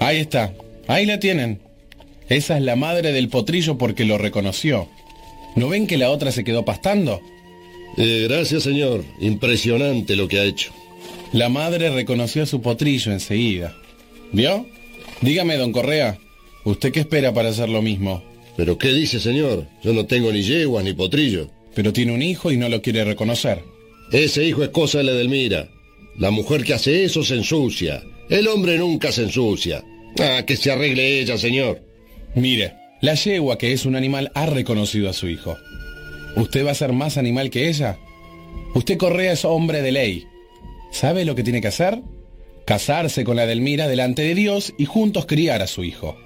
Ahí 0.00 0.18
está, 0.18 0.52
ahí 0.86 1.06
la 1.06 1.18
tienen. 1.18 1.60
Esa 2.28 2.56
es 2.56 2.62
la 2.62 2.76
madre 2.76 3.12
del 3.12 3.28
potrillo 3.28 3.78
porque 3.78 4.04
lo 4.04 4.18
reconoció. 4.18 4.88
¿No 5.56 5.68
ven 5.68 5.86
que 5.86 5.96
la 5.96 6.10
otra 6.10 6.32
se 6.32 6.44
quedó 6.44 6.64
pastando? 6.64 7.20
Eh, 7.96 8.26
gracias, 8.28 8.64
señor. 8.64 9.04
Impresionante 9.20 10.16
lo 10.16 10.28
que 10.28 10.40
ha 10.40 10.44
hecho. 10.44 10.72
La 11.32 11.48
madre 11.48 11.90
reconoció 11.90 12.42
a 12.42 12.46
su 12.46 12.60
potrillo 12.60 13.12
enseguida. 13.12 13.74
¿Vio? 14.32 14.66
Dígame, 15.20 15.56
don 15.56 15.72
Correa, 15.72 16.18
¿usted 16.64 16.92
qué 16.92 17.00
espera 17.00 17.32
para 17.32 17.50
hacer 17.50 17.68
lo 17.68 17.82
mismo? 17.82 18.22
¿Pero 18.56 18.78
qué 18.78 18.88
dice, 18.88 19.20
señor? 19.20 19.66
Yo 19.82 19.92
no 19.92 20.06
tengo 20.06 20.32
ni 20.32 20.42
yeguas 20.42 20.84
ni 20.84 20.92
potrillo. 20.92 21.50
Pero 21.74 21.92
tiene 21.92 22.12
un 22.12 22.22
hijo 22.22 22.52
y 22.52 22.56
no 22.56 22.68
lo 22.68 22.82
quiere 22.82 23.04
reconocer. 23.04 23.62
Ese 24.12 24.44
hijo 24.44 24.62
es 24.62 24.68
cosa 24.68 24.98
de 24.98 25.04
la 25.04 25.12
Edelmira. 25.12 25.68
La 26.18 26.30
mujer 26.30 26.62
que 26.62 26.74
hace 26.74 27.04
eso 27.04 27.24
se 27.24 27.34
ensucia. 27.34 28.02
El 28.30 28.46
hombre 28.46 28.78
nunca 28.78 29.10
se 29.10 29.22
ensucia. 29.22 29.84
Ah, 30.20 30.44
que 30.46 30.56
se 30.56 30.70
arregle 30.70 31.20
ella, 31.20 31.36
señor. 31.36 31.82
Mire, 32.36 32.74
la 33.00 33.14
yegua, 33.14 33.58
que 33.58 33.72
es 33.72 33.84
un 33.86 33.96
animal, 33.96 34.30
ha 34.34 34.46
reconocido 34.46 35.10
a 35.10 35.12
su 35.12 35.28
hijo. 35.28 35.56
¿Usted 36.36 36.64
va 36.64 36.70
a 36.70 36.76
ser 36.76 36.92
más 36.92 37.16
animal 37.16 37.50
que 37.50 37.68
ella? 37.68 37.98
Usted 38.74 38.96
Correa 38.96 39.32
es 39.32 39.44
hombre 39.44 39.82
de 39.82 39.92
ley. 39.92 40.24
¿Sabe 40.92 41.24
lo 41.24 41.34
que 41.34 41.42
tiene 41.42 41.60
que 41.60 41.68
hacer? 41.68 42.00
Casarse 42.64 43.24
con 43.24 43.36
la 43.36 43.46
Delmira 43.46 43.88
delante 43.88 44.22
de 44.22 44.34
Dios 44.34 44.74
y 44.78 44.86
juntos 44.86 45.26
criar 45.26 45.62
a 45.62 45.66
su 45.66 45.84
hijo. 45.84 46.16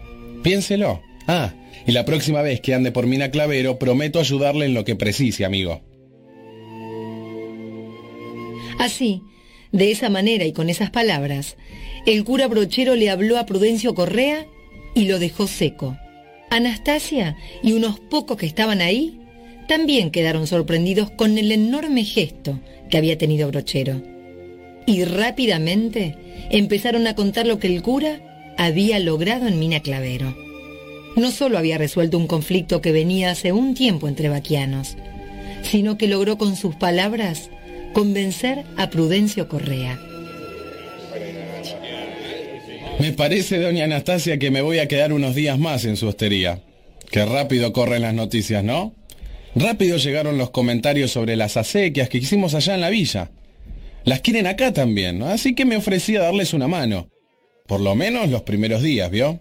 Piénselo. 0.43 1.03
Ah, 1.27 1.55
y 1.87 1.93
la 1.93 2.05
próxima 2.05 2.43
vez 2.43 2.61
que 2.61 2.75
ande 2.75 2.93
por 2.93 3.07
Mina 3.07 3.31
Clavero, 3.31 3.79
prometo 3.79 4.21
ayudarle 4.21 4.67
en 4.67 4.75
lo 4.75 4.85
que 4.85 4.97
precise, 4.97 5.45
amigo. 5.45 5.83
Así, 8.79 9.23
de 9.73 9.91
esa 9.91 10.09
manera 10.09 10.45
y 10.45 10.53
con 10.53 10.71
esas 10.71 10.91
palabras, 10.91 11.57
el 12.07 12.25
cura 12.25 12.47
brochero 12.47 12.95
le 12.95 13.11
habló 13.11 13.39
a 13.39 13.47
Prudencio 13.47 13.95
Correa 13.95 14.47
y 14.95 15.07
lo 15.07 15.19
dejó 15.19 15.47
seco. 15.47 15.99
Anastasia 16.51 17.37
y 17.63 17.73
unos 17.73 18.01
pocos 18.01 18.37
que 18.37 18.47
estaban 18.47 18.81
ahí 18.81 19.21
también 19.69 20.11
quedaron 20.11 20.47
sorprendidos 20.47 21.11
con 21.11 21.37
el 21.37 21.53
enorme 21.53 22.05
gesto 22.05 22.59
que 22.89 22.97
había 22.97 23.19
tenido 23.19 23.49
Brochero. 23.49 24.18
Y 24.89 25.05
rápidamente 25.05 26.17
empezaron 26.49 27.07
a 27.07 27.15
contar 27.15 27.47
lo 27.47 27.59
que 27.59 27.67
el 27.67 27.83
cura 27.83 28.21
había 28.57 28.99
logrado 28.99 29.47
en 29.47 29.59
Mina 29.59 29.81
Clavero. 29.81 30.35
No 31.15 31.31
solo 31.31 31.59
había 31.59 31.77
resuelto 31.77 32.17
un 32.17 32.27
conflicto 32.27 32.81
que 32.81 32.91
venía 32.91 33.31
hace 33.31 33.53
un 33.53 33.75
tiempo 33.75 34.09
entre 34.09 34.31
vaquianos, 34.31 34.97
sino 35.61 35.99
que 35.99 36.09
logró 36.09 36.39
con 36.39 36.57
sus 36.57 36.75
palabras 36.75 37.51
convencer 37.93 38.65
a 38.79 38.89
Prudencio 38.89 39.47
Correa. 39.47 40.01
Me 42.99 43.13
parece, 43.13 43.59
doña 43.59 43.85
Anastasia, 43.85 44.39
que 44.39 44.51
me 44.51 44.63
voy 44.63 44.79
a 44.79 44.89
quedar 44.89 45.13
unos 45.13 45.35
días 45.35 45.59
más 45.59 45.85
en 45.85 45.99
su 45.99 46.09
hostería. 46.09 46.61
Qué 47.11 47.27
rápido 47.27 47.75
corren 47.75 48.01
las 48.01 48.15
noticias, 48.15 48.65
¿no? 48.65 48.95
Rápido 49.55 49.99
llegaron 49.99 50.39
los 50.39 50.49
comentarios 50.49 51.11
sobre 51.11 51.37
las 51.37 51.59
acequias 51.59 52.09
que 52.09 52.17
hicimos 52.17 52.55
allá 52.55 52.75
en 52.75 52.81
la 52.81 52.89
villa. 52.89 53.29
Las 54.09 54.23
quieren 54.23 54.47
acá 54.47 54.73
también, 54.73 55.23
así 55.23 55.55
que 55.55 55.67
me 55.67 55.77
ofrecí 55.77 56.17
a 56.17 56.23
darles 56.23 56.55
una 56.55 56.67
mano. 56.67 57.11
Por 57.67 57.83
lo 57.83 57.95
menos 57.95 58.31
los 58.31 58.41
primeros 58.41 58.83
días, 58.83 59.11
¿vio? 59.11 59.39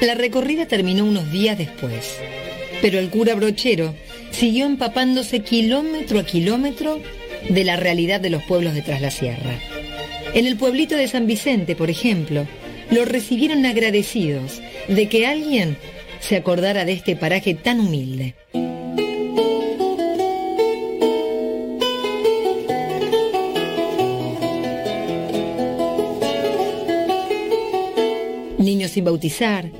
La 0.00 0.16
recorrida 0.16 0.66
terminó 0.66 1.04
unos 1.04 1.30
días 1.30 1.56
después, 1.56 2.16
pero 2.80 2.98
el 2.98 3.08
cura 3.08 3.36
brochero 3.36 3.94
siguió 4.32 4.66
empapándose 4.66 5.44
kilómetro 5.44 6.18
a 6.18 6.26
kilómetro 6.26 6.98
de 7.48 7.62
la 7.62 7.76
realidad 7.76 8.20
de 8.20 8.30
los 8.30 8.42
pueblos 8.42 8.74
de 8.74 8.82
Tras 8.82 9.00
la 9.00 9.12
Sierra. 9.12 9.60
En 10.34 10.44
el 10.44 10.56
pueblito 10.56 10.96
de 10.96 11.06
San 11.06 11.28
Vicente, 11.28 11.76
por 11.76 11.88
ejemplo, 11.88 12.48
lo 12.92 13.06
recibieron 13.06 13.64
agradecidos 13.64 14.60
de 14.86 15.08
que 15.08 15.26
alguien 15.26 15.78
se 16.20 16.36
acordara 16.36 16.84
de 16.84 16.92
este 16.92 17.16
paraje 17.16 17.54
tan 17.54 17.80
humilde. 17.80 18.34
Niños 28.58 28.90
sin 28.92 29.04
bautizar, 29.04 29.70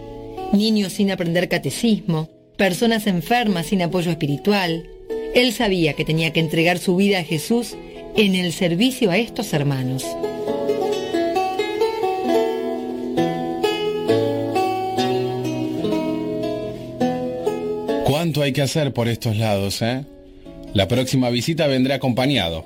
niños 0.53 0.95
sin 0.95 1.11
aprender 1.11 1.49
catecismo, 1.49 2.31
personas 2.57 3.07
enfermas 3.07 3.67
sin 3.67 3.83
apoyo 3.83 4.11
espiritual. 4.11 4.89
Él 5.35 5.53
sabía 5.53 5.93
que 5.93 6.05
tenía 6.07 6.33
que 6.33 6.41
entregar 6.41 6.79
su 6.79 6.97
vida 6.97 7.19
a 7.19 7.25
Jesús 7.25 7.77
en 8.17 8.35
el 8.35 8.53
servicio 8.53 9.11
a 9.11 9.19
estos 9.19 9.53
hermanos. 9.53 10.05
¿Cuánto 18.23 18.43
hay 18.43 18.53
que 18.53 18.63
hacer 18.63 18.93
por 18.93 19.09
estos 19.09 19.37
lados, 19.37 19.83
eh? 19.83 20.05
La 20.75 20.87
próxima 20.87 21.29
visita 21.29 21.67
vendré 21.67 21.95
acompañado. 21.95 22.65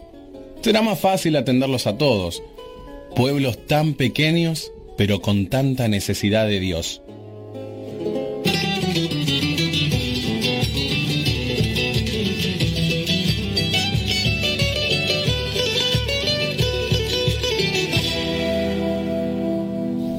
Será 0.61 0.83
más 0.83 1.01
fácil 1.01 1.35
atenderlos 1.35 1.87
a 1.87 1.97
todos. 1.97 2.43
Pueblos 3.15 3.67
tan 3.67 3.95
pequeños, 3.95 4.71
pero 4.99 5.23
con 5.23 5.47
tanta 5.47 5.89
necesidad 5.89 6.47
de 6.47 6.61
Dios. 6.61 7.01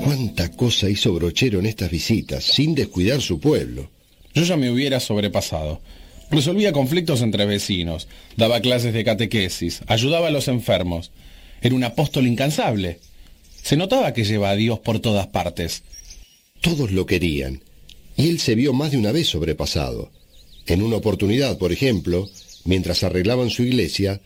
Cuánta 0.03 0.51
cosa 0.53 0.89
hizo 0.89 1.13
Brochero 1.13 1.59
en 1.59 1.67
estas 1.67 1.91
visitas, 1.91 2.43
sin 2.43 2.73
descuidar 2.73 3.21
su 3.21 3.39
pueblo. 3.39 3.96
Yo 4.37 4.43
ya 4.43 4.55
me 4.55 4.69
hubiera 4.69 4.99
sobrepasado. 4.99 5.81
Resolvía 6.29 6.71
conflictos 6.71 7.23
entre 7.23 7.47
vecinos, 7.47 8.07
daba 8.35 8.61
clases 8.61 8.93
de 8.93 9.03
catequesis, 9.03 9.81
ayudaba 9.87 10.27
a 10.27 10.31
los 10.31 10.47
enfermos. 10.47 11.09
Era 11.59 11.73
un 11.73 11.83
apóstol 11.83 12.27
incansable. 12.27 12.99
Se 13.63 13.77
notaba 13.77 14.13
que 14.13 14.25
lleva 14.25 14.51
a 14.51 14.55
Dios 14.55 14.77
por 14.77 14.99
todas 14.99 15.25
partes. 15.25 15.81
Todos 16.61 16.91
lo 16.91 17.07
querían, 17.07 17.63
y 18.15 18.29
él 18.29 18.39
se 18.39 18.53
vio 18.53 18.73
más 18.73 18.91
de 18.91 18.97
una 18.97 19.11
vez 19.11 19.27
sobrepasado. 19.27 20.11
En 20.67 20.83
una 20.83 20.97
oportunidad, 20.97 21.57
por 21.57 21.71
ejemplo, 21.71 22.29
mientras 22.63 23.01
arreglaban 23.01 23.49
su 23.49 23.63
iglesia, 23.63 24.21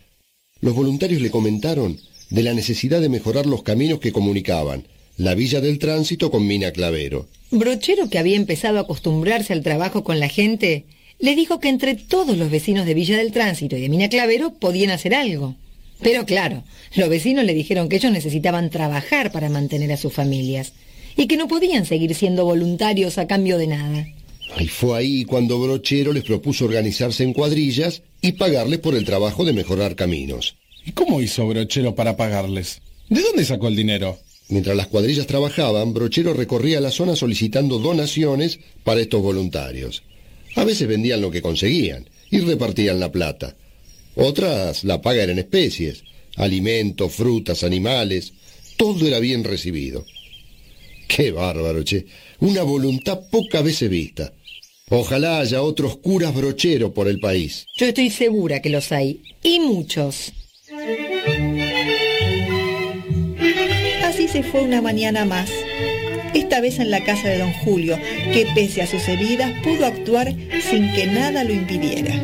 los 0.60 0.74
voluntarios 0.74 1.22
le 1.22 1.30
comentaron 1.30 1.98
de 2.28 2.42
la 2.42 2.52
necesidad 2.52 3.00
de 3.00 3.08
mejorar 3.08 3.46
los 3.46 3.62
caminos 3.62 3.98
que 3.98 4.12
comunicaban 4.12 4.86
la 5.16 5.34
Villa 5.34 5.60
del 5.60 5.78
Tránsito 5.78 6.30
con 6.30 6.46
Mina 6.46 6.70
Clavero. 6.72 7.28
Brochero, 7.50 8.08
que 8.08 8.18
había 8.18 8.36
empezado 8.36 8.78
a 8.78 8.82
acostumbrarse 8.82 9.52
al 9.52 9.62
trabajo 9.62 10.04
con 10.04 10.20
la 10.20 10.28
gente, 10.28 10.84
le 11.18 11.36
dijo 11.36 11.60
que 11.60 11.68
entre 11.68 11.94
todos 11.94 12.36
los 12.36 12.50
vecinos 12.50 12.86
de 12.86 12.94
Villa 12.94 13.16
del 13.16 13.32
Tránsito 13.32 13.76
y 13.76 13.80
de 13.80 13.88
Mina 13.88 14.08
Clavero 14.08 14.54
podían 14.54 14.90
hacer 14.90 15.14
algo. 15.14 15.54
Pero 16.00 16.26
claro, 16.26 16.64
los 16.96 17.08
vecinos 17.08 17.44
le 17.44 17.54
dijeron 17.54 17.88
que 17.88 17.96
ellos 17.96 18.10
necesitaban 18.10 18.70
trabajar 18.70 19.30
para 19.30 19.48
mantener 19.48 19.92
a 19.92 19.96
sus 19.96 20.12
familias 20.12 20.72
y 21.16 21.26
que 21.26 21.36
no 21.36 21.46
podían 21.46 21.86
seguir 21.86 22.14
siendo 22.14 22.44
voluntarios 22.44 23.18
a 23.18 23.26
cambio 23.26 23.58
de 23.58 23.68
nada. 23.68 24.06
Y 24.58 24.66
fue 24.66 24.98
ahí 24.98 25.24
cuando 25.24 25.60
Brochero 25.60 26.12
les 26.12 26.24
propuso 26.24 26.64
organizarse 26.64 27.22
en 27.22 27.32
cuadrillas 27.32 28.02
y 28.20 28.32
pagarles 28.32 28.80
por 28.80 28.94
el 28.94 29.04
trabajo 29.04 29.44
de 29.44 29.52
mejorar 29.52 29.94
caminos. 29.94 30.56
¿Y 30.84 30.92
cómo 30.92 31.20
hizo 31.20 31.46
Brochero 31.46 31.94
para 31.94 32.16
pagarles? 32.16 32.82
¿De 33.08 33.20
dónde 33.20 33.44
sacó 33.44 33.68
el 33.68 33.76
dinero? 33.76 34.18
Mientras 34.52 34.76
las 34.76 34.88
cuadrillas 34.88 35.26
trabajaban, 35.26 35.94
Brochero 35.94 36.34
recorría 36.34 36.78
la 36.78 36.90
zona 36.90 37.16
solicitando 37.16 37.78
donaciones 37.78 38.58
para 38.84 39.00
estos 39.00 39.22
voluntarios. 39.22 40.02
A 40.56 40.64
veces 40.64 40.86
vendían 40.86 41.22
lo 41.22 41.30
que 41.30 41.40
conseguían 41.40 42.10
y 42.30 42.40
repartían 42.40 43.00
la 43.00 43.10
plata. 43.10 43.56
Otras 44.14 44.84
la 44.84 45.00
paga 45.00 45.22
era 45.22 45.32
en 45.32 45.38
especies, 45.38 46.04
alimentos, 46.36 47.14
frutas, 47.14 47.64
animales, 47.64 48.34
todo 48.76 49.06
era 49.06 49.20
bien 49.20 49.42
recibido. 49.42 50.04
Qué 51.08 51.30
bárbaro, 51.30 51.82
che, 51.82 52.04
una 52.40 52.62
voluntad 52.62 53.20
poca 53.30 53.62
veces 53.62 53.88
vista. 53.88 54.34
Ojalá 54.90 55.38
haya 55.38 55.62
otros 55.62 55.96
curas 55.96 56.34
brocheros 56.34 56.92
por 56.92 57.08
el 57.08 57.20
país. 57.20 57.64
Yo 57.78 57.86
estoy 57.86 58.10
segura 58.10 58.60
que 58.60 58.68
los 58.68 58.92
hay, 58.92 59.22
y 59.42 59.60
muchos. 59.60 60.30
Se 64.32 64.42
fue 64.42 64.62
una 64.62 64.80
mañana 64.80 65.26
más, 65.26 65.50
esta 66.32 66.62
vez 66.62 66.78
en 66.78 66.90
la 66.90 67.04
casa 67.04 67.28
de 67.28 67.36
don 67.36 67.52
Julio, 67.52 67.98
que 68.32 68.46
pese 68.54 68.80
a 68.80 68.86
sus 68.86 69.06
heridas 69.06 69.52
pudo 69.62 69.84
actuar 69.84 70.34
sin 70.70 70.90
que 70.94 71.06
nada 71.06 71.44
lo 71.44 71.52
impidiera. 71.52 72.14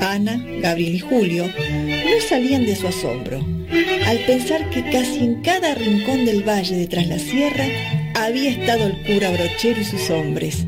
Ana, 0.00 0.40
Gabriel 0.62 0.94
y 0.94 1.00
Julio 1.00 1.46
no 1.46 2.20
salían 2.28 2.66
de 2.66 2.76
su 2.76 2.86
asombro, 2.86 3.44
al 4.06 4.18
pensar 4.26 4.70
que 4.70 4.88
casi 4.90 5.24
en 5.24 5.42
cada 5.42 5.74
rincón 5.74 6.24
del 6.24 6.48
valle 6.48 6.76
de 6.76 6.86
tras 6.86 7.08
la 7.08 7.18
sierra 7.18 7.66
había 8.14 8.50
estado 8.50 8.86
el 8.86 9.02
cura 9.02 9.30
brochero 9.30 9.80
y 9.80 9.84
sus 9.84 10.08
hombres, 10.10 10.64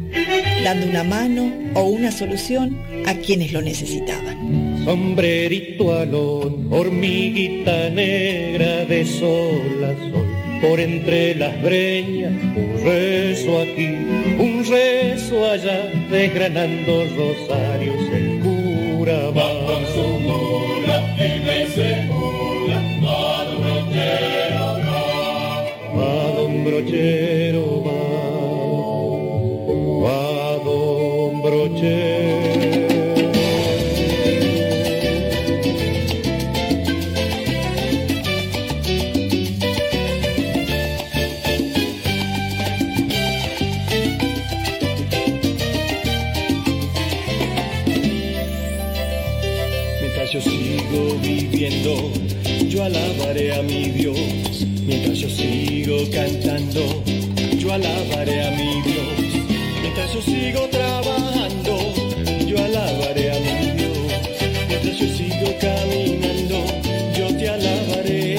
dando 0.65 0.89
una 0.89 1.05
mano 1.05 1.53
o 1.75 1.85
una 1.85 2.11
solución 2.11 2.77
a 3.07 3.15
quienes 3.15 3.53
lo 3.53 3.63
necesitaban. 3.63 4.83
Sombrerito 4.85 5.97
alón, 5.97 6.67
hormiguita 6.73 7.89
negra 7.91 8.85
de 8.85 9.07
sol 9.07 9.85
a 9.85 10.11
sol, 10.11 10.32
por 10.63 10.79
entre 10.79 11.35
las 11.35 11.61
breñas, 11.61 12.33
un 12.33 12.81
rezo 12.85 13.61
aquí, 13.63 13.89
un 14.39 14.65
rezo 14.65 15.51
allá, 15.51 15.91
desgranando 16.09 17.05
rosarios 17.16 17.97
el 18.15 18.39
cura 18.41 19.31
va. 19.31 19.66
con 19.66 19.85
su 19.93 20.07
mula 20.21 21.16
y 21.16 21.41
me 21.45 21.66
se 21.66 22.03
mula, 22.07 22.81
va 23.05 23.45
don 23.45 23.61
brochero 23.61 24.66
va, 24.87 25.99
va 25.99 26.32
don 26.37 26.65
brochero 26.65 27.81
mi 53.63 53.91
Dios. 53.91 54.66
Mientras 54.87 55.19
yo 55.19 55.29
sigo 55.29 55.99
cantando, 56.11 57.03
yo 57.59 57.73
alabaré 57.73 58.47
a 58.47 58.51
mi 58.51 58.82
Dios. 58.82 59.45
Mientras 59.81 60.13
yo 60.15 60.23
sigo 60.23 60.69
trabajando, 60.69 61.79
yo 62.47 62.65
alabaré 62.65 63.32
a 63.32 63.39
mi 63.41 63.71
Dios. 63.73 63.99
Mientras 64.69 64.99
yo 64.99 65.07
sigo 65.09 65.55
caminando, 65.61 66.65
yo 67.16 67.37
te 67.37 67.49
alabaré. 67.49 68.31